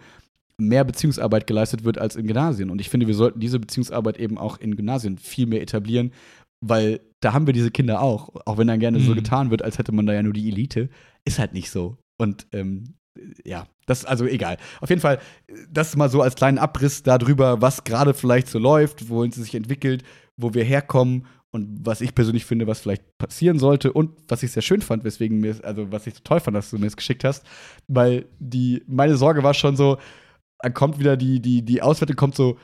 mehr 0.58 0.84
Beziehungsarbeit 0.84 1.48
geleistet 1.48 1.84
wird 1.86 1.98
als 1.98 2.16
in 2.16 2.28
Gymnasien. 2.28 2.70
Und 2.70 2.82
ich 2.82 2.90
finde, 2.90 3.08
wir 3.08 3.16
sollten 3.16 3.40
diese 3.40 3.60
Beziehungsarbeit 3.60 4.18
eben 4.20 4.38
auch 4.38 4.58
in 4.58 4.76
Gymnasien 4.76 5.18
viel 5.18 5.46
mehr 5.46 5.62
etablieren, 5.62 6.12
weil 6.60 7.00
da 7.22 7.32
haben 7.34 7.46
wir 7.46 7.54
diese 7.54 7.72
Kinder 7.72 8.02
auch. 8.02 8.30
Auch 8.46 8.58
wenn 8.58 8.68
dann 8.68 8.80
gerne 8.82 9.00
so 9.00 9.12
Mhm. 9.12 9.16
getan 9.16 9.52
wird, 9.52 9.62
als 9.62 9.78
hätte 9.78 9.94
man 9.94 10.06
da 10.06 10.14
ja 10.14 10.22
nur 10.24 10.34
die 10.34 10.50
Elite. 10.50 10.90
Ist 11.24 11.40
halt 11.40 11.54
nicht 11.54 11.70
so. 11.72 11.98
Und 12.18 12.48
ähm, 12.52 12.96
ja, 13.46 13.68
das 13.86 14.04
also 14.04 14.26
egal. 14.26 14.58
Auf 14.82 14.90
jeden 14.90 15.02
Fall, 15.02 15.20
das 15.72 15.96
mal 15.96 16.10
so 16.10 16.22
als 16.22 16.36
kleinen 16.36 16.58
Abriss 16.58 17.04
darüber, 17.04 17.62
was 17.62 17.84
gerade 17.86 18.14
vielleicht 18.14 18.48
so 18.48 18.60
läuft, 18.60 19.10
wohin 19.10 19.30
es 19.32 19.38
sich 19.38 19.56
entwickelt, 19.56 20.04
wo 20.36 20.54
wir 20.54 20.64
herkommen 20.64 21.26
Und 21.52 21.80
was 21.84 22.02
ich 22.02 22.14
persönlich 22.14 22.46
finde, 22.46 22.68
was 22.68 22.80
vielleicht 22.82 23.18
passieren 23.18 23.58
sollte 23.58 23.92
und 23.92 24.12
was 24.28 24.44
ich 24.44 24.52
sehr 24.52 24.62
schön 24.62 24.82
fand, 24.82 25.04
weswegen 25.04 25.40
mir, 25.40 25.56
also 25.64 25.92
was 25.92 26.06
ich 26.06 26.14
so 26.14 26.22
toll 26.24 26.40
fand, 26.40 26.56
dass 26.56 26.70
du 26.70 26.78
mir 26.78 26.86
das 26.86 26.96
geschickt 26.98 27.24
hast, 27.24 27.44
weil 27.88 28.26
die, 28.40 28.84
meine 28.88 29.18
Sorge 29.18 29.42
war 29.42 29.56
schon 29.56 29.76
so, 29.76 29.98
dann 30.60 30.74
kommt 30.74 31.00
wieder 31.00 31.18
die, 31.18 31.42
die, 31.42 31.64
die 31.64 31.82
Auswertung 31.82 32.16
kommt 32.18 32.36
so, 32.36 32.58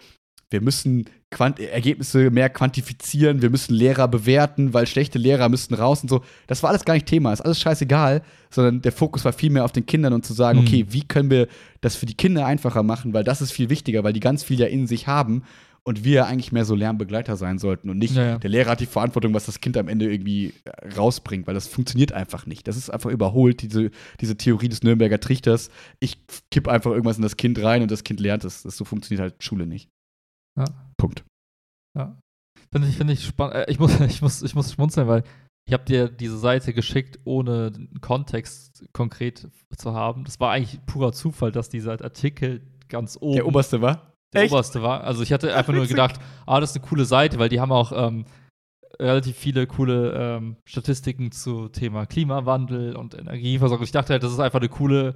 wir 0.52 0.62
müssen 0.62 1.06
Quant 1.32 1.60
Ergebnisse 1.60 2.30
mehr 2.30 2.50
quantifizieren, 2.50 3.42
wir 3.42 3.50
müssen 3.50 3.74
Lehrer 3.74 4.08
bewerten, 4.08 4.74
weil 4.74 4.86
schlechte 4.86 5.18
Lehrer 5.18 5.50
müssten 5.50 5.74
raus 5.74 6.04
und 6.04 6.10
so. 6.10 6.22
Das 6.46 6.62
war 6.62 6.70
alles 6.70 6.86
gar 6.86 6.94
nicht 6.94 7.08
Thema, 7.08 7.34
ist 7.34 7.42
alles 7.42 7.60
scheißegal, 7.60 8.22
sondern 8.52 8.82
der 8.82 8.92
Fokus 8.92 9.26
war 9.26 9.34
viel 9.34 9.50
mehr 9.50 9.66
auf 9.66 9.72
den 9.72 9.88
Kindern 9.88 10.14
und 10.14 10.26
zu 10.26 10.34
sagen, 10.34 10.60
Mhm. 10.60 10.66
okay, 10.68 10.86
wie 10.90 11.02
können 11.02 11.32
wir 11.32 11.48
das 11.82 11.96
für 11.96 12.06
die 12.06 12.14
Kinder 12.14 12.46
einfacher 12.46 12.84
machen, 12.84 13.14
weil 13.14 13.24
das 13.24 13.42
ist 13.42 13.52
viel 13.52 13.70
wichtiger, 13.70 14.04
weil 14.04 14.14
die 14.14 14.20
ganz 14.20 14.44
viel 14.44 14.60
ja 14.60 14.68
in 14.68 14.86
sich 14.86 15.08
haben 15.08 15.44
und 15.88 16.04
wir 16.04 16.26
eigentlich 16.26 16.52
mehr 16.52 16.66
so 16.66 16.74
Lernbegleiter 16.74 17.38
sein 17.38 17.60
sollten 17.60 17.90
und 17.90 18.00
nicht 18.00 18.16
Ja, 18.16 18.26
ja. 18.26 18.38
der 18.40 18.50
Lehrer 18.50 18.72
hat 18.72 18.80
die 18.80 18.88
Verantwortung, 18.88 19.34
was 19.34 19.46
das 19.46 19.62
Kind 19.62 19.78
am 19.78 19.88
Ende 19.88 20.12
irgendwie 20.12 20.54
äh, 20.66 20.94
rausbringt, 20.96 21.46
weil 21.46 21.54
das 21.54 21.68
funktioniert 21.68 22.12
einfach 22.12 22.48
nicht. 22.48 22.68
Das 22.68 22.76
ist 22.76 22.90
einfach 22.90 23.12
überholt, 23.12 23.62
diese, 23.62 23.92
diese 24.20 24.36
Theorie 24.36 24.68
des 24.68 24.82
Nürnberger 24.82 25.20
Trichters. 25.20 25.70
Ich 26.00 26.18
kipp 26.50 26.68
einfach 26.68 26.92
irgendwas 26.92 27.18
in 27.18 27.24
das 27.24 27.38
Kind 27.38 27.62
rein 27.62 27.84
und 27.84 27.92
das 27.92 28.04
Kind 28.04 28.20
lernt 28.20 28.44
es. 28.44 28.64
Das 28.64 28.76
so 28.76 28.84
funktioniert 28.84 29.22
halt 29.22 29.44
Schule 29.44 29.68
nicht. 29.68 29.90
Ja. 30.58 30.66
Punkt. 30.98 31.24
Ja. 31.96 32.20
Finde 32.72 32.88
ich, 32.88 32.98
finde 32.98 33.14
ich 33.14 33.24
spannend. 33.24 33.56
Äh, 33.56 33.66
ich, 33.70 33.78
muss, 33.78 34.00
ich, 34.02 34.22
muss, 34.24 34.42
ich 34.42 34.56
muss 34.56 34.74
schmunzeln, 34.74 35.08
weil 35.08 35.24
ich 35.68 35.74
habe 35.74 35.86
dir 35.86 36.10
diese 36.10 36.38
Seite 36.40 36.74
geschickt, 36.74 37.20
ohne 37.26 37.72
den 37.72 38.02
Kontext 38.02 38.86
konkret 38.92 39.48
zu 39.78 39.94
haben. 39.94 40.24
Das 40.24 40.40
war 40.40 40.52
eigentlich 40.52 40.84
purer 40.88 41.12
Zufall, 41.12 41.52
dass 41.52 41.70
dieser 41.70 42.02
Artikel 42.02 42.62
ganz 42.88 43.18
oben 43.20 43.36
Der 43.36 43.48
oberste 43.48 43.82
war? 43.82 44.15
Der 44.34 44.44
Echt? 44.44 44.52
oberste 44.54 44.82
war. 44.82 45.04
Also 45.04 45.24
ich 45.24 45.32
hatte 45.32 45.56
einfach 45.56 45.74
nur 45.74 45.88
gedacht, 45.88 46.20
ah, 46.46 46.60
das 46.60 46.72
ist 46.72 46.78
eine 46.78 46.86
coole 46.88 47.06
Seite, 47.06 47.40
weil 47.40 47.50
die 47.50 47.60
haben 47.60 47.72
auch 47.72 47.92
ähm, 47.96 48.26
relativ 49.00 49.36
viele 49.38 49.68
coole 49.68 50.14
ähm, 50.14 50.58
Statistiken 50.66 51.32
zu 51.32 51.70
Thema 51.70 52.06
Klimawandel 52.06 52.96
und 52.96 53.14
Energieversorgung. 53.14 53.84
Ich 53.84 53.92
dachte 53.92 54.14
halt, 54.14 54.24
das 54.24 54.32
ist 54.32 54.40
einfach 54.40 54.60
eine 54.60 54.70
coole 54.70 55.16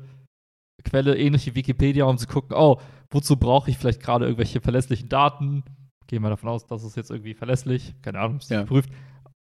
Quelle, 0.84 1.18
ähnlich 1.18 1.45
wie 1.45 1.56
Wikipedia, 1.56 2.06
um 2.06 2.18
zu 2.18 2.27
gucken, 2.27 2.56
oh, 2.57 2.80
wozu 3.10 3.36
brauche 3.36 3.69
ich 3.69 3.77
vielleicht 3.77 4.02
gerade 4.02 4.26
irgendwelche 4.26 4.61
verlässlichen 4.61 5.10
Daten? 5.10 5.64
Gehen 6.07 6.22
wir 6.23 6.30
davon 6.30 6.49
aus, 6.49 6.65
dass 6.68 6.84
es 6.84 6.95
jetzt 6.95 7.11
irgendwie 7.11 7.34
verlässlich, 7.34 7.94
keine 8.02 8.19
Ahnung, 8.19 8.38
ist 8.38 8.49
nicht 8.49 8.57
Ja. 8.57 8.61
geprüft. 8.64 8.90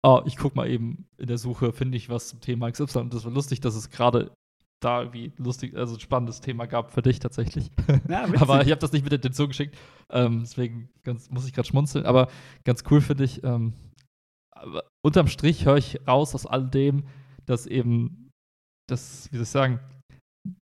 Oh, 0.02 0.20
ich 0.26 0.36
gucke 0.36 0.56
mal 0.56 0.68
eben 0.68 1.06
in 1.16 1.26
der 1.26 1.38
Suche, 1.38 1.72
finde 1.72 1.96
ich 1.96 2.08
was 2.08 2.28
zum 2.28 2.40
Thema 2.40 2.70
XY. 2.70 2.98
Und 2.98 3.14
das 3.14 3.24
war 3.24 3.32
lustig, 3.32 3.60
dass 3.60 3.74
es 3.74 3.90
gerade 3.90 4.32
da 4.80 5.00
irgendwie 5.00 5.32
lustig, 5.38 5.76
also 5.76 5.94
ein 5.94 6.00
spannendes 6.00 6.40
Thema 6.40 6.66
gab 6.66 6.92
für 6.92 7.02
dich 7.02 7.18
tatsächlich. 7.18 7.70
Ja. 8.08 8.24
Aber 8.40 8.62
ich 8.62 8.70
habe 8.70 8.80
das 8.80 8.92
nicht 8.92 9.02
mit 9.02 9.12
der 9.12 9.18
Intention 9.18 9.48
geschickt. 9.48 9.76
Ähm, 10.10 10.40
deswegen 10.40 10.88
ganz, 11.02 11.30
muss 11.30 11.46
ich 11.46 11.52
gerade 11.52 11.68
schmunzeln. 11.68 12.06
Aber 12.06 12.28
ganz 12.64 12.84
cool 12.90 13.00
finde 13.00 13.24
ich, 13.24 13.42
ähm, 13.44 13.74
unterm 15.04 15.28
Strich 15.28 15.66
höre 15.66 15.76
ich 15.76 16.06
raus 16.06 16.34
aus 16.34 16.46
all 16.46 16.68
dem, 16.68 17.06
dass 17.46 17.66
eben, 17.66 18.30
das, 18.88 19.30
wie 19.32 19.36
soll 19.36 19.44
ich 19.44 19.48
sagen, 19.48 19.80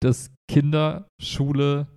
dass 0.01 0.31
Kinder, 0.49 1.07
Schule 1.21 1.87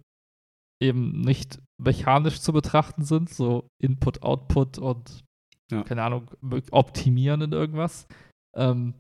eben 0.83 1.21
nicht 1.21 1.59
mechanisch 1.83 2.41
zu 2.41 2.53
betrachten 2.53 3.05
sind, 3.05 3.31
so 3.31 3.69
Input, 3.83 4.23
Output 4.23 4.79
und 4.79 5.25
Ja. 5.71 5.83
keine 5.83 6.03
Ahnung, 6.03 6.31
optimieren 6.71 7.41
in 7.41 7.53
irgendwas, 7.53 8.07
ähm, 8.55 8.95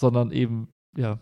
sondern 0.00 0.30
eben, 0.30 0.68
ja, 0.96 1.18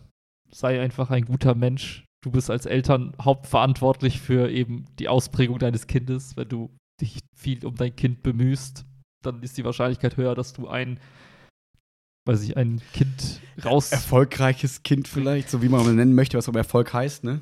sei 0.51 0.81
einfach 0.81 1.09
ein 1.09 1.25
guter 1.25 1.55
Mensch. 1.55 2.05
Du 2.23 2.31
bist 2.31 2.49
als 2.49 2.65
Eltern 2.65 3.13
hauptverantwortlich 3.21 4.19
für 4.19 4.49
eben 4.49 4.85
die 4.99 5.07
Ausprägung 5.07 5.59
deines 5.59 5.87
Kindes. 5.87 6.35
Wenn 6.35 6.49
du 6.49 6.69
dich 6.99 7.19
viel 7.35 7.65
um 7.65 7.75
dein 7.75 7.95
Kind 7.95 8.23
bemühst, 8.23 8.85
dann 9.23 9.43
ist 9.43 9.57
die 9.57 9.65
Wahrscheinlichkeit 9.65 10.17
höher, 10.17 10.35
dass 10.35 10.53
du 10.53 10.67
ein, 10.67 10.99
weiß 12.27 12.41
ich, 12.43 12.57
ein 12.57 12.81
Kind 12.93 13.41
raus. 13.63 13.91
Erfolgreiches 13.91 14.83
Kind 14.83 15.07
vielleicht, 15.07 15.49
so 15.49 15.61
wie 15.61 15.69
man 15.69 15.81
es 15.81 15.87
nennen 15.87 16.15
möchte, 16.15 16.37
was 16.37 16.47
aber 16.47 16.59
Erfolg 16.59 16.93
heißt, 16.93 17.23
ne? 17.23 17.41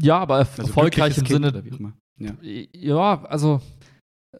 ja, 0.00 0.18
aber 0.18 0.38
erf 0.38 0.58
Also 0.58 0.68
erfolgreich 0.68 1.18
im 1.18 1.24
Kind 1.24 1.44
Sinne. 1.44 1.92
Ja. 2.18 2.34
Ja, 2.72 3.24
also 3.24 3.60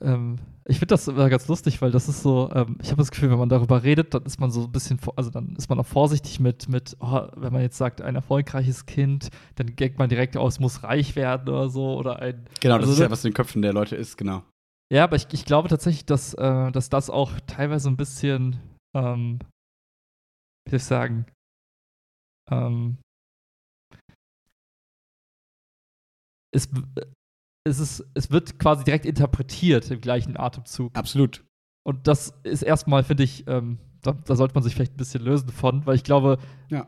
ähm, 0.01 0.39
ich 0.67 0.79
finde 0.79 0.93
das 0.95 1.09
immer 1.09 1.29
ganz 1.31 1.49
lustig, 1.49 1.81
weil 1.81 1.91
das 1.91 2.09
ist 2.09 2.23
so, 2.23 2.51
ähm, 2.55 2.77
ich 2.83 2.91
habe 2.91 2.99
das 2.99 3.11
Gefühl, 3.11 3.31
wenn 3.31 3.39
man 3.39 3.49
darüber 3.49 3.83
redet, 3.83 4.13
dann 4.15 4.25
ist 4.25 4.39
man 4.39 4.51
so 4.51 4.65
ein 4.65 4.73
bisschen, 4.73 4.99
also 5.17 5.31
dann 5.31 5.57
ist 5.57 5.69
man 5.71 5.81
auch 5.81 5.87
vorsichtig 5.87 6.41
mit, 6.41 6.69
mit 6.69 6.97
oh, 7.01 7.27
wenn 7.37 7.53
man 7.53 7.63
jetzt 7.63 7.79
sagt, 7.79 8.03
ein 8.03 8.15
erfolgreiches 8.15 8.87
Kind, 8.87 9.31
dann 9.57 9.75
geht 9.77 9.99
man 9.99 10.09
direkt 10.09 10.37
aus, 10.37 10.61
muss 10.61 10.83
reich 10.83 11.17
werden 11.17 11.49
oder 11.49 11.69
so, 11.71 11.97
oder 11.97 12.19
ein, 12.21 12.45
Genau, 12.61 12.77
das 12.79 12.89
Also, 12.89 12.93
ist 12.93 13.01
ja, 13.01 13.11
was 13.11 13.25
in 13.25 13.31
den 13.31 13.35
Köpfen 13.35 13.63
der 13.63 13.73
Leute 13.73 13.97
ist, 13.97 14.17
genau. 14.19 14.43
ja, 14.93 15.05
aber 15.05 15.17
ich, 15.17 15.27
ich 15.33 15.45
glaube 15.47 15.69
tatsächlich, 15.69 16.05
dass, 16.05 16.35
äh, 16.35 16.71
dass 16.71 16.91
das 16.91 17.09
auch 17.09 17.33
teilweise 17.47 17.89
ein 17.89 17.97
bisschen, 17.97 18.57
ähm, 18.95 19.39
wie 20.67 20.71
soll 20.71 20.77
ich 20.77 20.85
sagen, 20.85 21.27
ähm, 22.51 22.99
es, 26.55 26.69
es, 27.69 27.79
ist, 27.79 28.05
es 28.15 28.31
wird 28.31 28.59
quasi 28.59 28.85
direkt 28.85 29.07
interpretiert 29.07 29.91
im 29.91 30.01
gleichen 30.01 30.37
Atemzug. 30.37 30.97
Absolut. 30.97 31.45
Und 31.87 32.07
das 32.07 32.35
ist 32.43 32.63
erstmal, 32.63 33.05
finde 33.05 33.23
ich, 33.23 33.47
ähm, 33.47 33.79
da, 34.03 34.13
da 34.13 34.37
sollte 34.37 34.55
man 34.55 34.63
sich 34.63 34.75
vielleicht 34.75 34.95
ein 34.95 34.99
bisschen 34.99 35.23
lösen 35.23 35.49
von, 35.51 35.87
weil 35.87 35.97
ich 35.97 36.05
glaube, 36.05 36.39
Ja. 36.71 36.87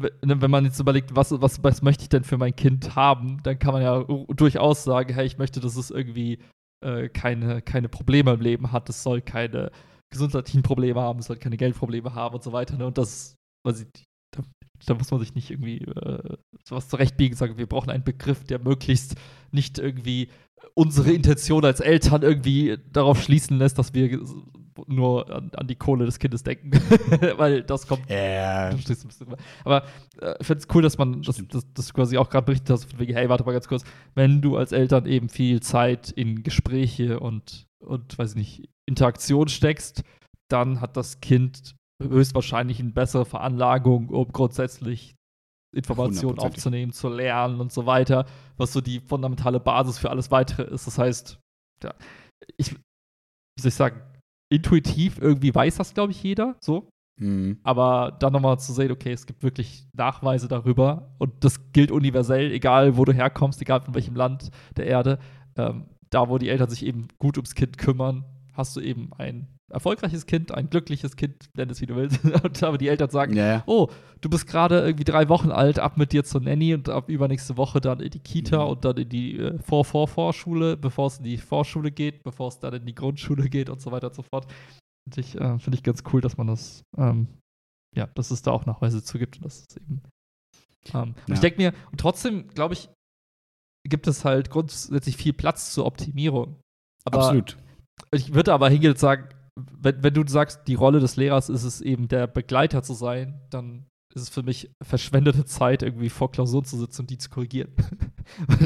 ne, 0.00 0.40
wenn 0.40 0.50
man 0.50 0.64
jetzt 0.64 0.80
überlegt, 0.80 1.14
was, 1.14 1.32
was, 1.40 1.62
was 1.62 1.82
möchte 1.82 2.02
ich 2.04 2.08
denn 2.08 2.24
für 2.24 2.38
mein 2.38 2.56
Kind 2.56 2.96
haben, 2.96 3.42
dann 3.42 3.58
kann 3.58 3.72
man 3.74 3.82
ja 3.82 4.02
durchaus 4.34 4.84
sagen, 4.84 5.12
hey, 5.14 5.26
ich 5.26 5.38
möchte, 5.38 5.60
dass 5.60 5.76
es 5.76 5.90
irgendwie 5.90 6.38
äh, 6.84 7.08
keine, 7.08 7.60
keine 7.62 7.88
Probleme 7.88 8.32
im 8.32 8.40
Leben 8.40 8.72
hat, 8.72 8.88
es 8.88 9.02
soll 9.02 9.20
keine 9.20 9.70
gesundheitlichen 10.12 10.62
Probleme 10.62 11.00
haben, 11.00 11.20
es 11.20 11.26
soll 11.26 11.36
keine 11.36 11.56
Geldprobleme 11.56 12.14
haben 12.14 12.34
und 12.34 12.42
so 12.42 12.52
weiter. 12.52 12.76
Ne? 12.76 12.86
Und 12.86 12.98
das, 12.98 13.36
weiß 13.64 13.82
ich, 13.82 13.86
da, 13.92 14.02
da 14.86 14.94
muss 14.94 15.10
man 15.10 15.20
sich 15.20 15.34
nicht 15.34 15.50
irgendwie 15.50 15.78
äh, 15.78 16.36
sowas 16.64 16.88
zurechtbiegen, 16.88 17.36
sagen, 17.36 17.58
wir 17.58 17.66
brauchen 17.66 17.90
einen 17.90 18.04
Begriff, 18.04 18.44
der 18.44 18.58
möglichst 18.58 19.16
nicht 19.50 19.78
irgendwie 19.78 20.28
unsere 20.74 21.12
Intention 21.12 21.64
als 21.64 21.80
Eltern 21.80 22.22
irgendwie 22.22 22.78
darauf 22.92 23.22
schließen 23.22 23.58
lässt, 23.58 23.78
dass 23.78 23.94
wir 23.94 24.20
nur 24.86 25.30
an, 25.34 25.50
an 25.54 25.66
die 25.66 25.74
Kohle 25.74 26.06
des 26.06 26.18
Kindes 26.18 26.42
denken. 26.42 26.70
Weil 27.36 27.62
das 27.62 27.86
kommt 27.86 28.08
drüber. 28.08 29.36
Aber 29.64 29.84
äh, 30.20 30.34
ich 30.40 30.46
finde 30.46 30.62
es 30.62 30.74
cool, 30.74 30.82
dass 30.82 30.98
man 30.98 31.22
das, 31.22 31.42
das, 31.48 31.66
das 31.72 31.94
quasi 31.94 32.18
auch 32.18 32.30
gerade 32.30 32.46
berichtet 32.46 32.70
hast, 32.70 32.98
wegen, 32.98 33.14
hey, 33.14 33.28
warte 33.28 33.44
mal 33.44 33.52
ganz 33.52 33.68
kurz, 33.68 33.84
wenn 34.14 34.40
du 34.40 34.56
als 34.56 34.72
Eltern 34.72 35.06
eben 35.06 35.28
viel 35.28 35.60
Zeit 35.60 36.10
in 36.10 36.42
Gespräche 36.42 37.20
und, 37.20 37.66
und 37.80 38.16
weiß 38.18 38.30
ich 38.30 38.36
nicht, 38.36 38.68
Interaktion 38.86 39.48
steckst, 39.48 40.02
dann 40.48 40.80
hat 40.80 40.96
das 40.96 41.20
Kind 41.20 41.76
höchstwahrscheinlich 42.00 42.80
eine 42.80 42.90
bessere 42.90 43.24
Veranlagung, 43.24 44.08
um 44.08 44.28
grundsätzlich 44.28 45.14
Informationen 45.74 46.38
aufzunehmen, 46.38 46.92
zu 46.92 47.08
lernen 47.08 47.60
und 47.60 47.72
so 47.72 47.86
weiter, 47.86 48.26
was 48.56 48.72
so 48.72 48.80
die 48.80 49.00
fundamentale 49.00 49.60
Basis 49.60 49.98
für 49.98 50.10
alles 50.10 50.30
weitere 50.30 50.64
ist. 50.64 50.86
Das 50.86 50.98
heißt, 50.98 51.38
ja, 51.84 51.94
ich, 52.56 52.72
wie 52.72 53.60
soll 53.60 53.68
ich 53.68 53.74
sagen, 53.74 54.00
intuitiv 54.52 55.18
irgendwie 55.20 55.54
weiß 55.54 55.76
das, 55.76 55.94
glaube 55.94 56.12
ich, 56.12 56.22
jeder, 56.22 56.56
so. 56.60 56.88
Mhm. 57.20 57.60
Aber 57.62 58.16
dann 58.18 58.32
nochmal 58.32 58.58
zu 58.58 58.72
sehen, 58.72 58.90
okay, 58.90 59.12
es 59.12 59.26
gibt 59.26 59.42
wirklich 59.42 59.86
Nachweise 59.94 60.48
darüber 60.48 61.14
und 61.18 61.44
das 61.44 61.72
gilt 61.72 61.90
universell, 61.92 62.50
egal 62.50 62.96
wo 62.96 63.04
du 63.04 63.12
herkommst, 63.12 63.60
egal 63.60 63.82
von 63.82 63.94
welchem 63.94 64.16
Land 64.16 64.50
der 64.76 64.86
Erde. 64.86 65.18
Ähm, 65.56 65.86
da, 66.08 66.28
wo 66.28 66.38
die 66.38 66.48
Eltern 66.48 66.70
sich 66.70 66.84
eben 66.84 67.06
gut 67.18 67.36
ums 67.36 67.54
Kind 67.54 67.78
kümmern, 67.78 68.24
hast 68.54 68.74
du 68.74 68.80
eben 68.80 69.12
ein 69.18 69.46
erfolgreiches 69.70 70.26
Kind, 70.26 70.52
ein 70.52 70.68
glückliches 70.68 71.16
Kind, 71.16 71.48
nenn 71.56 71.70
es 71.70 71.80
wie 71.80 71.86
du 71.86 71.96
willst. 71.96 72.24
und 72.44 72.62
aber 72.62 72.78
die 72.78 72.88
Eltern 72.88 73.10
sagen, 73.10 73.34
ja. 73.36 73.62
oh, 73.66 73.88
du 74.20 74.28
bist 74.28 74.46
gerade 74.46 74.80
irgendwie 74.80 75.04
drei 75.04 75.28
Wochen 75.28 75.50
alt, 75.50 75.78
ab 75.78 75.96
mit 75.96 76.12
dir 76.12 76.24
zur 76.24 76.40
Nanny 76.40 76.74
und 76.74 76.88
ab 76.88 77.08
übernächste 77.08 77.56
Woche 77.56 77.80
dann 77.80 78.00
in 78.00 78.10
die 78.10 78.18
Kita 78.18 78.64
Mhm. 78.64 78.70
und 78.70 78.84
dann 78.84 78.96
in 78.96 79.08
die 79.08 79.38
äh, 79.38 79.58
Vor-Vor-Vorschule, 79.60 80.76
bevor 80.76 81.06
es 81.06 81.18
in 81.18 81.24
die 81.24 81.38
Vorschule 81.38 81.90
geht, 81.90 82.22
bevor 82.22 82.48
es 82.48 82.58
dann 82.58 82.74
in 82.74 82.86
die 82.86 82.94
Grundschule 82.94 83.48
geht 83.48 83.70
und 83.70 83.80
so 83.80 83.90
weiter 83.92 84.08
und 84.08 84.14
so 84.14 84.22
fort. 84.22 84.46
Finde 85.08 85.20
ich, 85.20 85.34
äh, 85.40 85.58
find 85.58 85.74
ich 85.74 85.82
ganz 85.82 86.02
cool, 86.12 86.20
dass 86.20 86.36
man 86.36 86.46
das, 86.48 86.82
ähm, 86.98 87.28
ja, 87.96 88.06
dass 88.08 88.30
es 88.30 88.42
da 88.42 88.50
auch 88.50 88.66
Nachweise 88.66 89.02
zu 89.02 89.18
gibt 89.18 89.36
und 89.36 89.44
dass 89.44 89.64
es 89.68 89.76
eben. 89.76 90.02
Ähm, 90.94 91.14
Ja. 91.26 91.34
ich 91.34 91.40
denke 91.40 91.58
mir, 91.60 91.72
und 91.92 92.00
trotzdem, 92.00 92.48
glaube 92.48 92.74
ich, 92.74 92.88
gibt 93.88 94.06
es 94.06 94.24
halt 94.24 94.50
grundsätzlich 94.50 95.16
viel 95.16 95.32
Platz 95.32 95.72
zur 95.72 95.86
Optimierung. 95.86 96.60
Aber 97.04 97.20
Absolut. 97.20 97.56
ich 98.12 98.34
würde 98.34 98.52
aber 98.52 98.68
hingehen 98.68 98.90
und 98.92 98.98
sagen, 98.98 99.28
wenn, 99.78 100.02
wenn 100.02 100.14
du 100.14 100.24
sagst, 100.26 100.60
die 100.68 100.74
Rolle 100.74 101.00
des 101.00 101.16
Lehrers 101.16 101.48
ist 101.48 101.64
es 101.64 101.80
eben, 101.80 102.08
der 102.08 102.26
Begleiter 102.26 102.82
zu 102.82 102.94
sein, 102.94 103.40
dann 103.50 103.86
ist 104.14 104.22
es 104.22 104.28
für 104.28 104.42
mich 104.42 104.70
verschwendete 104.82 105.44
Zeit, 105.44 105.82
irgendwie 105.82 106.08
vor 106.10 106.30
Klausuren 106.32 106.64
zu 106.64 106.76
sitzen 106.78 107.02
und 107.02 107.10
die 107.10 107.18
zu 107.18 107.30
korrigieren. 107.30 107.72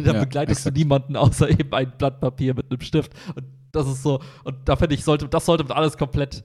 Da 0.05 0.12
Ja, 0.12 0.21
begleitest 0.21 0.61
exakt. 0.61 0.77
du 0.77 0.81
niemanden 0.81 1.16
außer 1.16 1.49
eben 1.49 1.73
ein 1.73 1.97
Blatt 1.97 2.21
Papier 2.21 2.55
mit 2.55 2.71
einem 2.71 2.81
Stift. 2.83 3.12
Und 3.35 3.47
das 3.73 3.87
ist 3.89 4.03
so, 4.03 4.21
und 4.45 4.57
da 4.69 4.77
finde 4.77 4.95
ich, 4.95 5.05
sollte, 5.05 5.27
das 5.29 5.47
sollte 5.47 5.65
man 5.65 5.73
alles 5.77 5.97
komplett 5.97 6.45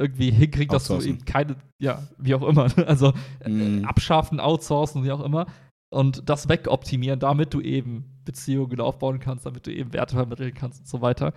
irgendwie 0.00 0.30
hinkriegen, 0.32 0.72
dass 0.72 0.88
du 0.88 1.00
eben 1.00 1.24
keine, 1.24 1.56
ja, 1.80 2.02
wie 2.18 2.34
auch 2.34 2.42
immer, 2.46 2.66
also 2.88 3.12
äh, 3.40 3.48
Mhm. 3.48 3.84
abschaffen, 3.84 4.40
outsourcen, 4.40 5.04
wie 5.04 5.12
auch 5.12 5.22
immer. 5.24 5.46
Und 5.94 6.28
das 6.28 6.48
wegoptimieren, 6.48 7.20
damit 7.20 7.54
du 7.54 7.60
eben 7.60 8.04
Beziehungen 8.24 8.80
aufbauen 8.80 9.20
kannst, 9.20 9.46
damit 9.46 9.66
du 9.66 9.72
eben 9.72 9.92
Werte 9.92 10.16
vermitteln 10.16 10.52
kannst 10.52 10.80
und 10.80 10.88
so 10.88 11.00
weiter. 11.00 11.32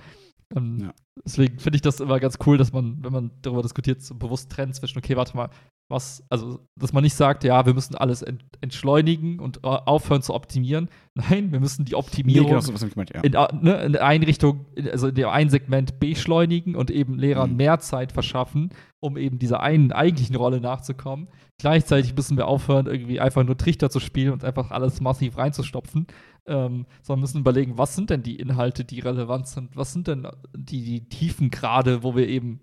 Ähm, 0.55 0.79
Ja. 0.79 0.93
Deswegen 1.25 1.59
finde 1.59 1.75
ich 1.75 1.81
das 1.81 1.99
immer 1.99 2.19
ganz 2.19 2.37
cool, 2.45 2.57
dass 2.57 2.71
man, 2.71 3.03
wenn 3.03 3.11
man 3.11 3.31
darüber 3.41 3.61
diskutiert, 3.61 4.01
so 4.01 4.15
bewusst 4.15 4.51
trennt 4.51 4.75
zwischen, 4.75 4.97
okay, 4.97 5.15
warte 5.15 5.35
mal, 5.35 5.49
was, 5.89 6.23
also, 6.29 6.59
dass 6.75 6.93
man 6.93 7.03
nicht 7.03 7.15
sagt, 7.15 7.43
ja, 7.43 7.65
wir 7.65 7.73
müssen 7.73 7.95
alles 7.95 8.21
ent 8.21 8.43
entschleunigen 8.61 9.39
und 9.39 9.57
äh, 9.63 9.67
aufhören 9.67 10.21
zu 10.21 10.33
optimieren. 10.33 10.89
Nein, 11.15 11.51
wir 11.51 11.59
müssen 11.59 11.85
die 11.85 11.91
Nee, 11.93 11.97
Optimierung 11.97 12.47
genau 12.49 12.59
so 12.61 12.87
gemeint, 12.87 13.11
ja. 13.13 13.21
in, 13.21 13.35
a- 13.35 13.49
ne, 13.53 13.81
in 13.83 13.93
der 13.93 14.05
einen 14.05 14.23
Richtung, 14.23 14.65
also 14.91 15.07
in 15.07 15.15
dem 15.15 15.29
einen 15.29 15.49
Segment 15.49 15.99
beschleunigen 15.99 16.75
und 16.75 16.91
eben 16.91 17.17
Lehrern 17.17 17.51
Mhm. 17.51 17.57
mehr 17.57 17.79
Zeit 17.79 18.11
verschaffen, 18.11 18.69
um 18.99 19.17
eben 19.17 19.39
dieser 19.39 19.61
einen 19.61 19.91
eigentlichen 19.91 20.35
Rolle 20.35 20.61
nachzukommen. 20.61 21.29
Gleichzeitig 21.57 22.15
müssen 22.15 22.37
wir 22.37 22.47
aufhören, 22.47 22.85
irgendwie 22.85 23.19
einfach 23.19 23.43
nur 23.43 23.57
Trichter 23.57 23.89
zu 23.89 23.99
spielen 23.99 24.31
und 24.33 24.43
einfach 24.45 24.71
alles 24.71 25.01
massiv 25.01 25.37
reinzustopfen, 25.37 26.07
ähm, 26.47 26.85
sondern 27.01 27.21
müssen 27.21 27.39
überlegen, 27.39 27.77
was 27.77 27.95
sind 27.95 28.09
denn 28.09 28.23
die 28.23 28.35
Inhalte, 28.35 28.85
die 28.85 28.99
relevant 28.99 29.47
sind, 29.47 29.75
was 29.75 29.93
sind 29.93 30.07
denn 30.07 30.27
die, 30.55 30.83
die 30.83 31.09
Tiefen 31.09 31.49
gerade, 31.49 32.03
wo 32.03 32.15
wir 32.15 32.27
eben 32.27 32.61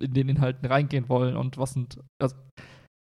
in 0.00 0.14
den 0.14 0.28
Inhalten 0.28 0.66
reingehen 0.66 1.08
wollen 1.08 1.36
und 1.36 1.58
was 1.58 1.72
sind, 1.72 1.98
also, 2.20 2.36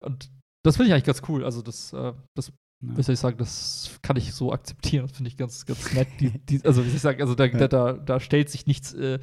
und 0.05 0.31
das 0.65 0.77
finde 0.77 0.89
ich 0.89 0.95
eigentlich 0.95 1.05
ganz 1.05 1.23
cool. 1.29 1.45
Also 1.45 1.63
das, 1.63 1.93
äh, 1.93 2.13
das 2.37 2.49
Ja. 2.83 2.97
wie 2.97 3.03
soll 3.03 3.15
ich 3.15 3.21
sagen, 3.21 3.39
das 3.39 3.99
kann 4.03 4.17
ich 4.17 4.33
so 4.35 4.53
akzeptieren. 4.53 5.07
Das 5.07 5.17
finde 5.17 5.29
ich 5.29 5.37
ganz, 5.37 5.65
ganz 5.67 5.93
nett. 5.95 6.09
Die, 6.21 6.31
die, 6.39 6.65
also, 6.65 6.83
wie 6.85 6.89
soll 6.89 6.97
ich 6.97 7.03
sagen, 7.03 7.21
also 7.23 7.35
da, 7.35 7.49
da, 7.49 7.69
da, 7.69 7.93
da 7.95 8.21
stellt 8.21 8.51
sich 8.51 8.67
nichts 8.67 8.93
äh, 8.95 9.19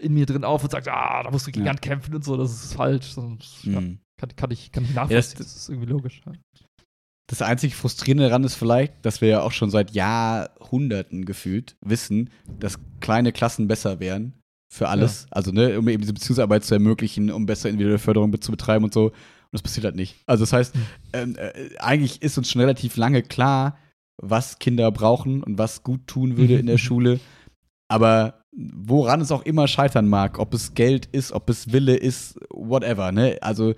in 0.00 0.14
mir 0.14 0.26
drin 0.26 0.44
auf 0.44 0.62
und 0.64 0.70
sagt, 0.70 0.88
ah, 0.88 1.22
da 1.22 1.30
musst 1.30 1.46
du 1.46 1.50
gegen 1.52 1.66
Ja. 1.66 1.72
ankämpfen 1.72 2.14
und 2.14 2.24
so, 2.24 2.36
das 2.36 2.52
ist 2.64 2.74
falsch. 2.74 3.14
das, 3.14 3.24
ja, 3.64 3.80
Mhm. 3.80 3.98
kann, 4.20 4.36
kann, 4.36 4.50
ich, 4.50 4.70
kann 4.72 4.84
ich 4.84 4.94
nachvollziehen. 4.94 5.16
das- 5.16 5.34
das, 5.34 5.56
ist 5.56 5.68
irgendwie 5.68 5.88
logisch. 5.90 6.22
Ja. 6.26 6.32
Das 7.28 7.42
einzig 7.42 7.76
Frustrierende 7.76 8.24
daran 8.24 8.42
ist 8.42 8.56
vielleicht, 8.56 8.92
dass 9.06 9.20
wir 9.20 9.28
ja 9.28 9.42
auch 9.42 9.52
schon 9.52 9.70
seit 9.70 9.92
Jahrhunderten 9.92 11.24
gefühlt 11.24 11.76
wissen, 11.80 12.30
dass 12.58 12.78
kleine 13.00 13.32
Klassen 13.32 13.68
besser 13.68 14.00
wären 14.00 14.34
für 14.72 14.88
alles. 14.88 15.26
Also, 15.30 15.50
ne, 15.50 15.78
um 15.78 15.88
eben 15.88 16.00
diese 16.00 16.12
Beziehungsarbeit 16.12 16.64
zu 16.64 16.74
ermöglichen, 16.74 17.30
um 17.30 17.44
besser 17.44 17.68
individuelle 17.68 17.98
Förderung 17.98 18.40
zu 18.40 18.50
betreiben 18.52 18.84
und 18.84 18.94
so. 18.94 19.06
Und 19.06 19.12
das 19.52 19.62
passiert 19.62 19.84
halt 19.84 19.96
nicht. 19.96 20.16
Also, 20.26 20.42
das 20.44 20.52
heißt, 20.52 20.74
Mhm. 20.76 20.80
ähm, 21.12 21.36
äh, 21.36 21.52
eigentlich 21.78 22.22
ist 22.22 22.38
uns 22.38 22.50
schon 22.50 22.60
relativ 22.60 22.96
lange 22.96 23.22
klar, 23.22 23.76
was 24.16 24.58
Kinder 24.60 24.90
brauchen 24.92 25.42
und 25.42 25.58
was 25.58 25.82
gut 25.82 26.06
tun 26.06 26.36
würde 26.36 26.56
in 26.58 26.66
der. 26.66 26.78
Schule. 26.78 27.18
Aber 27.88 28.44
woran 28.52 29.20
es 29.20 29.32
auch 29.32 29.42
immer 29.42 29.66
scheitern 29.66 30.08
mag, 30.08 30.38
ob 30.38 30.54
es 30.54 30.74
Geld 30.74 31.06
ist, 31.06 31.32
ob 31.32 31.48
es 31.50 31.72
Wille 31.72 31.96
ist, 31.96 32.38
whatever, 32.50 33.10
ne? 33.12 33.38
Also, 33.40 33.74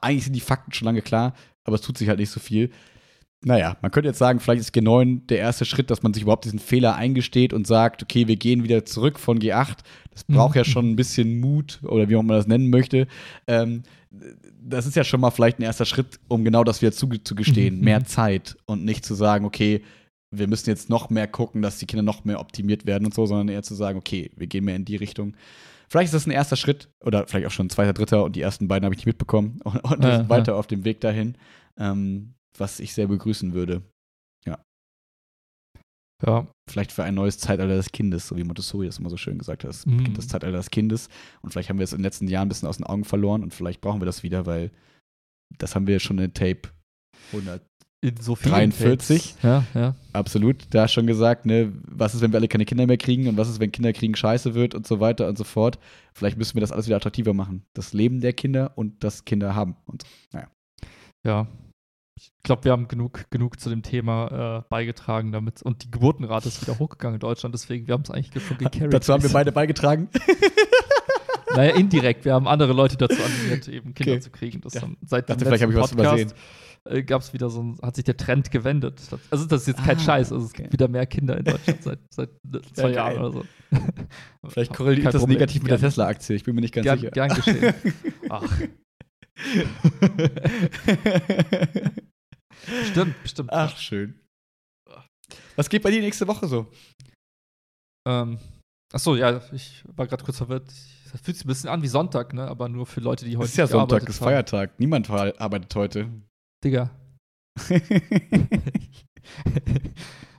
eigentlich 0.00 0.24
sind 0.24 0.34
die 0.34 0.40
Fakten 0.40 0.72
schon 0.72 0.86
lange 0.86 1.02
klar, 1.02 1.34
aber 1.64 1.76
es 1.76 1.82
tut 1.82 1.98
sich 1.98 2.08
halt 2.08 2.18
nicht 2.18 2.30
so 2.30 2.40
viel. 2.40 2.70
Naja, 3.42 3.76
man 3.80 3.90
könnte 3.90 4.08
jetzt 4.08 4.18
sagen, 4.18 4.38
vielleicht 4.38 4.60
ist 4.60 4.74
G9 4.74 5.26
der 5.26 5.38
erste 5.38 5.64
Schritt, 5.64 5.90
dass 5.90 6.02
man 6.02 6.12
sich 6.12 6.24
überhaupt 6.24 6.44
diesen 6.44 6.58
Fehler 6.58 6.96
eingesteht 6.96 7.54
und 7.54 7.66
sagt, 7.66 8.02
okay, 8.02 8.28
wir 8.28 8.36
gehen 8.36 8.64
wieder 8.64 8.84
zurück 8.84 9.18
von 9.18 9.38
G8. 9.38 9.78
Das 10.12 10.24
braucht 10.24 10.54
Mhm. 10.54 10.58
ja 10.58 10.64
schon 10.64 10.90
ein 10.90 10.96
bisschen 10.96 11.40
Mut 11.40 11.80
oder 11.84 12.08
wie 12.10 12.16
auch 12.16 12.22
man 12.22 12.36
das 12.36 12.46
nennen 12.46 12.68
möchte. 12.68 13.06
Ähm, 13.46 13.82
das 14.62 14.86
ist 14.86 14.96
ja 14.96 15.04
schon 15.04 15.20
mal 15.20 15.30
vielleicht 15.30 15.58
ein 15.58 15.62
erster 15.62 15.86
Schritt, 15.86 16.20
um 16.28 16.44
genau 16.44 16.64
das 16.64 16.82
wieder 16.82 16.92
zugestehen. 16.92 17.78
Mhm. 17.78 17.84
Mehr 17.84 18.04
Zeit 18.04 18.56
und 18.66 18.84
nicht 18.84 19.04
zu 19.06 19.14
sagen, 19.14 19.46
okay, 19.46 19.82
wir 20.30 20.46
müssen 20.46 20.68
jetzt 20.68 20.90
noch 20.90 21.08
mehr 21.10 21.26
gucken, 21.26 21.62
dass 21.62 21.78
die 21.78 21.86
Kinder 21.86 22.02
noch 22.02 22.24
mehr 22.24 22.40
optimiert 22.40 22.86
werden 22.86 23.06
und 23.06 23.14
so, 23.14 23.24
sondern 23.26 23.48
eher 23.48 23.62
zu 23.62 23.74
sagen, 23.74 23.98
okay, 23.98 24.30
wir 24.36 24.48
gehen 24.48 24.64
mehr 24.64 24.76
in 24.76 24.84
die 24.84 24.96
Richtung. 24.96 25.34
Vielleicht 25.88 26.06
ist 26.08 26.14
das 26.14 26.26
ein 26.26 26.30
erster 26.30 26.56
Schritt 26.56 26.88
oder 27.00 27.26
vielleicht 27.26 27.46
auch 27.46 27.50
schon 27.50 27.66
ein 27.66 27.70
zweiter, 27.70 27.92
dritter 27.94 28.22
und 28.24 28.36
die 28.36 28.42
ersten 28.42 28.68
beiden 28.68 28.84
habe 28.84 28.94
ich 28.94 28.98
nicht 28.98 29.06
mitbekommen 29.06 29.60
und, 29.64 29.78
und 29.82 30.04
Ja, 30.04 30.28
weiter 30.28 30.56
auf 30.56 30.66
dem 30.66 30.84
Weg 30.84 31.00
dahin, 31.00 31.36
ähm, 31.78 32.34
was 32.58 32.80
ich 32.80 32.94
sehr 32.94 33.06
begrüßen 33.06 33.52
würde. 33.54 33.82
ja. 36.26 36.46
Vielleicht 36.68 36.92
für 36.92 37.04
ein 37.04 37.14
neues 37.14 37.38
Zeitalter 37.38 37.76
des 37.76 37.92
Kindes, 37.92 38.28
so 38.28 38.36
wie 38.36 38.44
Montessori 38.44 38.86
das 38.86 38.98
immer 38.98 39.10
so 39.10 39.16
schön 39.16 39.38
gesagt 39.38 39.64
hat. 39.64 39.70
Es 39.70 39.86
Mhm. 39.86 40.12
das 40.14 40.28
Zeitalter 40.28 40.56
des 40.58 40.70
Kindes 40.70 41.08
und 41.40 41.50
vielleicht 41.50 41.70
haben 41.70 41.78
wir 41.78 41.84
es 41.84 41.92
in 41.92 41.98
den 41.98 42.04
letzten 42.04 42.28
Jahren 42.28 42.46
ein 42.46 42.50
bisschen 42.50 42.68
aus 42.68 42.76
den 42.76 42.86
Augen 42.86 43.04
verloren 43.04 43.42
und 43.42 43.54
vielleicht 43.54 43.80
brauchen 43.80 44.00
wir 44.00 44.06
das 44.06 44.22
wieder, 44.22 44.44
weil 44.46 44.70
das 45.58 45.74
haben 45.74 45.86
wir 45.86 45.98
schon 45.98 46.18
in 46.18 46.34
Tape 46.34 46.68
100 47.32 47.62
In 48.02 48.16
so 48.18 48.34
vielen 48.34 48.54
43. 48.54 49.34
Tapes. 49.34 49.42
Ja, 49.42 49.64
ja. 49.74 49.94
Absolut, 50.12 50.66
da 50.70 50.88
schon 50.88 51.06
gesagt, 51.06 51.46
ne, 51.46 51.72
was 51.86 52.14
ist, 52.14 52.20
wenn 52.20 52.32
wir 52.32 52.38
alle 52.38 52.48
keine 52.48 52.64
Kinder 52.66 52.86
mehr 52.86 52.98
kriegen 52.98 53.26
und 53.28 53.36
was 53.36 53.48
ist, 53.48 53.60
wenn 53.60 53.72
Kinder 53.72 53.92
kriegen 53.92 54.14
scheiße 54.14 54.54
wird 54.54 54.74
und 54.74 54.86
so 54.86 55.00
weiter 55.00 55.26
und 55.28 55.38
so 55.38 55.44
fort. 55.44 55.78
Vielleicht 56.14 56.36
müssen 56.36 56.54
wir 56.54 56.60
das 56.60 56.72
alles 56.72 56.86
wieder 56.86 56.96
attraktiver 56.96 57.34
machen. 57.34 57.64
Das 57.74 57.92
Leben 57.92 58.20
der 58.20 58.32
Kinder 58.32 58.72
und 58.76 59.02
das 59.04 59.24
Kinder 59.24 59.54
haben. 59.54 59.76
Und 59.86 60.02
so. 60.32 60.38
ja. 61.24 61.46
Ich 62.20 62.32
glaube, 62.42 62.64
wir 62.64 62.72
haben 62.72 62.86
genug, 62.88 63.24
genug 63.30 63.58
zu 63.60 63.70
dem 63.70 63.82
Thema 63.82 64.58
äh, 64.58 64.68
beigetragen 64.68 65.32
damit. 65.32 65.62
Und 65.62 65.84
die 65.84 65.90
Geburtenrate 65.90 66.48
ist 66.48 66.60
wieder 66.60 66.78
hochgegangen 66.78 67.14
in 67.14 67.20
Deutschland, 67.20 67.54
deswegen, 67.54 67.86
wir 67.86 67.94
haben 67.94 68.02
es 68.02 68.10
eigentlich 68.10 68.44
schon 68.44 68.58
gecarried. 68.58 68.92
Dazu 68.92 69.12
haben 69.14 69.22
wir 69.22 69.30
beide 69.30 69.52
beigetragen. 69.52 70.08
Naja, 71.56 71.74
indirekt. 71.74 72.24
Wir 72.24 72.34
haben 72.34 72.46
andere 72.46 72.72
Leute 72.72 72.96
dazu 72.96 73.20
animiert, 73.20 73.66
eben 73.66 73.92
Kinder 73.92 74.12
Okay. 74.12 74.20
zu 74.20 74.30
kriegen. 74.30 74.60
Das 74.60 74.74
Ja. 74.74 74.82
haben, 74.82 74.96
seit 75.04 75.28
Dachte, 75.28 75.44
vielleicht 75.44 75.62
habe 75.64 75.72
ich 75.72 75.78
was 75.80 75.90
übersehen. 75.90 76.32
äh, 76.84 77.02
gab 77.02 77.22
es 77.22 77.32
wieder 77.32 77.50
so 77.50 77.60
ein, 77.60 77.76
hat 77.82 77.96
sich 77.96 78.04
der 78.04 78.16
Trend 78.16 78.52
gewendet. 78.52 79.00
Also 79.32 79.46
das 79.46 79.62
ist 79.62 79.66
jetzt 79.66 79.84
kein 79.84 79.96
Ah, 79.96 80.00
Scheiß, 80.00 80.30
also 80.32 80.44
es 80.44 80.52
okay. 80.52 80.62
gibt 80.62 80.74
wieder 80.74 80.86
mehr 80.86 81.06
Kinder 81.06 81.36
in 81.36 81.44
Deutschland 81.44 81.82
seit, 81.82 81.98
seit 82.10 82.30
zwei 82.72 82.82
geil. 82.82 82.94
Jahren 82.94 83.18
oder 83.18 83.32
so. 83.32 83.44
Vielleicht 84.48 84.72
korreliert 84.72 85.02
Kein 85.02 85.12
das 85.12 85.22
Problem. 85.22 85.38
negativ 85.38 85.62
mit 85.64 85.72
der 85.72 85.80
Tesla-Aktie. 85.80 86.36
Ich 86.36 86.44
bin 86.44 86.54
mir 86.54 86.60
nicht 86.60 86.72
ganz 86.72 86.84
Gern, 86.84 86.98
sicher. 87.00 87.10
gern 87.10 87.28
geschehen. 87.34 87.74
Ach, 88.28 88.44
stimmt, 92.90 93.14
stimmt. 93.24 93.50
Ach, 93.52 93.76
schön. 93.76 94.18
Was 95.56 95.68
geht 95.68 95.82
bei 95.82 95.90
dir 95.90 96.00
nächste 96.00 96.26
Woche 96.26 96.46
so? 96.46 96.66
Ähm, 98.08 98.38
achso, 98.92 99.14
ja, 99.14 99.40
ich 99.52 99.84
war 99.94 100.06
gerade 100.06 100.24
kurz 100.24 100.38
verwirrt. 100.38 100.66
Das 100.66 101.20
fühlt 101.20 101.36
sich 101.36 101.44
ein 101.44 101.48
bisschen 101.48 101.70
an 101.70 101.82
wie 101.82 101.88
Sonntag, 101.88 102.32
ne? 102.34 102.46
Aber 102.46 102.68
nur 102.68 102.86
für 102.86 103.00
Leute, 103.00 103.24
die 103.24 103.36
heute 103.36 103.46
Es 103.46 103.50
ist 103.52 103.56
ja 103.58 103.66
Sonntag, 103.66 104.08
ist. 104.08 104.18
Feiertag. 104.18 104.78
Niemand 104.78 105.10
arbeitet 105.10 105.74
heute. 105.74 106.08
Digga. 106.64 106.90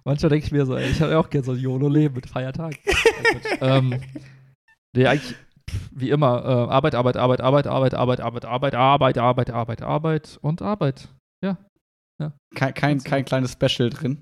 Manchmal 0.03 0.29
denke 0.29 0.45
ich 0.45 0.51
mir 0.51 0.65
so, 0.65 0.75
ey, 0.75 0.89
ich 0.89 0.99
hätte 0.99 1.17
auch 1.19 1.29
gerne 1.29 1.45
so 1.45 1.51
ein 1.51 1.59
YOLO-Leben 1.59 2.15
mit 2.15 2.27
Feiertag. 2.27 2.79
ähm, 3.61 4.01
nee, 4.95 5.05
eigentlich, 5.05 5.35
wie 5.91 6.09
immer, 6.09 6.43
äh, 6.43 6.71
Arbeit, 6.71 6.95
Arbeit, 6.95 7.17
Arbeit, 7.17 7.41
Arbeit, 7.41 7.67
Arbeit, 7.67 7.93
Arbeit, 7.93 8.45
Arbeit, 8.45 8.45
Arbeit, 8.45 8.75
Arbeit, 8.75 9.17
Arbeit, 9.17 9.49
Arbeit, 9.51 9.81
Arbeit 9.83 10.39
und 10.41 10.61
Arbeit. 10.61 11.09
Kein, 12.55 12.73
kein, 12.73 12.99
kein 12.99 13.25
kleines 13.25 13.53
Special 13.53 13.89
drin. 13.89 14.21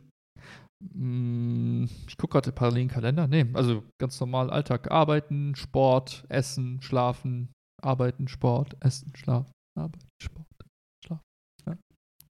Mm, 0.94 1.86
Ich 2.08 2.18
gucke 2.18 2.34
gerade 2.34 2.52
parallel 2.52 2.82
in 2.84 2.88
den 2.88 2.94
Kalender. 2.94 3.28
Nee, 3.28 3.46
also 3.54 3.84
ganz 4.00 4.20
normal 4.20 4.50
Alltag. 4.50 4.90
Arbeiten, 4.92 5.56
Sport, 5.56 6.26
Essen, 6.30 6.82
Schlafen, 6.82 7.52
Arbeiten, 7.82 8.28
Sport, 8.28 8.78
Essen, 8.80 9.12
Schlafen, 9.16 9.52
Arbeiten, 9.78 10.08
Sport. 10.22 10.46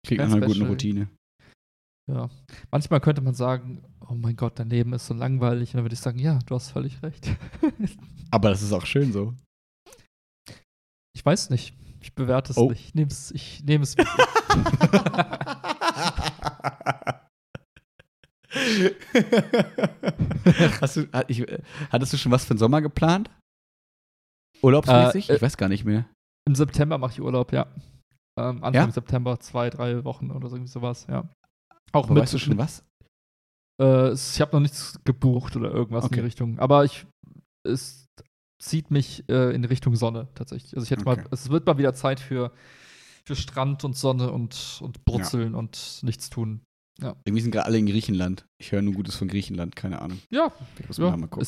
Klingt 0.05 0.21
Kein 0.21 0.29
nach 0.29 0.37
einer 0.37 0.47
guten. 0.47 0.65
Routine. 0.65 1.09
Ja. 2.09 2.29
Manchmal 2.71 3.01
könnte 3.01 3.21
man 3.21 3.33
sagen, 3.33 3.83
oh 4.09 4.13
mein 4.15 4.35
Gott, 4.35 4.57
dein 4.57 4.69
Leben 4.69 4.93
ist 4.93 5.05
so 5.05 5.13
langweilig. 5.13 5.69
Und 5.69 5.75
dann 5.75 5.83
würde 5.83 5.93
ich 5.93 5.99
sagen, 5.99 6.19
ja, 6.19 6.39
du 6.45 6.55
hast 6.55 6.71
völlig 6.71 7.03
recht. 7.03 7.29
Aber 8.31 8.49
das 8.49 8.61
ist 8.61 8.71
auch 8.71 8.85
schön 8.85 9.11
so. 9.11 9.35
ich 11.13 11.23
weiß 11.23 11.49
nicht. 11.49 11.75
Ich 12.01 12.13
bewerte 12.15 12.51
es 12.51 12.57
Oh. 12.57 12.69
nicht. 12.69 12.87
Ich 12.87 12.95
nehme 12.95 13.11
es, 13.11 13.31
ich 13.31 13.63
nehme 13.63 13.83
es. 13.83 13.95
Hast 20.81 20.97
du, 20.97 21.07
ich, 21.27 21.45
hattest 21.91 22.13
du 22.13 22.17
schon 22.17 22.31
was 22.31 22.45
für 22.45 22.53
den 22.55 22.59
Sommer 22.59 22.81
geplant? 22.81 23.29
Urlaubsmäßig? 24.61 25.29
Äh, 25.29 25.35
ich 25.35 25.41
weiß 25.41 25.57
gar 25.57 25.69
nicht 25.69 25.85
mehr. 25.85 26.05
Im 26.47 26.55
September 26.55 26.97
mache 26.97 27.13
ich 27.13 27.21
Urlaub, 27.21 27.51
ja. 27.53 27.67
Ähm, 28.39 28.63
Anfang 28.63 28.73
Ja? 28.73 28.91
September, 28.91 29.39
zwei, 29.39 29.69
drei 29.69 30.03
Wochen 30.03 30.31
oder 30.31 30.49
so 30.49 30.55
irgendwie 30.55 30.71
sowas, 30.71 31.05
ja. 31.07 31.29
Auch 31.91 32.05
Aber 32.05 32.13
mit, 32.15 32.23
weißt 32.23 32.33
du 32.33 32.39
schon 32.39 32.49
mit 32.51 32.57
was? 32.59 32.83
Äh, 33.81 34.13
ich 34.13 34.41
habe 34.41 34.51
noch 34.53 34.59
nichts 34.61 34.99
gebucht 35.05 35.55
oder 35.55 35.71
irgendwas 35.71 36.03
in 36.05 36.07
Okay. 36.07 36.15
die 36.15 36.21
Richtung. 36.25 36.57
Aber 36.59 36.85
ich, 36.85 37.05
es 37.65 38.05
zieht 38.59 38.91
mich 38.91 39.27
äh, 39.29 39.53
in 39.55 39.65
Richtung 39.65 39.95
Sonne 39.95 40.27
tatsächlich. 40.35 40.75
Also 40.75 40.83
ich 40.83 40.91
hätte 40.91 41.07
Okay. 41.07 41.21
mal, 41.21 41.27
es 41.31 41.49
wird 41.49 41.65
mal 41.65 41.77
wieder 41.77 41.93
Zeit 41.93 42.19
für, 42.19 42.51
für 43.25 43.35
Strand 43.35 43.83
und 43.83 43.95
Sonne 43.97 44.31
und, 44.31 44.79
und 44.81 45.05
Brutzeln 45.05 45.55
und 45.55 45.99
nichts 46.03 46.29
tun. 46.29 46.61
Irgendwie 47.01 47.41
sind 47.41 47.51
gerade 47.51 47.65
alle 47.65 47.77
in 47.77 47.85
Griechenland. 47.85 48.45
Ich 48.57 48.73
höre 48.73 48.81
nur 48.81 48.93
Gutes 48.93 49.15
von 49.15 49.29
Griechenland, 49.29 49.75
keine 49.75 50.01
Ahnung. 50.01 50.19
Ja, 50.29 50.51
muss 50.87 50.97
ja 50.97 51.15
mal 51.15 51.27
gucken. 51.27 51.47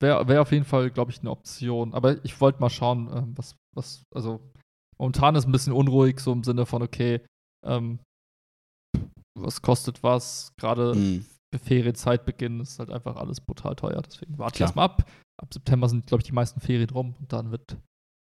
wäre 0.00 0.28
wär 0.28 0.42
auf 0.42 0.52
jeden 0.52 0.66
Fall, 0.66 0.90
glaube 0.90 1.10
ich, 1.10 1.20
eine 1.20 1.30
Option. 1.30 1.94
Aber 1.94 2.22
ich 2.24 2.38
wollte 2.40 2.60
mal 2.60 2.68
schauen, 2.68 3.08
ähm, 3.12 3.32
was, 3.36 3.56
was, 3.74 4.02
also 4.14 4.40
momentan 4.98 5.34
ist 5.34 5.46
ein 5.46 5.52
bisschen 5.52 5.72
unruhig, 5.72 6.20
so 6.20 6.32
im 6.32 6.44
Sinne 6.44 6.66
von, 6.66 6.82
okay, 6.82 7.22
ähm, 7.64 8.00
was 9.34 9.62
kostet 9.62 10.02
was? 10.02 10.52
Gerade 10.58 10.94
Mhm. 10.94 11.24
Ferienzeitbeginn 11.58 12.60
ist 12.60 12.78
halt 12.78 12.90
einfach 12.90 13.16
alles 13.16 13.40
brutal 13.40 13.74
teuer. 13.76 14.02
Deswegen 14.02 14.38
warte 14.38 14.56
ich 14.56 14.60
erstmal 14.62 14.86
ab. 14.86 15.10
Ab 15.40 15.52
September 15.52 15.88
sind, 15.88 16.06
glaube 16.06 16.20
ich, 16.22 16.26
die 16.26 16.32
meisten 16.32 16.60
Ferien 16.60 16.90
rum 16.90 17.14
und 17.18 17.32
dann 17.32 17.50
wird. 17.50 17.76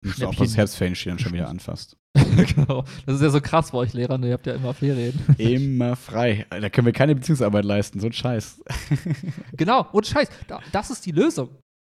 Musst 0.05 0.21
du 0.21 0.27
auch 0.27 0.33
Schnäppchen. 0.33 0.47
das 0.47 0.57
Herbstferien 0.57 0.97
dann 1.05 1.19
schon 1.19 1.33
wieder 1.33 1.49
anfasst. 1.51 1.97
genau. 2.15 2.85
Das 3.07 3.17
ist 3.17 3.23
ja 3.23 3.31
so 3.31 3.41
krass 3.41 3.73
bei 3.73 3.79
euch 3.79 3.93
Lehrern, 3.95 4.23
ihr 4.23 4.33
habt 4.33 4.47
ja 4.47 4.55
immer 4.55 4.75
Ferien. 4.75 5.19
Immer 5.39 5.97
frei. 5.97 6.47
Da 6.51 6.69
können 6.71 6.87
wir 6.87 6.93
keine 6.93 7.15
Beziehungsarbeit 7.15 7.65
leisten, 7.65 8.01
so 8.01 8.07
ein 8.07 8.13
Scheiß. 8.13 8.63
genau, 9.57 9.87
und 9.93 10.07
Scheiß, 10.07 10.29
da, 10.47 10.61
das 10.73 10.91
ist 10.91 11.05
die 11.07 11.13
Lösung. 11.13 11.51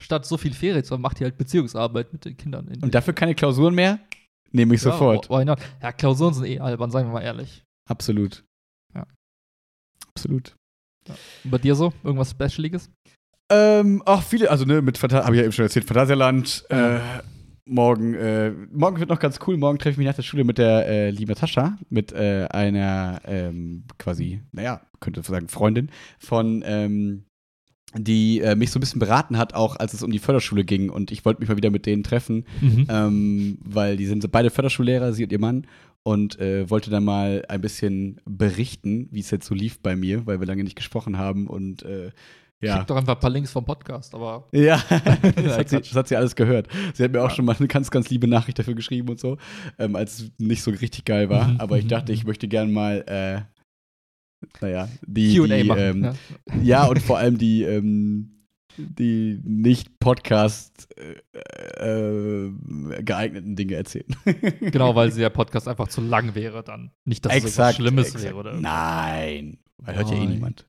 statt 0.01 0.25
so 0.25 0.37
viel 0.37 0.53
Ferien 0.53 0.83
zu 0.83 0.93
haben, 0.93 1.01
macht 1.01 1.19
ihr 1.19 1.25
halt 1.25 1.37
Beziehungsarbeit 1.37 2.13
mit 2.13 2.23
den 2.25 2.37
Kindern. 2.37 2.67
In 2.67 2.83
Und 2.83 2.95
dafür 2.95 3.13
keine 3.13 3.35
Klausuren 3.35 3.75
mehr? 3.75 3.99
Nehme 4.51 4.75
ich 4.75 4.83
ja, 4.83 4.91
sofort. 4.91 5.29
Why 5.29 5.45
not? 5.45 5.59
Ja, 5.81 5.91
Klausuren 5.91 6.33
sind 6.33 6.45
eh 6.45 6.59
albern, 6.59 6.91
sagen 6.91 7.09
wir 7.09 7.13
mal 7.13 7.21
ehrlich. 7.21 7.63
Absolut. 7.89 8.45
Ja. 8.95 9.05
Absolut. 10.07 10.55
Und 11.43 11.51
bei 11.51 11.57
dir 11.57 11.75
so? 11.75 11.93
Irgendwas 12.03 12.31
Specialiges? 12.31 12.89
Ähm, 13.51 14.03
auch 14.05 14.21
viele, 14.21 14.51
also 14.51 14.65
ne, 14.65 14.81
mit 14.81 14.97
Phanta 14.97 15.23
habe 15.23 15.35
ich 15.35 15.39
ja 15.39 15.43
eben 15.43 15.53
schon 15.53 15.65
erzählt, 15.65 15.85
Phantasialand. 15.85 16.65
Äh, 16.69 16.99
morgen, 17.65 18.13
äh, 18.13 18.51
morgen 18.71 18.99
wird 18.99 19.09
noch 19.09 19.19
ganz 19.19 19.39
cool. 19.47 19.57
Morgen 19.57 19.79
treffe 19.79 19.91
ich 19.91 19.97
mich 19.97 20.07
nach 20.07 20.15
der 20.15 20.23
Schule 20.23 20.43
mit 20.43 20.57
der 20.57 20.87
äh, 20.87 21.09
lieben 21.09 21.29
Natascha, 21.29 21.77
mit 21.89 22.11
äh, 22.11 22.47
einer 22.49 23.21
ähm, 23.25 23.85
quasi, 23.97 24.41
naja, 24.51 24.81
könnte 24.99 25.21
sagen 25.23 25.47
Freundin 25.47 25.91
von, 26.19 26.63
ähm, 26.65 27.25
die 27.95 28.39
äh, 28.41 28.55
mich 28.55 28.71
so 28.71 28.77
ein 28.77 28.81
bisschen 28.81 28.99
beraten 28.99 29.37
hat, 29.37 29.53
auch 29.55 29.75
als 29.75 29.93
es 29.93 30.03
um 30.03 30.11
die 30.11 30.19
Förderschule 30.19 30.63
ging. 30.63 30.89
Und 30.89 31.11
ich 31.11 31.25
wollte 31.25 31.39
mich 31.41 31.49
mal 31.49 31.57
wieder 31.57 31.71
mit 31.71 31.85
denen 31.85 32.03
treffen, 32.03 32.45
Mhm. 32.61 32.85
ähm, 32.89 33.57
weil 33.63 33.97
die 33.97 34.05
sind 34.05 34.29
beide 34.31 34.49
Förderschullehrer, 34.49 35.13
sie 35.13 35.23
und 35.23 35.31
ihr 35.31 35.39
Mann. 35.39 35.65
Und 36.03 36.39
äh, 36.39 36.69
wollte 36.69 36.89
dann 36.89 37.03
mal 37.03 37.43
ein 37.49 37.59
bisschen 37.61 38.21
berichten, 38.25 39.09
wie 39.11 39.19
es 39.19 39.31
jetzt 39.31 39.45
so 39.47 39.53
lief 39.53 39.79
bei 39.81 39.95
mir, 39.95 40.25
weil 40.25 40.39
wir 40.39 40.47
lange 40.47 40.63
nicht 40.63 40.77
gesprochen 40.77 41.17
haben. 41.17 41.45
Und 41.47 41.83
äh, 41.83 42.11
ja. 42.61 42.77
Schick 42.77 42.87
doch 42.87 42.95
einfach 42.95 43.15
ein 43.15 43.19
paar 43.19 43.29
Links 43.29 43.51
vom 43.51 43.65
Podcast, 43.65 44.13
aber 44.15 44.47
Ja, 44.53 44.81
das 45.35 45.57
hat, 45.57 45.69
sie, 45.69 45.77
das 45.77 45.95
hat 45.95 46.07
sie 46.07 46.15
alles 46.15 46.35
gehört. 46.35 46.67
Sie 46.93 47.03
hat 47.03 47.11
mir 47.11 47.21
auch 47.21 47.29
Ja. 47.29 47.35
schon 47.35 47.45
mal 47.45 47.55
eine 47.57 47.67
ganz, 47.67 47.91
ganz 47.91 48.09
liebe 48.09 48.27
Nachricht 48.27 48.57
dafür 48.59 48.75
geschrieben 48.75 49.09
und 49.09 49.19
so, 49.19 49.37
ähm, 49.77 49.95
als 49.95 50.19
es 50.19 50.31
nicht 50.37 50.61
so 50.63 50.71
richtig 50.71 51.05
geil 51.05 51.29
war. 51.29 51.47
Mhm, 51.49 51.59
Aber 51.59 51.77
ich 51.77 51.85
mhm, 51.85 51.89
dachte, 51.89 52.11
ich 52.13 52.25
möchte 52.25 52.47
gern 52.47 52.71
mal, 52.71 53.03
äh, 53.07 53.41
naja, 54.61 54.87
die, 55.05 55.33
die 55.33 55.63
machen. 55.63 55.79
ähm, 55.81 56.03
ja. 56.03 56.61
ja, 56.61 56.85
und 56.85 56.99
vor 57.01 57.17
allem 57.17 57.37
die, 57.37 57.63
ähm, 57.63 58.45
die 58.77 59.39
nicht 59.43 59.99
Podcast 59.99 60.87
äh, 60.97 62.47
äh, 62.47 62.51
geeigneten 63.03 63.55
Dinge 63.55 63.75
erzählen. 63.75 64.07
Genau, 64.61 64.95
weil 64.95 65.11
der 65.11 65.29
Podcast 65.29 65.67
einfach 65.67 65.87
zu 65.87 66.01
lang 66.01 66.35
wäre 66.35 66.63
dann. 66.63 66.91
Nicht, 67.05 67.25
dass 67.25 67.35
es 67.35 67.45
etwas 67.57 67.75
Schlimmes 67.75 68.07
exakt. 68.07 68.23
wäre. 68.25 68.35
Oder 68.35 68.53
Nein, 68.59 69.59
weil 69.77 69.95
hört 69.95 70.09
ja 70.09 70.15
eh 70.15 70.19
Nein. 70.19 70.29
niemand. 70.29 70.67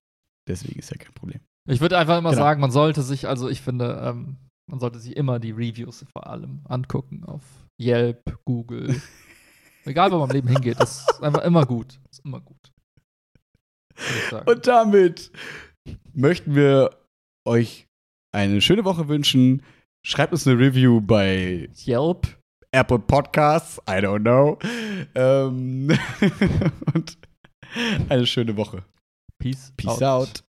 Deswegen 0.48 0.78
ist 0.78 0.90
ja 0.90 0.96
kein 0.96 1.14
Problem. 1.14 1.40
Ich 1.68 1.80
würde 1.80 1.98
einfach 1.98 2.18
immer 2.18 2.30
Genau. 2.30 2.42
sagen, 2.42 2.60
man 2.60 2.70
sollte 2.72 3.02
sich, 3.02 3.28
also 3.28 3.48
ich 3.48 3.60
finde, 3.60 4.00
ähm, 4.02 4.36
man 4.68 4.80
sollte 4.80 4.98
sich 4.98 5.16
immer 5.16 5.38
die 5.38 5.52
Reviews 5.52 6.04
vor 6.12 6.26
allem 6.26 6.60
angucken 6.68 7.22
auf 7.24 7.42
Yelp, 7.80 8.38
Google. 8.44 9.00
Egal, 9.84 10.10
wo 10.12 10.18
man 10.18 10.30
im 10.30 10.34
Leben 10.36 10.48
hingeht, 10.48 10.80
das 10.80 11.00
ist 11.08 11.22
einfach 11.22 11.42
immer 11.42 11.64
gut. 11.66 12.00
Das 12.08 12.18
ist 12.18 12.24
immer 12.24 12.40
gut. 12.40 12.72
Und 14.46 14.66
damit 14.66 15.30
möchten 16.12 16.54
wir 16.54 16.90
euch 17.46 17.86
eine 18.32 18.60
schöne 18.60 18.84
Woche 18.84 19.08
wünschen. 19.08 19.62
Schreibt 20.04 20.32
uns 20.32 20.46
eine 20.46 20.58
Review 20.58 21.00
bei 21.00 21.68
Yelp. 21.86 22.38
Apple 22.72 23.00
Podcasts, 23.00 23.78
I 23.88 23.94
don't 23.94 24.20
know. 24.20 24.58
Ähm, 25.14 25.90
und 26.94 27.18
eine 28.08 28.26
schöne 28.26 28.56
Woche. 28.56 28.84
Peace, 29.38 29.72
Peace 29.76 30.02
out. 30.02 30.44